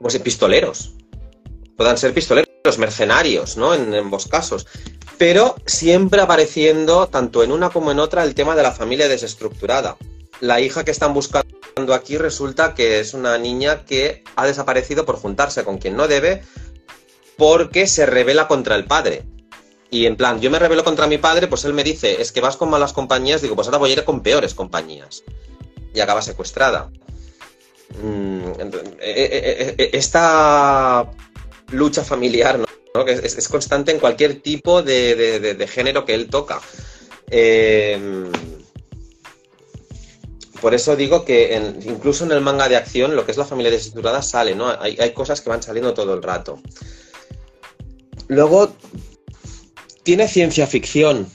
si 0.09 0.19
pistoleros, 0.19 0.95
puedan 1.77 1.99
ser 1.99 2.15
pistoleros, 2.15 2.79
mercenarios, 2.79 3.57
¿no? 3.57 3.75
En 3.75 3.93
ambos 3.95 4.27
casos. 4.27 4.67
Pero 5.23 5.55
siempre 5.67 6.21
apareciendo, 6.21 7.07
tanto 7.07 7.45
en 7.45 7.53
una 7.53 7.71
como 7.71 7.93
en 7.93 8.01
otra, 8.01 8.25
el 8.25 8.35
tema 8.35 8.57
de 8.57 8.65
la 8.65 8.73
familia 8.73 9.07
desestructurada. 9.07 9.97
La 10.41 10.61
hija 10.61 10.83
que 10.83 10.91
están 10.91 11.15
buscando 11.15 11.95
aquí 11.95 12.19
resulta 12.19 12.75
que 12.75 12.99
es 12.99 13.15
una 13.15 13.39
niña 13.39 13.85
que 13.85 14.25
ha 14.35 14.45
desaparecido 14.45 15.05
por 15.07 15.15
juntarse 15.15 15.63
con 15.63 15.79
quien 15.79 15.97
no 15.97 16.09
debe 16.09 16.43
porque 17.37 17.87
se 17.87 18.05
revela 18.05 18.49
contra 18.49 18.75
el 18.75 18.85
padre. 18.87 19.23
Y 19.93 20.07
en 20.07 20.17
plan, 20.17 20.41
yo 20.41 20.51
me 20.51 20.59
revelo 20.59 20.83
contra 20.83 21.07
mi 21.07 21.19
padre, 21.19 21.47
pues 21.47 21.65
él 21.67 21.73
me 21.73 21.85
dice, 21.85 22.21
es 22.21 22.33
que 22.33 22.41
vas 22.41 22.57
con 22.57 22.69
malas 22.69 22.93
compañías, 22.93 23.43
digo, 23.43 23.55
pues 23.55 23.69
ahora 23.69 23.79
voy 23.79 23.91
a 23.91 23.93
ir 23.93 24.03
con 24.03 24.25
peores 24.25 24.55
compañías. 24.55 25.23
Y 25.95 26.01
acaba 26.01 26.21
secuestrada. 26.21 26.91
Mm, 28.03 28.49
eh, 28.59 28.95
eh, 28.99 29.75
eh, 29.79 29.91
esta 29.93 31.09
lucha 31.71 32.03
familiar, 32.03 32.59
¿no? 32.59 32.67
Es, 32.95 33.49
constante 33.49 33.93
en 33.93 33.99
cualquier 33.99 34.41
tipo 34.41 34.83
de, 34.83 35.69
género 35.71 36.05
que 36.05 36.15
él 36.15 36.29
toca. 36.29 36.61
por 40.61 40.75
eso 40.75 40.95
digo 40.97 41.25
que 41.25 41.55
incluso 41.85 42.25
en 42.25 42.33
el 42.33 42.41
manga 42.41 42.69
de 42.69 42.77
acción, 42.77 43.17
lo 43.17 43.25
que 43.25 43.33
es 43.33 43.39
la 43.39 43.45
familia 43.45 43.71
desestructurada 43.71 44.23
sale, 44.23 44.55
¿no? 44.55 44.69
Hay, 44.81 44.97
hay 45.01 45.13
cosas 45.13 45.41
que 45.41 45.51
van 45.51 45.63
saliendo 45.63 45.95
todo 45.95 46.15
el 46.15 46.23
rato. 46.23 46.61
Luego 48.29 48.75
tiene 50.03 50.29
ciencia 50.29 50.67
ficción. 50.67 51.29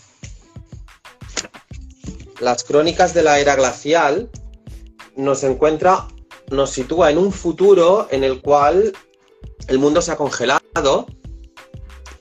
Las 2.39 2.63
crónicas 2.63 3.13
de 3.13 3.23
la 3.23 3.39
era 3.39 3.55
glacial 3.55 4.29
nos 5.15 5.43
encuentra, 5.43 6.07
nos 6.51 6.69
sitúa 6.69 7.09
en 7.09 7.17
un 7.17 7.31
futuro 7.31 8.07
en 8.11 8.23
el 8.23 8.41
cual 8.41 8.93
el 9.67 9.79
mundo 9.79 10.01
se 10.01 10.11
ha 10.11 10.15
congelado 10.15 11.07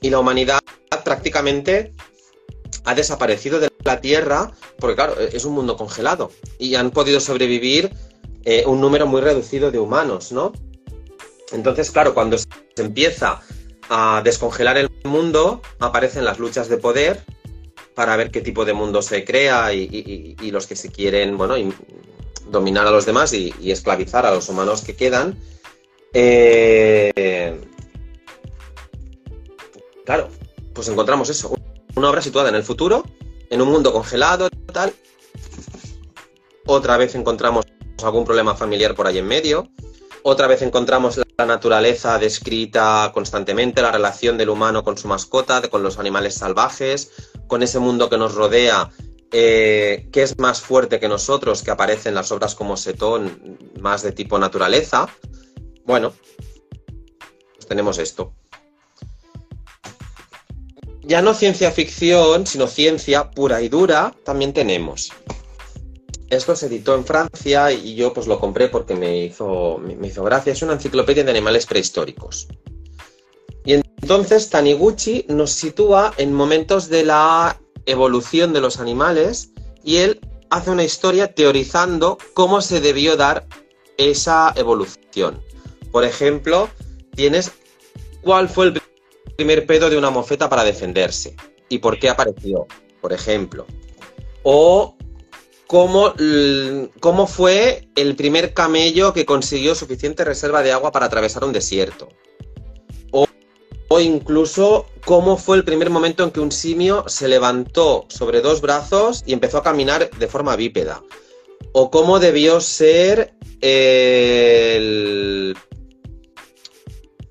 y 0.01 0.11
la 0.11 0.19
humanidad 0.19 0.59
prácticamente 1.05 1.93
ha 2.85 2.95
desaparecido 2.95 3.59
de 3.61 3.71
la 3.85 4.01
Tierra, 4.01 4.53
porque 4.79 4.97
claro, 4.97 5.19
es 5.19 5.45
un 5.45 5.55
mundo 5.55 5.77
congelado 5.77 6.31
y 6.59 6.75
han 6.75 6.91
podido 6.91 7.21
sobrevivir 7.21 7.91
eh, 8.45 8.65
un 8.67 8.81
número 8.81 9.07
muy 9.07 9.21
reducido 9.21 9.71
de 9.71 9.79
humanos, 9.79 10.33
¿no? 10.33 10.53
Entonces, 11.53 11.91
claro, 11.91 12.15
cuando 12.15 12.39
se 12.39 12.47
empieza 12.77 13.41
a 13.89 14.21
descongelar 14.25 14.79
el 14.79 14.91
mundo, 15.05 15.63
aparecen 15.79 16.25
las 16.25 16.39
luchas 16.39 16.69
de 16.69 16.77
poder 16.77 17.25
para 17.95 18.17
ver 18.17 18.31
qué 18.31 18.41
tipo 18.41 18.65
de 18.65 18.73
mundo 18.73 19.01
se 19.03 19.25
crea 19.25 19.73
y, 19.73 20.37
los 20.51 20.67
que 20.67 20.77
se 20.77 20.91
quieren, 20.91 21.37
bueno, 21.37 21.55
dominar 22.51 22.87
a 22.87 22.91
los 22.91 23.07
demás 23.07 23.33
y, 23.33 23.55
esclavizar 23.65 24.27
a 24.27 24.33
los 24.33 24.49
humanos 24.49 24.83
que 24.83 24.95
quedan. 24.95 25.39
Eh, 26.13 27.61
claro, 30.07 30.29
pues 30.73 30.89
encontramos 30.89 31.29
eso, 31.29 31.55
una 31.97 32.09
obra 32.09 32.23
situada 32.23 32.49
en 32.49 32.55
el 32.55 32.63
futuro, 32.63 33.05
en 33.51 33.61
un 33.61 33.69
mundo 33.69 33.93
congelado, 33.93 34.49
tal. 34.73 34.95
Otra 36.67 36.97
vez 36.97 37.15
encontramos 37.15 37.67
algún 38.03 38.25
problema 38.25 38.55
familiar 38.55 38.95
por 38.95 39.07
ahí 39.07 39.19
en 39.19 39.27
medio. 39.27 39.69
Otra 40.23 40.47
vez 40.47 40.63
encontramos 40.63 41.21
la 41.37 41.47
naturaleza 41.47 42.19
descrita 42.19 43.11
constantemente, 43.13 43.83
la 43.83 43.93
relación 43.93 44.39
del 44.39 44.49
humano 44.49 44.83
con 44.83 44.97
su 44.97 45.07
mascota, 45.07 45.63
con 45.69 45.83
los 45.83 45.99
animales 45.99 46.35
salvajes, 46.35 47.13
con 47.47 47.63
ese 47.63 47.79
mundo 47.79 48.09
que 48.09 48.19
nos 48.19 48.35
rodea, 48.35 48.91
eh, 49.33 50.09
que 50.13 50.23
es 50.23 50.39
más 50.39 50.61
fuerte 50.61 50.99
que 50.99 51.09
nosotros, 51.09 51.63
que 51.63 51.71
aparece 51.71 52.09
en 52.09 52.17
las 52.17 52.33
obras 52.33 52.55
como 52.55 52.77
Setón, 52.77 53.59
más 53.81 54.03
de 54.03 54.13
tipo 54.13 54.39
naturaleza. 54.39 55.09
Bueno, 55.85 56.13
pues 57.55 57.67
tenemos 57.69 57.99
esto. 57.99 58.33
Ya 61.07 61.23
no 61.23 61.35
ciencia 61.35 61.71
ficción, 61.71 62.49
sino 62.49 62.67
ciencia 62.67 63.31
pura 63.31 63.63
y 63.63 63.69
dura, 63.69 64.13
también 64.25 64.53
tenemos. 64.53 65.13
Esto 66.31 66.57
se 66.57 66.67
editó 66.67 66.97
en 66.97 67.05
Francia 67.05 67.71
y 67.71 67.95
yo 67.95 68.13
pues 68.13 68.27
lo 68.27 68.41
compré 68.41 68.67
porque 68.69 68.97
me 68.97 69.25
hizo, 69.25 69.79
me 69.79 70.09
hizo 70.09 70.25
gracia. 70.25 70.53
Es 70.53 70.63
una 70.63 70.73
enciclopedia 70.73 71.23
de 71.23 71.31
animales 71.31 71.65
prehistóricos. 71.65 72.49
Y 73.65 73.75
entonces 73.75 74.51
Taniguchi 74.51 75.27
nos 75.29 75.53
sitúa 75.53 76.13
en 76.17 76.33
momentos 76.33 76.89
de 76.89 77.05
la 77.05 77.61
evolución 77.87 78.53
de 78.53 78.61
los 78.61 78.81
animales 78.81 79.51
y 79.85 79.99
él 79.99 80.21
hace 80.51 80.73
una 80.73 80.83
historia 80.83 81.33
teorizando 81.33 82.19
cómo 82.35 82.61
se 82.61 82.81
debió 82.81 83.17
dar 83.17 83.47
esa 83.97 84.53
evolución. 84.57 85.41
Por 85.93 86.03
ejemplo, 86.03 86.69
tienes 87.15 87.53
cuál 88.23 88.49
fue 88.49 88.67
el 88.67 88.73
primer 89.37 89.67
pedo 89.67 89.91
de 89.91 89.99
una 89.99 90.11
mofeta 90.11 90.49
para 90.49 90.65
defenderse 90.65 91.37
y 91.69 91.79
por 91.79 91.99
qué 91.99 92.09
apareció, 92.09 92.67
por 93.01 93.13
ejemplo. 93.13 93.67
O 94.43 94.97
cómo, 95.67 96.15
cómo 97.01 97.27
fue 97.27 97.89
el 97.97 98.17
primer 98.17 98.55
camello 98.55 99.13
que 99.13 99.27
consiguió 99.27 99.75
suficiente 99.75 100.25
reserva 100.25 100.63
de 100.63 100.73
agua 100.73 100.93
para 100.93 101.07
atravesar 101.07 101.45
un 101.45 101.53
desierto. 101.53 102.09
O, 103.11 103.27
o, 103.89 104.01
incluso 104.01 104.87
cómo 105.05 105.37
fue 105.37 105.57
el 105.57 105.65
primer 105.65 105.91
momento 105.91 106.25
en 106.25 106.31
que 106.31 106.41
un 106.41 106.53
simio 106.53 107.05
se 107.09 107.29
levantó 107.29 108.07
sobre 108.09 108.41
dos 108.41 108.61
brazos 108.61 109.23
y 109.27 109.33
empezó 109.33 109.59
a 109.59 109.63
caminar 109.63 110.11
de 110.11 110.29
forma 110.29 110.57
bípeda. 110.57 111.03
O 111.73 111.91
cómo 111.91 112.21
debió 112.21 112.61
ser 112.61 113.35
el, 113.61 115.57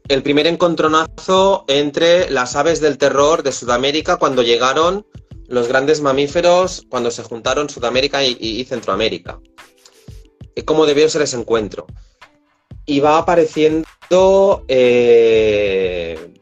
el 0.08 0.22
primer 0.24 0.48
encontronazo 0.48 1.66
entre 1.68 2.30
las 2.30 2.56
aves 2.56 2.80
del 2.82 2.98
terror 2.98 3.44
de 3.44 3.52
Sudamérica 3.52 4.18
cuando 4.18 4.44
llegaron 4.44 5.06
los 5.48 5.68
grandes 5.68 6.02
mamíferos 6.02 6.86
cuando 6.90 7.12
se 7.12 7.24
juntaron 7.24 7.70
Sudamérica 7.70 8.24
y, 8.24 8.64
Centroamérica. 8.66 9.40
¿Cómo 10.66 10.86
debió 10.86 11.10
ser 11.10 11.24
ese 11.24 11.38
encuentro? 11.38 11.86
Y 12.86 13.00
va 13.00 13.18
apareciendo 13.18 14.64
eh, 14.68 16.34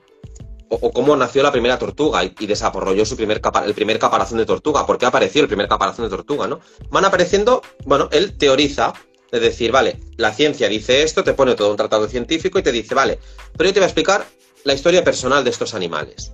o, 0.69 0.91
cómo 0.91 1.15
nació 1.15 1.43
la 1.43 1.51
primera 1.51 1.79
tortuga 1.79 2.23
y, 2.23 2.45
desarrolló 2.45 3.05
su 3.05 3.15
primer 3.15 3.41
el 3.65 3.73
primer 3.73 3.99
caparazón 3.99 4.37
de 4.37 4.45
tortuga. 4.45 4.85
¿Por 4.85 4.97
qué 4.97 5.05
apareció 5.05 5.41
el 5.41 5.47
primer 5.47 5.67
caparazón 5.67 6.05
de 6.05 6.15
tortuga? 6.15 6.47
¿no? 6.47 6.59
Van 6.89 7.05
apareciendo, 7.05 7.61
bueno, 7.85 8.09
él 8.11 8.37
teoriza, 8.37 8.93
de 9.33 9.39
decir, 9.39 9.71
vale, 9.71 9.99
la 10.17 10.31
ciencia 10.31 10.69
dice 10.69 11.01
esto, 11.01 11.23
te 11.23 11.33
pone 11.33 11.55
todo 11.55 11.71
un 11.71 11.75
tratado 11.75 12.07
científico 12.07 12.59
y 12.59 12.61
te 12.61 12.71
dice, 12.71 12.93
vale, 12.93 13.17
pero 13.57 13.67
yo 13.67 13.73
te 13.73 13.79
voy 13.79 13.85
a 13.85 13.87
explicar 13.87 14.27
la 14.63 14.75
historia 14.75 15.03
personal 15.03 15.43
de 15.43 15.49
estos 15.49 15.73
animales. 15.73 16.33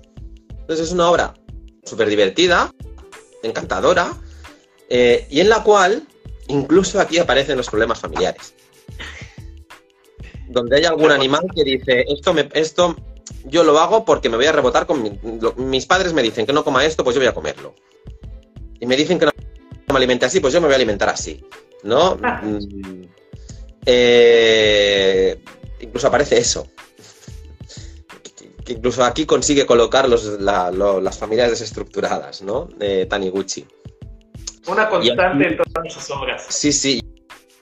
Entonces 0.49 0.87
es 0.87 0.91
una 0.91 1.09
obra 1.09 1.33
súper 1.85 2.09
divertida, 2.09 2.69
encantadora, 3.41 4.11
eh, 4.89 5.25
y 5.29 5.39
en 5.39 5.47
la 5.47 5.63
cual 5.63 6.05
incluso 6.49 6.99
aquí 6.99 7.19
aparecen 7.19 7.55
los 7.55 7.69
problemas 7.69 8.01
familiares. 8.01 8.53
Donde 10.49 10.75
hay 10.75 10.83
algún 10.83 11.11
animal 11.11 11.43
que 11.55 11.63
dice, 11.63 12.03
esto, 12.05 12.33
me, 12.33 12.49
esto 12.51 12.97
yo 13.45 13.63
lo 13.63 13.79
hago 13.79 14.03
porque 14.03 14.27
me 14.27 14.35
voy 14.35 14.47
a 14.47 14.51
rebotar 14.51 14.85
con... 14.85 15.19
mis 15.55 15.85
padres 15.85 16.11
me 16.11 16.21
dicen 16.21 16.45
que 16.45 16.51
no 16.51 16.65
coma 16.65 16.83
esto, 16.83 17.05
pues 17.05 17.15
yo 17.15 17.21
voy 17.21 17.29
a 17.29 17.33
comerlo. 17.33 17.75
Y 18.77 18.85
me 18.85 18.97
dicen 18.97 19.17
que 19.17 19.25
no 19.25 19.31
me 19.87 19.97
alimente 19.97 20.25
así, 20.25 20.41
pues 20.41 20.53
yo 20.53 20.59
me 20.59 20.67
voy 20.67 20.73
a 20.73 20.75
alimentar 20.75 21.07
así. 21.07 21.41
¿No? 21.83 22.17
Ah. 22.23 22.41
Mm, 22.43 23.03
eh, 23.85 25.41
incluso 25.79 26.07
aparece 26.07 26.37
eso 26.37 26.67
incluso 28.71 29.03
aquí 29.03 29.25
consigue 29.25 29.65
colocar 29.65 30.07
las 30.07 31.17
familias 31.17 31.49
desestructuradas, 31.49 32.41
¿no? 32.41 32.69
Taniguchi. 33.09 33.65
Una 34.67 34.87
constante 34.89 35.47
en 35.47 35.57
todas 35.57 35.93
sus 35.93 36.09
obras. 36.11 36.45
Sí, 36.49 36.71
sí. 36.71 37.01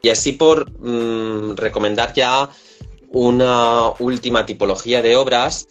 Y 0.02 0.10
así 0.10 0.34
por 0.34 0.70
mm, 0.80 1.56
recomendar 1.56 2.14
ya 2.14 2.50
una 3.10 3.90
última 4.00 4.46
tipología 4.46 5.02
de 5.02 5.16
obras, 5.16 5.68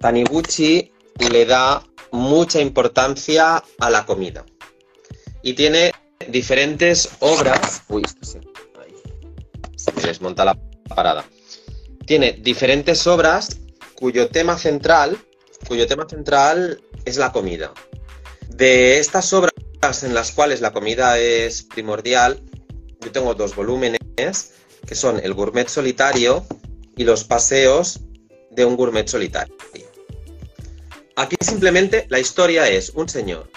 Taniguchi 0.00 0.92
le 1.30 1.44
da 1.44 1.82
mucha 2.12 2.60
importancia 2.60 3.62
a 3.78 3.90
la 3.90 4.06
comida. 4.06 4.44
Y 5.42 5.52
tiene 5.52 5.92
diferentes 6.28 7.08
obras. 7.20 7.82
Uy, 7.88 8.02
se 9.76 9.92
me 9.92 10.02
desmonta 10.02 10.44
la 10.44 10.58
parada. 10.88 11.24
Tiene 12.06 12.32
diferentes 12.32 13.06
obras 13.06 13.58
cuyo 13.94 14.28
tema 14.28 14.58
central, 14.58 15.16
cuyo 15.66 15.86
tema 15.86 16.08
central 16.08 16.80
es 17.04 17.16
la 17.16 17.32
comida. 17.32 17.72
De 18.48 18.98
estas 18.98 19.32
obras 19.32 19.52
en 20.02 20.14
las 20.14 20.32
cuales 20.32 20.60
la 20.60 20.72
comida 20.72 21.18
es 21.18 21.62
primordial, 21.62 22.42
yo 23.00 23.12
tengo 23.12 23.34
dos 23.34 23.54
volúmenes 23.54 24.52
que 24.86 24.94
son 24.94 25.20
el 25.22 25.34
gourmet 25.34 25.68
solitario 25.68 26.44
y 26.96 27.04
los 27.04 27.24
paseos 27.24 28.00
de 28.50 28.64
un 28.64 28.76
gourmet 28.76 29.06
solitario. 29.06 29.54
Aquí 31.16 31.36
simplemente 31.40 32.06
la 32.08 32.18
historia 32.18 32.68
es 32.68 32.90
un 32.90 33.08
señor 33.08 33.50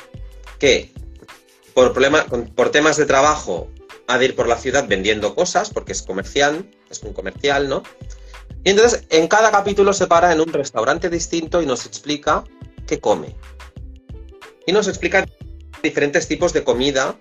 que 0.59 0.91
por, 1.79 1.93
problema, 1.93 2.25
por 2.25 2.71
temas 2.71 2.97
de 2.97 3.05
trabajo 3.05 3.69
ha 4.07 4.17
de 4.17 4.25
ir 4.25 4.35
por 4.35 4.49
la 4.49 4.57
ciudad 4.57 4.85
vendiendo 4.85 5.33
cosas 5.33 5.69
porque 5.69 5.93
es 5.93 6.01
comercial, 6.01 6.69
es 6.89 7.01
un 7.03 7.13
comercial, 7.13 7.69
¿no? 7.69 7.83
Y 8.65 8.71
entonces 8.71 9.05
en 9.09 9.29
cada 9.29 9.49
capítulo 9.49 9.93
se 9.93 10.05
para 10.05 10.33
en 10.33 10.41
un 10.41 10.51
restaurante 10.51 11.09
distinto 11.09 11.61
y 11.61 11.65
nos 11.65 11.85
explica 11.85 12.43
qué 12.85 12.99
come. 12.99 13.33
Y 14.67 14.73
nos 14.73 14.89
explica 14.89 15.25
diferentes 15.81 16.27
tipos 16.27 16.51
de 16.51 16.65
comida 16.65 17.15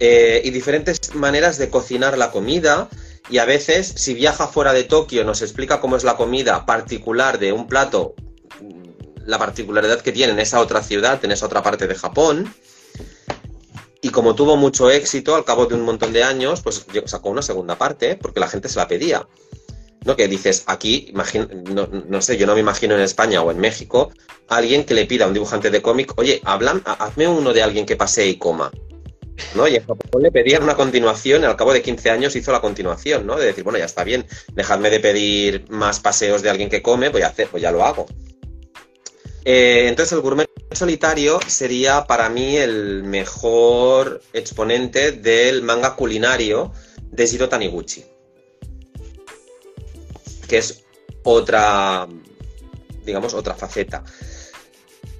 eh, 0.00 0.42
y 0.44 0.50
diferentes 0.50 1.14
maneras 1.14 1.56
de 1.56 1.70
cocinar 1.70 2.18
la 2.18 2.30
comida. 2.30 2.90
Y 3.30 3.38
a 3.38 3.46
veces, 3.46 3.86
si 3.96 4.12
viaja 4.12 4.48
fuera 4.48 4.74
de 4.74 4.84
Tokio, 4.84 5.24
nos 5.24 5.40
explica 5.40 5.80
cómo 5.80 5.96
es 5.96 6.04
la 6.04 6.18
comida 6.18 6.66
particular 6.66 7.38
de 7.38 7.54
un 7.54 7.66
plato, 7.68 8.14
la 9.24 9.38
particularidad 9.38 10.02
que 10.02 10.12
tiene 10.12 10.34
en 10.34 10.40
esa 10.40 10.60
otra 10.60 10.82
ciudad, 10.82 11.24
en 11.24 11.32
esa 11.32 11.46
otra 11.46 11.62
parte 11.62 11.86
de 11.86 11.94
Japón. 11.94 12.54
Y 14.04 14.10
como 14.10 14.34
tuvo 14.34 14.58
mucho 14.58 14.90
éxito, 14.90 15.34
al 15.34 15.46
cabo 15.46 15.64
de 15.64 15.76
un 15.76 15.80
montón 15.80 16.12
de 16.12 16.22
años, 16.22 16.60
pues 16.60 16.84
sacó 17.06 17.30
una 17.30 17.40
segunda 17.40 17.78
parte, 17.78 18.16
porque 18.16 18.38
la 18.38 18.48
gente 18.48 18.68
se 18.68 18.78
la 18.78 18.86
pedía. 18.86 19.26
¿no? 20.04 20.14
Que 20.14 20.28
dices, 20.28 20.64
aquí, 20.66 21.10
no, 21.14 22.20
sé, 22.20 22.36
yo 22.36 22.46
no 22.46 22.52
me 22.52 22.60
imagino 22.60 22.94
en 22.94 23.00
España 23.00 23.40
o 23.40 23.50
en 23.50 23.58
México, 23.58 24.12
alguien 24.48 24.84
que 24.84 24.92
le 24.92 25.06
pida 25.06 25.24
a 25.24 25.28
un 25.28 25.32
dibujante 25.32 25.70
de 25.70 25.80
cómic, 25.80 26.12
oye, 26.16 26.42
hablan, 26.44 26.82
hazme 26.84 27.28
uno 27.28 27.54
de 27.54 27.62
alguien 27.62 27.86
que 27.86 27.96
pase 27.96 28.26
y 28.26 28.36
coma. 28.36 28.70
¿no? 29.54 29.66
Y 29.66 29.76
en 29.76 29.86
Japón 29.86 30.22
le 30.22 30.30
pedían 30.30 30.64
una 30.64 30.74
continuación, 30.74 31.40
y 31.40 31.46
al 31.46 31.56
cabo 31.56 31.72
de 31.72 31.80
15 31.80 32.10
años 32.10 32.36
hizo 32.36 32.52
la 32.52 32.60
continuación, 32.60 33.26
¿no? 33.26 33.36
De 33.36 33.46
decir, 33.46 33.64
bueno, 33.64 33.78
ya 33.78 33.86
está 33.86 34.04
bien, 34.04 34.26
dejadme 34.52 34.90
de 34.90 35.00
pedir 35.00 35.64
más 35.70 35.98
paseos 35.98 36.42
de 36.42 36.50
alguien 36.50 36.68
que 36.68 36.82
come, 36.82 37.08
voy 37.08 37.22
a 37.22 37.28
hacer, 37.28 37.48
pues 37.48 37.62
ya 37.62 37.72
lo 37.72 37.82
hago. 37.82 38.04
Eh, 39.46 39.86
entonces 39.88 40.12
el 40.12 40.20
gourmet 40.20 40.46
solitario 40.76 41.40
sería 41.46 42.06
para 42.06 42.28
mí 42.28 42.56
el 42.56 43.02
mejor 43.04 44.22
exponente 44.32 45.12
del 45.12 45.62
manga 45.62 45.96
culinario 45.96 46.72
de 47.10 47.26
Shiro 47.26 47.48
Taniguchi 47.48 48.04
que 50.46 50.58
es 50.58 50.84
otra, 51.22 52.06
digamos, 53.04 53.34
otra 53.34 53.54
faceta. 53.54 54.04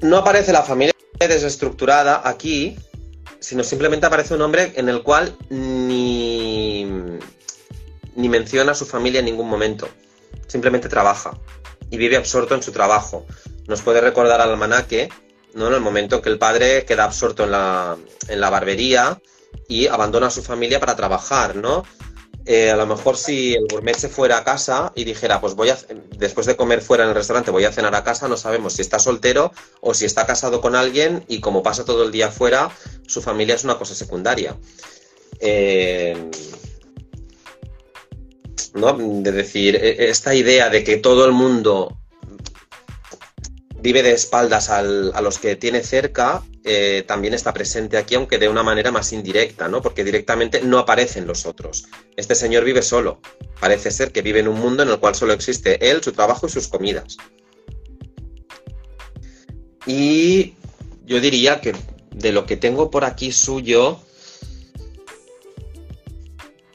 No 0.00 0.18
aparece 0.18 0.52
la 0.52 0.62
familia 0.62 0.94
desestructurada 1.18 2.22
aquí, 2.24 2.76
sino 3.40 3.64
simplemente 3.64 4.06
aparece 4.06 4.34
un 4.34 4.42
hombre 4.42 4.72
en 4.76 4.88
el 4.88 5.02
cual 5.02 5.36
ni, 5.48 6.84
ni 8.14 8.28
menciona 8.28 8.72
a 8.72 8.74
su 8.74 8.86
familia 8.86 9.20
en 9.20 9.26
ningún 9.26 9.48
momento. 9.48 9.88
Simplemente 10.46 10.88
trabaja 10.88 11.38
y 11.90 11.96
vive 11.96 12.16
absorto 12.16 12.54
en 12.54 12.62
su 12.62 12.72
trabajo. 12.72 13.26
Nos 13.66 13.80
puede 13.80 14.00
recordar 14.00 14.40
al 14.40 14.50
almanaque, 14.50 15.08
¿no? 15.54 15.68
En 15.68 15.74
el 15.74 15.80
momento 15.80 16.16
en 16.16 16.22
que 16.22 16.28
el 16.28 16.38
padre 16.38 16.84
queda 16.84 17.04
absorto 17.04 17.44
en 17.44 17.52
la, 17.52 17.96
en 18.28 18.40
la 18.40 18.50
barbería 18.50 19.20
y 19.68 19.86
abandona 19.86 20.26
a 20.26 20.30
su 20.30 20.42
familia 20.42 20.80
para 20.80 20.96
trabajar, 20.96 21.56
¿no? 21.56 21.84
Eh, 22.46 22.70
a 22.70 22.76
lo 22.76 22.86
mejor 22.86 23.16
si 23.16 23.54
el 23.54 23.66
gourmet 23.70 23.96
se 23.96 24.10
fuera 24.10 24.36
a 24.36 24.44
casa 24.44 24.92
y 24.94 25.04
dijera, 25.04 25.40
pues 25.40 25.54
voy 25.54 25.70
a, 25.70 25.78
después 26.18 26.46
de 26.46 26.56
comer 26.56 26.82
fuera 26.82 27.04
en 27.04 27.10
el 27.10 27.14
restaurante, 27.14 27.50
voy 27.50 27.64
a 27.64 27.72
cenar 27.72 27.94
a 27.94 28.04
casa, 28.04 28.28
no 28.28 28.36
sabemos 28.36 28.74
si 28.74 28.82
está 28.82 28.98
soltero 28.98 29.50
o 29.80 29.94
si 29.94 30.04
está 30.04 30.26
casado 30.26 30.60
con 30.60 30.76
alguien 30.76 31.24
y 31.26 31.40
como 31.40 31.62
pasa 31.62 31.86
todo 31.86 32.04
el 32.04 32.12
día 32.12 32.30
fuera, 32.30 32.70
su 33.06 33.22
familia 33.22 33.54
es 33.54 33.64
una 33.64 33.78
cosa 33.78 33.94
secundaria. 33.94 34.56
Eh, 35.40 36.30
¿no? 38.74 38.92
De 38.92 39.32
decir, 39.32 39.76
e, 39.76 40.10
esta 40.10 40.34
idea 40.34 40.68
de 40.68 40.84
que 40.84 40.98
todo 40.98 41.24
el 41.24 41.32
mundo 41.32 41.96
vive 43.84 44.02
de 44.02 44.12
espaldas 44.12 44.70
a 44.70 44.80
los 44.82 45.38
que 45.38 45.56
tiene 45.56 45.82
cerca, 45.82 46.42
eh, 46.64 47.04
también 47.06 47.34
está 47.34 47.52
presente 47.52 47.98
aquí, 47.98 48.14
aunque 48.14 48.38
de 48.38 48.48
una 48.48 48.62
manera 48.62 48.90
más 48.90 49.12
indirecta, 49.12 49.68
¿no? 49.68 49.82
Porque 49.82 50.04
directamente 50.04 50.62
no 50.62 50.78
aparecen 50.78 51.26
los 51.26 51.44
otros. 51.44 51.84
Este 52.16 52.34
señor 52.34 52.64
vive 52.64 52.80
solo. 52.80 53.20
Parece 53.60 53.90
ser 53.90 54.10
que 54.10 54.22
vive 54.22 54.40
en 54.40 54.48
un 54.48 54.58
mundo 54.58 54.84
en 54.84 54.88
el 54.88 54.98
cual 54.98 55.14
solo 55.14 55.34
existe 55.34 55.90
él, 55.90 56.02
su 56.02 56.12
trabajo 56.12 56.46
y 56.46 56.50
sus 56.50 56.66
comidas. 56.66 57.18
Y 59.84 60.54
yo 61.04 61.20
diría 61.20 61.60
que 61.60 61.74
de 62.10 62.32
lo 62.32 62.46
que 62.46 62.56
tengo 62.56 62.90
por 62.90 63.04
aquí 63.04 63.32
suyo, 63.32 64.00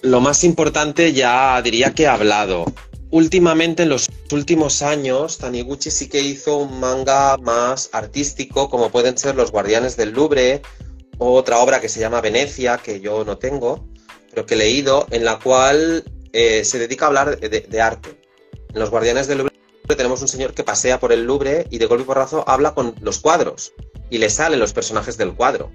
lo 0.03 0.21
más 0.21 0.43
importante 0.43 1.11
ya 1.11 1.59
diría 1.63 1.95
que 1.95 2.03
he 2.03 2.07
hablado. 2.07 2.65
Últimamente, 3.09 3.81
en 3.81 3.89
los 3.89 4.11
últimos 4.33 4.81
años, 4.81 5.37
Taniguchi 5.37 5.91
sí 5.91 6.09
que 6.09 6.21
hizo 6.21 6.57
un 6.57 6.79
manga 6.79 7.37
más 7.37 7.89
artístico, 7.93 8.69
como 8.69 8.89
pueden 8.89 9.17
ser 9.17 9.35
Los 9.35 9.51
Guardianes 9.51 9.97
del 9.97 10.11
Louvre, 10.11 10.61
otra 11.17 11.59
obra 11.59 11.81
que 11.81 11.89
se 11.89 11.99
llama 11.99 12.21
Venecia, 12.21 12.77
que 12.77 12.99
yo 12.99 13.25
no 13.25 13.37
tengo, 13.37 13.87
pero 14.29 14.45
que 14.45 14.55
he 14.55 14.57
leído, 14.57 15.07
en 15.11 15.25
la 15.25 15.39
cual 15.39 16.03
eh, 16.33 16.63
se 16.63 16.79
dedica 16.79 17.05
a 17.05 17.07
hablar 17.07 17.39
de, 17.39 17.81
arte. 17.81 18.19
En 18.73 18.79
Los 18.79 18.89
Guardianes 18.89 19.27
del 19.27 19.39
Louvre 19.39 19.53
tenemos 19.95 20.21
un 20.21 20.27
señor 20.27 20.53
que 20.53 20.63
pasea 20.63 20.99
por 20.99 21.11
el 21.11 21.23
Louvre 21.23 21.67
y 21.69 21.77
de 21.77 21.85
golpe 21.87 22.03
y 22.03 22.05
porrazo 22.05 22.43
habla 22.47 22.73
con 22.73 22.95
los 23.01 23.19
cuadros 23.19 23.73
y 24.09 24.17
le 24.17 24.29
salen 24.29 24.59
los 24.59 24.73
personajes 24.73 25.17
del 25.17 25.33
cuadro 25.33 25.71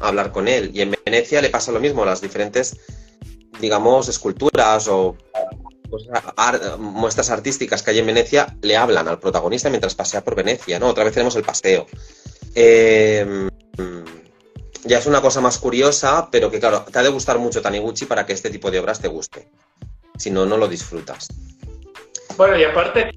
a 0.00 0.08
hablar 0.08 0.32
con 0.32 0.48
él. 0.48 0.70
Y 0.74 0.82
en 0.82 0.94
Venecia 1.04 1.40
le 1.40 1.50
pasa 1.50 1.72
lo 1.72 1.80
mismo, 1.80 2.04
las 2.04 2.20
diferentes, 2.20 2.76
digamos, 3.60 4.08
esculturas 4.08 4.88
o 4.88 5.16
pues, 5.88 6.04
muestras 6.78 7.30
artísticas 7.30 7.82
que 7.82 7.90
hay 7.90 7.98
en 7.98 8.06
Venecia 8.06 8.56
le 8.62 8.76
hablan 8.76 9.08
al 9.08 9.18
protagonista 9.18 9.70
mientras 9.70 9.94
pasea 9.94 10.22
por 10.22 10.34
Venecia, 10.34 10.78
¿no? 10.78 10.88
Otra 10.88 11.04
vez 11.04 11.12
tenemos 11.12 11.36
el 11.36 11.42
paseo. 11.42 11.86
Em, 12.54 13.48
ya 14.84 14.98
es 14.98 15.06
una 15.06 15.20
cosa 15.20 15.40
más 15.40 15.58
curiosa, 15.58 16.28
pero 16.30 16.50
que 16.50 16.60
claro, 16.60 16.84
te 16.90 16.98
ha 16.98 17.02
de 17.02 17.08
gustar 17.08 17.38
mucho 17.38 17.60
Taniguchi 17.60 18.06
para 18.06 18.24
que 18.24 18.32
este 18.32 18.50
tipo 18.50 18.70
de 18.70 18.78
obras 18.78 19.00
te 19.00 19.08
guste. 19.08 19.48
Si 20.16 20.30
no, 20.30 20.46
no 20.46 20.56
lo 20.56 20.68
disfrutas. 20.68 21.28
Bueno, 22.36 22.56
y 22.56 22.64
aparte 22.64 23.10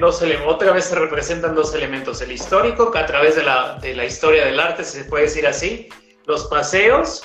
dos 0.00 0.22
otra 0.46 0.72
vez 0.72 0.86
se 0.86 0.94
representan 0.94 1.54
dos 1.54 1.74
elementos, 1.74 2.20
el 2.22 2.32
histórico, 2.32 2.90
que 2.90 2.98
a 2.98 3.06
través 3.06 3.36
de 3.36 3.44
la, 3.44 3.78
de 3.80 3.94
la 3.94 4.04
historia 4.04 4.44
del 4.44 4.58
arte, 4.58 4.84
se 4.84 5.04
puede 5.04 5.24
decir 5.24 5.46
así, 5.46 5.88
los 6.26 6.46
paseos 6.46 7.22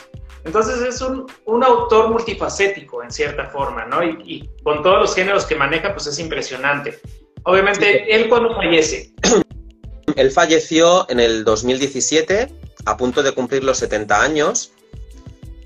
entonces 0.48 0.82
es 0.82 1.02
un, 1.02 1.64
autor 1.64 2.10
multifacético 2.10 3.03
en 3.03 3.11
cierta 3.11 3.48
forma, 3.48 3.86
¿no? 3.86 4.02
Y, 4.02 4.49
con 4.64 4.82
todos 4.82 4.99
los 4.99 5.15
géneros 5.15 5.45
que 5.45 5.56
maneja, 5.56 5.94
pues 5.94 6.07
es 6.07 6.18
impresionante. 6.19 6.99
Obviamente, 7.44 8.15
¿él 8.15 8.30
cuando 8.30 8.56
fallece? 8.56 9.11
Él 10.15 10.32
falleció 10.32 11.07
en 11.10 11.19
el 11.19 11.44
2017, 11.44 12.48
a 12.86 12.98
punto 12.98 13.22
de 13.22 13.34
cumplir 13.34 13.64
los 13.64 13.78
70 13.78 14.22
años. 14.22 14.72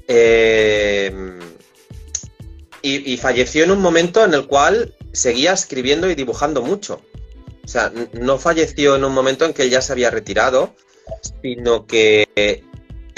Eh, 0.07 1.39
y, 2.81 3.13
y, 3.13 3.17
falleció 3.17 3.63
en 3.63 3.71
un 3.71 3.79
momento 3.79 4.25
en 4.25 4.33
el 4.33 4.47
cual 4.47 4.95
seguía 5.13 5.53
escribiendo 5.53 6.09
y 6.09 6.15
dibujando 6.15 6.63
mucho. 6.63 7.01
O 7.63 7.67
sea, 7.67 7.93
no 8.13 8.39
falleció 8.39 8.95
en 8.95 9.05
un 9.05 9.13
momento 9.13 9.45
en 9.45 9.53
que 9.53 9.61
él 9.61 9.69
ya 9.69 9.81
se 9.81 9.93
había 9.93 10.09
retirado, 10.09 10.73
sino 11.41 11.85
que 11.85 12.63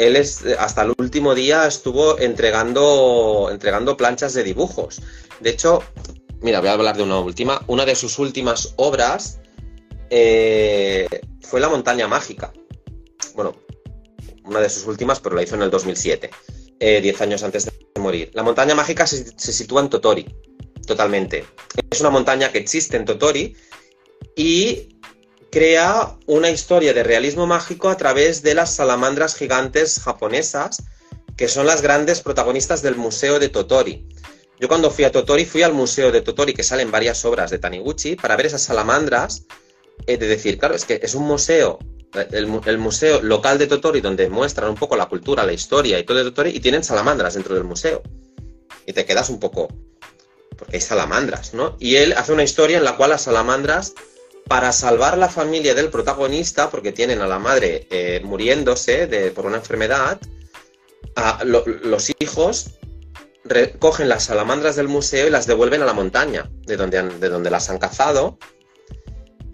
él 0.08 0.16
es, 0.16 0.44
hasta 0.60 0.84
el 0.84 0.94
último 0.98 1.36
día 1.36 1.68
estuvo 1.68 2.20
entregando, 2.20 3.50
entregando 3.52 3.98
planchas 3.98 4.34
de 4.34 4.44
dibujos. 4.44 5.02
De 5.40 5.50
hecho, 5.50 5.84
mira, 6.42 6.60
voy 6.60 6.70
a 6.70 6.74
hablar 6.74 6.98
de 6.98 7.04
una 7.04 7.20
última. 7.20 7.64
Una 7.68 7.86
de 7.86 7.96
sus 7.96 8.20
últimas 8.20 8.74
obras 8.78 9.40
eh, 10.10 11.08
fue 11.42 11.60
La 11.60 11.70
montaña 11.70 12.08
mágica. 12.08 12.54
Bueno, 13.36 13.56
una 14.46 14.60
de 14.60 14.70
sus 14.70 14.86
últimas, 14.86 15.20
pero 15.20 15.36
la 15.36 15.44
hizo 15.44 15.56
en 15.56 15.64
el 15.64 15.72
2007, 15.72 16.30
eh, 16.80 17.02
diez 17.02 17.20
años 17.22 17.44
antes 17.44 17.66
de 17.66 18.02
morir. 18.02 18.32
La 18.34 18.44
montaña 18.44 18.76
mágica 18.76 19.08
se, 19.08 19.38
se 19.38 19.54
sitúa 19.54 19.82
en 19.82 19.90
Totori, 19.90 20.36
totalmente. 20.86 21.46
Es 21.90 22.02
una 22.02 22.10
montaña 22.10 22.52
que 22.52 22.60
existe 22.60 22.98
en 22.98 23.06
Totori 23.06 23.56
y 24.36 24.93
crea 25.54 26.18
una 26.26 26.50
historia 26.50 26.96
de 26.96 27.04
realismo 27.04 27.46
mágico 27.46 27.90
a 27.90 27.96
través 27.96 28.42
de 28.42 28.56
las 28.56 28.74
salamandras 28.74 29.36
gigantes 29.36 30.00
japonesas, 30.00 30.82
que 31.38 31.48
son 31.48 31.68
las 31.68 31.84
grandes 31.84 32.22
protagonistas 32.22 32.82
del 32.82 32.96
Museo 32.96 33.38
de 33.38 33.50
Totori. 33.50 34.10
Yo 34.60 34.68
cuando 34.68 34.90
fui 34.90 35.04
a 35.04 35.12
Totori 35.12 35.46
fui 35.46 35.62
al 35.62 35.74
Museo 35.74 36.12
de 36.12 36.24
Totori, 36.24 36.56
que 36.56 36.64
salen 36.64 36.90
varias 36.90 37.24
obras 37.24 37.52
de 37.52 37.60
Taniguchi, 37.60 38.16
para 38.16 38.36
ver 38.36 38.48
esas 38.48 38.64
salamandras, 38.64 39.44
eh, 40.08 40.18
de 40.18 40.26
decir, 40.26 40.58
claro, 40.58 40.74
es 40.74 40.86
que 40.86 41.00
es 41.04 41.14
un 41.14 41.26
museo, 41.26 41.78
el, 42.32 42.50
el, 42.66 42.78
museo 42.80 43.22
local 43.22 43.60
de 43.60 43.68
Totori, 43.68 44.02
donde 44.02 44.30
muestran 44.30 44.72
un 44.72 44.76
poco 44.76 44.96
la 44.96 45.06
cultura, 45.06 45.46
la 45.46 45.54
historia 45.54 46.00
y 46.00 46.04
todo 46.04 46.18
de 46.18 46.24
Totori, 46.24 46.50
y 46.50 46.62
tienen 46.62 46.84
salamandras 46.84 47.36
dentro 47.36 47.54
del 47.54 47.64
museo. 47.64 48.02
Y 48.88 48.94
te 48.94 49.06
quedas 49.06 49.30
un 49.30 49.40
poco, 49.40 49.68
porque 50.58 50.78
hay 50.78 50.82
salamandras, 50.82 51.54
¿no? 51.54 51.78
Y 51.80 51.98
él 51.98 52.14
hace 52.14 52.34
una 52.34 52.42
historia 52.42 52.80
en 52.80 52.86
la 52.86 52.98
cual 52.98 53.12
las 53.12 53.22
salamandras, 53.22 53.94
para 54.48 54.72
salvar 54.72 55.18
la 55.18 55.30
familia 55.30 55.74
del 55.74 55.90
protagonista, 55.90 56.70
porque 56.70 56.92
tienen 56.92 57.22
a 57.22 57.28
la 57.28 57.40
madre 57.40 57.88
eh, 57.90 58.22
muriéndose 58.24 59.08
por 59.36 59.46
una 59.46 59.58
enfermedad, 59.58 60.20
los 61.44 62.12
hijos 62.20 62.80
recogen 63.46 64.10
las 64.10 64.26
salamandras 64.26 64.76
del 64.76 64.88
museo 64.88 65.28
y 65.28 65.30
las 65.30 65.48
devuelven 65.48 65.82
a 65.82 65.86
la 65.86 65.94
montaña, 65.94 66.50
de 66.66 66.78
donde, 66.78 67.02
de 67.02 67.30
donde 67.30 67.50
las 67.50 67.70
han 67.70 67.78
cazado, 67.78 68.38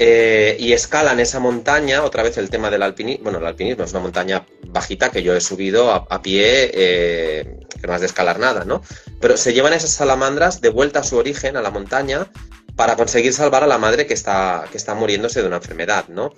eh, 0.01 0.55
y 0.59 0.71
escalan 0.71 1.19
esa 1.19 1.39
montaña, 1.39 2.03
otra 2.03 2.23
vez 2.23 2.37
el 2.37 2.49
tema 2.49 2.69
del 2.69 2.83
alpinismo, 2.83 3.23
bueno, 3.23 3.39
el 3.39 3.45
alpinismo 3.45 3.83
es 3.83 3.91
una 3.91 3.99
montaña 3.99 4.45
bajita 4.67 5.09
que 5.09 5.23
yo 5.23 5.35
he 5.35 5.41
subido 5.41 5.91
a, 5.91 6.07
a 6.09 6.21
pie, 6.21 6.71
eh, 6.73 7.59
que 7.81 7.87
no 7.87 7.93
has 7.93 7.99
de 7.99 8.07
escalar 8.07 8.39
nada, 8.39 8.63
¿no? 8.63 8.81
Pero 9.19 9.35
se 9.35 9.53
llevan 9.53 9.73
esas 9.73 9.91
salamandras 9.91 10.61
de 10.61 10.69
vuelta 10.69 10.99
a 10.99 11.03
su 11.03 11.17
origen, 11.17 11.57
a 11.57 11.61
la 11.61 11.71
montaña, 11.71 12.31
para 12.79 12.95
conseguir 12.95 13.33
salvar 13.33 13.61
a 13.61 13.67
la 13.67 13.77
madre 13.77 14.07
que 14.07 14.13
está, 14.13 14.63
que 14.71 14.77
está 14.77 14.95
muriéndose 14.95 15.41
de 15.41 15.47
una 15.47 15.57
enfermedad, 15.57 16.07
¿no? 16.07 16.33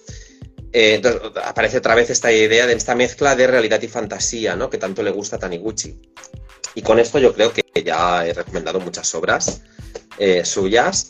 Eh, 0.73 0.95
entonces, 0.95 1.21
aparece 1.45 1.77
otra 1.77 1.93
vez 1.93 2.09
esta 2.09 2.31
idea 2.31 2.65
de 2.65 2.73
esta 2.73 2.95
mezcla 2.95 3.35
de 3.35 3.45
realidad 3.45 3.79
y 3.83 3.87
fantasía, 3.87 4.55
¿no? 4.55 4.67
Que 4.67 4.79
tanto 4.79 5.03
le 5.03 5.11
gusta 5.11 5.35
a 5.35 5.39
Taniguchi. 5.39 6.01
Y 6.73 6.81
con 6.81 6.97
esto 6.97 7.19
yo 7.19 7.31
creo 7.35 7.53
que 7.53 7.61
ya 7.83 8.25
he 8.25 8.33
recomendado 8.33 8.79
muchas 8.79 9.13
obras 9.13 9.61
eh, 10.17 10.43
suyas. 10.43 11.09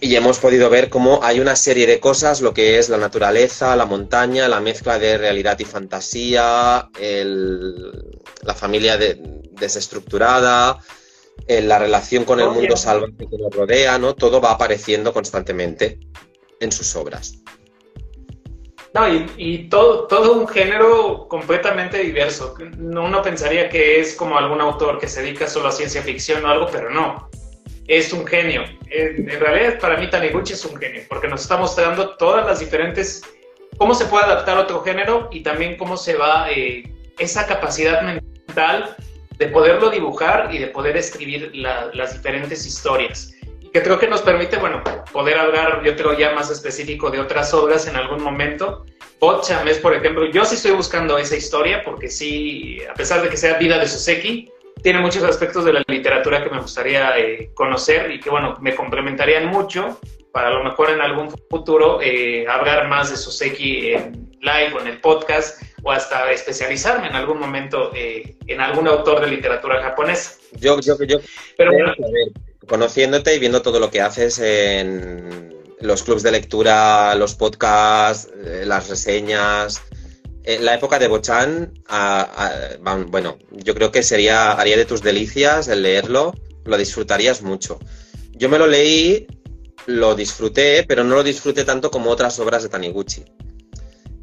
Y 0.00 0.16
hemos 0.16 0.38
podido 0.38 0.70
ver 0.70 0.88
cómo 0.88 1.22
hay 1.22 1.40
una 1.40 1.56
serie 1.56 1.86
de 1.86 2.00
cosas, 2.00 2.40
lo 2.40 2.54
que 2.54 2.78
es 2.78 2.88
la 2.88 2.96
naturaleza, 2.96 3.76
la 3.76 3.84
montaña, 3.84 4.48
la 4.48 4.60
mezcla 4.60 4.98
de 4.98 5.18
realidad 5.18 5.58
y 5.58 5.66
fantasía, 5.66 6.88
la 6.90 8.54
familia 8.54 8.96
de, 8.96 9.20
desestructurada, 9.50 10.78
la 11.48 11.78
relación 11.78 12.24
con 12.24 12.40
el 12.40 12.50
mundo 12.50 12.76
salvaje 12.76 13.12
que 13.18 13.38
nos 13.38 13.54
rodea, 13.54 13.98
¿no? 13.98 14.14
Todo 14.14 14.40
va 14.40 14.52
apareciendo 14.52 15.12
constantemente 15.12 15.98
en 16.60 16.72
sus 16.72 16.94
obras. 16.96 17.38
No, 18.94 19.08
y, 19.08 19.26
y, 19.38 19.68
todo, 19.70 20.06
todo 20.06 20.34
un 20.34 20.46
género 20.46 21.26
completamente 21.28 21.98
diverso. 21.98 22.54
Uno 22.78 23.22
pensaría 23.22 23.70
que 23.70 24.00
es 24.00 24.14
como 24.14 24.36
algún 24.36 24.60
autor 24.60 24.98
que 24.98 25.08
se 25.08 25.22
dedica 25.22 25.46
solo 25.46 25.68
a 25.68 25.72
ciencia 25.72 26.02
ficción 26.02 26.44
o 26.44 26.48
algo, 26.48 26.68
pero 26.70 26.90
no. 26.90 27.30
Es 27.88 28.12
un 28.12 28.26
genio. 28.26 28.64
En, 28.90 29.30
en 29.30 29.40
realidad, 29.40 29.78
para 29.80 29.96
mí, 29.96 30.10
Taniguchi 30.10 30.52
es 30.52 30.64
un 30.66 30.76
genio, 30.76 31.02
porque 31.08 31.26
nos 31.26 31.40
está 31.42 31.56
mostrando 31.56 32.16
todas 32.16 32.44
las 32.44 32.60
diferentes. 32.60 33.22
cómo 33.78 33.94
se 33.94 34.04
puede 34.04 34.26
adaptar 34.26 34.58
a 34.58 34.60
otro 34.60 34.82
género 34.82 35.28
y 35.32 35.42
también 35.42 35.76
cómo 35.78 35.96
se 35.96 36.14
va. 36.14 36.50
Eh, 36.50 36.84
esa 37.18 37.46
capacidad 37.46 38.02
mental 38.02 38.96
de 39.42 39.48
poderlo 39.48 39.90
dibujar 39.90 40.54
y 40.54 40.58
de 40.58 40.68
poder 40.68 40.96
escribir 40.96 41.50
la, 41.52 41.90
las 41.94 42.12
diferentes 42.12 42.64
historias 42.64 43.34
que 43.72 43.82
creo 43.82 43.98
que 43.98 44.06
nos 44.06 44.20
permite, 44.20 44.58
bueno, 44.58 44.82
poder 45.12 45.38
hablar, 45.38 45.82
yo 45.82 45.96
creo 45.96 46.16
ya 46.16 46.32
más 46.34 46.50
específico 46.50 47.10
de 47.10 47.18
otras 47.18 47.54
obras 47.54 47.88
en 47.88 47.96
algún 47.96 48.22
momento. 48.22 48.84
Botcham 49.18 49.66
es, 49.66 49.78
por 49.78 49.94
ejemplo, 49.94 50.26
yo 50.26 50.44
sí 50.44 50.56
estoy 50.56 50.72
buscando 50.72 51.16
esa 51.16 51.36
historia 51.36 51.82
porque 51.82 52.08
sí, 52.08 52.80
a 52.88 52.94
pesar 52.94 53.22
de 53.22 53.30
que 53.30 53.36
sea 53.36 53.56
Vida 53.56 53.78
de 53.78 53.88
Suseki, 53.88 54.50
tiene 54.82 55.00
muchos 55.00 55.24
aspectos 55.24 55.64
de 55.64 55.72
la 55.72 55.82
literatura 55.88 56.44
que 56.44 56.50
me 56.50 56.60
gustaría 56.60 57.18
eh, 57.18 57.50
conocer 57.54 58.10
y 58.10 58.20
que, 58.20 58.28
bueno, 58.28 58.58
me 58.60 58.74
complementarían 58.74 59.46
mucho 59.46 59.98
para 60.32 60.48
a 60.48 60.50
lo 60.50 60.62
mejor 60.64 60.90
en 60.90 61.00
algún 61.00 61.30
futuro 61.48 62.00
eh, 62.02 62.46
hablar 62.46 62.88
más 62.88 63.10
de 63.10 63.16
Suseki 63.16 63.92
en 63.92 64.30
live 64.42 64.74
o 64.76 64.80
en 64.80 64.88
el 64.88 65.00
podcast 65.00 65.62
o 65.82 65.90
hasta 65.90 66.30
especializarme 66.30 67.08
en 67.08 67.14
algún 67.14 67.38
momento 67.38 67.90
eh, 67.94 68.36
en 68.46 68.60
algún 68.60 68.86
autor 68.86 69.20
de 69.20 69.26
literatura 69.28 69.82
japonesa. 69.82 70.34
Yo, 70.52 70.80
yo, 70.80 70.96
yo. 71.02 71.18
Pero 71.56 71.72
bueno, 71.72 71.94
conociéndote 72.66 73.34
y 73.34 73.38
viendo 73.38 73.62
todo 73.62 73.80
lo 73.80 73.90
que 73.90 74.00
haces 74.00 74.38
en 74.38 75.52
los 75.80 76.02
clubs 76.02 76.22
de 76.22 76.32
lectura, 76.32 77.14
los 77.16 77.34
podcasts, 77.34 78.28
eh, 78.44 78.64
las 78.66 78.88
reseñas. 78.88 79.82
En 80.44 80.64
la 80.64 80.74
época 80.74 80.98
de 80.98 81.06
Bochan, 81.06 81.72
bueno, 83.08 83.38
yo 83.52 83.74
creo 83.74 83.92
que 83.92 84.02
sería, 84.02 84.52
haría 84.52 84.76
de 84.76 84.84
tus 84.84 85.00
delicias 85.00 85.68
el 85.68 85.82
leerlo, 85.82 86.34
lo 86.64 86.76
disfrutarías 86.76 87.42
mucho. 87.42 87.78
Yo 88.32 88.48
me 88.48 88.58
lo 88.58 88.66
leí, 88.66 89.28
lo 89.86 90.16
disfruté, 90.16 90.84
pero 90.86 91.04
no 91.04 91.14
lo 91.14 91.22
disfruté 91.22 91.64
tanto 91.64 91.92
como 91.92 92.10
otras 92.10 92.40
obras 92.40 92.64
de 92.64 92.68
Taniguchi. 92.68 93.24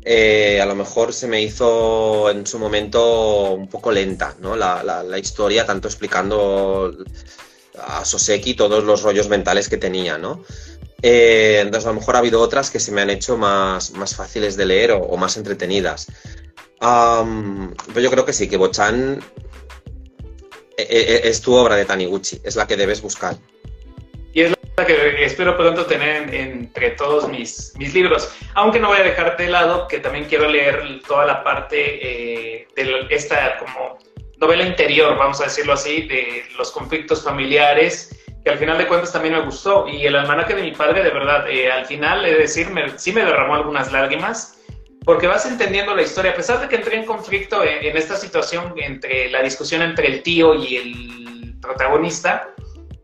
Eh, 0.04 0.62
a 0.62 0.66
lo 0.66 0.76
mejor 0.76 1.14
se 1.14 1.28
me 1.28 1.42
hizo 1.42 2.30
en 2.30 2.48
su 2.48 2.58
momento 2.58 3.52
un 3.52 3.68
poco 3.68 3.92
lenta, 3.92 4.36
¿no? 4.40 4.56
La, 4.56 4.84
la, 4.84 5.20
historia, 5.20 5.66
tanto 5.66 5.88
explicando 5.88 6.96
a 7.78 8.06
Soseki 8.06 8.54
todos 8.54 8.84
los 8.84 9.04
rollos 9.04 9.28
mentales 9.28 9.68
que 9.68 9.78
tenía, 9.78 10.18
¿no? 10.18 10.44
Eh, 11.02 11.60
entonces 11.62 11.86
a 11.86 11.90
lo 11.90 12.00
mejor 12.00 12.16
ha 12.16 12.20
habido 12.20 12.42
otras 12.42 12.72
que 12.72 12.80
se 12.80 12.92
me 12.92 13.02
han 13.02 13.10
hecho 13.10 13.38
más, 13.38 13.92
más 13.92 14.16
fáciles 14.16 14.56
de 14.58 14.66
leer 14.66 14.92
o, 14.92 15.18
más 15.18 15.38
entretenidas. 15.38 16.08
Um, 16.82 17.74
pero 17.88 18.00
yo 18.00 18.10
creo 18.10 18.26
que 18.26 18.34
sí, 18.34 18.48
que 18.48 18.56
Bochan 18.56 19.22
eh, 20.78 21.22
es 21.26 21.42
tu 21.42 21.54
obra 21.54 21.76
de 21.76 21.84
Taniguchi, 21.84 22.40
es 22.44 22.56
la 22.56 22.68
que 22.68 22.78
debes 22.78 23.02
buscar. 23.02 23.38
Que 24.86 25.24
espero 25.24 25.58
pronto 25.58 25.86
tener 25.86 26.34
entre 26.34 26.92
todos 26.92 27.28
mis, 27.28 27.74
mis 27.78 27.94
libros. 27.94 28.34
Aunque 28.54 28.80
no 28.80 28.90
voy 28.90 28.98
a 28.98 29.04
dejar 29.04 29.38
de 29.38 29.48
lado 29.48 29.88
que 29.88 30.00
también 30.00 30.26
quiero 30.26 30.48
leer 30.48 31.02
toda 31.08 31.26
la 31.26 31.44
parte 31.44 31.78
eh, 31.78 32.68
de 32.76 33.08
esta 33.10 33.58
como 33.58 33.98
novela 34.38 34.64
interior, 34.64 35.18
vamos 35.18 35.42
a 35.42 35.46
decirlo 35.46 35.74
así, 35.74 36.04
de 36.04 36.44
los 36.58 36.72
conflictos 36.72 37.24
familiares, 37.24 38.16
que 38.44 38.50
al 38.50 38.58
final 38.58 38.78
de 38.78 38.88
cuentas 38.88 39.12
también 39.12 39.34
me 39.34 39.42
gustó. 39.42 39.88
Y 39.88 40.06
el 40.06 40.16
almanaque 40.16 40.56
de 40.56 40.62
mi 40.62 40.72
padre, 40.72 41.04
de 41.04 41.10
verdad, 41.10 41.50
eh, 41.50 41.72
al 41.72 41.86
final, 41.86 42.26
es 42.26 42.38
decir, 42.38 42.70
me, 42.70 42.98
sí 42.98 43.12
me 43.12 43.24
derramó 43.24 43.56
algunas 43.56 43.92
lágrimas, 43.92 44.62
porque 45.04 45.28
vas 45.28 45.46
entendiendo 45.46 45.96
la 45.96 46.04
historia. 46.04 46.32
A 46.32 46.36
pesar 46.36 46.62
de 46.62 46.70
que 46.70 46.78
entré 46.78 46.98
en 46.98 47.06
conflicto 47.06 47.64
en, 47.64 47.84
en 47.84 47.98
esta 47.98 48.16
situación 48.16 48.74
entre 48.78 49.30
la 49.30 49.42
discusión 49.42 49.82
entre 49.82 50.08
el 50.08 50.24
tío 50.24 50.56
y 50.56 50.78
el 50.78 51.56
protagonista, 51.62 52.54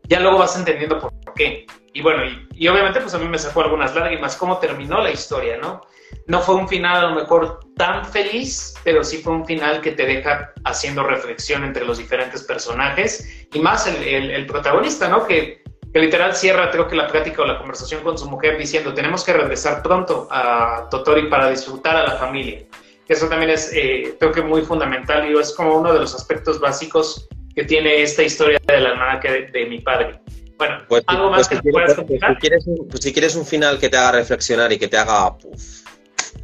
ya 0.08 0.20
luego 0.20 0.38
vas 0.38 0.56
entendiendo 0.56 0.98
por 0.98 1.12
qué. 1.34 1.66
Y 1.92 2.02
bueno, 2.02 2.24
y, 2.24 2.48
y, 2.54 2.68
obviamente 2.68 3.00
pues 3.00 3.14
a 3.14 3.18
mí 3.18 3.26
me 3.26 3.38
sacó 3.38 3.62
algunas 3.62 3.94
lágrimas 3.94 4.36
cómo 4.36 4.58
terminó 4.58 5.00
la 5.00 5.10
historia, 5.10 5.56
¿no? 5.56 5.80
No 6.26 6.40
fue 6.40 6.56
un 6.56 6.68
final 6.68 6.96
a 6.96 7.08
lo 7.08 7.14
mejor 7.14 7.60
tan 7.76 8.04
feliz, 8.04 8.74
pero 8.84 9.02
sí 9.02 9.18
fue 9.18 9.32
un 9.32 9.46
final 9.46 9.80
que 9.80 9.92
te 9.92 10.04
deja 10.04 10.52
haciendo 10.64 11.02
reflexión 11.02 11.64
entre 11.64 11.84
los 11.84 11.98
diferentes 11.98 12.42
personajes 12.42 13.46
y 13.52 13.60
más 13.60 13.86
el, 13.86 14.02
el, 14.02 14.30
el 14.30 14.46
protagonista, 14.46 15.08
¿no? 15.08 15.26
Que, 15.26 15.62
que, 15.92 15.98
literal 15.98 16.34
cierra 16.34 16.70
creo 16.70 16.86
que 16.86 16.96
la 16.96 17.06
plática 17.06 17.42
o 17.42 17.46
la 17.46 17.58
conversación 17.58 18.02
con 18.02 18.18
su 18.18 18.28
mujer 18.28 18.58
diciendo 18.58 18.92
tenemos 18.92 19.24
que 19.24 19.32
regresar 19.32 19.82
pronto 19.82 20.28
a 20.30 20.88
Totori 20.90 21.28
para 21.28 21.48
disfrutar 21.48 21.96
a 21.96 22.02
la 22.02 22.16
familia. 22.16 22.60
Eso 23.08 23.28
también 23.28 23.52
es 23.52 23.72
eh, 23.72 24.16
creo 24.18 24.32
que 24.32 24.42
muy 24.42 24.62
fundamental 24.62 25.30
y 25.30 25.38
es 25.38 25.54
como 25.54 25.76
uno 25.76 25.92
de 25.92 26.00
los 26.00 26.14
aspectos 26.14 26.60
básicos 26.60 27.28
que 27.56 27.64
tiene 27.64 28.02
esta 28.02 28.22
historia 28.22 28.60
del 28.66 28.86
almanaque 28.86 29.32
de, 29.32 29.46
de 29.46 29.66
mi 29.66 29.80
padre. 29.80 30.20
Bueno, 30.58 30.84
pues, 30.88 31.02
algo 31.06 31.30
más 31.30 31.48
pues 31.48 31.60
que 31.60 31.66
si, 31.66 31.72
puedas 31.72 31.94
pues, 31.94 32.20
si, 32.20 32.34
quieres 32.36 32.66
un, 32.66 32.88
pues 32.88 33.02
si 33.02 33.12
quieres 33.12 33.34
un 33.34 33.46
final 33.46 33.78
que 33.78 33.88
te 33.88 33.96
haga 33.96 34.12
reflexionar 34.12 34.72
y 34.72 34.78
que 34.78 34.88
te 34.88 34.96
haga. 34.96 35.36
Puf, 35.36 35.82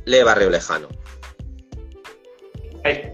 lee 0.07 0.23
Barrio 0.23 0.51
Lejano. 0.51 0.89
Ay, 2.85 3.13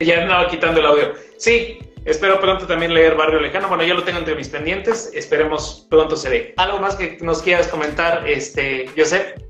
ya 0.00 0.22
andaba 0.22 0.48
quitando 0.48 0.80
el 0.80 0.86
audio. 0.86 1.14
Sí, 1.36 1.78
espero 2.04 2.40
pronto 2.40 2.66
también 2.66 2.94
leer 2.94 3.16
Barrio 3.16 3.40
Lejano. 3.40 3.68
Bueno, 3.68 3.84
ya 3.84 3.94
lo 3.94 4.04
tengo 4.04 4.20
entre 4.20 4.36
mis 4.36 4.48
pendientes. 4.48 5.10
Esperemos 5.12 5.86
pronto 5.90 6.16
se 6.16 6.30
dé. 6.30 6.54
¿Algo 6.56 6.78
más 6.78 6.94
que 6.94 7.18
nos 7.20 7.42
quieras 7.42 7.66
comentar, 7.68 8.28
este, 8.28 8.88
Josep? 8.96 9.40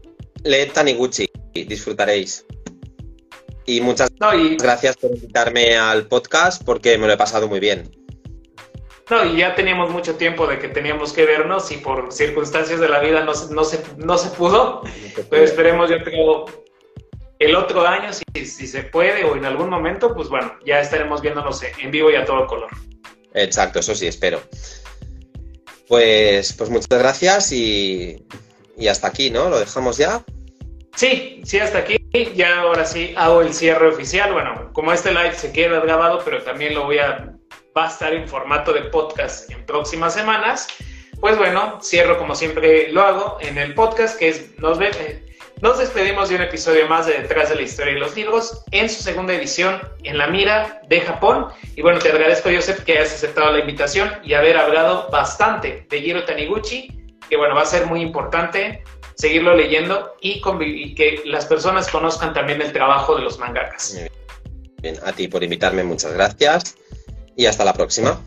Lee 0.45 0.67
Taniguchi, 0.73 1.31
disfrutaréis. 1.53 2.45
Y 3.67 3.81
muchas 3.81 4.11
no, 4.21 4.35
y... 4.35 4.57
gracias 4.57 4.97
por 4.97 5.11
invitarme 5.11 5.77
al 5.77 6.07
podcast 6.07 6.63
porque 6.65 6.99
me 6.99 7.07
lo 7.07 7.13
he 7.13 7.17
pasado 7.17 7.49
muy 7.49 7.61
bien. 7.61 7.91
No, 9.11 9.25
y 9.27 9.37
ya 9.37 9.55
teníamos 9.55 9.91
mucho 9.91 10.15
tiempo 10.15 10.47
de 10.47 10.59
que 10.59 10.69
teníamos 10.69 11.13
que 11.13 11.27
vernos 11.27 11.71
y 11.71 11.77
por 11.77 12.13
circunstancias 12.13 12.81
de 12.81 12.89
la 12.89 13.01
vida 13.01 13.25
no, 13.25 13.33
no, 13.51 13.65
se, 13.65 13.83
no 13.99 14.17
se 14.17 14.31
pudo. 14.31 14.83
Pero 15.29 15.45
esperemos, 15.45 15.91
yo 15.91 16.03
creo, 16.03 16.47
el 17.39 17.57
otro 17.57 17.87
año, 17.87 18.11
si, 18.13 18.47
si, 18.47 18.67
se 18.67 18.85
puede 18.85 19.25
o 19.25 19.37
en 19.37 19.45
algún 19.45 19.69
momento, 19.69 20.15
pues 20.15 20.29
bueno, 20.29 20.55
ya 20.65 20.81
estaremos 20.81 21.21
viéndonos 21.21 21.63
en 21.63 21.91
vivo 21.91 22.11
y 22.11 22.15
a 22.15 22.25
todo 22.25 22.47
color. 22.47 22.71
Exacto, 23.35 23.81
eso 23.81 23.95
sí, 23.95 24.07
espero. 24.07 24.41
Pues, 25.89 26.53
pues 26.55 26.71
muchas 26.71 26.99
gracias 26.99 27.53
y, 27.53 28.25
y 28.79 28.89
hasta 28.89 29.09
aquí, 29.09 29.31
¿no? 29.31 29.51
¿Lo 29.51 29.59
dejamos 29.59 29.99
ya? 29.99 30.25
Sí, 30.95 31.43
sí, 31.45 31.59
hasta 31.59 31.79
aquí. 31.79 32.02
Ya 32.13 32.61
ahora 32.61 32.85
sí 32.85 33.15
hago 33.17 33.41
el 33.41 33.55
cierre 33.55 33.89
oficial. 33.89 34.35
Bueno, 34.35 34.71
como 34.75 34.93
este 34.93 35.13
live 35.13 35.33
se 35.33 35.51
queda 35.51 35.81
grabado, 35.81 36.21
pero 36.23 36.43
también 36.43 36.75
lo 36.75 36.85
voy 36.85 36.99
a, 36.99 37.33
va 37.77 37.87
a 37.87 37.89
estar 37.89 38.13
en 38.13 38.29
formato 38.29 38.71
de 38.75 38.83
podcast 38.83 39.51
en 39.51 39.65
próximas 39.65 40.13
semanas. 40.13 40.69
Pues 41.21 41.39
bueno, 41.39 41.79
cierro 41.81 42.19
como 42.19 42.35
siempre 42.35 42.93
lo 42.93 43.01
hago 43.01 43.39
en 43.41 43.57
el 43.57 43.73
podcast, 43.73 44.19
que 44.19 44.29
es 44.29 44.59
Nos, 44.59 44.79
eh, 44.83 45.25
nos 45.63 45.79
despedimos 45.79 46.29
de 46.29 46.37
un 46.37 46.43
episodio 46.43 46.87
más 46.87 47.07
de 47.07 47.15
Detrás 47.15 47.49
de 47.49 47.55
la 47.55 47.63
Historia 47.63 47.95
de 47.95 48.01
los 48.01 48.15
Libros 48.15 48.63
en 48.73 48.91
su 48.91 49.03
segunda 49.03 49.33
edición 49.33 49.81
en 50.03 50.19
la 50.19 50.27
mira 50.27 50.83
de 50.89 51.01
Japón. 51.01 51.47
Y 51.77 51.81
bueno, 51.81 51.99
te 51.99 52.11
agradezco, 52.11 52.51
Joseph, 52.55 52.85
que 52.85 52.99
hayas 52.99 53.15
aceptado 53.15 53.53
la 53.53 53.61
invitación 53.61 54.11
y 54.23 54.35
haber 54.35 54.59
hablado 54.59 55.09
bastante 55.11 55.87
de 55.89 56.01
Jiro 56.03 56.25
Taniguchi, 56.25 57.17
que 57.31 57.39
bueno, 57.39 57.55
va 57.55 57.63
a 57.63 57.67
ser 57.67 57.87
muy 57.87 58.03
importante 58.03 58.85
seguirlo 59.23 59.55
leyendo 59.55 60.17
y, 60.21 60.41
que 60.97 61.23
las 61.27 61.47
personas 61.47 61.89
conozcan 61.89 62.35
también 62.35 62.61
el 62.61 62.73
trabajo 62.73 63.15
de 63.15 63.23
los 63.23 63.39
mangakas. 63.39 63.97
Bien, 64.83 64.97
a 65.07 65.13
ti 65.13 65.29
por 65.29 65.45
invitarme, 65.45 65.85
muchas 65.85 66.13
gracias 66.13 66.75
y 67.37 67.47
hasta 67.47 67.65
la 67.65 67.73
próxima. 67.73 68.21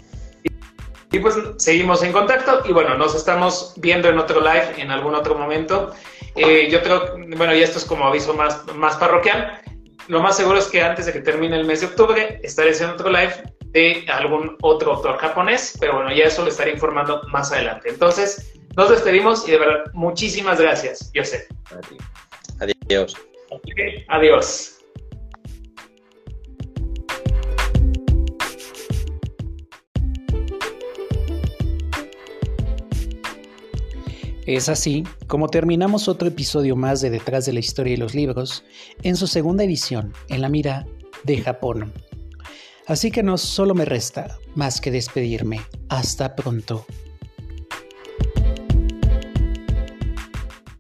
Y 1.12 1.20
pues 1.20 1.36
seguimos 1.58 2.02
en 2.02 2.14
contacto 2.14 2.64
y 2.64 2.72
bueno, 2.72 2.98
nos 2.98 3.14
estamos 3.14 3.74
viendo 3.76 4.08
en 4.08 4.18
otro 4.20 4.40
live 4.40 4.76
en 4.78 4.90
algún 4.90 5.16
otro 5.16 5.36
momento. 5.36 5.94
Eh, 6.34 6.70
yo 6.72 6.82
creo, 6.82 7.18
bueno, 7.36 7.54
y 7.54 7.62
esto 7.62 7.78
es 7.78 7.84
como 7.84 8.06
aviso 8.06 8.34
más, 8.34 8.66
más 8.74 8.96
parroquial. 8.96 9.62
Lo 10.08 10.22
más 10.22 10.38
seguro 10.38 10.60
es 10.60 10.68
que 10.68 10.82
antes 10.82 11.08
de 11.08 11.12
que 11.12 11.20
termine 11.20 11.58
el 11.58 11.66
mes 11.66 11.82
de 11.82 11.88
octubre 11.88 12.40
estaré 12.42 12.72
haciendo 12.72 12.96
otro 12.96 13.10
live 13.10 13.34
de 13.74 14.06
algún 14.08 14.56
otro 14.62 14.94
autor 14.94 15.18
japonés, 15.18 15.78
pero 15.78 15.96
bueno, 15.96 16.14
ya 16.16 16.24
eso 16.24 16.42
lo 16.44 16.48
estaré 16.48 16.72
informando 16.72 17.22
más 17.32 17.52
adelante. 17.52 17.90
Entonces, 17.90 18.54
nos 18.76 18.90
despedimos 18.90 19.48
y 19.48 19.52
de 19.52 19.60
verdad, 19.60 19.84
muchísimas 19.94 20.60
gracias, 20.60 21.12
José. 21.16 21.48
Adiós. 22.60 23.16
Adiós. 24.10 24.72
Es 34.46 34.70
así 34.70 35.04
como 35.26 35.48
terminamos 35.48 36.08
otro 36.08 36.28
episodio 36.28 36.76
más 36.76 37.02
de 37.02 37.10
Detrás 37.10 37.48
de 37.48 37.54
la 37.54 37.60
Historia 37.60 37.94
de 37.94 37.98
los 37.98 38.14
Libros 38.14 38.64
en 39.02 39.16
su 39.16 39.26
segunda 39.26 39.64
edición 39.64 40.14
en 40.30 40.42
la 40.42 40.50
mira 40.50 40.86
de 41.24 41.42
Japón. 41.42 41.92
Así 42.86 43.10
que 43.10 43.24
no 43.24 43.40
solo 43.40 43.74
me 43.74 43.86
resta 43.86 44.38
más 44.54 44.80
que 44.80 44.92
despedirme. 44.92 45.62
Hasta 45.90 46.36
pronto. 46.36 46.86